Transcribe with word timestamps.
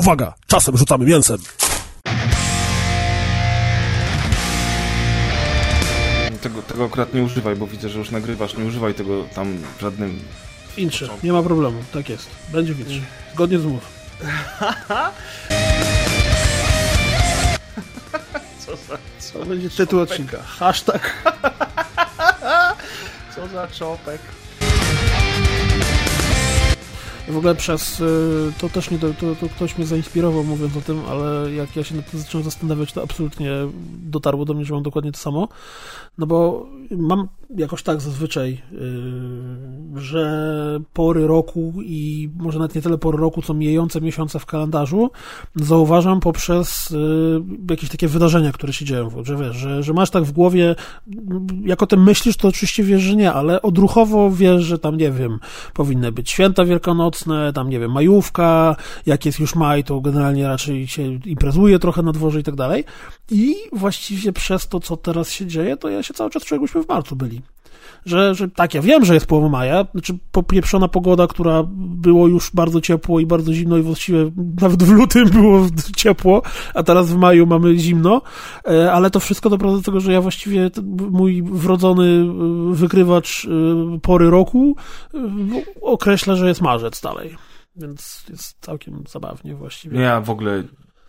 Uwaga, 0.00 0.34
czasem 0.46 0.76
rzucamy 0.76 1.04
mięsem. 1.04 1.38
Tego, 6.42 6.62
tego 6.62 6.84
akurat 6.84 7.14
nie 7.14 7.22
używaj, 7.22 7.56
bo 7.56 7.66
widzę, 7.66 7.88
że 7.88 7.98
już 7.98 8.10
nagrywasz. 8.10 8.56
Nie 8.56 8.64
używaj 8.64 8.94
tego 8.94 9.24
tam 9.34 9.58
w 9.78 9.80
żadnym... 9.80 10.20
Intrze, 10.76 11.08
nie 11.22 11.32
ma 11.32 11.42
problemu, 11.42 11.84
tak 11.92 12.08
jest. 12.08 12.30
Będzie 12.52 12.74
w 12.74 12.80
intrze. 12.80 13.00
Zgodnie 13.34 13.58
z 13.58 13.64
umów. 13.64 13.82
Co 18.66 18.76
za... 18.76 18.98
Co? 19.18 19.38
To 19.38 19.46
będzie 19.46 19.70
tytuł 19.70 20.00
odcinka. 20.00 20.42
Hashtag. 20.42 21.24
Co 23.34 23.48
za 23.48 23.68
czopek. 23.68 24.20
W 27.30 27.36
ogóle 27.36 27.54
przez, 27.54 28.00
y, 28.00 28.52
to 28.58 28.68
też 28.68 28.90
nie, 28.90 28.98
to, 28.98 29.14
to 29.40 29.48
ktoś 29.56 29.78
mnie 29.78 29.86
zainspirował 29.86 30.44
mówiąc 30.44 30.76
o 30.76 30.80
tym, 30.80 31.02
ale 31.08 31.52
jak 31.52 31.76
ja 31.76 31.84
się 31.84 31.94
nad 31.94 32.10
tym 32.10 32.20
zacząłem 32.20 32.44
zastanawiać, 32.44 32.92
to 32.92 33.02
absolutnie 33.02 33.50
dotarło 34.02 34.44
do 34.44 34.54
mnie, 34.54 34.64
że 34.64 34.74
mam 34.74 34.82
dokładnie 34.82 35.12
to 35.12 35.18
samo. 35.18 35.48
No 36.18 36.26
bo 36.26 36.66
mam 36.90 37.28
jakoś 37.56 37.82
tak 37.82 38.00
zazwyczaj, 38.00 38.62
y, 38.72 40.00
że 40.00 40.80
pory 40.92 41.26
roku 41.26 41.72
i 41.82 42.30
może 42.36 42.58
nawet 42.58 42.74
nie 42.74 42.82
tyle 42.82 42.98
pory 42.98 43.18
roku, 43.18 43.42
co 43.42 43.54
mijające 43.54 44.00
miesiące 44.00 44.38
w 44.38 44.46
kalendarzu 44.46 45.10
zauważam 45.56 46.20
poprzez 46.20 46.90
y, 46.90 47.42
jakieś 47.70 47.90
takie 47.90 48.08
wydarzenia, 48.08 48.52
które 48.52 48.72
się 48.72 48.84
dzieją, 48.84 49.10
że 49.22 49.36
wiesz, 49.36 49.56
że, 49.56 49.82
że 49.82 49.92
masz 49.92 50.10
tak 50.10 50.24
w 50.24 50.32
głowie, 50.32 50.74
jak 51.64 51.82
o 51.82 51.86
tym 51.86 52.02
myślisz, 52.02 52.36
to 52.36 52.48
oczywiście 52.48 52.84
wiesz, 52.84 53.02
że 53.02 53.16
nie, 53.16 53.32
ale 53.32 53.62
odruchowo 53.62 54.30
wiesz, 54.30 54.62
że 54.62 54.78
tam, 54.78 54.96
nie 54.96 55.10
wiem, 55.10 55.38
powinny 55.74 56.12
być 56.12 56.30
święta 56.30 56.64
wielkanocne, 56.64 57.52
tam, 57.52 57.70
nie 57.70 57.80
wiem, 57.80 57.92
majówka, 57.92 58.76
jak 59.06 59.26
jest 59.26 59.38
już 59.38 59.54
maj, 59.54 59.84
to 59.84 60.00
generalnie 60.00 60.48
raczej 60.48 60.86
się 60.86 61.02
imprezuje 61.26 61.78
trochę 61.78 62.02
na 62.02 62.12
dworze 62.12 62.40
i 62.40 62.42
tak 62.42 62.54
dalej. 62.54 62.84
I 63.30 63.56
właściwie 63.72 64.32
przez 64.32 64.68
to, 64.68 64.80
co 64.80 64.96
teraz 64.96 65.30
się 65.30 65.46
dzieje, 65.46 65.76
to 65.76 65.88
ja 65.88 66.02
się 66.02 66.14
cały 66.14 66.30
czas 66.30 66.44
czuję, 66.44 66.56
jakbyśmy 66.56 66.82
w 66.82 66.88
marcu 66.88 67.16
byli. 67.16 67.39
Że, 68.06 68.34
że 68.34 68.48
tak, 68.48 68.74
ja 68.74 68.82
wiem, 68.82 69.04
że 69.04 69.14
jest 69.14 69.26
połowa 69.26 69.48
maja, 69.48 69.86
znaczy 69.92 70.18
popieprzona 70.32 70.88
pogoda, 70.88 71.26
która 71.26 71.62
było 71.76 72.28
już 72.28 72.50
bardzo 72.54 72.80
ciepło 72.80 73.20
i 73.20 73.26
bardzo 73.26 73.52
zimno 73.54 73.78
i 73.78 73.82
właściwie 73.82 74.30
nawet 74.60 74.82
w 74.82 74.90
lutym 74.92 75.28
było 75.28 75.66
ciepło, 75.96 76.42
a 76.74 76.82
teraz 76.82 77.10
w 77.10 77.16
maju 77.16 77.46
mamy 77.46 77.78
zimno, 77.78 78.22
e, 78.66 78.92
ale 78.92 79.10
to 79.10 79.20
wszystko 79.20 79.50
doprowadza 79.50 79.78
do 79.78 79.84
tego, 79.84 80.00
że 80.00 80.12
ja 80.12 80.20
właściwie 80.20 80.70
mój 81.10 81.42
wrodzony 81.42 82.04
e, 82.04 82.74
wykrywacz 82.74 83.44
e, 83.44 83.98
pory 83.98 84.30
roku 84.30 84.76
określa, 85.82 86.36
że 86.36 86.48
jest 86.48 86.60
marzec 86.60 87.00
dalej. 87.00 87.36
Więc 87.76 88.24
jest 88.30 88.56
całkiem 88.60 89.04
zabawnie 89.08 89.54
właściwie. 89.54 90.00
Ja 90.00 90.20
w 90.20 90.30
ogóle 90.30 90.62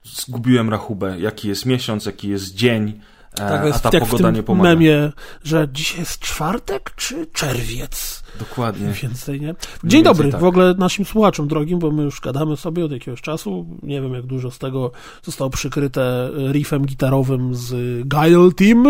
zgubiłem 0.03 0.69
rachubę, 0.69 1.19
jaki 1.19 1.47
jest 1.47 1.65
miesiąc, 1.65 2.05
jaki 2.05 2.29
jest 2.29 2.55
dzień, 2.55 3.01
e, 3.33 3.37
Tak 3.37 3.61
a 3.63 3.67
jest 3.67 3.83
ta 3.83 3.89
jak 3.93 4.05
w 4.05 4.09
pogoda 4.09 4.27
tym 4.27 4.35
nie 4.35 4.43
pomaga. 4.43 4.69
memie, 4.69 5.11
że 5.43 5.67
dzisiaj 5.73 5.99
jest 5.99 6.19
czwartek 6.19 6.93
czy 6.95 7.27
czerwiec? 7.27 8.23
Dokładnie. 8.39 8.93
Więcej, 9.03 9.41
nie? 9.41 9.55
Dzień 9.83 10.03
dobry 10.03 10.31
tak. 10.31 10.41
w 10.41 10.43
ogóle 10.43 10.73
naszym 10.73 11.05
słuchaczom 11.05 11.47
drogim, 11.47 11.79
bo 11.79 11.91
my 11.91 12.03
już 12.03 12.21
gadamy 12.21 12.57
sobie 12.57 12.85
od 12.85 12.91
jakiegoś 12.91 13.21
czasu. 13.21 13.65
Nie 13.83 14.01
wiem, 14.01 14.13
jak 14.13 14.25
dużo 14.25 14.51
z 14.51 14.59
tego 14.59 14.91
zostało 15.23 15.49
przykryte 15.49 16.29
riffem 16.51 16.85
gitarowym 16.85 17.55
z 17.55 17.73
Guile 18.07 18.51
Team 18.51 18.87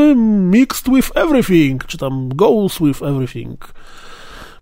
Mixed 0.51 0.95
with 0.95 1.11
Everything, 1.15 1.85
czy 1.85 1.97
tam 1.97 2.29
Goes 2.29 2.79
with 2.79 3.03
Everything. 3.03 3.73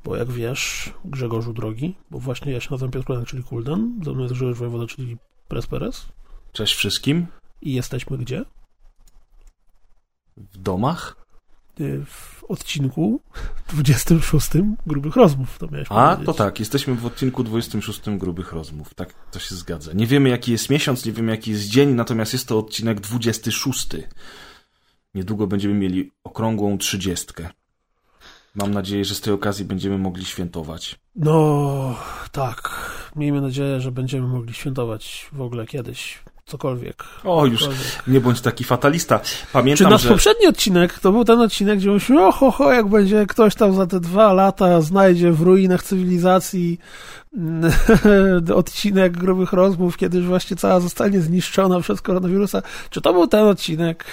Bo 0.05 0.15
jak 0.15 0.31
wiesz, 0.31 0.93
Grzegorzu 1.05 1.53
drogi, 1.53 1.95
bo 2.11 2.19
właśnie 2.19 2.51
ja 2.51 2.59
się 2.59 2.67
nazywam 2.71 2.91
Piotr 2.91 3.05
Klanek, 3.05 3.27
czyli 3.27 3.43
Kuldan, 3.43 3.99
ze 4.05 4.11
mną 4.11 4.21
jest 4.21 4.33
Grzegorz 4.33 4.57
Wojewoda, 4.57 4.87
czyli 4.87 5.17
Presperes. 5.47 6.05
Cześć 6.51 6.73
wszystkim. 6.75 7.27
I 7.61 7.73
jesteśmy 7.73 8.17
gdzie? 8.17 8.45
W 10.39 10.57
domach? 10.57 11.15
Y, 11.79 12.05
W 12.05 12.43
odcinku 12.49 13.21
26 13.69 14.49
Grubych 14.87 15.15
Rozmów, 15.15 15.57
to 15.57 15.67
miałeś 15.67 15.87
A, 15.91 16.05
powiedzieć. 16.07 16.25
to 16.25 16.33
tak, 16.33 16.59
jesteśmy 16.59 16.95
w 16.95 17.05
odcinku 17.05 17.43
26 17.43 18.01
Grubych 18.17 18.53
Rozmów. 18.53 18.93
Tak, 18.93 19.13
to 19.31 19.39
się 19.39 19.55
zgadza. 19.55 19.93
Nie 19.93 20.07
wiemy, 20.07 20.29
jaki 20.29 20.51
jest 20.51 20.69
miesiąc, 20.69 21.05
nie 21.05 21.11
wiemy, 21.11 21.31
jaki 21.31 21.51
jest 21.51 21.65
dzień, 21.67 21.89
natomiast 21.89 22.33
jest 22.33 22.47
to 22.47 22.59
odcinek 22.59 22.99
26. 22.99 23.87
Niedługo 25.15 25.47
będziemy 25.47 25.73
mieli 25.73 26.11
okrągłą 26.23 26.77
trzydziestkę. 26.77 27.49
Mam 28.55 28.73
nadzieję, 28.73 29.05
że 29.05 29.15
z 29.15 29.21
tej 29.21 29.33
okazji 29.33 29.65
będziemy 29.65 29.97
mogli 29.97 30.25
świętować. 30.25 30.99
No, 31.15 31.95
tak. 32.31 32.69
Miejmy 33.15 33.41
nadzieję, 33.41 33.81
że 33.81 33.91
będziemy 33.91 34.27
mogli 34.27 34.53
świętować 34.53 35.29
w 35.33 35.41
ogóle 35.41 35.65
kiedyś. 35.65 36.19
Cokolwiek. 36.49 37.03
O, 37.23 37.45
już 37.45 37.59
Cokolwiek. 37.59 38.07
nie 38.07 38.21
bądź 38.21 38.41
taki 38.41 38.63
fatalista. 38.63 39.19
Czy 39.19 39.35
Pamiętam, 39.53 39.91
nasz 39.91 40.01
że... 40.01 40.09
poprzedni 40.09 40.47
odcinek 40.47 40.99
to 40.99 41.11
był 41.11 41.25
ten 41.25 41.41
odcinek, 41.41 41.77
gdzie 41.79 41.87
mówiliśmy, 41.87 42.27
o 42.27 42.31
ho, 42.31 42.51
ho, 42.51 42.71
jak 42.71 42.87
będzie 42.87 43.25
ktoś 43.25 43.55
tam 43.55 43.73
za 43.73 43.87
te 43.87 43.99
dwa 43.99 44.33
lata 44.33 44.81
znajdzie 44.81 45.31
w 45.31 45.41
ruinach 45.41 45.83
cywilizacji 45.83 46.79
mm, 47.37 47.71
odcinek 48.55 49.17
grubych 49.17 49.53
rozmów, 49.53 49.97
kiedy 49.97 50.17
już 50.17 50.27
właśnie 50.27 50.57
cała 50.57 50.79
zostanie 50.79 51.21
zniszczona 51.21 51.79
przez 51.79 52.01
koronawirusa. 52.01 52.61
Czy 52.89 53.01
to 53.01 53.13
był 53.13 53.27
ten 53.27 53.45
odcinek? 53.45 54.05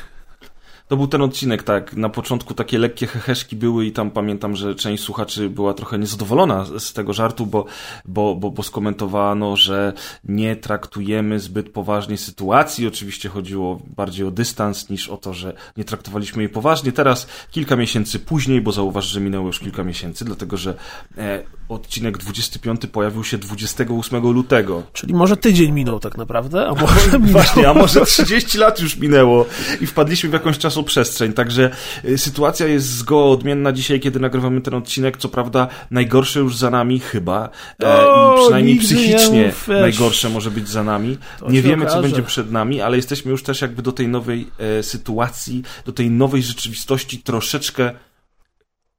To 0.89 0.97
był 0.97 1.07
ten 1.07 1.23
odcinek, 1.23 1.63
tak. 1.63 1.97
Na 1.97 2.09
początku 2.09 2.55
takie 2.55 2.79
lekkie 2.79 3.07
heheszki 3.07 3.57
były 3.57 3.87
i 3.87 3.93
tam 3.93 4.11
pamiętam, 4.11 4.57
że 4.57 4.75
część 4.75 5.03
słuchaczy 5.03 5.51
była 5.51 5.75
trochę 5.75 5.99
niezadowolona 5.99 6.67
z 6.79 6.93
tego 6.93 7.13
żartu, 7.13 7.47
bo, 7.47 7.65
bo, 8.05 8.35
bo, 8.35 8.51
bo 8.51 8.63
skomentowano, 8.63 9.57
że 9.57 9.93
nie 10.25 10.57
traktujemy 10.57 11.41
zbyt 11.41 11.71
poważnie 11.71 12.19
sytuacji. 12.19 12.87
Oczywiście 12.87 13.29
chodziło 13.29 13.81
bardziej 13.97 14.27
o 14.27 14.31
dystans 14.31 14.91
niż 14.91 15.09
o 15.09 15.17
to, 15.17 15.35
że 15.35 15.53
nie 15.77 15.85
traktowaliśmy 15.85 16.43
jej 16.43 16.49
poważnie. 16.49 16.93
Teraz, 16.93 17.27
kilka 17.51 17.77
miesięcy 17.77 18.19
później, 18.19 18.61
bo 18.61 18.73
zauważ, 18.73 19.07
że 19.07 19.21
minęło 19.21 19.47
już 19.47 19.61
kilka 19.61 19.85
miesięcy, 19.85 20.25
dlatego 20.25 20.57
że 20.57 20.75
e, 21.19 21.43
odcinek 21.69 22.19
25 22.19 22.81
pojawił 22.93 23.25
się 23.25 23.39
28 23.39 24.33
lutego. 24.33 24.83
Czyli 24.93 25.15
może 25.15 25.37
tydzień 25.37 25.73
minął 25.73 26.01
tak 26.01 26.17
naprawdę, 26.17 26.67
a 26.69 26.75
może. 26.75 27.19
Właśnie, 27.37 27.69
a 27.69 27.75
może 27.75 28.07
30 28.07 28.59
lat 28.59 28.81
już 28.81 28.97
minęło 28.97 29.47
i 29.81 29.87
wpadliśmy 29.87 30.31
w 30.31 30.33
jakąś 30.33 30.59
czasoprzestrzeń, 30.76 31.32
także 31.32 31.70
y, 32.04 32.19
sytuacja 32.19 32.66
jest 32.66 32.87
zgoła 32.88 33.31
odmienna 33.31 33.72
dzisiaj, 33.72 34.00
kiedy 34.00 34.20
nagrywamy 34.20 34.60
ten 34.60 34.75
odcinek, 34.75 35.16
co 35.16 35.28
prawda 35.28 35.69
najgorsze 35.91 36.41
już 36.41 36.56
za 36.56 36.70
nami 36.70 37.00
chyba 37.00 37.48
e, 37.82 38.09
O, 38.09 38.37
i 38.37 38.42
przynajmniej 38.42 38.78
psychicznie 38.78 39.53
najgorsze 39.69 40.28
może 40.28 40.50
być 40.50 40.69
za 40.69 40.84
nami. 40.84 41.19
To 41.41 41.50
Nie 41.50 41.62
wiemy, 41.62 41.84
co 41.87 41.92
okaże. 41.92 42.09
będzie 42.09 42.22
przed 42.22 42.53
nami, 42.53 42.81
ale 42.81 42.97
jesteśmy 42.97 43.31
już 43.31 43.42
też 43.42 43.60
jakby 43.60 43.82
do 43.82 43.92
tej 43.92 44.09
nowej 44.09 44.47
e, 44.59 44.82
sytuacji, 44.82 45.62
do 45.87 45.92
tej 45.92 46.10
nowej 46.10 46.42
rzeczywistości 46.42 47.19
troszeczkę 47.19 47.91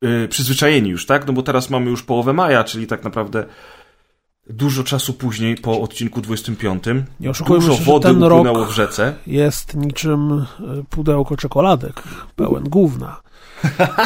e, 0.01 0.27
przyzwyczajeni 0.27 0.89
już, 0.89 1.05
tak? 1.05 1.27
No 1.27 1.33
bo 1.33 1.41
teraz 1.43 1.69
mamy 1.69 1.89
już 1.89 2.03
połowę 2.03 2.33
maja, 2.33 2.63
czyli 2.63 2.87
tak 2.87 3.03
naprawdę 3.03 3.45
dużo 4.49 4.83
czasu 4.83 5.13
później 5.13 5.55
po 5.55 5.81
odcinku 5.81 6.21
25. 6.21 6.83
Nie 7.19 7.31
Dużo 7.47 7.75
się, 7.75 7.83
wody 7.83 8.07
ten 8.07 8.23
upłynęło 8.23 8.65
w 8.65 8.71
rzece. 8.71 9.13
jest 9.27 9.75
niczym 9.75 10.31
y, 10.31 10.45
pudełko 10.89 11.37
czekoladek, 11.37 12.03
pełen 12.35 12.63
gówna. 12.63 13.21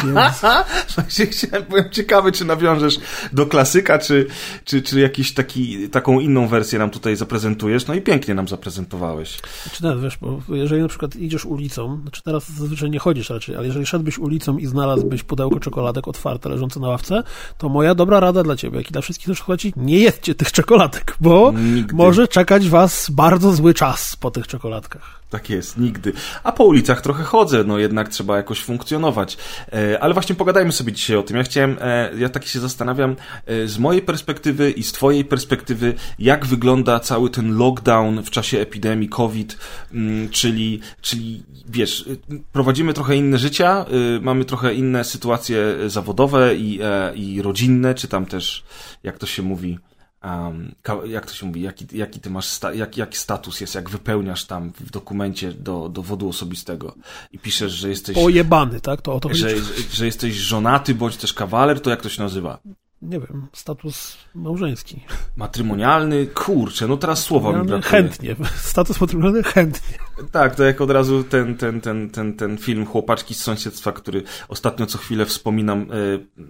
Więc 0.04 1.46
byłem 1.68 1.90
ciekawy, 1.90 2.32
czy 2.32 2.44
nawiążesz 2.44 2.98
do 3.32 3.46
klasyka, 3.46 3.98
czy, 3.98 4.26
czy, 4.64 4.82
czy 4.82 5.00
jakiś 5.00 5.34
taki, 5.34 5.88
taką 5.88 6.20
inną 6.20 6.48
wersję 6.48 6.78
nam 6.78 6.90
tutaj 6.90 7.16
zaprezentujesz. 7.16 7.86
No 7.86 7.94
i 7.94 8.00
pięknie 8.00 8.34
nam 8.34 8.48
zaprezentowałeś. 8.48 9.38
Czy 9.72 9.82
nawet, 9.82 10.02
wiesz, 10.02 10.18
bo 10.20 10.40
jeżeli 10.48 10.82
na 10.82 10.88
przykład 10.88 11.16
idziesz 11.16 11.44
ulicą, 11.44 12.00
znaczy 12.02 12.22
teraz 12.22 12.48
zazwyczaj 12.48 12.90
nie 12.90 12.98
chodzisz 12.98 13.30
raczej, 13.30 13.56
ale 13.56 13.66
jeżeli 13.66 13.86
szedłbyś 13.86 14.18
ulicą 14.18 14.58
i 14.58 14.66
znalazłbyś 14.66 15.22
pudełko 15.22 15.60
czekoladek 15.60 16.08
otwarte, 16.08 16.48
leżące 16.48 16.80
na 16.80 16.88
ławce, 16.88 17.22
to 17.58 17.68
moja 17.68 17.94
dobra 17.94 18.20
rada 18.20 18.42
dla 18.42 18.56
ciebie, 18.56 18.78
jak 18.78 18.90
i 18.90 18.92
dla 18.92 19.02
wszystkich 19.02 19.28
naszych 19.28 19.46
chodzi, 19.46 19.72
nie 19.76 19.98
jedzcie 19.98 20.34
tych 20.34 20.52
czekoladek, 20.52 21.16
bo 21.20 21.52
Nigdy. 21.52 21.94
może 21.94 22.28
czekać 22.28 22.68
was 22.68 23.10
bardzo 23.10 23.52
zły 23.52 23.74
czas 23.74 24.16
po 24.16 24.30
tych 24.30 24.46
czekoladkach. 24.46 25.21
Tak 25.32 25.50
jest, 25.50 25.78
nigdy. 25.78 26.12
A 26.42 26.52
po 26.52 26.64
ulicach 26.64 27.00
trochę 27.00 27.24
chodzę, 27.24 27.64
no 27.64 27.78
jednak 27.78 28.08
trzeba 28.08 28.36
jakoś 28.36 28.60
funkcjonować. 28.60 29.36
E, 29.72 30.02
ale 30.02 30.14
właśnie 30.14 30.34
pogadajmy 30.34 30.72
sobie 30.72 30.92
dzisiaj 30.92 31.16
o 31.16 31.22
tym. 31.22 31.36
Ja 31.36 31.42
chciałem, 31.42 31.76
e, 31.80 32.10
ja 32.18 32.28
tak 32.28 32.44
się 32.44 32.60
zastanawiam, 32.60 33.16
e, 33.46 33.68
z 33.68 33.78
mojej 33.78 34.02
perspektywy 34.02 34.70
i 34.70 34.82
z 34.82 34.92
twojej 34.92 35.24
perspektywy, 35.24 35.94
jak 36.18 36.46
wygląda 36.46 37.00
cały 37.00 37.30
ten 37.30 37.56
lockdown 37.56 38.22
w 38.22 38.30
czasie 38.30 38.58
epidemii 38.58 39.08
COVID, 39.08 39.58
mm, 39.92 40.28
czyli, 40.28 40.80
czyli 41.00 41.42
wiesz, 41.68 42.08
prowadzimy 42.52 42.92
trochę 42.92 43.16
inne 43.16 43.38
życia, 43.38 43.86
mamy 44.20 44.44
trochę 44.44 44.74
inne 44.74 45.04
sytuacje 45.04 45.56
zawodowe 45.86 46.56
i, 46.56 46.80
i 47.14 47.42
rodzinne, 47.42 47.94
czy 47.94 48.08
tam 48.08 48.26
też, 48.26 48.64
jak 49.02 49.18
to 49.18 49.26
się 49.26 49.42
mówi, 49.42 49.78
Um, 50.24 50.74
jak 51.06 51.26
to 51.26 51.34
się 51.34 51.46
mówi, 51.46 51.62
jaki, 51.62 51.86
jaki 51.92 52.20
ty 52.20 52.30
masz, 52.30 52.46
sta- 52.46 52.74
jak, 52.74 52.96
jaki 52.96 53.16
status 53.16 53.60
jest, 53.60 53.74
jak 53.74 53.90
wypełniasz 53.90 54.44
tam 54.44 54.72
w 54.80 54.90
dokumencie 54.90 55.52
do 55.52 55.88
dowodu 55.88 56.28
osobistego 56.28 56.94
i 57.32 57.38
piszesz, 57.38 57.72
że 57.72 57.88
jesteś, 57.88 58.14
Pojebany, 58.14 58.80
tak? 58.80 59.02
To 59.02 59.14
o 59.14 59.20
to 59.20 59.34
że, 59.34 59.50
że, 59.50 59.62
że 59.92 60.06
jesteś 60.06 60.34
żonaty 60.34 60.94
bądź 60.94 61.16
też 61.16 61.32
kawaler, 61.32 61.80
to 61.80 61.90
jak 61.90 62.02
to 62.02 62.08
się 62.08 62.22
nazywa? 62.22 62.58
Nie 63.02 63.20
wiem, 63.20 63.46
status 63.52 64.18
małżeński. 64.34 65.00
Matrymonialny? 65.36 66.26
Kurczę, 66.26 66.88
no 66.88 66.96
teraz 66.96 67.22
słowa 67.22 67.52
mi 67.52 67.66
brakuje. 67.66 67.82
Chętnie. 67.82 68.36
Status 68.72 69.00
matrymonialny? 69.00 69.42
Chętnie. 69.42 69.98
Tak, 70.32 70.54
to 70.54 70.64
jak 70.64 70.80
od 70.80 70.90
razu 70.90 71.24
ten, 71.24 71.56
ten, 71.56 71.80
ten, 71.80 72.10
ten, 72.10 72.36
ten 72.36 72.58
film 72.58 72.86
Chłopaczki 72.86 73.34
z 73.34 73.42
sąsiedztwa, 73.42 73.92
który 73.92 74.22
ostatnio 74.48 74.86
co 74.86 74.98
chwilę 74.98 75.26
wspominam 75.26 75.86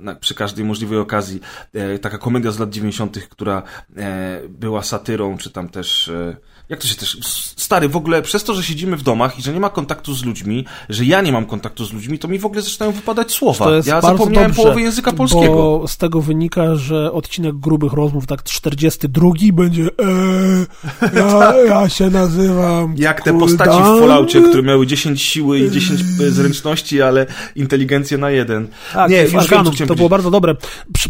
e, 0.06 0.16
przy 0.16 0.34
każdej 0.34 0.64
możliwej 0.64 0.98
okazji. 0.98 1.40
E, 1.74 1.98
taka 1.98 2.18
komedia 2.18 2.50
z 2.50 2.58
lat 2.58 2.70
90., 2.70 3.18
która 3.18 3.62
e, 3.96 4.40
była 4.48 4.82
satyrą, 4.82 5.38
czy 5.38 5.50
tam 5.50 5.68
też 5.68 6.08
e, 6.08 6.36
jak 6.68 6.80
to 6.80 6.88
się 6.88 6.94
też, 6.94 7.18
stary, 7.56 7.88
w 7.88 7.96
ogóle 7.96 8.22
przez 8.22 8.44
to, 8.44 8.54
że 8.54 8.62
siedzimy 8.62 8.96
w 8.96 9.02
domach 9.02 9.38
i 9.38 9.42
że 9.42 9.52
nie 9.52 9.60
ma 9.60 9.70
kontaktu 9.70 10.14
z 10.14 10.24
ludźmi, 10.24 10.64
że 10.88 11.04
ja 11.04 11.20
nie 11.20 11.32
mam 11.32 11.46
kontaktu 11.46 11.84
z 11.84 11.92
ludźmi, 11.92 12.18
to 12.18 12.28
mi 12.28 12.38
w 12.38 12.46
ogóle 12.46 12.62
zaczynają 12.62 12.92
wypadać 12.92 13.32
słowa. 13.32 13.70
ja 13.86 14.00
zapomniałem 14.00 14.50
dobrze, 14.50 14.62
połowy 14.62 14.82
języka 14.82 15.12
polskiego. 15.12 15.54
Bo 15.54 15.88
z 15.88 15.96
tego 15.96 16.20
wynika, 16.20 16.74
że 16.76 17.12
odcinek 17.12 17.56
grubych 17.56 17.92
rozmów, 17.92 18.26
tak 18.26 18.42
42 18.42 19.30
będzie 19.52 19.82
eee, 19.82 20.66
ja, 21.14 21.54
ja 21.68 21.88
się 21.88 22.10
nazywam 22.10 22.94
Jak 22.98 23.22
te 23.22 23.38
postaci 23.38 23.78
w 23.82 24.00
Falloutie, 24.00 24.42
które 24.42 24.62
miały 24.62 24.86
10 24.86 25.22
siły 25.22 25.58
i 25.58 25.70
10 25.70 26.00
zręczności, 26.28 27.02
ale 27.02 27.26
inteligencję 27.56 28.18
na 28.18 28.30
jeden. 28.30 28.68
Tak, 28.92 29.10
nie, 29.10 29.22
już 29.22 29.34
Arkanum, 29.34 29.74
to 29.88 29.94
było 29.94 30.08
bardzo 30.08 30.30
dobre. 30.30 30.56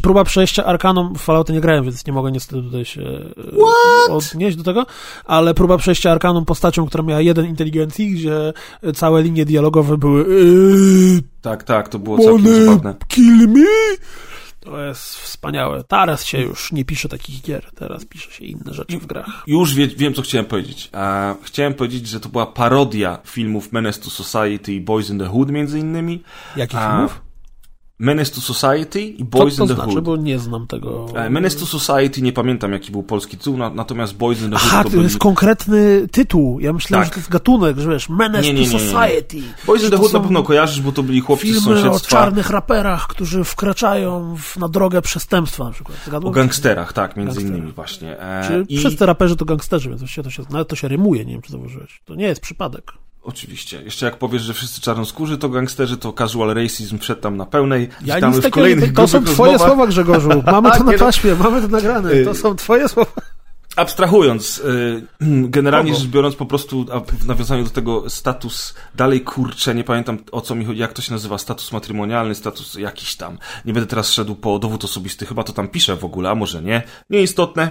Próba 0.03 0.25
przejścia 0.25 0.65
Arkanom, 0.65 1.15
w 1.15 1.19
Falloutie 1.19 1.53
nie 1.53 1.61
grałem, 1.61 1.85
więc 1.85 2.07
nie 2.07 2.13
mogę 2.13 2.33
niestety 2.33 2.63
tutaj 2.63 2.85
się 2.85 3.03
What? 3.37 4.11
odnieść 4.11 4.57
do 4.57 4.65
tego, 4.65 4.87
ale 5.25 5.42
próba 5.55 5.79
przejścia 5.79 6.13
Arkaną 6.13 6.45
postacią, 6.45 6.87
która 6.87 7.05
miała 7.05 7.21
jeden 7.21 7.47
inteligencji, 7.47 8.11
gdzie 8.11 8.53
całe 8.95 9.23
linie 9.23 9.45
dialogowe 9.45 9.99
były 9.99 10.45
yy, 11.15 11.23
Tak, 11.43 11.63
tak, 11.63 11.89
to 11.89 11.99
było 11.99 12.19
całkiem 12.19 12.65
zabawne. 12.65 12.95
Kill 13.09 13.49
me? 13.49 13.97
To 14.61 14.85
jest 14.85 15.15
wspaniałe. 15.17 15.85
Teraz 15.85 16.25
się 16.25 16.41
już 16.41 16.73
nie 16.73 16.85
pisze 16.85 17.09
takich 17.09 17.43
gier, 17.43 17.71
teraz 17.75 18.05
pisze 18.05 18.31
się 18.31 18.45
inne 18.45 18.75
rzeczy 18.75 18.99
w 18.99 19.07
grach. 19.07 19.43
Już 19.47 19.75
wie, 19.75 19.87
wiem, 19.87 20.15
co 20.15 20.23
chciałem 20.23 20.47
powiedzieć. 20.47 20.91
Chciałem 21.43 21.75
powiedzieć, 21.75 22.09
że 22.09 22.21
to 22.21 22.29
była 22.29 22.47
parodia 22.47 23.19
filmów 23.25 23.73
Menace 23.73 24.01
to 24.01 24.11
Society 24.11 24.73
i 24.73 24.81
Boys 24.81 25.11
in 25.11 25.19
the 25.19 25.27
Hood 25.27 25.51
między 25.51 25.79
innymi. 25.79 26.23
Jakich 26.57 26.81
filmów? 26.81 27.21
Menace 28.03 28.35
to 28.35 28.41
Society 28.41 29.01
i 29.03 29.25
Boys 29.25 29.57
to 29.57 29.63
in 29.63 29.69
the 29.69 29.75
znaczy, 29.75 29.91
Hood. 29.91 30.05
bo 30.05 30.17
nie 30.17 30.39
znam 30.39 30.67
tego. 30.67 31.07
E, 31.15 31.31
Menace 31.31 31.59
to 31.59 31.67
Society, 31.67 32.23
nie 32.23 32.33
pamiętam 32.33 32.73
jaki 32.73 32.93
był 32.93 33.03
polski 33.03 33.37
tytuł, 33.37 33.57
natomiast 33.57 34.17
Boys 34.17 34.43
in 34.43 34.51
the 34.51 34.57
Hood 34.57 34.69
Aha, 34.73 34.79
to, 34.83 34.85
to 34.85 34.91
byli... 34.91 35.03
jest 35.03 35.19
konkretny 35.19 36.09
tytuł. 36.13 36.61
Ja 36.61 36.73
myślałem, 36.73 37.05
Tak. 37.05 37.09
że 37.09 37.15
to 37.15 37.21
jest 37.21 37.31
gatunek, 37.31 37.79
że 37.79 37.91
wiesz, 37.91 38.09
Menace 38.09 38.43
Nie, 38.43 38.53
nie, 38.55 38.67
to 38.67 38.79
nie, 38.79 38.85
nie. 38.85 38.91
Society. 38.91 39.37
Boys 39.67 39.83
in 39.83 39.91
the 39.91 39.97
to 39.97 40.03
Hood 40.03 40.13
na 40.13 40.21
pewno 40.21 40.43
kojarzysz, 40.43 40.81
bo 40.81 40.93
to 40.93 41.03
byli 41.03 41.21
chłopcy 41.21 41.47
z 41.47 41.51
Filmy 41.65 41.79
o 41.79 41.83
sąsiedztwa. 41.83 42.11
czarnych 42.19 42.51
raperach, 42.51 43.07
którzy 43.07 43.45
wkraczają 43.45 44.37
w, 44.37 44.57
na 44.57 44.69
drogę 44.69 45.03
przestępstwa 45.03 45.65
na 45.65 45.71
przykład. 45.71 45.99
O 46.03 46.07
Zgadłem? 46.07 46.35
gangsterach, 46.35 46.93
tak, 46.93 47.17
między 47.17 47.31
Gangsterach. 47.35 47.59
innymi 47.59 47.73
właśnie. 47.73 48.21
E, 48.21 48.45
Czy 48.49 48.65
i... 48.69 48.79
wszyscy 48.79 49.07
raperzy 49.07 49.37
to 49.37 49.45
gangsterzy, 49.45 49.89
więc 49.89 50.01
właściwie 50.01 50.25
to 50.25 50.31
się, 50.31 50.43
nawet 50.51 50.69
to 50.69 50.77
się 50.77 50.89
rymuje, 50.89 51.25
nie 51.25 51.33
wiem, 51.33 51.43
czy 51.43 51.53
zauważyłeś. 51.53 52.03
To 52.05 52.15
nie 52.15 52.25
jest 52.27 52.41
przypadek. 52.41 52.93
Oczywiście. 53.23 53.83
Jeszcze 53.83 54.07
jak 54.07 54.17
powiesz, 54.19 54.43
że 54.43 54.55
wszyscy 54.55 54.81
czarnoskórzy 54.81 55.39
to 55.39 55.49
gangsterzy, 55.49 55.97
to 55.97 56.13
casual 56.13 56.55
racism 56.55 56.99
przed 56.99 57.21
tam 57.21 57.37
na 57.37 57.47
pełnej. 57.47 57.89
Ja 58.05 58.15
Witamy 58.15 58.37
nic 58.37 58.47
w 58.47 58.51
kolejnych 58.51 58.93
to 58.93 59.09
są 59.09 59.25
twoje 59.25 59.53
rozmowach. 59.53 59.75
słowa, 59.75 59.87
Grzegorzu. 59.87 60.29
Mamy 60.53 60.71
to 60.71 60.85
na 60.85 60.93
Nie 60.93 60.99
no. 60.99 61.05
taśmie, 61.07 61.35
mamy 61.35 61.63
to 61.63 61.69
nagrane. 61.69 62.11
To 62.25 62.31
Y- 62.31 62.35
są 62.35 62.57
twoje 62.57 62.89
słowa. 62.89 63.11
Abstrahując, 63.77 64.59
y, 64.59 65.03
generalnie 65.49 65.95
rzecz 65.95 66.07
biorąc, 66.07 66.35
po 66.35 66.47
prostu 66.47 66.87
w 67.19 67.27
nawiązaniu 67.27 67.65
do 67.65 67.71
tego 67.71 68.11
status, 68.11 68.75
dalej 68.95 69.21
kurczę, 69.21 69.75
nie 69.75 69.85
pamiętam 69.85 70.19
o 70.33 70.41
co 70.41 70.55
mi 70.55 70.65
chodzi, 70.65 70.81
jak 70.81 70.93
to 70.93 71.03
się 71.03 71.13
nazywa, 71.13 71.39
status 71.39 71.73
matrymonialny, 71.73 72.35
status 72.35 72.75
jakiś 72.75 73.17
tam. 73.17 73.39
Nie 73.65 73.73
będę 73.73 73.87
teraz 73.87 74.11
szedł 74.11 74.35
po 74.35 74.59
dowód 74.59 74.85
osobisty, 74.85 75.27
chyba 75.27 75.45
to 75.45 75.53
tam 75.53 75.69
piszę 75.69 75.97
w 75.97 76.05
ogóle, 76.05 76.31
a 76.31 76.35
może 76.35 76.63
nie. 76.63 76.83
Nieistotne. 77.11 77.71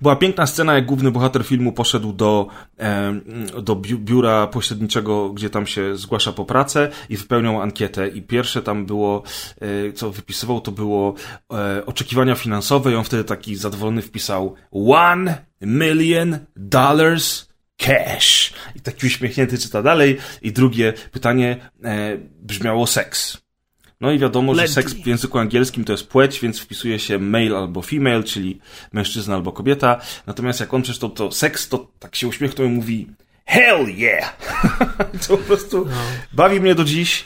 Była 0.00 0.16
piękna 0.16 0.46
scena, 0.46 0.74
jak 0.74 0.86
główny 0.86 1.10
bohater 1.10 1.44
filmu 1.44 1.72
poszedł 1.72 2.12
do, 2.12 2.46
e, 2.78 3.14
do 3.62 3.76
biu- 3.76 3.98
biura 3.98 4.46
pośredniczego, 4.46 5.30
gdzie 5.30 5.50
tam 5.50 5.66
się 5.66 5.96
zgłasza 5.96 6.32
po 6.32 6.44
pracę 6.44 6.90
i 7.08 7.16
wypełniał 7.16 7.62
ankietę. 7.62 8.08
I 8.08 8.22
pierwsze 8.22 8.62
tam 8.62 8.86
było, 8.86 9.22
e, 9.60 9.92
co 9.92 10.10
wypisywał, 10.10 10.60
to 10.60 10.72
było 10.72 11.14
e, 11.52 11.86
oczekiwania 11.86 12.34
finansowe 12.34 12.92
i 12.92 12.94
on 12.94 13.04
wtedy 13.04 13.24
taki 13.24 13.56
zadowolony 13.56 14.02
wpisał 14.02 14.54
one 14.72 15.44
million 15.60 16.38
dollars 16.56 17.48
cash. 17.76 18.52
I 18.76 18.80
taki 18.80 19.06
uśmiechnięty 19.06 19.58
czyta 19.58 19.82
dalej. 19.82 20.18
I 20.42 20.52
drugie 20.52 20.92
pytanie 21.12 21.70
brzmiało 22.42 22.86
seks. 22.86 23.43
No 24.04 24.12
i 24.12 24.18
wiadomo, 24.18 24.54
że 24.54 24.68
seks 24.68 24.92
w 24.92 25.06
języku 25.06 25.38
angielskim 25.38 25.84
to 25.84 25.92
jest 25.92 26.08
płeć, 26.08 26.40
więc 26.40 26.60
wpisuje 26.60 26.98
się 26.98 27.18
male 27.18 27.56
albo 27.56 27.82
female, 27.82 28.24
czyli 28.24 28.60
mężczyzna 28.92 29.34
albo 29.34 29.52
kobieta. 29.52 30.00
Natomiast 30.26 30.60
jak 30.60 30.74
on 30.74 30.82
przeczytał 30.82 31.10
to 31.10 31.32
seks, 31.32 31.68
to 31.68 31.86
tak 31.98 32.16
się 32.16 32.28
uśmiechnął 32.28 32.68
i 32.68 32.70
mówi 32.70 33.06
hell 33.46 33.88
yeah! 33.88 34.36
to 35.28 35.36
po 35.36 35.42
prostu 35.42 35.86
bawi 36.32 36.60
mnie 36.60 36.74
do 36.74 36.84
dziś. 36.84 37.24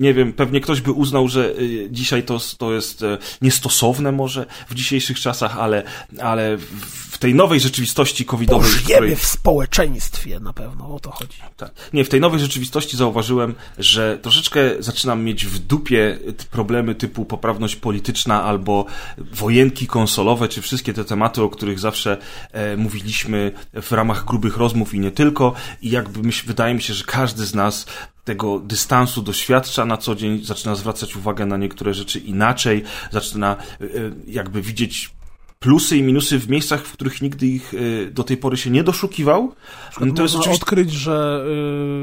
Nie 0.00 0.14
wiem, 0.14 0.32
pewnie 0.32 0.60
ktoś 0.60 0.80
by 0.80 0.92
uznał, 0.92 1.28
że 1.28 1.50
y, 1.58 1.88
dzisiaj 1.90 2.22
to, 2.22 2.38
to 2.58 2.72
jest 2.72 3.02
y, 3.02 3.18
niestosowne 3.42 4.12
może 4.12 4.46
w 4.68 4.74
dzisiejszych 4.74 5.20
czasach, 5.20 5.58
ale, 5.58 5.82
ale 6.20 6.56
w, 6.56 7.18
tej 7.20 7.34
nowej 7.34 7.60
rzeczywistości 7.60 8.24
covidowej, 8.24 8.70
w 8.70 8.72
Żyjemy 8.72 8.94
której 8.94 9.16
w 9.16 9.26
społeczeństwie 9.26 10.40
na 10.40 10.52
pewno, 10.52 10.94
o 10.94 11.00
to 11.00 11.10
chodzi. 11.10 11.38
tak. 11.56 11.70
Nie, 11.92 12.04
w 12.04 12.08
tej 12.08 12.20
nowej 12.20 12.40
rzeczywistości 12.40 12.96
zauważyłem, 12.96 13.54
że 13.78 14.18
troszeczkę 14.22 14.60
zaczynam 14.78 15.24
mieć 15.24 15.46
w 15.46 15.58
dupie 15.58 16.18
problemy 16.50 16.94
typu 16.94 17.24
poprawność 17.24 17.76
polityczna 17.76 18.42
albo 18.44 18.86
wojenki 19.18 19.86
konsolowe, 19.86 20.48
czy 20.48 20.62
wszystkie 20.62 20.92
te 20.94 21.04
tematy, 21.04 21.42
o 21.42 21.48
których 21.48 21.78
zawsze 21.78 22.16
e, 22.52 22.76
mówiliśmy 22.76 23.52
w 23.82 23.92
ramach 23.92 24.24
grubych 24.24 24.56
rozmów 24.56 24.94
i 24.94 24.98
nie 24.98 25.10
tylko. 25.10 25.52
I 25.82 25.90
jakby 25.90 26.22
myśl, 26.22 26.46
wydaje 26.46 26.74
mi 26.74 26.82
się, 26.82 26.94
że 26.94 27.04
każdy 27.04 27.46
z 27.46 27.54
nas 27.54 27.86
tego 28.24 28.58
dystansu 28.58 29.22
doświadcza 29.22 29.84
na 29.84 29.96
co 29.96 30.14
dzień, 30.14 30.44
zaczyna 30.44 30.74
zwracać 30.74 31.16
uwagę 31.16 31.46
na 31.46 31.56
niektóre 31.56 31.94
rzeczy 31.94 32.18
inaczej, 32.18 32.82
zaczyna 33.10 33.56
e, 33.56 33.84
e, 33.84 33.88
jakby 34.26 34.62
widzieć 34.62 35.19
plusy 35.60 35.96
i 35.96 36.02
minusy 36.02 36.38
w 36.38 36.48
miejscach, 36.48 36.84
w 36.84 36.92
których 36.92 37.22
nigdy 37.22 37.46
ich 37.46 37.74
e, 37.74 38.10
do 38.10 38.24
tej 38.24 38.36
pory 38.36 38.56
się 38.56 38.70
nie 38.70 38.84
doszukiwał. 38.84 39.54
No 40.00 40.14
To 40.14 40.22
jest 40.22 40.34
odkryć, 40.36 40.92
że 40.92 41.44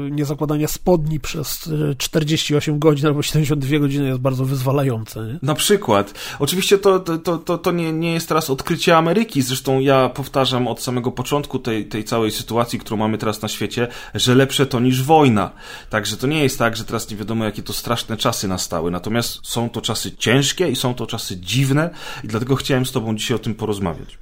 y, 0.08 0.10
niezakładanie 0.10 0.68
spodni 0.68 1.20
przez 1.20 1.66
y, 1.66 1.94
48 1.98 2.78
godzin 2.78 3.06
albo 3.06 3.22
72 3.22 3.78
godziny 3.78 4.08
jest 4.08 4.20
bardzo 4.20 4.44
wyzwalające. 4.44 5.20
Nie? 5.20 5.38
Na 5.42 5.54
przykład. 5.54 6.14
Oczywiście 6.38 6.78
to, 6.78 7.00
to, 7.00 7.18
to, 7.18 7.38
to, 7.38 7.58
to 7.58 7.72
nie, 7.72 7.92
nie 7.92 8.12
jest 8.12 8.28
teraz 8.28 8.50
odkrycie 8.50 8.96
Ameryki. 8.96 9.42
Zresztą 9.42 9.80
ja 9.80 10.08
powtarzam 10.08 10.68
od 10.68 10.82
samego 10.82 11.12
początku 11.12 11.58
tej, 11.58 11.86
tej 11.86 12.04
całej 12.04 12.30
sytuacji, 12.30 12.78
którą 12.78 12.96
mamy 12.96 13.18
teraz 13.18 13.42
na 13.42 13.48
świecie, 13.48 13.88
że 14.14 14.34
lepsze 14.34 14.66
to 14.66 14.80
niż 14.80 15.02
wojna. 15.02 15.50
Także 15.90 16.16
to 16.16 16.26
nie 16.26 16.42
jest 16.42 16.58
tak, 16.58 16.76
że 16.76 16.84
teraz 16.84 17.10
nie 17.10 17.16
wiadomo, 17.16 17.44
jakie 17.44 17.62
to 17.62 17.72
straszne 17.72 18.16
czasy 18.16 18.48
nastały. 18.48 18.90
Natomiast 18.90 19.38
są 19.42 19.70
to 19.70 19.80
czasy 19.80 20.16
ciężkie 20.16 20.68
i 20.68 20.76
są 20.76 20.94
to 20.94 21.06
czasy 21.06 21.36
dziwne 21.36 21.90
i 22.24 22.28
dlatego 22.28 22.56
chciałem 22.56 22.86
z 22.86 22.92
Tobą 22.92 23.16
dzisiaj 23.16 23.36
o 23.36 23.38
tym 23.38 23.47
porozmawiać. 23.54 24.18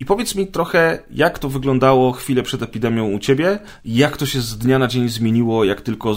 I 0.00 0.04
powiedz 0.04 0.34
mi 0.34 0.46
trochę, 0.46 0.98
jak 1.10 1.38
to 1.38 1.48
wyglądało 1.48 2.12
chwilę 2.12 2.42
przed 2.42 2.62
epidemią 2.62 3.12
u 3.12 3.18
ciebie, 3.18 3.58
jak 3.84 4.16
to 4.16 4.26
się 4.26 4.40
z 4.40 4.58
dnia 4.58 4.78
na 4.78 4.86
dzień 4.86 5.08
zmieniło, 5.08 5.64
jak 5.64 5.80
tylko 5.80 6.16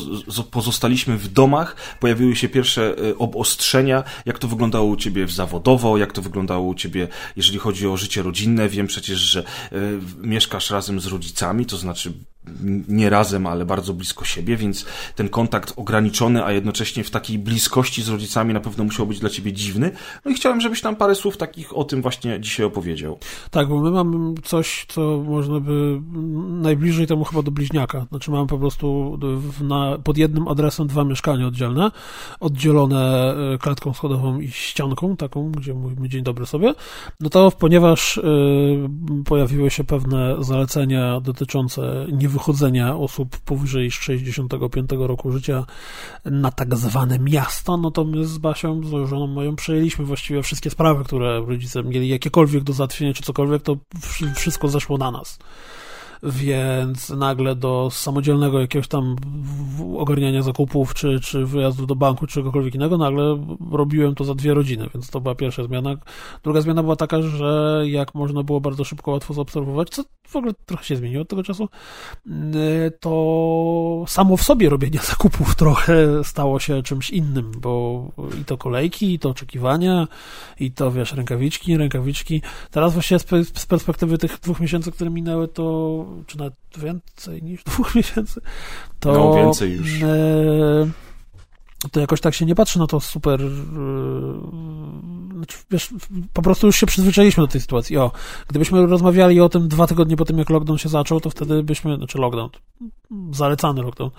pozostaliśmy 0.51 1.17
w 1.17 1.27
domach, 1.27 1.75
pojawiły 2.00 2.36
się 2.36 2.50
pierwsze 2.50 2.96
e, 2.98 3.17
obostrzenia, 3.17 4.03
jak 4.25 4.39
to 4.39 4.48
wyglądało 4.48 4.86
u 4.86 4.96
ciebie 4.96 5.27
zawodowo, 5.27 5.98
jak 5.98 6.13
to 6.13 6.22
wyglądało 6.22 6.67
u 6.67 6.75
ciebie, 6.75 7.08
jeżeli 7.36 7.60
chodzi 7.60 7.88
o 7.88 7.98
życie 7.98 8.22
rodzinne. 8.22 8.69
Wiem 8.69 8.88
przecież, 8.88 9.17
że 9.17 9.39
e, 9.39 9.46
mieszkasz 10.17 10.69
razem 10.69 11.00
z 11.00 11.05
rodzicami, 11.05 11.65
to 11.65 11.77
znaczy 11.77 12.13
nie 12.88 13.10
razem, 13.10 13.48
ale 13.48 13.65
bardzo 13.65 13.93
blisko 13.93 14.25
siebie, 14.25 14.58
więc 14.58 14.86
ten 15.15 15.29
kontakt 15.29 15.74
ograniczony, 15.75 16.46
a 16.46 16.51
jednocześnie 16.51 17.03
w 17.03 17.12
takiej 17.12 17.39
bliskości 17.39 18.03
z 18.03 18.10
rodzicami 18.10 18.53
na 18.53 18.60
pewno 18.60 18.84
musiał 18.84 19.05
być 19.05 19.19
dla 19.19 19.29
ciebie 19.29 19.53
dziwny. 19.53 19.91
No 20.25 20.31
i 20.31 20.34
chciałem, 20.34 20.62
żebyś 20.62 20.84
nam 20.84 20.96
parę 20.96 21.15
słów 21.15 21.38
takich 21.38 21.77
o 21.77 21.84
tym 21.84 22.01
właśnie 22.01 22.39
dzisiaj 22.39 22.65
opowiedział. 22.65 23.17
Tak, 23.51 23.67
bo 23.67 23.81
my 23.81 23.91
mamy 23.91 24.34
coś, 24.43 24.86
co 24.88 25.01
można 25.27 25.60
by 25.60 26.01
najbliżej 26.62 27.08
temu 27.08 27.24
chyba 27.24 27.41
do 27.41 27.51
bliźniaka. 27.51 28.05
Znaczy 28.10 28.31
mamy 28.31 28.48
po 28.48 28.58
prostu 28.58 29.19
na, 29.62 29.98
pod 30.03 30.17
jednym 30.17 30.48
adresem 30.48 30.88
dwa 30.88 31.03
mieszkania 31.03 31.48
oddzielne, 31.48 31.91
oddzielone 32.39 33.36
e, 33.53 33.58
klatką 33.58 33.93
schodową 33.93 34.39
i 34.39 34.51
ścianką 34.51 35.17
taką, 35.17 35.51
gdzie 35.51 35.74
mówimy 35.74 36.10
dzień 36.10 36.24
dobry 36.24 36.46
sobie. 36.46 36.74
No 37.19 37.29
to 37.29 37.51
ponieważ 37.60 38.17
e, 38.17 38.22
pojawiły 39.25 39.69
się 39.69 39.84
pewne 39.84 40.36
zalecenia 40.43 41.22
dotyczące 41.22 42.08
niewychodzenia 42.39 42.96
osób 42.96 43.38
powyżej 43.38 43.91
65 43.91 44.89
roku 45.00 45.31
życia 45.31 45.65
na 46.25 46.51
tak 46.51 46.75
zwane 46.75 47.19
miasto, 47.19 47.77
no 47.77 47.91
to 47.91 48.03
my 48.03 48.25
z 48.25 48.38
Basią, 48.38 48.84
z 48.84 49.10
żoną 49.10 49.27
moją 49.27 49.55
przejęliśmy 49.55 50.05
właściwie 50.05 50.43
wszystkie 50.43 50.69
sprawy, 50.69 51.03
które 51.03 51.39
rodzice 51.39 51.84
mieli 51.84 52.10
jakiekolwiek 52.10 52.63
do 52.63 52.74
załatwienia 52.74 53.13
czy 53.13 53.24
cokolwiek, 53.24 53.62
to 53.62 53.77
wsz- 53.96 54.34
wszystko 54.36 54.67
zeszło 54.67 54.98
na 54.98 55.12
nas. 55.12 55.39
Więc 56.23 57.09
nagle 57.09 57.55
do 57.55 57.89
samodzielnego 57.91 58.59
jakiegoś 58.59 58.88
tam 58.88 59.15
ogarniania 59.97 60.41
zakupów, 60.41 60.93
czy, 60.93 61.19
czy 61.19 61.45
wyjazdu 61.45 61.85
do 61.85 61.95
banku, 61.95 62.27
czy 62.27 62.33
czegokolwiek 62.33 62.75
innego, 62.75 62.97
nagle 62.97 63.45
robiłem 63.71 64.15
to 64.15 64.23
za 64.23 64.35
dwie 64.35 64.53
rodziny, 64.53 64.89
więc 64.93 65.09
to 65.09 65.21
była 65.21 65.35
pierwsza 65.35 65.63
zmiana. 65.63 65.95
Druga 66.43 66.61
zmiana 66.61 66.83
była 66.83 66.95
taka, 66.95 67.21
że 67.21 67.81
jak 67.85 68.15
można 68.15 68.43
było 68.43 68.61
bardzo 68.61 68.83
szybko, 68.83 69.11
łatwo 69.11 69.33
zaobserwować, 69.33 69.89
co 69.89 70.03
w 70.27 70.35
ogóle 70.35 70.53
trochę 70.65 70.83
się 70.83 70.95
zmieniło 70.95 71.21
od 71.21 71.29
tego 71.29 71.43
czasu, 71.43 71.69
to 72.99 74.03
samo 74.07 74.38
w 74.38 74.43
sobie 74.43 74.69
robienie 74.69 74.99
zakupów 75.11 75.55
trochę 75.55 76.23
stało 76.23 76.59
się 76.59 76.83
czymś 76.83 77.09
innym, 77.09 77.51
bo 77.57 78.03
i 78.41 78.45
to 78.45 78.57
kolejki, 78.57 79.13
i 79.13 79.19
to 79.19 79.29
oczekiwania, 79.29 80.07
i 80.59 80.71
to, 80.71 80.91
wiesz, 80.91 81.13
rękawiczki, 81.13 81.77
rękawiczki. 81.77 82.41
Teraz 82.71 82.93
właściwie 82.93 83.19
z 83.55 83.65
perspektywy 83.65 84.17
tych 84.17 84.39
dwóch 84.39 84.59
miesięcy, 84.59 84.91
które 84.91 85.09
minęły, 85.09 85.47
to, 85.47 86.05
czy 86.28 86.38
nawet 86.38 86.54
więcej 86.78 87.44
niż 87.44 87.63
dwóch 87.70 87.96
miesięcy, 87.96 88.42
to... 89.00 89.13
No, 89.13 89.36
więcej 89.36 89.72
już. 89.74 90.04
E, 90.04 90.89
to 91.91 92.00
jakoś 92.00 92.21
tak 92.21 92.33
się 92.33 92.45
nie 92.45 92.55
patrzy 92.55 92.79
na 92.79 92.88
to 92.88 93.00
super. 93.00 93.41
E, 93.41 93.50
znaczy, 95.36 95.57
wiesz, 95.71 95.89
po 96.33 96.41
prostu 96.41 96.67
już 96.67 96.75
się 96.75 96.86
przyzwyczailiśmy 96.86 97.43
do 97.43 97.48
tej 97.48 97.62
sytuacji. 97.62 97.98
O, 97.98 98.12
gdybyśmy 98.48 98.88
rozmawiali 98.88 99.41
o 99.41 99.50
tym 99.50 99.67
dwa 99.67 99.88
tygodnie 99.88 100.17
po 100.17 100.25
tym, 100.25 100.38
jak 100.38 100.50
lockdown 100.50 100.77
się 100.77 100.89
zaczął, 100.89 101.19
to 101.19 101.29
wtedy 101.29 101.63
byśmy, 101.63 101.95
znaczy 101.95 102.17
lockdown, 102.17 102.50
zalecany 103.31 103.81
lockdown, 103.81 104.12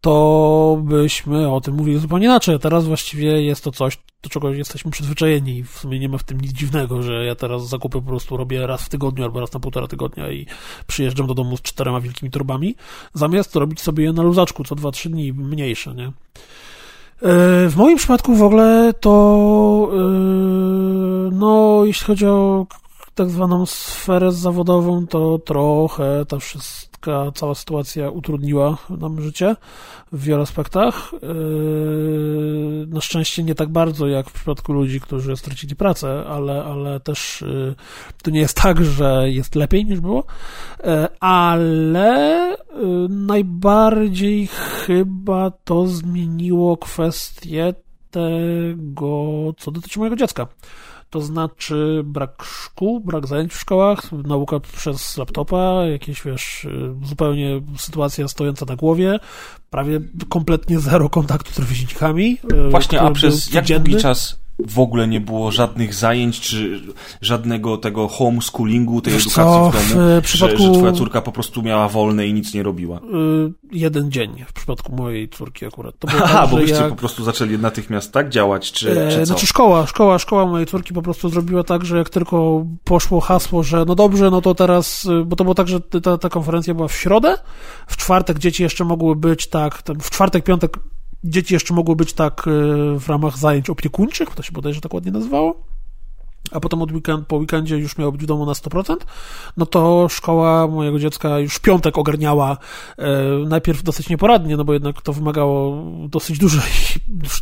to 0.00 0.78
byśmy 0.82 1.52
o 1.52 1.60
tym 1.60 1.74
mówili 1.74 1.98
zupełnie 1.98 2.26
inaczej. 2.26 2.58
Teraz 2.58 2.86
właściwie 2.86 3.42
jest 3.42 3.64
to 3.64 3.72
coś, 3.72 3.98
do 4.22 4.30
czego 4.30 4.50
jesteśmy 4.50 4.90
przyzwyczajeni 4.90 5.58
i 5.58 5.64
w 5.64 5.70
sumie 5.70 5.98
nie 5.98 6.08
ma 6.08 6.18
w 6.18 6.24
tym 6.24 6.40
nic 6.40 6.52
dziwnego, 6.52 7.02
że 7.02 7.24
ja 7.24 7.34
teraz 7.34 7.68
zakupy 7.68 8.00
po 8.00 8.08
prostu 8.08 8.36
robię 8.36 8.66
raz 8.66 8.82
w 8.82 8.88
tygodniu 8.88 9.24
albo 9.24 9.40
raz 9.40 9.52
na 9.52 9.60
półtora 9.60 9.86
tygodnia 9.86 10.30
i 10.30 10.46
przyjeżdżam 10.86 11.26
do 11.26 11.34
domu 11.34 11.56
z 11.56 11.62
czterema 11.62 12.00
wielkimi 12.00 12.30
torbami, 12.30 12.74
zamiast 13.14 13.56
robić 13.56 13.80
sobie 13.80 14.04
je 14.04 14.12
na 14.12 14.22
luzaczku 14.22 14.64
co 14.64 14.74
dwa, 14.74 14.90
trzy 14.90 15.08
dni 15.08 15.32
mniejsze, 15.32 15.94
nie? 15.94 16.12
E, 17.22 17.68
w 17.68 17.76
moim 17.76 17.96
przypadku 17.98 18.34
w 18.34 18.42
ogóle 18.42 18.94
to, 19.00 19.88
e, 19.92 19.96
no, 21.32 21.82
jeśli 21.84 22.06
chodzi 22.06 22.26
o 22.26 22.66
tak 23.14 23.30
zwaną 23.30 23.66
sferę 23.66 24.32
zawodową, 24.32 25.06
to 25.06 25.38
trochę 25.38 26.26
ta 27.00 27.32
cała 27.32 27.54
sytuacja 27.54 28.10
utrudniła 28.10 28.78
nam 28.90 29.20
życie 29.20 29.56
w 30.12 30.22
wielu 30.22 30.42
aspektach. 30.42 31.12
Yy, 31.12 32.86
na 32.88 33.00
szczęście 33.00 33.42
nie 33.42 33.54
tak 33.54 33.68
bardzo 33.68 34.06
jak 34.08 34.30
w 34.30 34.32
przypadku 34.32 34.72
ludzi, 34.72 35.00
którzy 35.00 35.36
stracili 35.36 35.76
pracę, 35.76 36.24
ale, 36.28 36.64
ale 36.64 37.00
też 37.00 37.44
yy, 37.46 37.74
to 38.22 38.30
nie 38.30 38.40
jest 38.40 38.62
tak, 38.62 38.84
że 38.84 39.30
jest 39.30 39.54
lepiej 39.54 39.84
niż 39.84 40.00
było, 40.00 40.24
yy, 40.84 41.06
ale 41.20 42.56
najbardziej 43.08 44.46
chyba 44.46 45.50
to 45.50 45.86
zmieniło 45.86 46.76
kwestię 46.76 47.74
tego, 48.10 49.52
co 49.58 49.70
dotyczy 49.70 49.98
mojego 49.98 50.16
dziecka 50.16 50.46
to 51.10 51.20
znaczy 51.20 52.02
brak 52.04 52.44
szkół, 52.44 53.00
brak 53.00 53.26
zajęć 53.26 53.52
w 53.52 53.60
szkołach, 53.60 54.12
nauka 54.12 54.60
przez 54.60 55.16
laptopa, 55.16 55.84
jakieś, 55.84 56.22
wiesz, 56.22 56.66
zupełnie 57.02 57.60
sytuacja 57.76 58.28
stojąca 58.28 58.66
na 58.66 58.76
głowie, 58.76 59.18
prawie 59.70 60.00
kompletnie 60.28 60.80
zero 60.80 61.10
kontaktu 61.10 61.52
z 61.52 61.58
rówieśnikami. 61.58 62.38
Właśnie, 62.70 63.00
a 63.00 63.10
przez 63.10 63.52
jak 63.52 63.66
długi 63.66 63.96
czas 63.96 64.45
w 64.58 64.78
ogóle 64.78 65.08
nie 65.08 65.20
było 65.20 65.50
żadnych 65.50 65.94
zajęć, 65.94 66.40
czy 66.40 66.80
żadnego 67.20 67.76
tego 67.76 68.08
homeschoolingu, 68.08 69.00
tej 69.00 69.12
Wiesz 69.12 69.26
edukacji 69.26 69.44
co, 69.44 69.70
w 69.70 69.94
domu, 69.94 70.20
w 70.20 70.24
przypadku... 70.24 70.58
że, 70.58 70.64
że 70.64 70.72
twoja 70.72 70.92
córka 70.92 71.22
po 71.22 71.32
prostu 71.32 71.62
miała 71.62 71.88
wolne 71.88 72.26
i 72.26 72.32
nic 72.32 72.54
nie 72.54 72.62
robiła? 72.62 73.00
Yy, 73.12 73.52
jeden 73.72 74.10
dzień 74.10 74.44
w 74.46 74.52
przypadku 74.52 74.96
mojej 74.96 75.28
córki 75.28 75.66
akurat. 75.66 75.98
To 75.98 76.08
było 76.08 76.22
Aha, 76.24 76.40
tak, 76.40 76.50
bo 76.50 76.56
byście 76.56 76.76
jak... 76.76 76.88
po 76.88 76.96
prostu 76.96 77.24
zaczęli 77.24 77.58
natychmiast 77.58 78.12
tak 78.12 78.28
działać, 78.28 78.72
czy, 78.72 79.06
e, 79.06 79.10
czy 79.10 79.18
co? 79.18 79.26
Znaczy 79.26 79.46
szkoła, 79.46 79.86
szkoła, 79.86 80.18
szkoła 80.18 80.46
mojej 80.46 80.66
córki 80.66 80.94
po 80.94 81.02
prostu 81.02 81.28
zrobiła 81.28 81.64
tak, 81.64 81.84
że 81.84 81.98
jak 81.98 82.08
tylko 82.08 82.66
poszło 82.84 83.20
hasło, 83.20 83.62
że 83.62 83.84
no 83.84 83.94
dobrze, 83.94 84.30
no 84.30 84.40
to 84.40 84.54
teraz, 84.54 85.04
y, 85.04 85.24
bo 85.24 85.36
to 85.36 85.44
było 85.44 85.54
tak, 85.54 85.68
że 85.68 85.80
ta, 85.80 86.18
ta 86.18 86.28
konferencja 86.28 86.74
była 86.74 86.88
w 86.88 86.96
środę, 86.96 87.38
w 87.86 87.96
czwartek 87.96 88.38
dzieci 88.38 88.62
jeszcze 88.62 88.84
mogły 88.84 89.16
być 89.16 89.46
tak, 89.48 89.82
w 90.00 90.10
czwartek, 90.10 90.44
piątek 90.44 90.78
Dzieci 91.26 91.54
jeszcze 91.54 91.74
mogły 91.74 91.96
być 91.96 92.12
tak 92.12 92.44
e, 92.48 92.50
w 92.98 93.08
ramach 93.08 93.38
zajęć 93.38 93.70
opiekuńczych, 93.70 94.34
to 94.34 94.42
się 94.42 94.52
bodajże 94.52 94.80
tak 94.80 94.94
ładnie 94.94 95.12
nazywało, 95.12 95.56
a 96.50 96.60
potem 96.60 96.82
od 96.82 96.92
weekend, 96.92 97.26
po 97.26 97.36
weekendzie 97.36 97.76
już 97.76 97.98
miało 97.98 98.12
być 98.12 98.22
w 98.22 98.26
domu 98.26 98.46
na 98.46 98.52
100%, 98.52 98.96
no 99.56 99.66
to 99.66 100.08
szkoła 100.08 100.66
mojego 100.66 100.98
dziecka 100.98 101.38
już 101.38 101.58
piątek 101.58 101.98
ogarniała 101.98 102.56
e, 102.98 103.22
najpierw 103.46 103.82
dosyć 103.82 104.08
nieporadnie, 104.08 104.56
no 104.56 104.64
bo 104.64 104.72
jednak 104.72 105.02
to 105.02 105.12
wymagało 105.12 105.84
dosyć 106.08 106.38
dużej, 106.38 106.62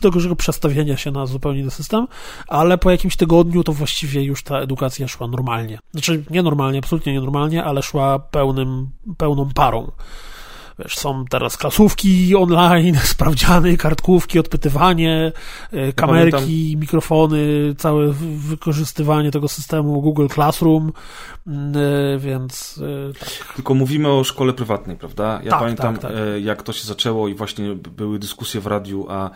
dużego 0.13 0.37
przestawienia 0.37 0.97
się 0.97 1.11
na 1.11 1.27
zupełnie 1.27 1.61
inny 1.61 1.71
system, 1.71 2.07
ale 2.49 2.79
po 2.79 2.91
jakimś 2.91 3.17
tygodniu 3.17 3.65
to 3.65 3.73
właściwie 3.73 4.23
już 4.23 4.43
ta 4.43 4.59
edukacja 4.59 5.09
szła 5.09 5.27
normalnie. 5.27 5.79
Znaczy 5.93 6.25
nie 6.31 6.43
normalnie, 6.43 6.79
absolutnie 6.79 7.13
nienormalnie, 7.13 7.65
ale 7.65 7.83
szła 7.83 8.19
pełnym, 8.19 8.91
pełną 9.17 9.49
parą. 9.55 9.91
Wiesz, 10.79 10.99
są 10.99 11.25
teraz 11.25 11.57
klasówki 11.57 12.37
online, 12.37 12.99
sprawdziany, 13.15 13.77
kartkówki, 13.77 14.39
odpytywanie, 14.39 15.33
e, 15.73 15.93
kamerki, 15.93 16.33
Pamiętam. 16.33 16.81
mikrofony, 16.81 17.75
całe 17.79 18.13
wykorzystywanie 18.37 19.31
tego 19.31 19.49
systemu 19.49 20.03
Google 20.03 20.27
Classroom, 20.27 20.93
mm, 21.47 21.73
e, 21.77 22.19
więc 22.19 22.81
e, 23.11 23.13
tak. 23.13 23.55
Tylko 23.55 23.75
mówimy 23.75 24.09
o 24.09 24.25
szkole 24.25 24.53
prywatnej, 24.53 24.97
prawda? 24.97 25.41
Ja 25.45 25.51
tak, 25.51 25.61
pamiętam, 25.61 25.95
tak, 25.99 26.03
tak. 26.03 26.13
jak 26.43 26.63
to 26.63 26.73
się 26.73 26.85
zaczęło 26.85 27.29
i 27.29 27.35
właśnie 27.35 27.75
były 27.75 28.19
dyskusje 28.19 28.61
w 28.61 28.67
radiu, 28.67 29.07
a 29.09 29.31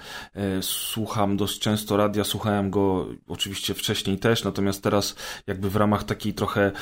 słucham 0.61 1.37
dość 1.37 1.59
często 1.59 1.97
radia, 1.97 2.25
słuchałem 2.25 2.71
go 2.71 3.07
oczywiście 3.29 3.75
wcześniej 3.75 4.19
też, 4.19 4.45
natomiast 4.45 4.83
teraz 4.83 5.17
jakby 5.47 5.71
w 5.71 5.77
ramach 5.77 6.05
takiej 6.05 6.35
trochę 6.35 6.73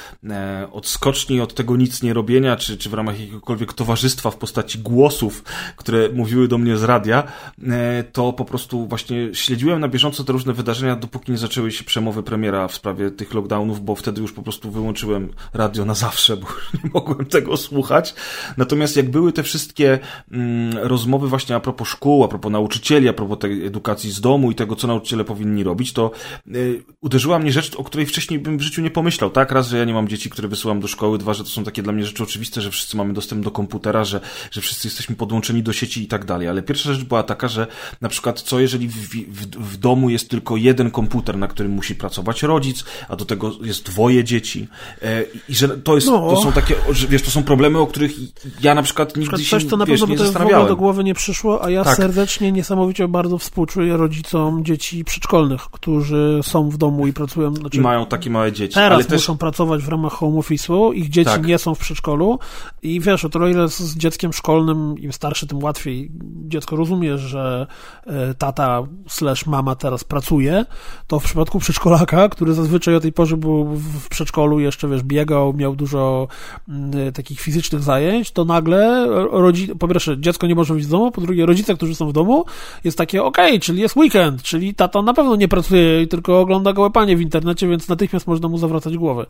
odskoczni 0.73 1.41
od 1.41 1.55
tego 1.55 1.77
nic 1.77 2.03
nie 2.03 2.15
robienia, 2.15 2.57
czy, 2.57 2.79
czy 2.79 2.91
w 2.91 2.95
ramach 2.95 3.21
jakiegokolwiek 3.21 3.73
towarzystwa 3.73 4.31
w 4.31 4.37
postaci 4.47 4.79
głosów, 4.79 5.45
które 5.77 6.09
mówiły 6.09 6.49
do 6.49 6.59
mnie 6.59 6.77
z 6.77 6.83
radia, 6.83 7.23
e, 7.69 8.05
to 8.13 8.33
po 8.33 8.45
prostu 8.45 8.87
właśnie 8.87 9.35
śledziłem 9.35 9.81
na 9.81 9.89
bieżąco 9.89 10.25
te 10.25 10.33
różne 10.33 10.53
wydarzenia, 10.53 10.97
dopóki 10.97 11.33
nie 11.33 11.39
zaczęły 11.39 11.73
się 11.73 11.85
przemowy 11.85 12.23
premiera 12.23 12.69
w 12.69 12.75
sprawie 12.75 13.11
tych 13.11 13.35
lockdownów, 13.35 13.85
bo 13.85 13.95
wtedy 13.95 14.21
już 14.21 14.33
po 14.33 14.43
prostu 14.43 14.71
wyłączyłem 14.71 15.33
radio 15.55 15.85
na 15.85 15.95
zawsze, 15.95 16.37
bo 16.37 16.47
nie 16.85 16.91
mogłem 16.95 17.27
tego 17.27 17.57
słuchać. 17.57 18.15
Natomiast 18.57 18.97
jak 18.97 19.11
były 19.11 19.33
te 19.33 19.43
wszystkie 19.43 19.99
mm, 20.33 20.79
rozmowy 20.79 21.29
właśnie 21.29 21.57
a 21.57 21.61
propos 21.61 21.89
szkół, 21.89 22.25
a 22.25 22.29
propos 22.29 22.53
nauczycieli, 22.53 23.09
a 23.09 23.13
propos 23.13 23.39
tej 23.39 23.67
edukacji 23.67 24.11
z 24.11 24.21
domu 24.21 24.51
i 24.51 24.55
tego, 24.55 24.77
co 24.77 24.87
nauczyciele 24.87 25.25
powinni 25.25 25.65
robić, 25.65 25.93
to 25.93 26.11
y, 26.55 26.83
uderzyła 27.01 27.39
mnie 27.39 27.53
rzecz, 27.53 27.77
o 27.77 27.85
której 27.85 28.07
wcześniej 28.07 28.41
bym 28.41 28.59
w 28.59 28.63
życiu 28.63 28.83
nie 28.83 28.91
pomyślał, 28.91 29.31
tak? 29.31 29.53
Raz, 29.53 29.69
że 29.69 29.79
ja 29.79 29.85
nie 29.85 29.95
mam 29.95 30.09
dzieci, 30.09 30.31
które 30.31 30.49
wysyłam 30.49 30.81
do 30.81 30.89
szkoły, 30.89 31.19
dwa, 31.19 31.35
że 31.35 31.45
to 31.45 31.51
są 31.51 31.65
takie 31.65 31.83
dla 31.83 31.93
mnie 31.93 32.05
rzeczy 32.05 32.23
oczywiste, 32.23 32.61
że 32.61 32.71
wszyscy 32.71 32.97
mamy 32.97 33.13
dostęp 33.13 33.45
do 33.45 33.51
komputera, 33.51 34.05
że 34.05 34.21
że 34.51 34.61
wszyscy 34.61 34.89
jesteśmy 34.89 35.17
podłączeni 35.17 35.63
do 35.63 35.73
sieci 35.73 36.03
i 36.03 36.07
tak 36.07 36.25
dalej. 36.25 36.49
Ale 36.49 36.63
pierwsza 36.63 36.93
rzecz 36.93 37.05
była 37.05 37.23
taka, 37.23 37.49
że 37.49 37.67
na 38.01 38.09
przykład 38.09 38.41
co 38.41 38.61
jeżeli 38.61 38.89
w, 38.89 38.95
w, 38.95 39.47
w 39.57 39.77
domu 39.77 40.11
jest 40.11 40.31
tylko 40.31 40.57
jeden 40.57 40.91
komputer, 40.91 41.39
na 41.39 41.49
którym 41.49 41.73
musi 41.73 41.95
pracować 41.95 42.43
rodzic, 42.43 42.85
a 43.09 43.17
do 43.17 43.25
tego 43.25 43.53
jest 43.63 43.85
dwoje 43.85 44.25
dzieci 44.25 44.69
e, 45.03 45.23
i 45.49 45.55
że 45.55 45.69
to, 45.69 45.95
jest, 45.95 46.07
no. 46.07 46.31
to 46.31 46.43
są 46.43 46.53
takie, 46.53 46.75
że, 46.91 47.07
wiesz, 47.07 47.23
to 47.23 47.31
są 47.31 47.43
problemy, 47.43 47.79
o 47.79 47.87
których 47.87 48.13
ja 48.61 48.75
na 48.75 48.83
przykład 48.83 49.17
nigdy 49.17 49.37
coś, 49.37 49.63
się 49.63 49.69
to 49.69 49.77
na 49.77 49.87
pewno 49.87 50.07
nie 50.07 50.19
zastanawiałem. 50.19 50.69
do 50.69 50.77
głowy 50.77 51.05
nie 51.05 51.15
przyszło, 51.15 51.65
a 51.65 51.71
ja 51.71 51.85
tak. 51.85 51.97
serdecznie, 51.97 52.53
niesamowicie 52.53 53.09
bardzo 53.09 53.39
współczuję 53.39 53.97
rodzicom 53.97 54.65
dzieci 54.65 55.05
przedszkolnych, 55.05 55.63
którzy 55.63 56.41
są 56.43 56.71
w 56.71 56.77
domu 56.77 57.07
i 57.07 57.13
pracują. 57.13 57.55
Znaczy, 57.55 57.79
I 57.79 57.81
mają 57.81 58.07
takie 58.07 58.31
małe 58.31 58.53
dzieci. 58.53 58.75
Teraz 58.75 58.93
ale 58.93 59.17
muszą 59.17 59.33
też... 59.33 59.41
pracować 59.41 59.83
w 59.83 59.89
ramach 59.89 60.13
home 60.13 60.39
office'u, 60.39 60.95
ich 60.95 61.09
dzieci 61.09 61.31
tak. 61.31 61.47
nie 61.47 61.59
są 61.59 61.75
w 61.75 61.79
przedszkolu 61.79 62.39
i 62.83 63.01
wiesz, 63.01 63.25
o 63.25 63.29
tyle 63.29 63.51
ile 63.51 63.69
z 63.69 63.97
dzieckiem 63.97 64.26
szkolnym, 64.33 64.99
im 64.99 65.13
starszy, 65.13 65.47
tym 65.47 65.63
łatwiej 65.63 66.11
dziecko 66.49 66.77
rozumie, 66.77 67.19
że 67.19 67.67
e, 68.07 68.35
tata 68.35 68.83
slash 69.09 69.47
mama 69.47 69.75
teraz 69.75 70.05
pracuje, 70.05 70.65
to 71.07 71.21
w 71.21 71.25
przypadku 71.25 71.59
przedszkolaka, 71.59 72.29
który 72.29 72.55
zazwyczaj 72.55 72.95
o 72.95 73.01
tej 73.01 73.13
porze 73.13 73.37
był 73.37 73.65
w 73.65 74.09
przedszkolu, 74.09 74.61
jeszcze 74.61 74.89
wiesz, 74.89 75.03
biegał, 75.03 75.53
miał 75.53 75.77
dużo 75.77 76.29
mm, 76.69 77.13
takich 77.13 77.41
fizycznych 77.41 77.83
zajęć, 77.83 78.31
to 78.31 78.45
nagle 78.45 79.07
rodzi, 79.31 79.69
po 79.69 79.89
pierwsze 79.89 80.21
dziecko 80.21 80.47
nie 80.47 80.55
może 80.55 80.75
wyjść 80.75 80.87
z 80.87 80.91
domu, 80.91 81.11
po 81.11 81.21
drugie 81.21 81.47
rodzice, 81.47 81.75
którzy 81.75 81.95
są 81.95 82.09
w 82.09 82.13
domu, 82.13 82.45
jest 82.85 82.99
takie 82.99 83.25
ok, 83.25 83.39
czyli 83.61 83.81
jest 83.81 83.97
weekend, 83.97 84.43
czyli 84.43 84.75
tata 84.75 85.03
na 85.03 85.15
pewno 85.15 85.37
nie 85.37 85.49
pracuje 85.49 86.03
i 86.03 86.09
tylko 86.09 86.41
ogląda 86.41 86.73
gołe 86.73 86.91
panie 86.91 87.17
w 87.17 87.21
internecie, 87.21 87.69
więc 87.69 87.89
natychmiast 87.89 88.27
można 88.27 88.49
mu 88.49 88.59
zawracać 88.59 88.97
głowę. 88.97 89.27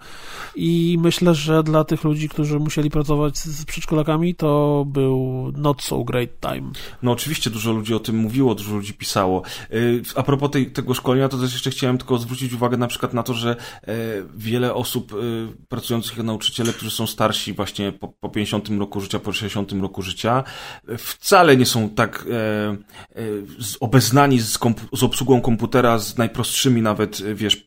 I 0.56 0.98
myślę, 1.00 1.34
że 1.34 1.62
dla 1.62 1.84
tych 1.84 2.04
ludzi, 2.04 2.28
którzy 2.28 2.58
musieli 2.58 2.90
pracować 2.90 3.38
z 3.38 3.64
przedszkolakami, 3.64 4.34
to 4.34 4.84
był 4.86 5.52
not 5.56 5.82
so 5.82 6.04
great 6.04 6.30
time. 6.40 6.70
No 7.02 7.12
oczywiście 7.12 7.50
dużo 7.50 7.72
ludzi 7.72 7.94
o 7.94 8.00
tym 8.00 8.16
mówiło, 8.16 8.54
dużo 8.54 8.74
ludzi 8.74 8.94
pisało. 8.94 9.42
Y, 9.72 10.02
a 10.14 10.22
propos 10.22 10.50
tej, 10.50 10.70
tego 10.70 10.94
szkolenia, 10.94 11.28
to 11.28 11.38
też 11.38 11.52
jeszcze 11.52 11.70
chciałem 11.70 11.98
tylko 11.98 12.18
zwrócić 12.18 12.52
uwagę 12.52 12.76
na 12.76 12.86
przykład 12.86 13.14
na 13.14 13.22
to, 13.22 13.34
że 13.34 13.50
e, 13.82 13.94
wiele 14.36 14.74
osób 14.74 15.12
y, 15.12 15.48
pracujących 15.68 16.12
jako 16.12 16.22
nauczyciele, 16.22 16.72
którzy 16.72 16.90
są 16.90 17.06
starsi 17.06 17.52
właśnie 17.52 17.92
po, 17.92 18.08
po 18.08 18.28
50 18.28 18.68
roku 18.78 19.00
życia, 19.00 19.18
po 19.18 19.32
60 19.32 19.72
roku 19.72 20.02
życia, 20.02 20.44
wcale 20.98 21.56
nie 21.56 21.66
są 21.66 21.88
tak 21.88 22.26
e, 22.30 22.70
e, 23.20 23.24
obeznani 23.80 24.40
z, 24.40 24.58
z 24.92 25.02
obsługą 25.02 25.40
komputera, 25.40 25.98
z 25.98 26.18
najprostszymi 26.18 26.82
nawet, 26.82 27.34
wiesz, 27.34 27.64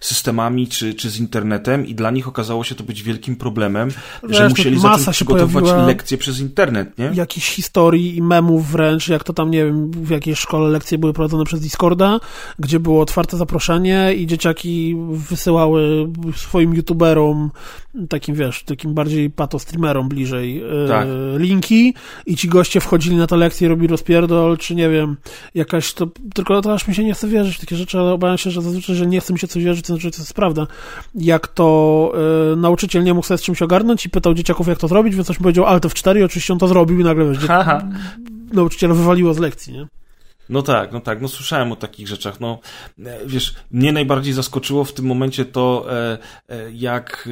systemami 0.00 0.68
czy, 0.68 0.94
czy 0.94 1.10
z 1.10 1.18
internetem 1.18 1.86
i 1.86 1.94
dla 1.94 2.10
nich 2.10 2.28
okazało 2.28 2.64
się 2.64 2.74
to 2.74 2.84
być 2.84 3.02
wielkim 3.02 3.36
problemem, 3.36 3.88
Wiesz, 4.28 4.36
że 4.36 4.48
musieli 4.48 4.80
zacząć 4.80 5.16
przygotowywać 5.16 5.64
lekcje 5.86 6.18
przez 6.18 6.40
internet, 6.40 6.61
nie? 6.98 7.10
Jakichś 7.14 7.54
historii 7.54 8.16
i 8.16 8.22
memów 8.22 8.70
wręcz, 8.70 9.08
jak 9.08 9.24
to 9.24 9.32
tam, 9.32 9.50
nie 9.50 9.64
wiem, 9.64 9.90
w 9.90 10.10
jakiej 10.10 10.36
szkole 10.36 10.68
lekcje 10.68 10.98
były 10.98 11.12
prowadzone 11.12 11.44
przez 11.44 11.60
Discorda, 11.60 12.20
gdzie 12.58 12.80
było 12.80 13.00
otwarte 13.00 13.36
zaproszenie 13.36 14.14
i 14.14 14.26
dzieciaki 14.26 14.96
wysyłały 15.10 16.08
swoim 16.36 16.74
youtuberom, 16.74 17.50
takim, 18.08 18.34
wiesz, 18.34 18.62
takim 18.62 18.94
bardziej 18.94 19.30
pato 19.30 19.58
streamerom 19.58 20.08
bliżej 20.08 20.62
e, 20.84 20.88
tak. 20.88 21.08
linki 21.36 21.94
i 22.26 22.36
ci 22.36 22.48
goście 22.48 22.80
wchodzili 22.80 23.16
na 23.16 23.26
te 23.26 23.36
lekcje, 23.36 23.68
robili 23.68 23.88
rozpierdol, 23.88 24.58
czy 24.58 24.74
nie 24.74 24.88
wiem, 24.88 25.16
jakaś 25.54 25.92
to, 25.92 26.08
tylko 26.34 26.62
to 26.62 26.72
aż 26.72 26.88
mi 26.88 26.94
się 26.94 27.04
nie 27.04 27.14
chce 27.14 27.28
wierzyć 27.28 27.56
w 27.56 27.60
takie 27.60 27.76
rzeczy, 27.76 27.98
ale 27.98 28.12
obawiam 28.12 28.38
się, 28.38 28.50
że 28.50 28.62
zazwyczaj, 28.62 28.96
że 28.96 29.06
nie 29.06 29.20
chce 29.20 29.32
mi 29.32 29.38
się 29.38 29.48
coś 29.48 29.64
wierzyć, 29.64 29.86
to 29.86 29.92
znaczy, 29.92 30.10
to 30.10 30.18
jest 30.18 30.34
prawda. 30.34 30.66
Jak 31.14 31.48
to 31.48 32.12
y, 32.52 32.56
nauczyciel 32.56 33.04
nie 33.04 33.14
mógł 33.14 33.26
sobie 33.26 33.38
z 33.38 33.42
czymś 33.42 33.62
ogarnąć 33.62 34.06
i 34.06 34.10
pytał 34.10 34.34
dzieciaków, 34.34 34.68
jak 34.68 34.78
to 34.78 34.88
zrobić, 34.88 35.14
więc 35.14 35.26
coś 35.26 35.38
mi 35.38 35.42
powiedział 35.42 35.64
Alt 35.64 35.84
F4 35.84 36.18
i 36.18 36.22
oczywiście 36.22 36.51
on 36.52 36.58
to 36.58 36.68
zrobił 36.68 37.00
i 37.00 37.04
nagle, 37.04 37.32
wiesz, 37.32 37.48
nauczyciela 38.52 38.94
wywaliło 38.94 39.34
z 39.34 39.38
lekcji, 39.38 39.72
nie? 39.72 39.86
No 40.48 40.62
tak, 40.62 40.92
no 40.92 41.00
tak, 41.00 41.20
no 41.20 41.28
słyszałem 41.28 41.72
o 41.72 41.76
takich 41.76 42.08
rzeczach. 42.08 42.40
No, 42.40 42.58
e, 43.06 43.26
wiesz, 43.26 43.54
mnie 43.70 43.92
najbardziej 43.92 44.32
zaskoczyło 44.32 44.84
w 44.84 44.92
tym 44.92 45.06
momencie 45.06 45.44
to, 45.44 45.86
e, 45.92 46.18
e, 46.48 46.72
jak 46.72 47.28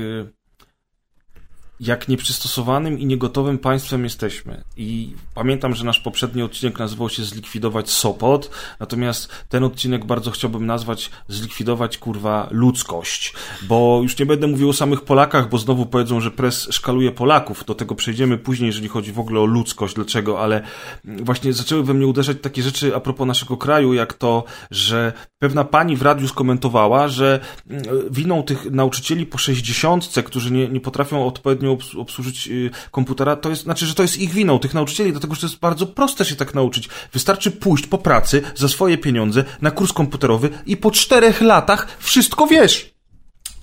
jak 1.80 2.08
nieprzystosowanym 2.08 2.98
i 2.98 3.06
niegotowym 3.06 3.58
państwem 3.58 4.04
jesteśmy. 4.04 4.64
I 4.76 5.14
pamiętam, 5.34 5.74
że 5.74 5.84
nasz 5.84 6.00
poprzedni 6.00 6.42
odcinek 6.42 6.78
nazywał 6.78 7.08
się 7.08 7.24
Zlikwidować 7.24 7.90
Sopot, 7.90 8.50
natomiast 8.80 9.28
ten 9.48 9.64
odcinek 9.64 10.04
bardzo 10.04 10.30
chciałbym 10.30 10.66
nazwać 10.66 11.10
Zlikwidować 11.28 11.98
kurwa 11.98 12.48
ludzkość. 12.50 13.34
Bo 13.62 14.00
już 14.02 14.18
nie 14.18 14.26
będę 14.26 14.46
mówił 14.46 14.68
o 14.68 14.72
samych 14.72 15.00
Polakach, 15.00 15.48
bo 15.48 15.58
znowu 15.58 15.86
powiedzą, 15.86 16.20
że 16.20 16.30
pres 16.30 16.68
szkaluje 16.70 17.12
Polaków. 17.12 17.64
Do 17.64 17.74
tego 17.74 17.94
przejdziemy 17.94 18.38
później, 18.38 18.66
jeżeli 18.66 18.88
chodzi 18.88 19.12
w 19.12 19.20
ogóle 19.20 19.40
o 19.40 19.44
ludzkość, 19.44 19.94
dlaczego, 19.94 20.40
ale 20.40 20.62
właśnie 21.04 21.52
zaczęły 21.52 21.84
we 21.84 21.94
mnie 21.94 22.06
uderzać 22.06 22.36
takie 22.42 22.62
rzeczy 22.62 22.96
a 22.96 23.00
propos 23.00 23.26
naszego 23.26 23.56
kraju, 23.56 23.94
jak 23.94 24.14
to, 24.14 24.44
że 24.70 25.12
pewna 25.38 25.64
pani 25.64 25.96
w 25.96 26.02
radiu 26.02 26.28
skomentowała, 26.28 27.08
że 27.08 27.40
mm, 27.70 27.84
winą 28.10 28.42
tych 28.42 28.70
nauczycieli 28.70 29.26
po 29.26 29.38
sześćdziesiątce, 29.38 30.22
którzy 30.22 30.52
nie, 30.52 30.68
nie 30.68 30.80
potrafią 30.80 31.26
odpowiednio 31.26 31.69
obsłużyć 31.96 32.48
y, 32.48 32.70
komputera, 32.90 33.36
to 33.36 33.50
jest, 33.50 33.62
znaczy, 33.62 33.86
że 33.86 33.94
to 33.94 34.02
jest 34.02 34.18
ich 34.18 34.30
winą, 34.30 34.58
tych 34.58 34.74
nauczycieli, 34.74 35.12
dlatego, 35.12 35.34
że 35.34 35.40
to 35.40 35.46
jest 35.46 35.58
bardzo 35.58 35.86
proste 35.86 36.24
się 36.24 36.36
tak 36.36 36.54
nauczyć. 36.54 36.88
Wystarczy 37.12 37.50
pójść 37.50 37.86
po 37.86 37.98
pracy 37.98 38.42
za 38.54 38.68
swoje 38.68 38.98
pieniądze 38.98 39.44
na 39.60 39.70
kurs 39.70 39.92
komputerowy 39.92 40.50
i 40.66 40.76
po 40.76 40.90
czterech 40.90 41.40
latach 41.40 41.96
wszystko 41.98 42.46
wiesz. 42.46 42.90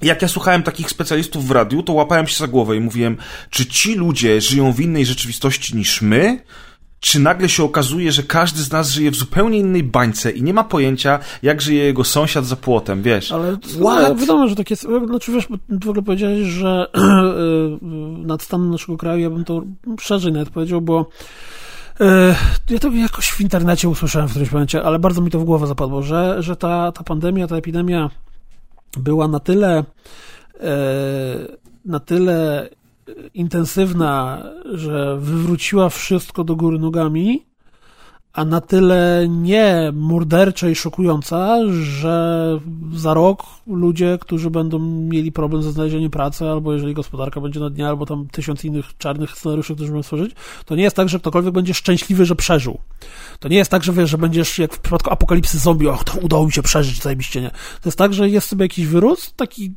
Jak 0.01 0.21
ja 0.21 0.27
słuchałem 0.27 0.63
takich 0.63 0.89
specjalistów 0.89 1.47
w 1.47 1.51
radiu, 1.51 1.83
to 1.83 1.93
łapałem 1.93 2.27
się 2.27 2.37
za 2.37 2.47
głowę 2.47 2.77
i 2.77 2.79
mówiłem, 2.79 3.17
czy 3.49 3.65
ci 3.65 3.95
ludzie 3.95 4.41
żyją 4.41 4.73
w 4.73 4.79
innej 4.79 5.05
rzeczywistości 5.05 5.75
niż 5.75 6.01
my? 6.01 6.43
Czy 6.99 7.19
nagle 7.19 7.49
się 7.49 7.63
okazuje, 7.63 8.11
że 8.11 8.23
każdy 8.23 8.63
z 8.63 8.71
nas 8.71 8.89
żyje 8.89 9.11
w 9.11 9.15
zupełnie 9.15 9.59
innej 9.59 9.83
bańce 9.83 10.31
i 10.31 10.43
nie 10.43 10.53
ma 10.53 10.63
pojęcia, 10.63 11.19
jak 11.43 11.61
żyje 11.61 11.83
jego 11.83 12.03
sąsiad 12.03 12.45
za 12.45 12.55
płotem, 12.55 13.01
wiesz? 13.01 13.31
Ale 13.31 13.57
What? 13.81 14.19
wiadomo, 14.19 14.47
że 14.47 14.55
tak 14.55 14.69
jest. 14.69 14.87
Znaczy, 15.07 15.31
wiesz, 15.31 15.47
w 15.69 15.89
ogóle 15.89 16.01
powiedziałeś, 16.01 16.47
że 16.47 16.87
nad 18.31 18.41
stanem 18.41 18.71
naszego 18.71 18.97
kraju, 18.97 19.19
ja 19.19 19.29
bym 19.29 19.45
to 19.45 19.63
szerzej 19.99 20.31
nawet 20.31 20.49
powiedział, 20.49 20.81
bo 20.81 21.09
e, 21.99 22.35
ja 22.69 22.79
to 22.79 22.91
jakoś 22.91 23.29
w 23.29 23.41
internecie 23.41 23.89
usłyszałem 23.89 24.27
w 24.27 24.31
którymś 24.31 24.51
momencie, 24.51 24.83
ale 24.83 24.99
bardzo 24.99 25.21
mi 25.21 25.31
to 25.31 25.39
w 25.39 25.43
głowę 25.43 25.67
zapadło, 25.67 26.01
że, 26.01 26.43
że 26.43 26.55
ta, 26.55 26.91
ta 26.91 27.03
pandemia, 27.03 27.47
ta 27.47 27.55
epidemia 27.55 28.09
była 28.97 29.27
na 29.27 29.39
tyle 29.39 29.83
e, 30.59 30.77
na 31.85 31.99
tyle 31.99 32.69
intensywna, 33.33 34.43
że 34.65 35.17
wywróciła 35.19 35.89
wszystko 35.89 36.43
do 36.43 36.55
góry 36.55 36.79
nogami, 36.79 37.47
a 38.37 38.45
na 38.45 38.61
tyle 38.61 39.27
nie 39.29 39.91
mordercza 39.93 40.69
i 40.69 40.75
szokująca, 40.75 41.57
że 41.71 42.59
za 42.93 43.13
rok 43.13 43.43
ludzie, 43.67 44.17
którzy 44.21 44.49
będą 44.49 44.79
mieli 44.79 45.31
problem 45.31 45.63
ze 45.63 45.71
znalezieniem 45.71 46.11
pracy, 46.11 46.45
albo 46.45 46.73
jeżeli 46.73 46.93
gospodarka 46.93 47.41
będzie 47.41 47.59
na 47.59 47.69
dnie, 47.69 47.87
albo 47.87 48.05
tam 48.05 48.27
tysiąc 48.31 48.65
innych 48.65 48.85
czarnych 48.97 49.31
scenariuszy, 49.31 49.73
które 49.73 49.89
możemy 49.89 50.03
stworzyć, 50.03 50.31
to 50.65 50.75
nie 50.75 50.83
jest 50.83 50.95
tak, 50.95 51.09
że 51.09 51.19
ktokolwiek 51.19 51.53
będzie 51.53 51.73
szczęśliwy, 51.73 52.25
że 52.25 52.35
przeżył. 52.35 52.77
To 53.39 53.47
nie 53.47 53.57
jest 53.57 53.71
tak, 53.71 53.83
że 53.83 53.93
wiesz, 53.93 54.09
że 54.09 54.17
będziesz 54.17 54.59
jak 54.59 54.73
w 54.73 54.79
przypadku 54.79 55.09
apokalipsy 55.09 55.59
zombie, 55.59 55.87
och, 55.87 56.03
to 56.03 56.19
udało 56.19 56.45
mi 56.45 56.51
się 56.51 56.61
przeżyć, 56.61 57.01
zajebiście 57.01 57.41
nie. 57.41 57.49
To 57.51 57.89
jest 57.89 57.97
tak, 57.97 58.13
że 58.13 58.29
jest 58.29 58.47
sobie 58.47 58.65
jakiś 58.65 58.87
wirus, 58.87 59.33
taki 59.35 59.73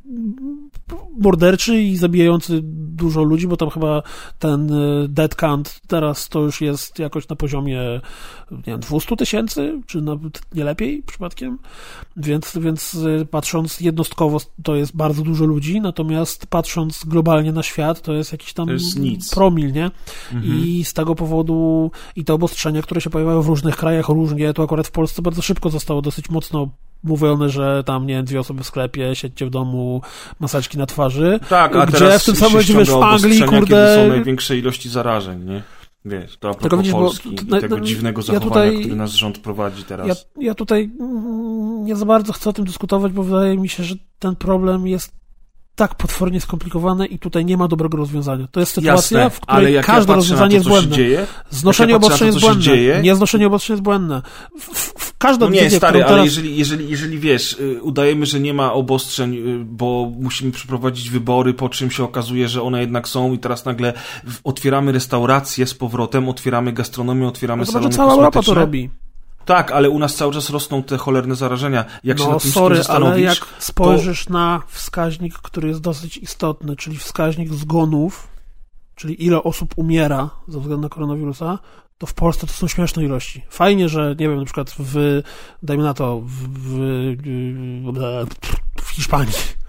morderczy 1.18 1.82
i 1.82 1.96
zabijający 1.96 2.60
dużo 2.62 3.22
ludzi, 3.22 3.48
bo 3.48 3.56
tam 3.56 3.70
chyba 3.70 4.02
ten 4.38 4.72
y, 4.72 5.08
dead 5.08 5.34
count 5.34 5.80
teraz 5.86 6.28
to 6.28 6.40
już 6.40 6.60
jest 6.60 6.98
jakoś 6.98 7.28
na 7.28 7.36
poziomie 7.36 8.00
nie 8.50 8.62
wiem, 8.66 8.80
200 8.80 9.16
tysięcy, 9.16 9.80
czy 9.86 10.02
nawet 10.02 10.40
nie 10.54 10.64
lepiej 10.64 11.02
przypadkiem, 11.02 11.58
więc, 12.16 12.58
więc 12.60 12.94
y, 12.94 13.26
patrząc 13.30 13.80
jednostkowo 13.80 14.38
to 14.62 14.76
jest 14.76 14.96
bardzo 14.96 15.22
dużo 15.22 15.44
ludzi, 15.44 15.80
natomiast 15.80 16.46
patrząc 16.46 17.04
globalnie 17.04 17.52
na 17.52 17.62
świat 17.62 18.02
to 18.02 18.12
jest 18.12 18.32
jakiś 18.32 18.52
tam 18.52 18.68
jest 18.68 19.34
promil, 19.34 19.72
nie? 19.72 19.90
Mhm. 20.32 20.58
I 20.58 20.84
z 20.84 20.92
tego 20.92 21.14
powodu 21.14 21.90
i 22.16 22.24
te 22.24 22.34
obostrzenia, 22.34 22.82
które 22.82 23.00
się 23.00 23.10
pojawiają 23.10 23.42
w 23.42 23.48
różnych 23.48 23.76
krajach 23.76 24.08
różnie, 24.08 24.52
to 24.52 24.62
akurat 24.62 24.86
w 24.86 24.90
Polsce 24.90 25.22
bardzo 25.22 25.42
szybko 25.42 25.70
zostało 25.70 26.02
dosyć 26.02 26.30
mocno 26.30 26.68
mówione, 27.02 27.48
że 27.48 27.84
tam, 27.84 28.06
nie 28.06 28.14
wiem, 28.14 28.24
dwie 28.24 28.40
osoby 28.40 28.62
w 28.62 28.66
sklepie, 28.66 29.14
siedźcie 29.14 29.46
w 29.46 29.50
domu, 29.50 30.02
maseczki 30.40 30.78
na 30.78 30.86
twarzy. 30.86 31.40
Tak, 31.48 31.76
a 31.76 31.86
gdzie 31.86 31.98
teraz 31.98 32.22
w 32.22 32.26
tym 32.26 32.36
samym 32.36 32.52
momencie, 32.52 32.74
wiesz, 32.74 32.90
w 32.90 33.02
Anglii, 33.02 33.42
kurde... 33.42 33.60
Kiedy 33.66 33.94
są 33.94 34.08
największe 34.08 34.58
ilości 34.58 34.88
zarażeń, 34.88 35.44
nie? 35.44 35.62
Wiesz, 36.04 36.36
to 36.38 36.50
a 36.50 36.54
propos 36.54 36.78
widzisz, 36.78 36.92
Polski 36.92 37.34
to, 37.34 37.56
i 37.56 37.60
tego 37.60 37.80
dziwnego 37.80 38.22
zachowania, 38.22 38.64
ja 38.64 38.70
tutaj, 38.70 38.80
który 38.80 38.96
nasz 38.96 39.10
rząd 39.10 39.38
prowadzi 39.38 39.84
teraz. 39.84 40.06
Ja, 40.06 40.14
ja 40.40 40.54
tutaj 40.54 40.90
nie 41.82 41.96
za 41.96 42.04
bardzo 42.04 42.32
chcę 42.32 42.50
o 42.50 42.52
tym 42.52 42.64
dyskutować, 42.64 43.12
bo 43.12 43.22
wydaje 43.22 43.58
mi 43.58 43.68
się, 43.68 43.84
że 43.84 43.94
ten 44.18 44.36
problem 44.36 44.86
jest 44.86 45.19
tak 45.74 45.94
potwornie 45.94 46.40
skomplikowane 46.40 47.06
i 47.06 47.18
tutaj 47.18 47.44
nie 47.44 47.56
ma 47.56 47.68
dobrego 47.68 47.96
rozwiązania. 47.96 48.48
To 48.50 48.60
jest 48.60 48.72
sytuacja, 48.72 49.18
Jasne, 49.18 49.30
w 49.30 49.40
której 49.40 49.76
ale 49.76 49.84
każde 49.84 50.12
ja 50.12 50.16
rozwiązanie 50.16 50.50
to, 50.50 50.56
jest 50.56 50.68
błędne. 50.68 50.96
Dzieje, 50.96 51.26
znoszenie 51.50 51.96
obostrzeń 51.96 52.26
jest 52.26 52.40
błędne. 52.40 52.62
Dzieje, 52.62 53.00
nieznoszenie 53.02 53.46
obostrzeń 53.46 53.74
jest 53.74 53.82
błędne. 53.82 54.22
W, 54.58 54.64
w, 54.64 55.18
każdą 55.18 55.46
no 55.46 55.52
nie, 55.52 55.70
stary, 55.70 56.04
ale 56.04 56.08
teraz... 56.08 56.24
jeżeli, 56.24 56.56
jeżeli, 56.56 56.88
jeżeli 56.88 57.18
wiesz, 57.18 57.52
y, 57.52 57.82
udajemy, 57.82 58.26
że 58.26 58.40
nie 58.40 58.54
ma 58.54 58.72
obostrzeń, 58.72 59.34
y, 59.34 59.64
bo 59.64 60.12
musimy 60.20 60.52
przeprowadzić 60.52 61.10
wybory, 61.10 61.54
po 61.54 61.68
czym 61.68 61.90
się 61.90 62.04
okazuje, 62.04 62.48
że 62.48 62.62
one 62.62 62.80
jednak 62.80 63.08
są 63.08 63.32
i 63.32 63.38
teraz 63.38 63.64
nagle 63.64 63.92
otwieramy 64.44 64.92
restaurację 64.92 65.66
z 65.66 65.74
powrotem, 65.74 66.28
otwieramy 66.28 66.72
gastronomię, 66.72 67.28
otwieramy 67.28 67.64
no, 67.66 67.72
salony 67.72 67.94
cała 67.94 68.12
Europa 68.12 68.42
to 68.42 68.54
robi. 68.54 68.90
Tak, 69.50 69.72
ale 69.72 69.90
u 69.90 69.98
nas 69.98 70.14
cały 70.14 70.32
czas 70.32 70.50
rosną 70.50 70.82
te 70.82 70.98
cholerne 70.98 71.34
zarażenia. 71.34 71.84
Jak 72.04 72.18
no, 72.18 72.24
się 72.24 72.30
na 72.30 72.38
tym 72.38 72.50
sorry, 72.50 72.80
ale 72.88 73.20
jak 73.20 73.38
spojrzysz 73.58 74.24
to... 74.24 74.32
na 74.32 74.62
wskaźnik, 74.68 75.34
który 75.34 75.68
jest 75.68 75.80
dosyć 75.80 76.16
istotny, 76.16 76.76
czyli 76.76 76.98
wskaźnik 76.98 77.52
zgonów, 77.52 78.28
czyli 78.94 79.24
ile 79.24 79.42
osób 79.42 79.74
umiera 79.76 80.30
ze 80.48 80.60
względu 80.60 80.82
na 80.82 80.88
koronawirusa, 80.88 81.58
to 81.98 82.06
w 82.06 82.14
Polsce 82.14 82.46
to 82.46 82.52
są 82.52 82.68
śmieszne 82.68 83.04
ilości. 83.04 83.44
Fajnie, 83.48 83.88
że 83.88 84.14
nie 84.18 84.28
wiem, 84.28 84.38
na 84.38 84.44
przykład 84.44 84.74
w, 84.78 85.22
dajmy 85.62 85.82
na 85.82 85.94
to, 85.94 86.20
w, 86.20 86.30
w, 86.58 87.16
w 88.82 88.88
Hiszpanii 88.88 89.59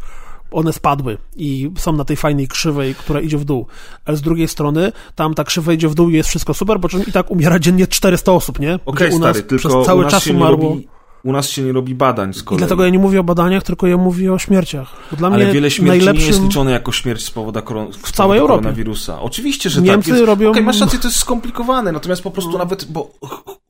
one 0.51 0.73
spadły 0.73 1.17
i 1.35 1.71
są 1.77 1.93
na 1.93 2.05
tej 2.05 2.17
fajnej 2.17 2.47
krzywej, 2.47 2.95
która 2.95 3.21
idzie 3.21 3.37
w 3.37 3.45
dół. 3.45 3.65
Ale 4.05 4.17
z 4.17 4.21
drugiej 4.21 4.47
strony, 4.47 4.91
tam 5.15 5.33
ta 5.33 5.43
krzywa 5.43 5.73
idzie 5.73 5.89
w 5.89 5.95
dół 5.95 6.09
i 6.09 6.13
jest 6.13 6.29
wszystko 6.29 6.53
super, 6.53 6.79
bo 6.79 6.89
czym 6.89 7.05
i 7.07 7.11
tak 7.11 7.31
umiera 7.31 7.59
dziennie 7.59 7.87
400 7.87 8.31
osób, 8.31 8.59
nie? 8.59 8.79
Okej, 8.85 9.07
okay, 9.07 9.11
stary, 9.11 9.43
tylko 9.43 9.69
przez 9.69 9.85
cały 9.85 10.07
czas 10.07 10.27
umarło... 10.27 10.69
Robi 10.69 10.87
u 11.23 11.31
nas 11.31 11.49
się 11.49 11.61
nie 11.61 11.71
robi 11.71 11.95
badań 11.95 12.33
z 12.33 12.43
kolei. 12.43 12.57
I 12.57 12.59
dlatego 12.59 12.83
ja 12.83 12.89
nie 12.89 12.99
mówię 12.99 13.19
o 13.19 13.23
badaniach, 13.23 13.63
tylko 13.63 13.87
ja 13.87 13.97
mówię 13.97 14.33
o 14.33 14.39
śmierciach. 14.39 14.95
Bo 15.11 15.17
dla 15.17 15.27
Ale 15.27 15.45
mnie 15.45 15.53
wiele 15.53 15.71
śmierci 15.71 15.97
najlepszym... 15.97 16.23
nie 16.23 16.27
jest 16.27 16.41
liczone 16.41 16.71
jako 16.71 16.91
śmierć 16.91 17.25
z 17.25 17.31
powodu, 17.31 17.61
koron... 17.61 17.91
w 17.91 18.11
całej 18.11 18.39
Europie. 18.39 18.59
koronawirusa. 18.59 19.21
Oczywiście, 19.21 19.69
że 19.69 19.81
Niemcy 19.81 20.09
tak. 20.09 20.17
Jest... 20.17 20.27
robią... 20.27 20.49
Okay, 20.49 20.63
masz 20.63 20.81
rację, 20.81 20.99
to 20.99 21.07
jest 21.07 21.19
skomplikowane, 21.19 21.91
natomiast 21.91 22.21
po 22.21 22.31
prostu 22.31 22.51
no. 22.51 22.57
nawet, 22.57 22.85
bo 22.85 23.11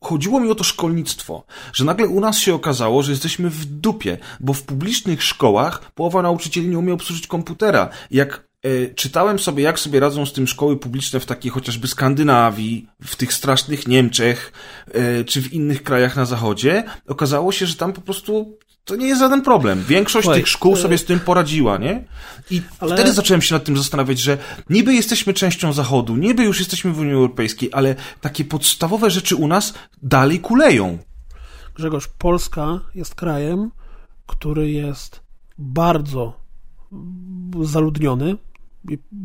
chodziło 0.03 0.39
mi 0.39 0.51
o 0.51 0.55
to 0.55 0.63
szkolnictwo, 0.63 1.43
że 1.73 1.85
nagle 1.85 2.07
u 2.07 2.19
nas 2.19 2.37
się 2.37 2.53
okazało, 2.53 3.03
że 3.03 3.11
jesteśmy 3.11 3.49
w 3.49 3.65
dupie, 3.65 4.17
bo 4.39 4.53
w 4.53 4.63
publicznych 4.63 5.23
szkołach 5.23 5.91
połowa 5.95 6.21
nauczycieli 6.21 6.67
nie 6.67 6.79
umie 6.79 6.93
obsłużyć 6.93 7.27
komputera. 7.27 7.89
Jak 8.11 8.50
czytałem 8.95 9.39
sobie, 9.39 9.63
jak 9.63 9.79
sobie 9.79 9.99
radzą 9.99 10.25
z 10.25 10.33
tym 10.33 10.47
szkoły 10.47 10.77
publiczne 10.77 11.19
w 11.19 11.25
takiej 11.25 11.51
chociażby 11.51 11.87
Skandynawii, 11.87 12.87
w 13.05 13.15
tych 13.15 13.33
strasznych 13.33 13.87
Niemczech, 13.87 14.53
e, 14.93 15.23
czy 15.23 15.41
w 15.41 15.53
innych 15.53 15.83
krajach 15.83 16.15
na 16.15 16.25
zachodzie, 16.25 16.83
okazało 17.07 17.51
się, 17.51 17.65
że 17.65 17.75
tam 17.75 17.93
po 17.93 18.01
prostu 18.01 18.57
to 18.85 18.95
nie 18.95 19.07
jest 19.07 19.21
żaden 19.21 19.41
problem. 19.41 19.83
Większość 19.87 20.25
Słuchaj, 20.25 20.39
tych 20.39 20.47
szkół 20.47 20.75
sobie 20.75 20.97
z 20.97 21.05
tym 21.05 21.19
poradziła, 21.19 21.77
nie? 21.77 22.05
I 22.51 22.61
ale... 22.79 22.95
wtedy 22.95 23.13
zacząłem 23.13 23.41
się 23.41 23.55
nad 23.55 23.63
tym 23.63 23.77
zastanawiać, 23.77 24.19
że 24.19 24.37
niby 24.69 24.93
jesteśmy 24.93 25.33
częścią 25.33 25.73
Zachodu, 25.73 26.15
niby 26.15 26.43
już 26.43 26.59
jesteśmy 26.59 26.91
w 26.91 26.99
Unii 26.99 27.13
Europejskiej, 27.13 27.69
ale 27.73 27.95
takie 28.21 28.45
podstawowe 28.45 29.09
rzeczy 29.09 29.35
u 29.35 29.47
nas 29.47 29.73
dalej 30.03 30.39
kuleją. 30.39 30.97
Grzegorz, 31.75 32.07
Polska 32.07 32.79
jest 32.95 33.15
krajem, 33.15 33.71
który 34.25 34.71
jest 34.71 35.19
bardzo 35.57 36.33
zaludniony. 37.61 38.37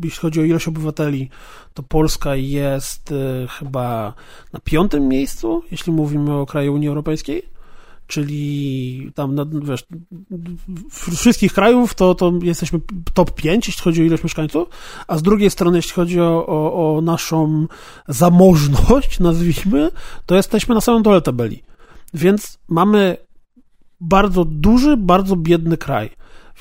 Jeśli 0.03 0.19
chodzi 0.19 0.39
o 0.39 0.43
ilość 0.43 0.67
obywateli, 0.67 1.29
to 1.73 1.83
Polska 1.83 2.35
jest 2.35 3.11
e, 3.11 3.47
chyba 3.47 4.13
na 4.53 4.59
piątym 4.59 5.07
miejscu, 5.07 5.63
jeśli 5.71 5.93
mówimy 5.93 6.33
o 6.33 6.45
kraju 6.45 6.73
Unii 6.73 6.87
Europejskiej 6.87 7.57
czyli 8.07 9.11
tam, 9.15 9.35
no, 9.35 9.45
wiesz, 9.63 9.85
wszystkich 11.15 11.53
krajów 11.53 11.95
to, 11.95 12.15
to 12.15 12.33
jesteśmy 12.41 12.79
top 13.13 13.31
5, 13.31 13.67
jeśli 13.67 13.83
chodzi 13.83 14.01
o 14.01 14.05
ilość 14.05 14.23
mieszkańców, 14.23 14.69
a 15.07 15.17
z 15.17 15.21
drugiej 15.21 15.49
strony, 15.49 15.77
jeśli 15.77 15.93
chodzi 15.93 16.21
o, 16.21 16.47
o, 16.47 16.95
o 16.97 17.01
naszą 17.01 17.67
zamożność, 18.07 19.19
nazwijmy, 19.29 19.91
to 20.25 20.35
jesteśmy 20.35 20.75
na 20.75 20.81
samym 20.81 21.03
dole 21.03 21.21
tabeli. 21.21 21.63
Więc 22.13 22.59
mamy 22.67 23.17
bardzo 23.99 24.45
duży, 24.45 24.97
bardzo 24.97 25.35
biedny 25.35 25.77
kraj. 25.77 26.09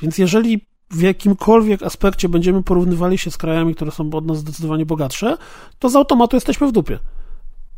Więc 0.03 0.19
jeżeli 0.19 0.67
w 0.90 1.01
jakimkolwiek 1.01 1.83
aspekcie 1.83 2.29
będziemy 2.29 2.62
porównywali 2.62 3.18
się 3.18 3.31
z 3.31 3.37
krajami, 3.37 3.75
które 3.75 3.90
są 3.90 4.11
od 4.12 4.27
nas 4.27 4.38
zdecydowanie 4.38 4.87
bogatsze, 4.87 5.37
to 5.79 5.88
z 5.88 5.96
automatu 5.96 6.37
jesteśmy 6.37 6.66
w 6.66 6.72
dupie. 6.72 6.99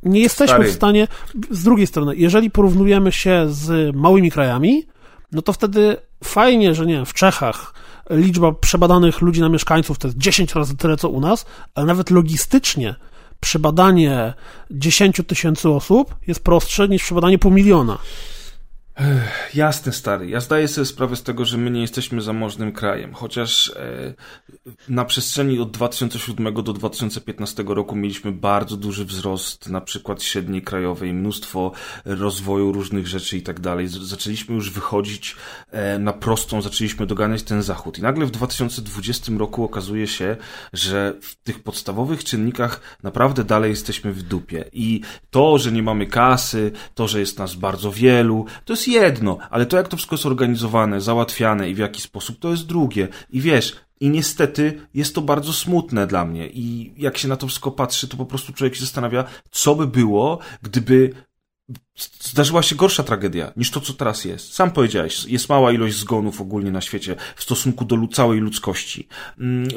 Nie 0.03 0.21
jesteśmy 0.21 0.55
Stary. 0.55 0.71
w 0.71 0.75
stanie. 0.75 1.09
Z 1.51 1.62
drugiej 1.62 1.87
strony, 1.87 2.16
jeżeli 2.16 2.51
porównujemy 2.51 3.12
się 3.12 3.47
z 3.49 3.97
małymi 3.97 4.31
krajami, 4.31 4.87
no 5.33 5.42
to 5.42 5.53
wtedy 5.53 5.97
fajnie, 6.25 6.75
że 6.75 6.87
nie 6.87 6.94
wiem, 6.94 7.07
w 7.07 7.14
Czechach 7.14 7.75
liczba 8.11 8.53
przebadanych 8.53 9.21
ludzi 9.21 9.40
na 9.40 9.49
mieszkańców 9.49 9.99
to 9.99 10.09
jest 10.09 10.18
10 10.18 10.55
razy 10.55 10.77
tyle 10.77 10.97
co 10.97 11.09
u 11.09 11.21
nas, 11.21 11.47
ale 11.75 11.87
nawet 11.87 12.11
logistycznie 12.11 12.94
przebadanie 13.40 14.35
10 14.71 15.21
tysięcy 15.27 15.68
osób 15.68 16.14
jest 16.27 16.44
prostsze 16.44 16.88
niż 16.88 17.03
przebadanie 17.03 17.38
pół 17.38 17.51
miliona. 17.53 17.99
Jasne, 19.55 19.93
stary. 19.93 20.29
Ja 20.29 20.41
zdaję 20.41 20.69
sobie 20.69 20.85
sprawę 20.85 21.17
z 21.17 21.23
tego, 21.23 21.45
że 21.45 21.59
my 21.59 21.71
nie 21.71 21.81
jesteśmy 21.81 22.23
zamożnym 22.23 22.73
krajem, 22.73 23.15
chociaż 23.15 23.71
e, 23.77 24.15
na 24.89 25.05
przestrzeni 25.05 25.61
od 25.61 25.71
2007 25.71 26.55
do 26.55 26.73
2015 26.73 27.65
roku 27.67 27.97
mieliśmy 27.97 28.33
bardzo 28.33 28.77
duży 28.77 29.05
wzrost, 29.05 29.69
na 29.69 29.81
przykład 29.81 30.23
średniej 30.23 30.63
krajowej, 30.63 31.13
mnóstwo 31.13 31.73
rozwoju 32.05 32.73
różnych 32.73 33.07
rzeczy 33.07 33.37
i 33.37 33.43
tak 33.43 33.61
dalej. 33.61 33.89
Zaczęliśmy 33.89 34.55
już 34.55 34.71
wychodzić 34.71 35.37
e, 35.71 35.99
na 35.99 36.13
prostą, 36.13 36.63
zaczęliśmy 36.63 37.07
doganiać 37.07 37.43
ten 37.43 37.63
zachód. 37.63 37.99
I 37.99 38.03
nagle 38.03 38.27
w 38.27 38.31
2020 38.31 39.33
roku 39.39 39.65
okazuje 39.65 40.07
się, 40.07 40.37
że 40.73 41.15
w 41.21 41.35
tych 41.35 41.63
podstawowych 41.63 42.25
czynnikach 42.25 42.81
naprawdę 43.03 43.45
dalej 43.45 43.71
jesteśmy 43.71 44.13
w 44.13 44.23
dupie. 44.23 44.65
I 44.73 45.01
to, 45.31 45.59
że 45.59 45.73
nie 45.73 45.83
mamy 45.83 46.07
kasy, 46.07 46.73
to, 46.95 47.09
że 47.09 47.21
jest 47.21 47.39
nas 47.39 47.55
bardzo 47.55 47.93
wielu, 47.93 48.47
to 48.65 48.73
jest 48.73 48.88
jedno, 48.92 49.38
ale 49.51 49.66
to 49.66 49.77
jak 49.77 49.88
to 49.88 49.96
wszystko 49.96 50.16
jest 50.16 50.27
organizowane, 50.27 51.01
załatwiane 51.01 51.70
i 51.70 51.74
w 51.74 51.79
jaki 51.79 52.01
sposób, 52.01 52.38
to 52.38 52.51
jest 52.51 52.66
drugie. 52.66 53.09
I 53.31 53.40
wiesz, 53.40 53.77
i 54.01 54.11
niestety 54.11 54.81
jest 54.94 55.14
to 55.14 55.22
bardzo 55.22 55.53
smutne 55.53 56.07
dla 56.07 56.24
mnie. 56.24 56.48
I 56.48 56.92
jak 56.96 57.18
się 57.18 57.29
na 57.29 57.37
to 57.37 57.46
wszystko 57.46 57.70
patrzy, 57.70 58.09
to 58.09 58.16
po 58.16 58.27
prostu 58.27 58.53
człowiek 58.53 58.74
się 58.74 58.81
zastanawia, 58.81 59.24
co 59.51 59.74
by 59.74 59.87
było, 59.87 60.38
gdyby 60.62 61.12
zdarzyła 62.20 62.62
się 62.62 62.77
gorsza 62.77 63.03
tragedia 63.03 63.53
niż 63.57 63.70
to, 63.70 63.81
co 63.81 63.92
teraz 63.92 64.24
jest. 64.24 64.55
Sam 64.55 64.70
powiedziałeś, 64.70 65.24
jest 65.24 65.48
mała 65.48 65.72
ilość 65.72 65.96
zgonów 65.96 66.40
ogólnie 66.40 66.70
na 66.70 66.81
świecie 66.81 67.16
w 67.37 67.42
stosunku 67.42 67.85
do 67.85 67.96
całej 68.12 68.40
ludzkości. 68.40 69.09
Mm, 69.38 69.68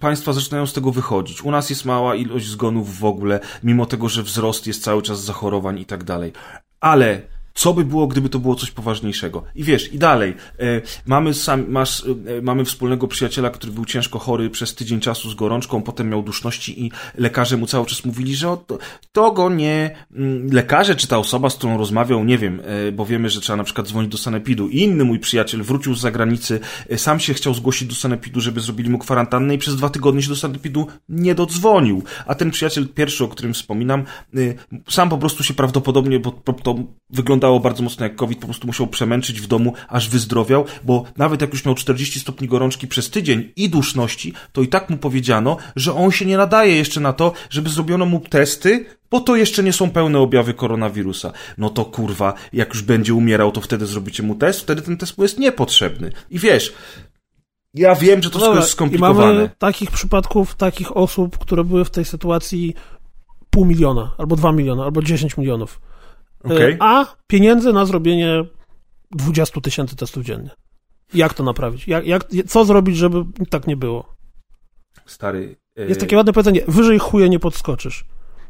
państwa 0.00 0.32
zaczynają 0.32 0.66
z 0.66 0.72
tego 0.72 0.92
wychodzić. 0.92 1.42
U 1.42 1.50
nas 1.50 1.70
jest 1.70 1.84
mała 1.84 2.14
ilość 2.14 2.46
zgonów 2.46 2.98
w 2.98 3.04
ogóle, 3.04 3.40
mimo 3.62 3.86
tego, 3.86 4.08
że 4.08 4.22
wzrost 4.22 4.66
jest 4.66 4.82
cały 4.82 5.02
czas 5.02 5.24
zachorowań 5.24 5.78
i 5.78 5.86
tak 5.86 6.04
dalej. 6.04 6.32
Ale 6.80 7.22
co 7.54 7.74
by 7.74 7.84
było, 7.84 8.06
gdyby 8.06 8.28
to 8.28 8.38
było 8.38 8.54
coś 8.54 8.70
poważniejszego? 8.70 9.44
I 9.54 9.64
wiesz, 9.64 9.92
i 9.92 9.98
dalej. 9.98 10.34
E, 10.58 10.80
mamy, 11.06 11.34
sam, 11.34 11.64
masz, 11.68 12.04
e, 12.38 12.42
mamy 12.42 12.64
wspólnego 12.64 13.08
przyjaciela, 13.08 13.50
który 13.50 13.72
był 13.72 13.84
ciężko 13.84 14.18
chory 14.18 14.50
przez 14.50 14.74
tydzień 14.74 15.00
czasu 15.00 15.30
z 15.30 15.34
gorączką, 15.34 15.82
potem 15.82 16.08
miał 16.08 16.22
duszności 16.22 16.86
i 16.86 16.90
lekarze 17.18 17.56
mu 17.56 17.66
cały 17.66 17.86
czas 17.86 18.04
mówili, 18.04 18.36
że 18.36 18.56
to, 18.66 18.78
to 19.12 19.32
go 19.32 19.50
nie... 19.50 19.96
Mm, 20.14 20.52
lekarze 20.52 20.94
czy 20.94 21.06
ta 21.06 21.18
osoba, 21.18 21.50
z 21.50 21.54
którą 21.54 21.78
rozmawiał, 21.78 22.24
nie 22.24 22.38
wiem, 22.38 22.62
e, 22.64 22.92
bo 22.92 23.06
wiemy, 23.06 23.30
że 23.30 23.40
trzeba 23.40 23.56
na 23.56 23.64
przykład 23.64 23.88
dzwonić 23.88 24.12
do 24.12 24.18
sanepidu. 24.18 24.68
I 24.68 24.78
inny 24.78 25.04
mój 25.04 25.18
przyjaciel 25.18 25.62
wrócił 25.62 25.94
z 25.94 26.00
zagranicy, 26.00 26.60
sam 26.96 27.20
się 27.20 27.34
chciał 27.34 27.54
zgłosić 27.54 27.88
do 27.88 27.94
sanepidu, 27.94 28.40
żeby 28.40 28.60
zrobili 28.60 28.90
mu 28.90 28.98
kwarantannę 28.98 29.54
i 29.54 29.58
przez 29.58 29.76
dwa 29.76 29.88
tygodnie 29.88 30.22
się 30.22 30.28
do 30.28 30.36
sanepidu 30.36 30.86
nie 31.08 31.34
dodzwonił. 31.34 32.02
A 32.26 32.34
ten 32.34 32.50
przyjaciel 32.50 32.88
pierwszy, 32.88 33.24
o 33.24 33.28
którym 33.28 33.54
wspominam, 33.54 34.04
sam 34.88 35.08
po 35.08 35.18
prostu 35.18 35.42
się 35.42 35.54
prawdopodobnie, 35.54 36.20
bo 36.20 36.30
to 36.62 36.74
wygląda 37.10 37.41
wyglądało 37.42 37.60
bardzo 37.60 37.82
mocno 37.82 38.06
jak 38.06 38.16
COVID, 38.16 38.38
po 38.38 38.46
prostu 38.46 38.66
musiał 38.66 38.86
przemęczyć 38.86 39.40
w 39.40 39.46
domu, 39.46 39.74
aż 39.88 40.08
wyzdrowiał, 40.08 40.64
bo 40.84 41.04
nawet 41.16 41.40
jak 41.40 41.52
już 41.52 41.64
miał 41.64 41.74
40 41.74 42.20
stopni 42.20 42.48
gorączki 42.48 42.86
przez 42.86 43.10
tydzień 43.10 43.52
i 43.56 43.68
duszności, 43.68 44.34
to 44.52 44.62
i 44.62 44.68
tak 44.68 44.90
mu 44.90 44.96
powiedziano, 44.96 45.56
że 45.76 45.94
on 45.94 46.10
się 46.10 46.24
nie 46.24 46.36
nadaje 46.36 46.76
jeszcze 46.76 47.00
na 47.00 47.12
to, 47.12 47.32
żeby 47.50 47.70
zrobiono 47.70 48.06
mu 48.06 48.20
testy, 48.20 48.84
bo 49.10 49.20
to 49.20 49.36
jeszcze 49.36 49.62
nie 49.62 49.72
są 49.72 49.90
pełne 49.90 50.18
objawy 50.18 50.54
koronawirusa. 50.54 51.32
No 51.58 51.70
to 51.70 51.84
kurwa, 51.84 52.34
jak 52.52 52.68
już 52.68 52.82
będzie 52.82 53.14
umierał, 53.14 53.52
to 53.52 53.60
wtedy 53.60 53.86
zrobicie 53.86 54.22
mu 54.22 54.34
test, 54.34 54.60
wtedy 54.60 54.82
ten 54.82 54.96
test 54.96 55.18
mu 55.18 55.24
jest 55.24 55.38
niepotrzebny. 55.38 56.12
I 56.30 56.38
wiesz, 56.38 56.72
ja 57.74 57.94
wiem, 57.94 58.22
że 58.22 58.30
to 58.30 58.38
Dobra, 58.38 58.60
jest 58.60 58.70
skomplikowane. 58.70 59.32
I 59.32 59.36
mamy 59.36 59.50
takich 59.58 59.90
przypadków, 59.90 60.54
takich 60.54 60.96
osób, 60.96 61.38
które 61.38 61.64
były 61.64 61.84
w 61.84 61.90
tej 61.90 62.04
sytuacji 62.04 62.74
pół 63.50 63.64
miliona, 63.64 64.14
albo 64.18 64.36
dwa 64.36 64.52
miliona, 64.52 64.84
albo 64.84 65.02
dziesięć 65.02 65.36
milionów. 65.36 65.80
Okay. 66.44 66.76
A 66.80 67.16
pieniędzy 67.26 67.72
na 67.72 67.86
zrobienie 67.86 68.44
20 69.10 69.60
tysięcy 69.60 69.96
testów 69.96 70.24
dziennie. 70.24 70.50
Jak 71.14 71.34
to 71.34 71.42
naprawić? 71.42 71.88
Jak, 71.88 72.06
jak, 72.06 72.24
co 72.48 72.64
zrobić, 72.64 72.96
żeby 72.96 73.24
tak 73.50 73.66
nie 73.66 73.76
było? 73.76 74.14
Stary. 75.06 75.56
Yy... 75.76 75.86
Jest 75.86 76.00
takie 76.00 76.16
ładne 76.16 76.32
powiedzenie: 76.32 76.60
wyżej 76.68 76.98
chuje 76.98 77.28
nie 77.28 77.38
podskoczysz. 77.38 78.04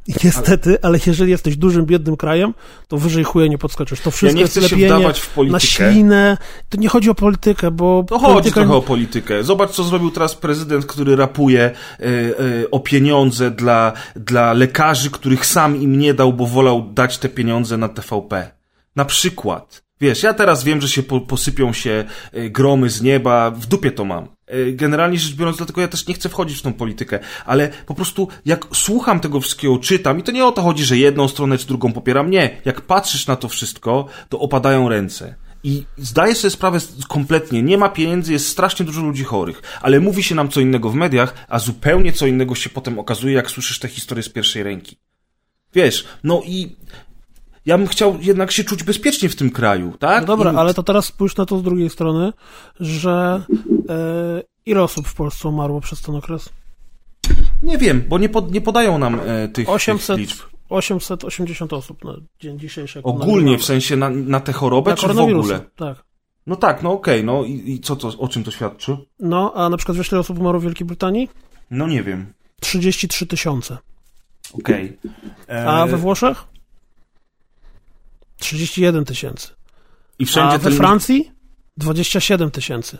I 0.07 0.15
niestety, 0.25 0.71
ale... 0.71 0.79
ale 0.83 0.99
jeżeli 1.07 1.31
jesteś 1.31 1.57
dużym, 1.57 1.87
biednym 1.87 2.17
krajem, 2.17 2.55
to 2.89 2.99
wyżej 2.99 3.25
chuja 3.25 3.47
nie 3.47 3.59
podskoczysz. 3.59 4.01
To 4.01 4.11
wszystko 4.11 4.39
ja 4.39 4.43
nie 4.43 4.49
chcę 4.49 4.61
jest 4.61 4.71
się 4.71 4.87
wdawać 4.87 5.21
w 5.21 5.31
politykę. 5.31 5.53
na 5.53 5.61
ślinę. 5.61 6.39
To 6.69 6.81
nie 6.81 6.89
chodzi 6.89 7.11
o 7.11 7.15
politykę, 7.15 7.71
bo... 7.71 8.05
Chodzi 8.11 8.27
polityka... 8.27 8.55
trochę 8.55 8.75
o 8.75 8.83
politykę. 8.83 9.45
Zobacz, 9.45 9.71
co 9.71 9.85
zrobił 9.85 10.11
teraz 10.11 10.35
prezydent, 10.35 10.87
który 10.87 11.17
rapuje 11.17 11.61
e, 11.63 12.05
e, 12.05 12.71
o 12.71 12.81
pieniądze 12.81 13.51
dla, 13.51 13.93
dla 14.17 14.53
lekarzy, 14.53 15.11
których 15.11 15.47
sam 15.47 15.83
im 15.83 15.99
nie 15.99 16.15
dał, 16.15 16.33
bo 16.33 16.47
wolał 16.47 16.93
dać 16.93 17.19
te 17.19 17.29
pieniądze 17.29 17.77
na 17.77 17.89
TVP. 17.89 18.51
Na 18.97 19.05
przykład. 19.05 19.83
Wiesz, 20.01 20.23
ja 20.23 20.35
teraz 20.35 20.65
wiem, 20.65 20.81
że 20.81 20.89
się 20.89 21.03
po, 21.03 21.21
posypią 21.21 21.73
się 21.73 22.05
e, 22.33 22.51
gromy 22.51 22.91
z 22.91 23.03
nieba, 23.03 23.51
w 23.51 23.67
dupie 23.67 23.91
to 23.91 24.05
mam. 24.05 24.29
E, 24.53 24.73
generalnie 24.73 25.19
rzecz 25.19 25.35
biorąc, 25.35 25.57
dlatego 25.57 25.81
ja 25.81 25.89
też 25.89 26.07
nie 26.07 26.15
chcę 26.15 26.29
wchodzić 26.29 26.59
w 26.59 26.63
tą 26.63 26.73
politykę, 26.73 27.19
ale 27.47 27.69
po 27.87 27.95
prostu 27.95 28.29
jak 28.45 28.67
słucham 28.75 29.21
tego 29.21 29.41
wszystkiego, 29.41 29.79
czytam 29.79 30.19
i 30.19 30.23
to 30.23 30.33
nie 30.33 30.47
o 30.47 30.53
to 30.53 30.63
chodzi, 30.63 30.85
że 30.85 30.99
jedną 30.99 31.29
stronę 31.29 31.59
czy 31.59 31.67
drugą 31.67 31.93
popieram, 31.93 32.31
nie. 32.31 32.61
Jak 32.65 32.81
patrzysz 32.81 33.27
na 33.27 33.37
to 33.37 33.49
wszystko, 33.49 34.07
to 34.29 34.39
opadają 34.41 34.89
ręce. 34.89 35.35
I 35.65 35.85
zdaję 35.99 36.35
sobie 36.35 36.51
sprawę 36.51 36.79
kompletnie, 37.09 37.63
nie 37.63 37.79
ma 37.79 37.89
pieniędzy, 37.89 38.33
jest 38.33 38.49
strasznie 38.49 38.87
dużo 38.87 39.03
ludzi 39.03 39.25
chorych, 39.25 39.63
ale 39.83 40.01
mówi 40.01 40.23
się 40.23 40.35
nam 40.35 40.49
co 40.49 40.61
innego 40.61 40.91
w 40.91 40.95
mediach, 40.95 41.35
a 41.49 41.59
zupełnie 41.59 42.13
co 42.13 42.27
innego 42.27 42.55
się 42.55 42.71
potem 42.71 42.99
okazuje, 42.99 43.35
jak 43.35 43.51
słyszysz 43.51 43.79
te 43.79 43.89
historie 43.89 44.23
z 44.23 44.29
pierwszej 44.29 44.63
ręki. 44.63 44.97
Wiesz, 45.75 46.05
no 46.25 46.43
i 46.45 46.77
ja 47.67 47.79
bym 47.79 47.87
chciał 47.87 48.19
jednak 48.21 48.51
się 48.51 48.65
czuć 48.65 48.83
bezpiecznie 48.83 49.29
w 49.29 49.37
tym 49.37 49.51
kraju, 49.51 49.93
tak? 49.99 50.21
No 50.21 50.27
dobra, 50.27 50.53
I... 50.53 50.57
ale 50.57 50.75
to 50.75 50.83
teraz 50.83 51.05
spójrz 51.05 51.37
na 51.37 51.47
to 51.47 51.59
z 51.59 51.63
drugiej 51.63 51.91
strony, 51.91 52.33
że 52.81 53.43
e, 53.89 54.43
ile 54.67 54.83
osób 54.83 55.09
w 55.09 55.15
Polsce 55.15 55.49
umarło 55.49 55.81
przez 55.81 56.03
ten 56.03 56.15
okres? 56.15 56.49
Nie 57.63 57.79
wiem, 57.79 58.05
bo 58.09 58.19
nie, 58.19 58.29
pod, 58.29 58.53
nie 58.53 58.61
podają 58.61 58.99
nam 58.99 59.21
e, 59.27 59.49
tych, 59.49 59.69
800, 59.69 60.07
tych 60.07 60.19
liczb. 60.19 60.41
880 60.69 61.73
osób 61.73 62.05
na 62.05 62.15
dzień 62.41 62.59
dzisiejszy. 62.59 63.03
Ogólnie, 63.03 63.59
w 63.59 63.65
sensie 63.65 63.97
na, 63.97 64.11
na 64.11 64.41
tę 64.41 64.53
chorobę, 64.53 64.91
na 64.91 64.97
czy 64.97 65.09
w 65.09 65.19
ogóle? 65.19 65.61
Tak. 65.77 66.05
No 66.47 66.57
tak, 66.57 66.83
no 66.83 66.93
okej, 66.93 67.15
okay, 67.15 67.27
no 67.27 67.45
i, 67.45 67.73
i 67.73 67.81
co 67.81 67.97
to, 67.97 68.09
o 68.19 68.29
czym 68.29 68.45
to 68.45 68.51
świadczy? 68.51 68.97
No, 69.21 69.53
a 69.55 69.69
na 69.69 69.77
przykład 69.77 69.99
wiesz, 69.99 70.13
ile 70.13 70.21
osób 70.21 70.39
umarło 70.39 70.61
w 70.61 70.65
Wielkiej 70.65 70.87
Brytanii? 70.87 71.29
No 71.71 71.87
nie 71.87 72.03
wiem. 72.03 72.33
33 72.61 73.27
tysiące. 73.27 73.79
Okej. 74.53 74.99
Okay. 75.47 75.69
A 75.69 75.87
we 75.87 75.97
Włoszech? 75.97 76.52
31 78.43 79.05
tysięcy. 79.05 79.49
I 80.19 80.27
wszędzie 80.27 80.55
A 80.55 80.59
we 80.59 80.71
ten... 80.71 80.79
Francji 80.79 81.31
27 81.77 82.51
tysięcy. 82.51 82.99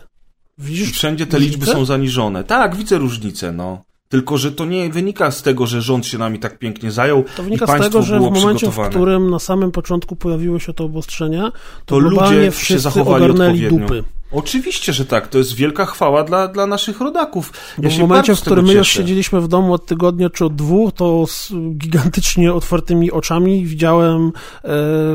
Widzisz, 0.57 0.89
I 0.89 0.93
wszędzie 0.93 1.27
te 1.27 1.39
liczby 1.39 1.65
są 1.65 1.85
zaniżone. 1.85 2.43
Tak, 2.43 2.75
widzę 2.75 2.97
różnicę, 2.97 3.51
no. 3.51 3.83
Tylko, 4.09 4.37
że 4.37 4.51
to 4.51 4.65
nie 4.65 4.89
wynika 4.89 5.31
z 5.31 5.41
tego, 5.41 5.67
że 5.67 5.81
rząd 5.81 6.05
się 6.05 6.17
nami 6.17 6.39
tak 6.39 6.59
pięknie 6.59 6.91
zajął. 6.91 7.23
To 7.37 7.43
wynika 7.43 7.67
z 7.67 7.81
tego, 7.81 8.01
że 8.01 8.19
w 8.19 8.21
momencie, 8.21 8.71
w 8.71 8.89
którym 8.89 9.29
na 9.29 9.39
samym 9.39 9.71
początku 9.71 10.15
pojawiły 10.15 10.59
się 10.59 10.73
te 10.73 10.83
obostrzenia, 10.83 11.51
to, 11.51 11.59
to 11.85 11.99
ludzie 11.99 12.51
się 12.51 12.79
zachowali 12.79 13.25
ogarnęli 13.25 13.67
dupy. 13.67 14.03
Oczywiście, 14.33 14.93
że 14.93 15.05
tak. 15.05 15.27
To 15.27 15.37
jest 15.37 15.55
wielka 15.55 15.85
chwała 15.85 16.23
dla, 16.23 16.47
dla 16.47 16.67
naszych 16.67 16.99
rodaków. 16.99 17.53
Ja 17.81 17.89
w 17.89 17.99
momencie, 17.99 18.35
w 18.35 18.41
którym 18.41 18.65
my 18.65 18.73
już 18.73 18.87
siedzieliśmy 18.87 19.41
w 19.41 19.47
domu 19.47 19.73
od 19.73 19.85
tygodnia 19.85 20.29
czy 20.29 20.45
od 20.45 20.55
dwóch, 20.55 20.93
to 20.93 21.27
z 21.27 21.51
gigantycznie 21.77 22.53
otwartymi 22.53 23.11
oczami 23.11 23.65
widziałem 23.65 24.31
e, 24.63 24.69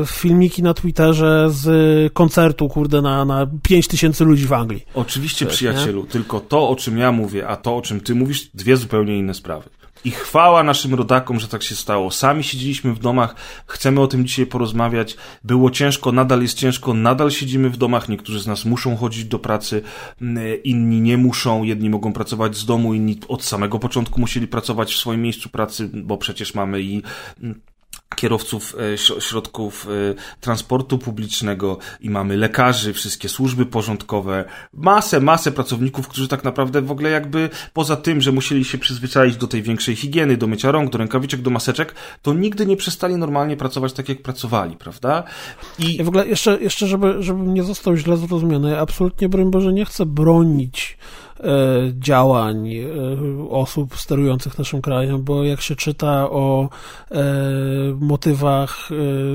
filmiki 0.05 0.63
na 0.63 0.73
Twitterze 0.73 1.47
z 1.51 2.13
koncertu, 2.13 2.69
kurde, 2.69 3.01
na, 3.01 3.25
na 3.25 3.47
5 3.63 3.87
tysięcy 3.87 4.25
ludzi 4.25 4.45
w 4.47 4.53
Anglii. 4.53 4.85
Oczywiście, 4.93 5.45
przyjacielu. 5.45 6.01
Nie? 6.01 6.07
Tylko 6.07 6.39
to, 6.39 6.69
o 6.69 6.75
czym 6.75 6.97
ja 6.97 7.11
mówię, 7.11 7.47
a 7.47 7.55
to, 7.55 7.75
o 7.75 7.81
czym 7.81 8.01
ty 8.01 8.15
mówisz, 8.15 8.49
dwie 8.53 8.77
zupełnie 8.77 9.17
inne 9.17 9.33
sprawy. 9.33 9.69
I 10.05 10.11
chwała 10.11 10.63
naszym 10.63 10.93
rodakom, 10.93 11.39
że 11.39 11.47
tak 11.47 11.63
się 11.63 11.75
stało. 11.75 12.11
Sami 12.11 12.43
siedzieliśmy 12.43 12.93
w 12.93 12.99
domach, 12.99 13.35
chcemy 13.65 14.01
o 14.01 14.07
tym 14.07 14.25
dzisiaj 14.25 14.45
porozmawiać. 14.45 15.15
Było 15.43 15.71
ciężko, 15.71 16.11
nadal 16.11 16.41
jest 16.41 16.57
ciężko, 16.57 16.93
nadal 16.93 17.31
siedzimy 17.31 17.69
w 17.69 17.77
domach. 17.77 18.09
Niektórzy 18.09 18.39
z 18.39 18.47
nas 18.47 18.65
muszą 18.65 18.97
chodzić 18.97 19.25
do 19.25 19.39
pracy, 19.39 19.81
inni 20.63 21.01
nie 21.01 21.17
muszą. 21.17 21.63
Jedni 21.63 21.89
mogą 21.89 22.13
pracować 22.13 22.57
z 22.57 22.65
domu, 22.65 22.93
inni 22.93 23.19
od 23.27 23.43
samego 23.43 23.79
początku 23.79 24.19
musieli 24.19 24.47
pracować 24.47 24.93
w 24.93 24.97
swoim 24.97 25.21
miejscu 25.21 25.49
pracy, 25.49 25.89
bo 25.93 26.17
przecież 26.17 26.53
mamy 26.53 26.81
i 26.81 27.03
kierowców 28.15 28.75
e, 28.93 28.97
środków 29.21 29.87
e, 30.11 30.39
transportu 30.41 30.97
publicznego 30.97 31.77
i 32.01 32.09
mamy 32.09 32.37
lekarzy, 32.37 32.93
wszystkie 32.93 33.29
służby 33.29 33.65
porządkowe, 33.65 34.45
masę, 34.73 35.19
masę 35.19 35.51
pracowników, 35.51 36.07
którzy 36.07 36.27
tak 36.27 36.43
naprawdę 36.43 36.81
w 36.81 36.91
ogóle 36.91 37.09
jakby 37.09 37.49
poza 37.73 37.95
tym, 37.95 38.21
że 38.21 38.31
musieli 38.31 38.65
się 38.65 38.77
przyzwyczaić 38.77 39.37
do 39.37 39.47
tej 39.47 39.61
większej 39.61 39.95
higieny, 39.95 40.37
do 40.37 40.47
mycia 40.47 40.71
rąk, 40.71 40.91
do 40.91 40.97
rękawiczek, 40.97 41.41
do 41.41 41.49
maseczek, 41.49 41.95
to 42.21 42.33
nigdy 42.33 42.65
nie 42.65 42.77
przestali 42.77 43.15
normalnie 43.15 43.57
pracować 43.57 43.93
tak, 43.93 44.09
jak 44.09 44.21
pracowali, 44.21 44.75
prawda? 44.75 45.23
I 45.79 45.95
ja 45.95 46.03
w 46.03 46.07
ogóle 46.07 46.27
jeszcze, 46.27 46.61
jeszcze 46.61 46.87
żeby, 46.87 47.15
żeby 47.19 47.43
nie 47.43 47.63
został 47.63 47.95
źle 47.95 48.17
zrozumiany, 48.17 48.71
ja 48.71 48.79
absolutnie, 48.79 49.29
broń 49.29 49.51
Boże, 49.51 49.73
nie 49.73 49.85
chcę 49.85 50.05
bronić 50.05 50.97
działań 51.99 52.73
e, 52.73 52.85
osób 53.49 53.97
sterujących 53.97 54.57
naszym 54.57 54.81
krajem, 54.81 55.23
bo 55.23 55.43
jak 55.43 55.61
się 55.61 55.75
czyta 55.75 56.29
o 56.29 56.69
e, 57.11 57.23
motywach 57.99 58.89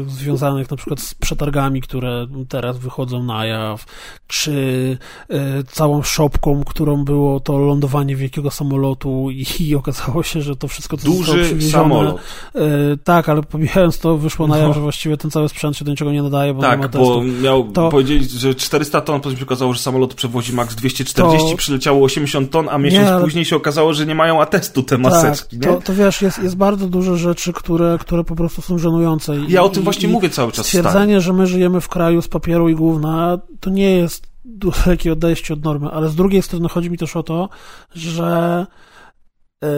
związanych 0.07 0.71
na 0.71 0.77
przykład 0.77 1.01
z 1.01 1.14
przetargami, 1.14 1.81
które 1.81 2.27
teraz 2.49 2.79
wychodzą 2.79 3.23
na 3.23 3.47
jaw, 3.47 3.85
czy 4.27 4.99
całą 5.67 6.03
szopką, 6.03 6.64
którą 6.64 7.05
było 7.05 7.40
to 7.40 7.59
lądowanie 7.59 8.17
wielkiego 8.17 8.51
samolotu 8.51 9.31
i, 9.31 9.47
i 9.61 9.75
okazało 9.75 10.23
się, 10.23 10.43
że 10.43 10.57
to 10.57 10.69
wszystko, 10.69 10.97
co 10.97 11.05
Duży 11.05 11.61
zostało 11.61 11.85
samolot. 11.85 12.21
Tak, 13.05 13.29
ale 13.29 13.43
pomijając 13.43 13.99
to, 13.99 14.17
wyszło 14.17 14.47
na 14.47 14.59
jaw, 14.59 14.69
no. 14.69 14.75
że 14.75 14.81
właściwie 14.81 15.17
ten 15.17 15.31
cały 15.31 15.49
sprzęt 15.49 15.77
się 15.77 15.85
do 15.85 15.90
niczego 15.90 16.12
nie 16.12 16.23
nadaje, 16.23 16.55
bo 16.55 16.61
tak, 16.61 16.79
nie 16.79 16.87
ma 16.87 16.88
testu. 16.88 17.07
bo 17.07 17.23
miał 17.23 17.64
to... 17.64 17.88
powiedzieć, 17.88 18.31
że 18.31 18.55
400 18.55 19.01
ton, 19.01 19.21
potem 19.21 19.38
się 19.38 19.45
okazało, 19.45 19.73
że 19.73 19.81
samolot 19.81 20.14
przewozi 20.14 20.53
max 20.53 20.75
240, 20.75 21.51
to... 21.51 21.57
przyleciało 21.57 21.94
leciało 21.95 22.05
80 22.05 22.51
ton, 22.51 22.69
a 22.69 22.79
miesiąc 22.79 23.11
nie, 23.11 23.25
później 23.25 23.45
się 23.45 23.57
okazało, 23.57 23.95
że 23.95 24.07
nie 24.07 24.15
mają 24.15 24.43
atestu 24.43 24.83
te 24.83 24.99
maseczki. 24.99 25.59
Tak, 25.59 25.71
to, 25.71 25.81
to, 25.81 25.95
wiesz, 25.95 26.23
jest, 26.23 26.43
jest 26.43 26.57
bardzo 26.57 26.87
dużo 26.87 27.17
rzeczy, 27.17 27.53
które, 27.53 27.99
które 28.01 28.25
po 28.25 28.37
prostu 28.37 28.63
są 28.63 28.79
żenujące. 28.79 29.37
I, 29.37 29.53
ja 29.53 29.63
o 29.63 29.69
tym 29.69 29.83
właśnie 29.83 30.09
i, 30.09 30.13
mówię 30.13 30.31
cały 30.31 30.53
czas. 30.53 30.67
Stwierdzenie, 30.67 31.21
że 31.21 31.33
my 31.33 31.47
żyjemy 31.47 31.81
w 31.81 31.89
kraju 31.89 32.23
z 32.23 32.29
papieru 32.29 32.69
i 32.69 32.75
gówna, 32.75 33.39
to 33.61 33.71
nie 33.71 33.97
jest 33.97 34.27
dalekie 34.45 35.13
odejście 35.19 35.55
od 35.55 35.65
normy, 35.65 35.91
ale 35.91 36.09
z 36.09 36.15
drugiej 36.15 36.43
strony 36.43 36.69
chodzi 36.69 36.91
mi 36.91 36.99
też 36.99 37.17
o 37.17 37.23
to, 37.23 37.49
że 37.95 38.67
yy, 39.63 39.69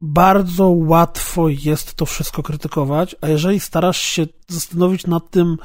bardzo 0.00 0.68
łatwo 0.68 1.48
jest 1.48 1.94
to 1.94 2.06
wszystko 2.06 2.42
krytykować, 2.42 3.16
a 3.20 3.28
jeżeli 3.28 3.60
starasz 3.60 4.00
się 4.00 4.26
zastanowić 4.48 5.06
nad 5.06 5.30
tym, 5.30 5.56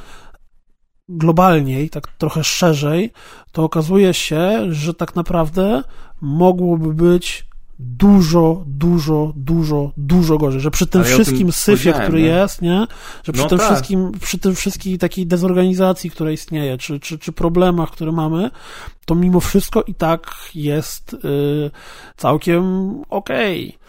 globalniej, 1.09 1.89
tak 1.89 2.07
trochę 2.07 2.43
szerzej, 2.43 3.11
to 3.51 3.63
okazuje 3.63 4.13
się, 4.13 4.73
że 4.73 4.93
tak 4.93 5.15
naprawdę 5.15 5.83
mogłoby 6.21 6.93
być 6.93 7.45
dużo, 7.79 8.63
dużo, 8.67 9.33
dużo, 9.35 9.91
dużo 9.97 10.37
gorzej, 10.37 10.61
że 10.61 10.71
przy 10.71 10.87
tym 10.87 11.03
wszystkim 11.03 11.51
syfie, 11.51 11.93
który 11.93 12.21
nie? 12.21 12.27
jest, 12.27 12.61
nie, 12.61 12.87
że 13.23 13.33
przy 13.33 13.43
no 13.43 13.49
tym 13.49 13.57
tak. 13.57 13.67
wszystkim, 13.67 14.11
przy 14.21 14.37
tym 14.37 14.55
wszystkiej 14.55 14.97
takiej 14.97 15.27
dezorganizacji, 15.27 16.09
która 16.09 16.31
istnieje, 16.31 16.77
czy, 16.77 16.99
czy, 16.99 17.19
czy 17.19 17.31
problemach, 17.31 17.91
które 17.91 18.11
mamy, 18.11 18.49
to 19.05 19.15
mimo 19.15 19.39
wszystko 19.39 19.83
i 19.83 19.95
tak 19.95 20.35
jest 20.55 21.15
yy, 21.23 21.71
całkiem 22.17 22.91
okej. 23.09 23.67
Okay. 23.67 23.79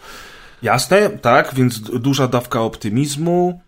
Jasne, 0.61 1.09
tak, 1.09 1.53
więc 1.53 1.79
duża 1.79 2.27
dawka 2.27 2.61
optymizmu, 2.61 3.61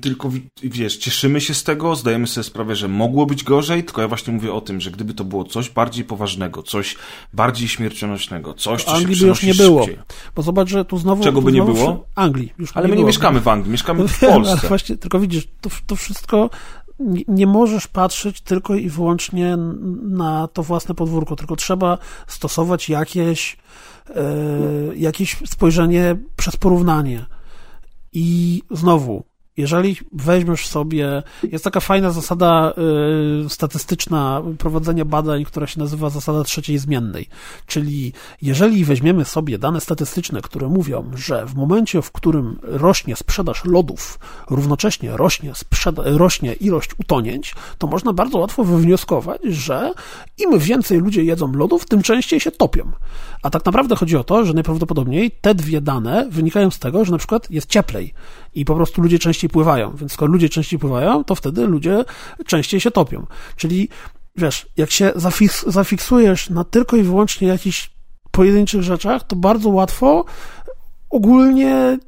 tylko 0.00 0.30
wiesz, 0.62 0.96
cieszymy 0.96 1.40
się 1.40 1.54
z 1.54 1.64
tego, 1.64 1.96
zdajemy 1.96 2.26
sobie 2.26 2.44
sprawę, 2.44 2.76
że 2.76 2.88
mogło 2.88 3.26
być 3.26 3.44
gorzej, 3.44 3.84
tylko 3.84 4.02
ja 4.02 4.08
właśnie 4.08 4.32
mówię 4.32 4.52
o 4.52 4.60
tym, 4.60 4.80
że 4.80 4.90
gdyby 4.90 5.14
to 5.14 5.24
było 5.24 5.44
coś 5.44 5.70
bardziej 5.70 6.04
poważnego, 6.04 6.62
coś 6.62 6.96
bardziej 7.32 7.68
śmiercionośnego, 7.68 8.54
coś, 8.54 8.84
co 8.84 8.94
Anglii 8.94 9.16
się 9.16 9.22
by 9.22 9.28
już 9.28 9.42
nie 9.42 9.54
było. 9.54 9.84
Szybciej. 9.84 10.02
Bo 10.36 10.42
zobacz, 10.42 10.68
że 10.68 10.84
tu 10.84 10.98
znowu... 10.98 11.24
Czego 11.24 11.40
tu 11.40 11.44
by 11.44 11.52
nie 11.52 11.62
było? 11.62 12.06
Anglii. 12.14 12.52
Już 12.58 12.76
ale 12.76 12.88
my 12.88 12.96
nie 12.96 13.04
mieszkamy 13.04 13.40
w 13.40 13.48
Anglii, 13.48 13.72
mieszkamy 13.72 14.08
w 14.08 14.20
Polsce. 14.20 14.52
Ale 14.52 14.68
właśnie, 14.68 14.96
tylko 14.96 15.20
widzisz, 15.20 15.48
to, 15.60 15.70
to 15.86 15.96
wszystko 15.96 16.50
nie, 16.98 17.22
nie 17.28 17.46
możesz 17.46 17.86
patrzeć 17.86 18.40
tylko 18.40 18.74
i 18.74 18.88
wyłącznie 18.88 19.56
na 20.02 20.48
to 20.48 20.62
własne 20.62 20.94
podwórko, 20.94 21.36
tylko 21.36 21.56
trzeba 21.56 21.98
stosować 22.26 22.88
jakieś, 22.88 23.56
e, 24.08 24.22
jakieś 24.96 25.36
spojrzenie 25.46 26.16
przez 26.36 26.56
porównanie. 26.56 27.26
I 28.12 28.62
znowu, 28.70 29.29
jeżeli 29.56 29.96
weźmiesz 30.12 30.66
sobie, 30.66 31.22
jest 31.42 31.64
taka 31.64 31.80
fajna 31.80 32.10
zasada 32.10 32.72
y, 33.46 33.48
statystyczna 33.48 34.42
prowadzenia 34.58 35.04
badań, 35.04 35.44
która 35.44 35.66
się 35.66 35.80
nazywa 35.80 36.10
zasada 36.10 36.44
trzeciej 36.44 36.78
zmiennej. 36.78 37.28
Czyli 37.66 38.12
jeżeli 38.42 38.84
weźmiemy 38.84 39.24
sobie 39.24 39.58
dane 39.58 39.80
statystyczne, 39.80 40.40
które 40.42 40.68
mówią, 40.68 41.10
że 41.14 41.46
w 41.46 41.54
momencie, 41.54 42.02
w 42.02 42.12
którym 42.12 42.58
rośnie 42.62 43.16
sprzedaż 43.16 43.64
lodów, 43.64 44.18
równocześnie 44.50 45.16
rośnie, 45.16 45.52
rośnie 45.96 46.52
ilość 46.52 46.90
utonięć, 46.98 47.54
to 47.78 47.86
można 47.86 48.12
bardzo 48.12 48.38
łatwo 48.38 48.64
wywnioskować, 48.64 49.40
że 49.44 49.92
im 50.38 50.58
więcej 50.58 50.98
ludzie 50.98 51.24
jedzą 51.24 51.52
lodów, 51.52 51.86
tym 51.86 52.02
częściej 52.02 52.40
się 52.40 52.50
topią. 52.50 52.92
A 53.42 53.50
tak 53.50 53.64
naprawdę 53.64 53.96
chodzi 53.96 54.16
o 54.16 54.24
to, 54.24 54.44
że 54.44 54.52
najprawdopodobniej 54.52 55.30
te 55.40 55.54
dwie 55.54 55.80
dane 55.80 56.26
wynikają 56.30 56.70
z 56.70 56.78
tego, 56.78 57.04
że 57.04 57.12
na 57.12 57.18
przykład 57.18 57.50
jest 57.50 57.68
cieplej 57.68 58.14
i 58.54 58.64
po 58.64 58.74
prostu 58.74 59.02
ludzie 59.02 59.18
częściej 59.18 59.50
pływają. 59.50 59.96
Więc 59.96 60.12
skoro 60.12 60.32
ludzie 60.32 60.48
częściej 60.48 60.78
pływają, 60.78 61.24
to 61.24 61.34
wtedy 61.34 61.66
ludzie 61.66 62.04
częściej 62.46 62.80
się 62.80 62.90
topią. 62.90 63.26
Czyli 63.56 63.88
wiesz, 64.36 64.66
jak 64.76 64.90
się 64.90 65.12
zafiks 65.16 65.66
zafiksujesz 65.66 66.50
na 66.50 66.64
tylko 66.64 66.96
i 66.96 67.02
wyłącznie 67.02 67.48
jakichś 67.48 67.90
pojedynczych 68.30 68.82
rzeczach, 68.82 69.26
to 69.26 69.36
bardzo 69.36 69.68
łatwo 69.68 70.24
ogólnie 71.10 71.98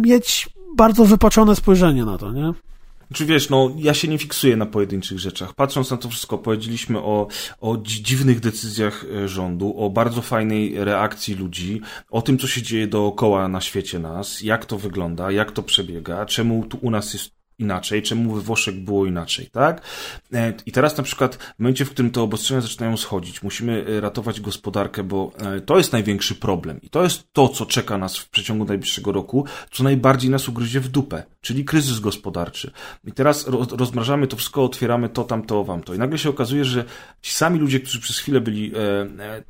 mieć 0.00 0.48
bardzo 0.76 1.04
wypaczone 1.04 1.56
spojrzenie 1.56 2.04
na 2.04 2.18
to, 2.18 2.32
nie? 2.32 2.52
Czy 3.14 3.26
wiesz, 3.26 3.50
no 3.50 3.70
ja 3.76 3.94
się 3.94 4.08
nie 4.08 4.18
fiksuję 4.18 4.56
na 4.56 4.66
pojedynczych 4.66 5.18
rzeczach. 5.18 5.54
Patrząc 5.54 5.90
na 5.90 5.96
to 5.96 6.08
wszystko, 6.08 6.38
powiedzieliśmy 6.38 6.98
o, 6.98 7.28
o 7.60 7.76
dziwnych 7.76 8.40
decyzjach 8.40 9.04
e, 9.24 9.28
rządu, 9.28 9.74
o 9.78 9.90
bardzo 9.90 10.22
fajnej 10.22 10.84
reakcji 10.84 11.34
ludzi, 11.34 11.80
o 12.10 12.22
tym, 12.22 12.38
co 12.38 12.46
się 12.46 12.62
dzieje 12.62 12.86
dookoła 12.86 13.48
na 13.48 13.60
świecie 13.60 13.98
nas, 13.98 14.42
jak 14.42 14.66
to 14.66 14.78
wygląda, 14.78 15.30
jak 15.30 15.52
to 15.52 15.62
przebiega, 15.62 16.26
czemu 16.26 16.66
tu 16.66 16.78
u 16.82 16.90
nas 16.90 17.12
jest 17.12 17.35
inaczej, 17.58 18.02
czemu 18.02 18.34
we 18.34 18.40
Włoszech 18.40 18.74
było 18.74 19.06
inaczej, 19.06 19.46
tak? 19.52 19.82
E, 20.32 20.52
I 20.66 20.72
teraz 20.72 20.96
na 20.96 21.04
przykład 21.04 21.36
w 21.36 21.58
momencie, 21.58 21.84
w 21.84 21.90
którym 21.90 22.10
te 22.10 22.20
obostrzenia 22.22 22.60
zaczynają 22.60 22.96
schodzić, 22.96 23.42
musimy 23.42 23.84
e, 23.88 24.00
ratować 24.00 24.40
gospodarkę, 24.40 25.02
bo 25.02 25.32
e, 25.38 25.60
to 25.60 25.78
jest 25.78 25.92
największy 25.92 26.34
problem 26.34 26.80
i 26.82 26.90
to 26.90 27.02
jest 27.02 27.32
to, 27.32 27.48
co 27.48 27.66
czeka 27.66 27.98
nas 27.98 28.16
w 28.16 28.30
przeciągu 28.30 28.64
najbliższego 28.64 29.12
roku, 29.12 29.44
co 29.70 29.84
najbardziej 29.84 30.30
nas 30.30 30.48
ugryzie 30.48 30.80
w 30.80 30.88
dupę, 30.88 31.22
czyli 31.40 31.64
kryzys 31.64 32.00
gospodarczy. 32.00 32.70
I 33.04 33.12
teraz 33.12 33.48
rozmrażamy 33.70 34.26
to 34.26 34.36
wszystko, 34.36 34.64
otwieramy 34.64 35.08
to, 35.08 35.24
tamto, 35.24 35.64
wam 35.64 35.82
to. 35.82 35.94
I 35.94 35.98
nagle 35.98 36.18
się 36.18 36.30
okazuje, 36.30 36.64
że 36.64 36.84
ci 37.22 37.34
sami 37.34 37.58
ludzie, 37.58 37.80
którzy 37.80 38.00
przez 38.00 38.18
chwilę 38.18 38.40
byli 38.40 38.72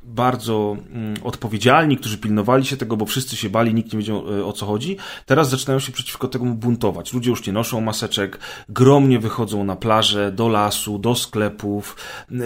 bardzo 0.03 0.77
mm, 0.90 1.16
odpowiedzialni, 1.23 1.97
którzy 1.97 2.19
pilnowali 2.19 2.66
się 2.66 2.77
tego, 2.77 2.97
bo 2.97 3.07
wszyscy 3.07 3.37
się 3.37 3.51
bali, 3.51 3.75
nikt 3.75 3.92
nie 3.92 3.99
wiedział 3.99 4.49
o 4.49 4.53
co 4.53 4.66
chodzi, 4.66 4.97
teraz 5.27 5.51
zaczynają 5.51 5.79
się 5.79 5.92
przeciwko 5.92 6.29
temu 6.29 6.55
buntować. 6.55 7.12
Ludzie 7.12 7.31
już 7.31 7.47
nie 7.47 7.53
noszą 7.53 7.81
maseczek, 7.81 7.96
maseczek, 7.97 8.39
gromnie 8.69 9.19
wychodzą 9.19 9.65
na 9.65 9.77
plażę, 9.77 10.33
do 10.33 10.49
lasu, 10.49 10.99
do 10.99 11.15
sklepów, 11.15 11.97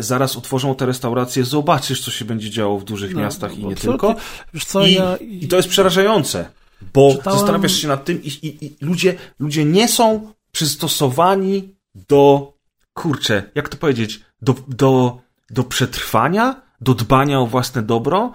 zaraz 0.01 0.37
otworzą 0.37 0.75
te 0.75 0.87
restauracje, 0.87 1.45
zobaczysz, 1.45 2.05
co 2.05 2.11
się 2.11 2.25
będzie 2.25 2.51
działo 2.51 2.79
w 2.79 2.85
dużych 2.85 3.15
no, 3.15 3.21
miastach 3.21 3.59
i 3.59 3.67
nie 3.67 3.77
tylko. 3.77 4.15
Ty, 4.53 4.61
co, 4.67 4.87
I, 4.87 4.93
ja... 4.93 5.17
I, 5.17 5.49
to 5.49 5.57
jest 5.57 5.69
przerażające, 5.69 6.51
bo 6.95 7.13
Czytałem... 7.13 7.39
zastanawiasz 7.39 7.73
się 7.73 7.89
nad 7.89 8.05
tym 8.05 8.23
i, 8.23 8.29
i, 8.29 8.65
i 8.65 8.77
ludzie, 8.81 9.15
ludzie 9.39 9.65
nie 9.65 9.89
są 9.89 10.33
przystosowani 10.53 11.75
do, 12.09 12.53
kurczę, 12.95 13.43
jak 13.55 13.69
to 13.69 13.77
powiedzieć, 13.77 14.21
do, 14.43 14.55
do, 14.69 15.19
do 15.51 15.65
przetrwania, 15.65 16.63
do 16.81 16.95
dbania 16.95 17.41
o 17.41 17.47
własne 17.47 17.83
dobro? 17.83 18.33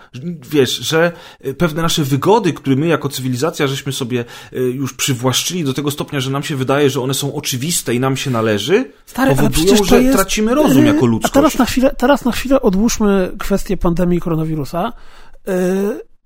Wiesz, 0.50 0.72
że 0.76 1.12
e, 1.42 1.54
pewne 1.54 1.82
nasze 1.82 2.04
wygody, 2.04 2.54
które 2.54 2.76
my 2.76 2.88
jako 2.88 3.10
cywilizacja 3.10 3.68
żeśmy 3.68 3.92
sobie 3.92 4.26
e, 4.54 4.60
już 4.60 4.94
przywłaszczyli 4.94 5.64
do 5.64 5.74
tego 5.74 5.92
stopnia, 5.92 6.20
że 6.20 6.32
nam 6.32 6.44
się 6.44 6.56
wydaje, 6.56 6.90
że 6.90 7.02
one 7.02 7.14
są 7.14 7.36
oczywiste 7.36 7.96
i 7.96 8.00
nam 8.00 8.18
się 8.18 8.32
należy, 8.32 8.92
Stary, 9.06 9.36
powodują, 9.36 9.84
że 9.84 10.02
jest... 10.02 10.18
tracimy 10.18 10.56
rozum 10.56 10.86
jako 10.86 11.06
ludzkość. 11.06 11.34
A 11.34 11.36
teraz 11.36 11.58
na 11.58 11.66
chwilę, 11.66 11.96
teraz 11.98 12.26
na 12.26 12.32
chwilę 12.32 12.62
odłóżmy 12.62 13.32
kwestię 13.40 13.78
pandemii 13.78 14.20
koronawirusa. 14.20 14.94
Yy, 15.48 15.54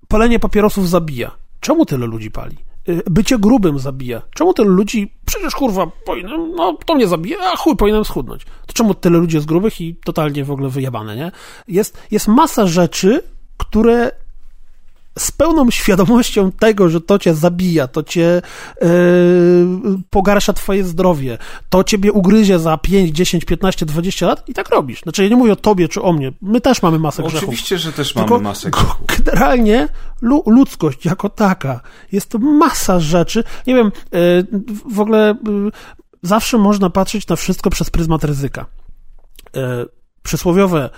palenie 0.08 0.38
papierosów 0.38 0.88
zabija. 0.88 1.30
Czemu 1.60 1.86
tyle 1.86 2.06
ludzi 2.06 2.30
pali? 2.30 2.56
Y, 2.88 3.02
bycie 3.10 3.38
grubym 3.38 3.78
zabija. 3.78 4.22
Czemu 4.34 4.54
tyle 4.54 4.68
ludzi, 4.68 5.12
przecież 5.26 5.54
kurwa, 5.54 5.86
powinienem, 6.04 6.52
no 6.54 6.78
to 6.86 6.94
mnie 6.94 7.06
zabija, 7.06 7.38
a 7.52 7.56
chuj, 7.56 7.76
powinienem 7.76 8.04
schudnąć. 8.04 8.44
To 8.66 8.72
czemu 8.72 8.94
tyle 8.94 9.18
ludzi 9.18 9.36
jest 9.36 9.48
grubych 9.48 9.80
i 9.80 9.94
totalnie 9.94 10.44
w 10.44 10.50
ogóle 10.50 10.68
wyjebane, 10.68 11.16
nie? 11.16 11.32
Jest, 11.68 12.06
jest 12.10 12.28
masa 12.28 12.66
rzeczy, 12.66 13.22
które 13.56 14.12
z 15.18 15.30
pełną 15.30 15.70
świadomością 15.70 16.52
tego, 16.52 16.88
że 16.88 17.00
to 17.00 17.18
cię 17.18 17.34
zabija, 17.34 17.88
to 17.88 18.02
cię 18.02 18.42
yy, 18.80 18.88
pogarsza 20.10 20.52
twoje 20.52 20.84
zdrowie, 20.84 21.38
to 21.68 21.84
ciebie 21.84 22.12
ugryzie 22.12 22.58
za 22.58 22.78
5, 22.78 23.10
10, 23.10 23.44
15, 23.44 23.86
20 23.86 24.26
lat 24.26 24.48
i 24.48 24.54
tak 24.54 24.68
robisz. 24.68 25.00
Znaczy, 25.00 25.22
ja 25.22 25.28
nie 25.28 25.36
mówię 25.36 25.52
o 25.52 25.56
tobie 25.56 25.88
czy 25.88 26.02
o 26.02 26.12
mnie. 26.12 26.32
My 26.42 26.60
też 26.60 26.82
mamy 26.82 26.98
masę 26.98 27.22
Oczywiście, 27.22 27.38
grzechów. 27.38 27.54
Oczywiście, 27.54 27.78
że 27.78 27.92
też 27.92 28.14
mamy 28.14 28.28
Tylko 28.28 28.42
masę 28.42 28.70
grzechów. 28.70 29.06
Generalnie 29.18 29.88
ludzkość 30.46 31.04
jako 31.04 31.28
taka 31.28 31.80
jest 32.12 32.30
to 32.30 32.38
masa 32.38 33.00
rzeczy. 33.00 33.44
Nie 33.66 33.74
wiem, 33.74 33.92
yy, 34.12 34.46
w 34.90 35.00
ogóle 35.00 35.34
yy, 35.46 35.70
zawsze 36.22 36.58
można 36.58 36.90
patrzeć 36.90 37.28
na 37.28 37.36
wszystko 37.36 37.70
przez 37.70 37.90
pryzmat 37.90 38.24
ryzyka. 38.24 38.66
Przysłowiowe 40.22 40.90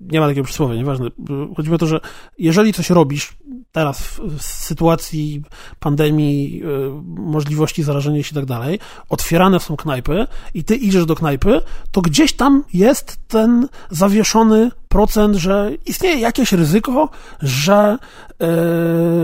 nie 0.00 0.20
ma 0.20 0.28
takiego 0.28 0.44
przysłowia, 0.44 0.74
nieważne. 0.74 1.08
Chodzi 1.56 1.74
o 1.74 1.78
to, 1.78 1.86
że 1.86 2.00
jeżeli 2.38 2.72
coś 2.72 2.90
robisz 2.90 3.36
teraz 3.72 4.00
w 4.38 4.42
sytuacji 4.42 5.42
pandemii, 5.80 6.62
y, 6.64 6.66
możliwości 7.04 7.82
zarażenia 7.82 8.22
się 8.22 8.30
i 8.32 8.34
tak 8.34 8.46
dalej, 8.46 8.78
otwierane 9.08 9.60
są 9.60 9.76
knajpy 9.76 10.26
i 10.54 10.64
ty 10.64 10.76
idziesz 10.76 11.06
do 11.06 11.14
knajpy, 11.14 11.60
to 11.92 12.00
gdzieś 12.00 12.32
tam 12.32 12.64
jest 12.74 13.28
ten 13.28 13.68
zawieszony 13.90 14.70
procent, 14.88 15.36
że 15.36 15.70
istnieje 15.86 16.18
jakieś 16.18 16.52
ryzyko, 16.52 17.08
że 17.42 17.98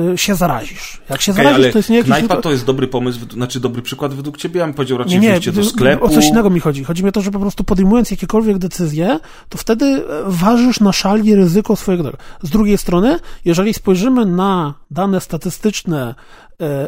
yy, 0.09 0.18
się 0.18 0.35
zarazisz. 0.35 1.03
Jak 1.11 1.20
się 1.20 1.33
okay, 1.33 1.44
zarazisz, 1.44 1.72
to 1.72 1.79
jest 1.79 1.90
nie 1.90 1.96
jakiś... 1.96 2.09
Knajpa 2.09 2.37
to 2.37 2.50
jest 2.50 2.64
dobry 2.64 2.87
pomysł, 2.87 3.18
znaczy 3.33 3.61
dobry 3.61 3.83
przykład 3.83 4.14
według 4.14 4.37
ciebie, 4.37 4.61
ja 4.61 4.66
bym 4.66 4.74
powiedział 4.74 4.98
raczej 4.98 5.20
nie, 5.20 5.40
nie, 5.46 5.53
do 5.53 5.64
sklepu. 5.64 6.05
O 6.05 6.09
coś 6.09 6.27
innego 6.27 6.50
mi 6.50 6.61
chodzi. 6.61 6.85
Chodzi 6.85 7.03
mi 7.03 7.09
o 7.09 7.12
to, 7.12 7.20
że 7.20 7.31
po 7.31 7.38
prostu 7.38 7.64
podejmując 7.64 8.11
jakiekolwiek 8.11 8.59
decyzje, 8.59 9.18
to 9.48 9.59
wtedy 9.59 9.85
e, 9.85 10.03
ważysz 10.27 10.81
na 10.81 10.92
szali 10.92 11.35
ryzyko 11.35 11.77
swojego... 11.77 12.05
Z 12.42 12.50
drugiej 12.50 12.79
strony, 12.79 13.18
jeżeli 13.44 13.74
spojrzymy 13.74 14.27
na 14.27 14.74
dane 14.90 15.20
statystyczne 15.20 16.14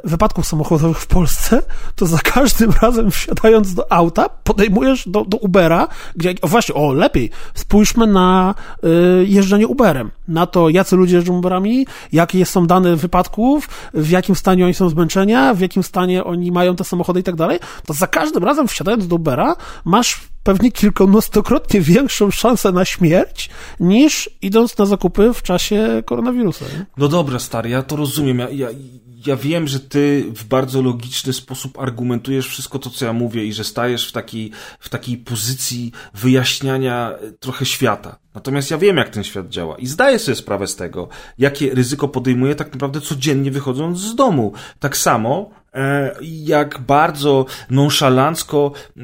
wypadków 0.05 0.47
samochodowych 0.47 0.99
w 0.99 1.07
Polsce, 1.07 1.63
to 1.95 2.07
za 2.07 2.19
każdym 2.19 2.73
razem 2.83 3.11
wsiadając 3.11 3.75
do 3.75 3.93
auta, 3.93 4.29
podejmujesz 4.29 5.09
do, 5.09 5.25
do 5.25 5.37
Ubera, 5.37 5.89
gdzie, 6.17 6.35
o 6.43 6.49
właśnie, 6.49 6.75
o 6.75 6.93
lepiej, 6.93 7.31
spójrzmy 7.55 8.07
na 8.07 8.55
y, 8.85 9.27
jeżdżenie 9.27 9.67
Uberem, 9.67 10.11
na 10.29 10.47
to, 10.47 10.69
jacy 10.69 10.97
ludzie 10.97 11.17
jeżdżą 11.17 11.39
Uberami, 11.39 11.87
jakie 12.13 12.47
są 12.47 12.67
dane 12.67 12.97
wypadków, 12.97 13.69
w 13.95 14.11
jakim 14.11 14.35
stanie 14.35 14.65
oni 14.65 14.75
są 14.75 14.89
zmęczenia, 14.89 15.55
w 15.55 15.61
jakim 15.61 15.83
stanie 15.83 16.25
oni 16.25 16.53
mają 16.53 16.77
te 16.77 16.85
samochody 16.85 17.21
i 17.21 17.23
tak 17.23 17.37
dalej, 17.37 17.59
to 17.87 17.95
za 17.95 18.07
każdym 18.07 18.45
razem 18.45 18.69
wsiadając 18.69 19.09
do 19.09 19.17
Ubera, 19.17 19.57
masz 19.85 20.21
pewnie 20.47 20.73
kilkunastokrotnie 20.73 21.81
większą 21.81 22.31
szansę 22.31 22.73
na 22.73 22.85
śmierć, 22.85 23.51
niż 23.81 24.31
idąc 24.43 24.79
na 24.79 24.87
zakupy 24.87 25.33
w 25.35 25.43
czasie 25.43 26.03
koronawirusa. 26.07 26.65
Nie? 26.65 26.87
No 26.97 27.09
dobra, 27.09 27.39
stary, 27.39 27.71
ja 27.71 27.83
to 27.83 27.97
rozumiem. 27.97 28.39
Ja, 28.39 28.51
ja, 28.51 28.69
ja 29.27 29.37
wiem, 29.37 29.69
że 29.69 29.81
ty 29.81 30.25
w 30.35 30.45
bardzo 30.45 30.83
logiczny 30.83 31.33
sposób 31.33 31.79
argumentujesz 31.79 32.49
wszystko 32.49 32.79
to, 32.79 32.91
co 32.91 33.05
ja 33.05 33.13
mówię 33.13 33.45
i 33.45 33.53
że 33.53 33.65
stajesz 33.65 34.09
w 34.09 34.13
takiej, 34.13 34.51
w 34.81 34.89
takiej 34.89 35.17
pozycji 35.17 35.93
wyjaśniania 36.15 37.13
e, 37.13 37.33
trochę 37.33 37.67
świata. 37.67 38.19
Natomiast 38.35 38.71
ja 38.71 38.79
wiem, 38.79 38.97
jak 38.97 39.09
ten 39.09 39.25
świat 39.25 39.49
działa 39.49 39.77
i 39.77 39.87
zdaję 39.87 40.19
sobie 40.19 40.37
sprawę 40.37 40.67
z 40.67 40.77
tego, 40.77 41.09
jakie 41.39 41.75
ryzyko 41.75 42.09
podejmuję 42.09 42.55
tak 42.55 42.73
naprawdę 42.73 43.01
codziennie 43.01 43.51
wychodząc 43.51 43.99
z 43.99 44.15
domu. 44.15 44.53
Tak 44.81 44.97
samo 44.97 45.51
jak 46.23 46.81
bardzo 46.81 47.47
nonszalancko 47.71 48.73
e, 48.97 49.03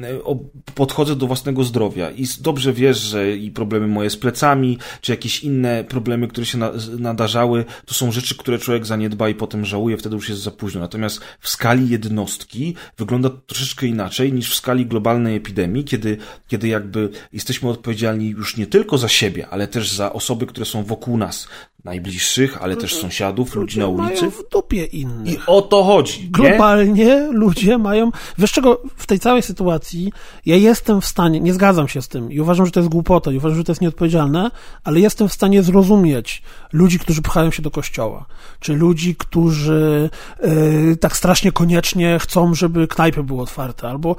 podchodzę 0.75 1.15
do 1.15 1.27
własnego 1.27 1.63
zdrowia. 1.63 2.11
I 2.11 2.25
dobrze 2.41 2.73
wiesz, 2.73 2.97
że 2.97 3.37
i 3.37 3.51
problemy 3.51 3.87
moje 3.87 4.09
z 4.09 4.17
plecami, 4.17 4.77
czy 5.01 5.11
jakieś 5.11 5.43
inne 5.43 5.83
problemy, 5.83 6.27
które 6.27 6.45
się 6.45 6.57
nadarzały, 6.99 7.65
to 7.85 7.93
są 7.93 8.11
rzeczy, 8.11 8.37
które 8.37 8.59
człowiek 8.59 8.85
zaniedba 8.85 9.29
i 9.29 9.35
potem 9.35 9.65
żałuje, 9.65 9.97
wtedy 9.97 10.15
już 10.15 10.29
jest 10.29 10.41
za 10.41 10.51
późno. 10.51 10.81
Natomiast 10.81 11.21
w 11.39 11.49
skali 11.49 11.89
jednostki 11.89 12.75
wygląda 12.97 13.29
to 13.29 13.37
troszeczkę 13.37 13.87
inaczej 13.87 14.33
niż 14.33 14.51
w 14.51 14.55
skali 14.55 14.85
globalnej 14.85 15.35
epidemii, 15.35 15.83
kiedy, 15.83 16.17
kiedy 16.47 16.67
jakby 16.67 17.09
jesteśmy 17.33 17.69
odpowiedzialni 17.69 18.29
już 18.29 18.57
nie 18.57 18.67
tylko 18.67 18.97
za 18.97 19.07
siebie, 19.07 19.47
ale 19.47 19.67
też 19.67 19.91
za 19.91 20.13
osoby, 20.13 20.45
które 20.45 20.65
są 20.65 20.83
wokół 20.83 21.17
nas 21.17 21.47
najbliższych, 21.83 22.61
ale 22.61 22.75
też 22.75 22.95
sąsiadów, 22.95 23.55
ludzi 23.55 23.79
na 23.79 23.87
ulicy. 23.87 24.31
W 24.31 24.49
dupie 24.51 24.85
innych. 24.85 25.33
I 25.33 25.37
o 25.47 25.61
to 25.61 25.83
chodzi. 25.83 26.29
Globalnie 26.29 27.05
nie? 27.05 27.27
ludzie 27.31 27.77
mają. 27.77 28.11
Wiesz 28.37 28.51
czego, 28.51 28.81
w 28.95 29.05
tej 29.05 29.19
całej 29.19 29.41
sytuacji 29.41 30.13
ja 30.45 30.55
jestem 30.55 31.01
w 31.01 31.05
stanie, 31.05 31.39
nie 31.39 31.53
zgadzam 31.53 31.87
się 31.87 32.01
z 32.01 32.07
tym 32.07 32.31
i 32.31 32.39
uważam, 32.39 32.65
że 32.65 32.71
to 32.71 32.79
jest 32.79 32.89
głupota 32.89 33.31
i 33.31 33.37
uważam, 33.37 33.57
że 33.57 33.63
to 33.63 33.71
jest 33.71 33.81
nieodpowiedzialne, 33.81 34.51
ale 34.83 34.99
jestem 34.99 35.29
w 35.29 35.33
stanie 35.33 35.63
zrozumieć 35.63 36.41
ludzi, 36.73 36.99
którzy 36.99 37.21
pchają 37.21 37.51
się 37.51 37.61
do 37.61 37.71
kościoła, 37.71 38.25
czy 38.59 38.73
ludzi, 38.73 39.15
którzy 39.15 40.09
yy, 40.43 40.97
tak 40.97 41.17
strasznie 41.17 41.51
koniecznie 41.51 42.19
chcą, 42.21 42.53
żeby 42.53 42.87
knajpy 42.87 43.23
były 43.23 43.41
otwarte, 43.41 43.89
albo 43.89 44.15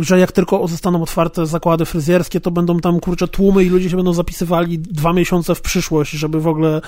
że 0.00 0.18
jak 0.18 0.32
tylko 0.32 0.68
zostaną 0.68 1.02
otwarte 1.02 1.46
zakłady 1.46 1.84
fryzjerskie, 1.84 2.40
to 2.40 2.50
będą 2.50 2.80
tam 2.80 3.00
kurcze 3.00 3.28
tłumy 3.28 3.64
i 3.64 3.68
ludzie 3.68 3.90
się 3.90 3.96
będą 3.96 4.12
zapisywali 4.12 4.78
dwa 4.78 5.12
miesiące 5.12 5.54
w 5.54 5.60
przyszłość, 5.60 6.12
żeby 6.12 6.40
w 6.40 6.46
ogóle 6.46 6.80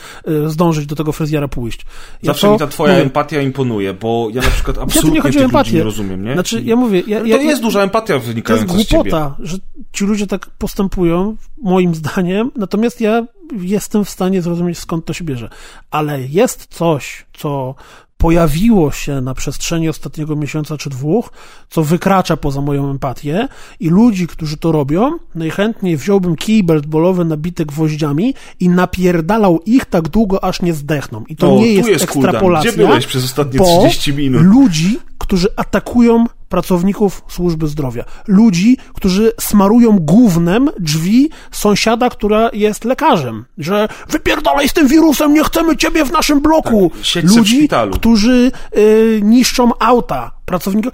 zdążyć 0.46 0.87
do 0.87 0.96
tego 0.96 1.12
fryzjera 1.12 1.49
pójść. 1.49 1.87
Ja 2.23 2.27
Zawsze 2.27 2.46
to, 2.46 2.53
mi 2.53 2.59
ta 2.59 2.66
twoja 2.66 2.92
mówię, 2.92 3.03
empatia 3.05 3.42
imponuje, 3.42 3.94
bo 3.94 4.29
ja 4.33 4.42
na 4.42 4.51
przykład 4.51 4.79
absolutnie 4.79 5.14
nie 5.14 5.20
chodzi 5.20 5.38
o 5.38 5.42
empatię. 5.42 5.77
nie 5.77 5.83
rozumiem, 5.83 6.25
nie? 6.25 6.33
Znaczy, 6.35 6.62
ja 6.62 6.77
mówię... 6.77 7.03
Ja, 7.07 7.20
to 7.20 7.27
ja, 7.27 7.37
jest 7.37 7.62
duża 7.62 7.83
empatia 7.83 8.18
wynikająca 8.18 8.75
z 8.75 8.77
ciebie. 8.77 8.85
To 8.85 8.96
jest 8.96 9.11
głupota, 9.11 9.37
że 9.38 9.57
ci 9.92 10.05
ludzie 10.05 10.27
tak 10.27 10.51
postępują, 10.51 11.37
moim 11.62 11.94
zdaniem, 11.94 12.51
natomiast 12.57 13.01
ja 13.01 13.27
jestem 13.61 14.05
w 14.05 14.11
stanie 14.11 14.42
zrozumieć, 14.42 14.79
skąd 14.79 15.05
to 15.05 15.12
się 15.12 15.25
bierze. 15.25 15.51
Ale 15.90 16.23
jest 16.23 16.66
coś, 16.66 17.27
co 17.33 17.75
pojawiło 18.20 18.92
się 18.92 19.20
na 19.20 19.35
przestrzeni 19.35 19.88
ostatniego 19.88 20.37
miesiąca 20.37 20.76
czy 20.76 20.90
dwóch, 20.90 21.33
co 21.70 21.83
wykracza 21.83 22.37
poza 22.37 22.61
moją 22.61 22.90
empatię 22.90 23.48
i 23.80 23.88
ludzi, 23.88 24.26
którzy 24.26 24.56
to 24.56 24.72
robią, 24.72 25.18
najchętniej 25.35 25.96
wziąłbym 25.96 26.37
kij 26.37 26.62
baseballowy 26.62 27.24
nabity 27.24 27.66
gwoździami 27.66 28.35
i 28.61 28.68
napierdalał 28.68 29.61
ich 29.66 29.85
tak 29.85 30.09
długo, 30.09 30.44
aż 30.44 30.62
nie 30.62 30.74
zdechną. 30.74 31.24
I 31.28 31.37
to 31.37 31.52
o, 31.52 31.56
nie 31.56 31.72
jest, 31.72 31.88
jest 31.88 32.04
ekstrapolacja. 32.04 32.72
Gdzie 32.72 32.87
byłeś 32.87 33.06
przez 33.06 33.24
ostatnie 33.24 33.61
30 33.61 34.14
minut? 34.14 34.42
ludzi, 34.42 34.98
którzy 35.20 35.48
atakują 35.56 36.26
pracowników 36.48 37.22
służby 37.28 37.66
zdrowia. 37.66 38.04
Ludzi, 38.26 38.76
którzy 38.94 39.33
smarują 39.40 39.98
głównym 39.98 40.70
drzwi 40.78 41.30
sąsiada, 41.50 42.11
która 42.11 42.50
jest 42.52 42.85
lekarzem. 42.85 43.44
Że 43.59 43.88
wypierdalaj 44.09 44.68
z 44.68 44.72
tym 44.72 44.88
wirusem, 44.88 45.35
nie 45.35 45.44
chcemy 45.44 45.76
ciebie 45.76 46.04
w 46.04 46.12
naszym 46.12 46.40
bloku. 46.40 46.92
Tak, 47.14 47.24
Ludzi, 47.24 47.68
którzy 47.92 48.52
y, 48.76 49.20
niszczą 49.22 49.70
auta 49.78 50.30
pracowników. 50.44 50.92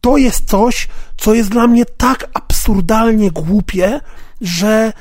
To 0.00 0.16
jest 0.16 0.50
coś, 0.50 0.88
co 1.16 1.34
jest 1.34 1.50
dla 1.50 1.66
mnie 1.66 1.84
tak 1.84 2.30
absurdalnie 2.34 3.30
głupie, 3.30 4.00
że 4.40 4.92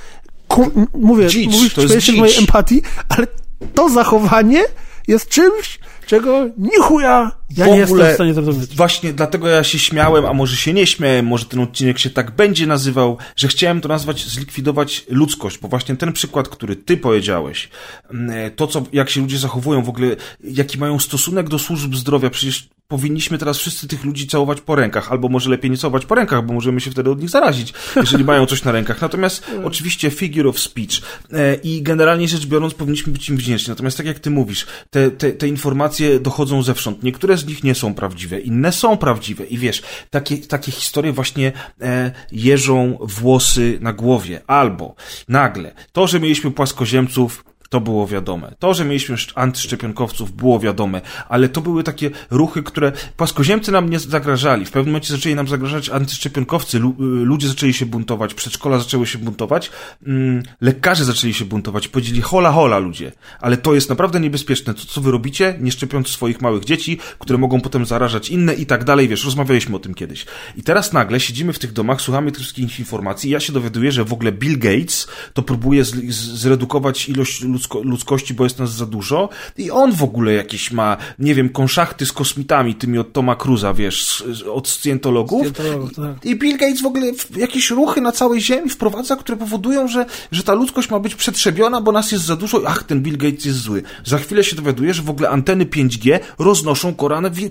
mówię, 0.93 1.28
dzicz, 1.28 1.52
mówisz, 1.52 1.73
to 1.73 1.82
jest 1.82 2.17
mojej 2.17 2.38
empatii, 2.38 2.82
ale 3.10 3.28
to 3.76 3.89
zachowanie 3.89 4.63
jest 5.08 5.30
czymś, 5.30 5.80
czego 6.06 6.50
nichuja 6.58 7.32
ja 7.58 7.68
nie 7.68 7.78
jestem 7.78 8.12
w 8.12 8.13
stanie 8.13 8.34
zrozumieć. 8.34 8.76
Właśnie 8.76 9.13
dlatego 9.13 9.48
ja 9.48 9.63
się 9.63 9.80
śmiałem, 9.80 10.26
a 10.26 10.34
może 10.34 10.56
się 10.56 10.74
nie 10.74 10.88
śmiałem, 10.88 11.26
może 11.26 11.46
ten 11.46 11.60
odcinek 11.60 12.00
się 12.00 12.10
tak 12.10 12.32
będzie 12.32 12.68
nazywał, 12.68 13.18
że 13.36 13.48
chciałem 13.48 13.82
to 13.82 13.89
nazwać 13.89 14.26
zlikwidować 14.26 15.06
ludzkość, 15.10 15.58
bo 15.58 15.68
właśnie 15.68 15.96
ten 15.96 16.13
przykład, 16.13 16.48
który 16.48 16.76
ty 16.76 16.98
powiedziałeś, 16.98 17.70
mm, 18.12 18.52
to 18.56 18.68
co, 18.68 18.84
jak 18.94 19.10
się 19.10 19.22
ludzie 19.22 19.38
zachowują 19.38 19.84
w 19.84 19.89
ogóle, 19.89 20.16
jaki 20.44 20.78
mają 20.78 21.00
stosunek 21.00 21.50
do 21.50 21.60
służb 21.60 21.96
zdrowia, 21.96 22.30
przecież 22.30 22.70
powinniśmy 22.93 23.38
teraz 23.38 23.58
wszyscy 23.58 23.88
tych 23.88 24.03
ludzi 24.03 24.27
całować 24.27 24.62
po 24.62 24.75
rękach, 24.75 25.12
albo 25.12 25.29
może 25.29 25.49
lepiej 25.49 25.71
nie 25.71 25.77
całować 25.77 26.06
po 26.06 26.15
rękach, 26.15 26.45
bo 26.45 26.53
możemy 26.53 26.82
się 26.82 26.91
wtedy 26.91 27.12
od 27.12 27.21
nich 27.21 27.29
zarazić, 27.29 27.73
jeżeli 27.95 28.23
mają 28.23 28.45
coś 28.45 28.63
na 28.63 28.71
rękach. 28.71 29.01
Natomiast 29.01 29.51
oczywiście 29.63 30.12
figure 30.12 30.50
of 30.50 30.60
speech 30.60 31.02
e, 31.31 31.56
i 31.56 31.81
generalnie 31.81 32.27
rzecz 32.27 32.46
biorąc 32.46 32.73
powinniśmy 32.73 33.13
być 33.13 33.29
im 33.29 33.37
wdzięczni. 33.37 33.69
Natomiast 33.69 33.98
tak 33.98 34.06
jak 34.06 34.19
ty 34.19 34.29
mówisz, 34.29 34.65
te, 34.89 35.12
te, 35.12 35.31
te 35.31 35.48
informacje 35.48 36.19
dochodzą 36.19 36.63
zewsząd. 36.63 37.04
Niektóre 37.04 37.37
z 37.37 37.46
nich 37.46 37.63
nie 37.63 37.75
są 37.75 37.94
prawdziwe, 37.94 38.39
inne 38.39 38.71
są 38.71 38.98
prawdziwe 38.98 39.46
i 39.46 39.58
wiesz, 39.58 39.81
takie, 40.10 40.37
takie 40.37 40.71
historie 40.71 41.13
właśnie 41.13 41.52
e, 41.81 42.12
jeżą 42.31 42.98
włosy 43.02 43.77
na 43.81 43.94
głowie. 43.94 44.41
Albo 44.48 44.96
nagle 45.27 45.73
to, 45.91 46.08
że 46.08 46.19
mieliśmy 46.19 46.52
płaskoziemców 46.52 47.46
to 47.74 47.82
było 47.82 48.08
wiadome. 48.08 48.54
To, 48.60 48.74
że 48.74 48.86
mieliśmy 48.86 49.15
antyszczepionkowców, 49.36 50.32
było 50.32 50.60
wiadome, 50.60 51.02
ale 51.30 51.50
to 51.50 51.62
były 51.62 51.84
takie 51.84 52.12
ruchy, 52.32 52.63
które 52.63 52.92
płaskoziemcy 53.17 53.71
nam 53.71 53.90
nie 53.90 54.00
zagrażali. 54.00 54.65
W 54.65 54.71
pewnym 54.71 54.92
momencie 54.92 55.13
zaczęli 55.13 55.36
nam 55.36 55.48
zagrażać 55.48 55.90
antyszczepionkowcy, 55.90 56.80
Lu 56.80 56.96
ludzie 57.00 57.48
zaczęli 57.48 57.74
się 57.74 57.86
buntować, 57.86 58.34
przedszkola 58.34 58.80
zaczęły 58.80 59.08
się 59.08 59.17
buntować, 59.17 59.71
mm, 60.08 60.44
lekarze 60.62 61.06
zaczęli 61.06 61.34
się 61.34 61.46
buntować, 61.46 61.88
powiedzieli 61.88 62.21
hola 62.21 62.52
hola 62.52 62.80
ludzie, 62.80 63.12
ale 63.40 63.58
to 63.58 63.76
jest 63.76 63.90
naprawdę 63.90 64.19
niebezpieczne. 64.19 64.74
To, 64.74 64.86
co 64.86 65.02
wy 65.02 65.12
robicie, 65.12 65.56
nie 65.60 65.71
szczepiąc 65.71 66.08
swoich 66.08 66.42
małych 66.42 66.65
dzieci, 66.65 67.00
które 67.19 67.38
mogą 67.38 67.62
potem 67.62 67.86
zarażać 67.86 68.30
inne 68.30 68.54
i 68.54 68.65
tak 68.65 68.84
dalej, 68.84 69.08
wiesz, 69.08 69.26
rozmawialiśmy 69.26 69.76
o 69.76 69.80
tym 69.80 69.94
kiedyś. 69.94 70.26
I 70.56 70.63
teraz 70.63 70.94
nagle 70.94 71.19
siedzimy 71.19 71.54
w 71.54 71.60
tych 71.60 71.74
domach, 71.74 72.02
słuchamy 72.02 72.32
tych 72.32 72.42
wszystkich 72.42 72.80
informacji 72.80 73.30
i 73.30 73.34
ja 73.34 73.40
się 73.40 73.54
dowiaduję, 73.54 73.92
że 73.92 74.06
w 74.06 74.13
ogóle 74.13 74.32
Bill 74.32 74.60
Gates 74.60 75.08
to 75.34 75.42
próbuje 75.42 75.84
zredukować 76.10 77.10
ilość 77.10 77.42
ludzkości 77.42 77.63
ludzko 77.64 77.82
ludzkości, 77.84 78.34
bo 78.34 78.44
jest 78.44 78.60
nas 78.60 78.74
za 78.74 78.86
dużo. 78.86 79.30
I 79.58 79.72
on 79.72 79.92
w 79.92 80.04
ogóle 80.04 80.34
jakieś 80.34 80.72
ma, 80.72 80.98
nie 81.20 81.36
wiem, 81.36 81.50
konszachty 81.50 82.06
z 82.06 82.12
kosmitami, 82.12 82.76
tymi 82.76 82.98
od 82.98 83.14
Toma 83.14 83.36
Cruza, 83.36 83.74
wiesz, 83.74 84.24
od 84.54 84.68
scjentologów. 84.68 85.48
tak. 85.96 86.26
I 86.26 86.36
Bill 86.36 86.58
Gates 86.58 86.82
w 86.82 86.86
ogóle 86.86 87.12
jakieś 87.36 87.70
ruchy 87.70 88.02
na 88.02 88.12
całej 88.12 88.42
Ziemi 88.42 88.70
wprowadza, 88.70 89.16
które 89.16 89.38
powodują, 89.38 89.88
że, 89.88 90.06
że 90.32 90.44
ta 90.44 90.54
ludzkość 90.54 90.90
ma 90.90 91.00
być 91.00 91.16
przetrzebiona, 91.16 91.82
bo 91.82 91.92
nas 91.92 92.12
jest 92.12 92.24
za 92.24 92.36
dużo. 92.36 92.62
Ach, 92.68 92.84
ten 92.84 93.02
Bill 93.02 93.18
Gates 93.18 93.46
jest 93.46 93.60
zły. 93.60 93.84
Za 94.06 94.18
chwilę 94.18 94.44
się 94.44 94.56
dowiaduje, 94.56 94.94
że 94.94 95.02
w 95.02 95.10
ogóle 95.10 95.30
anteny 95.30 95.66
5G 95.66 96.20
roznoszą 96.40 96.96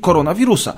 koronawirusa. 0.01 0.75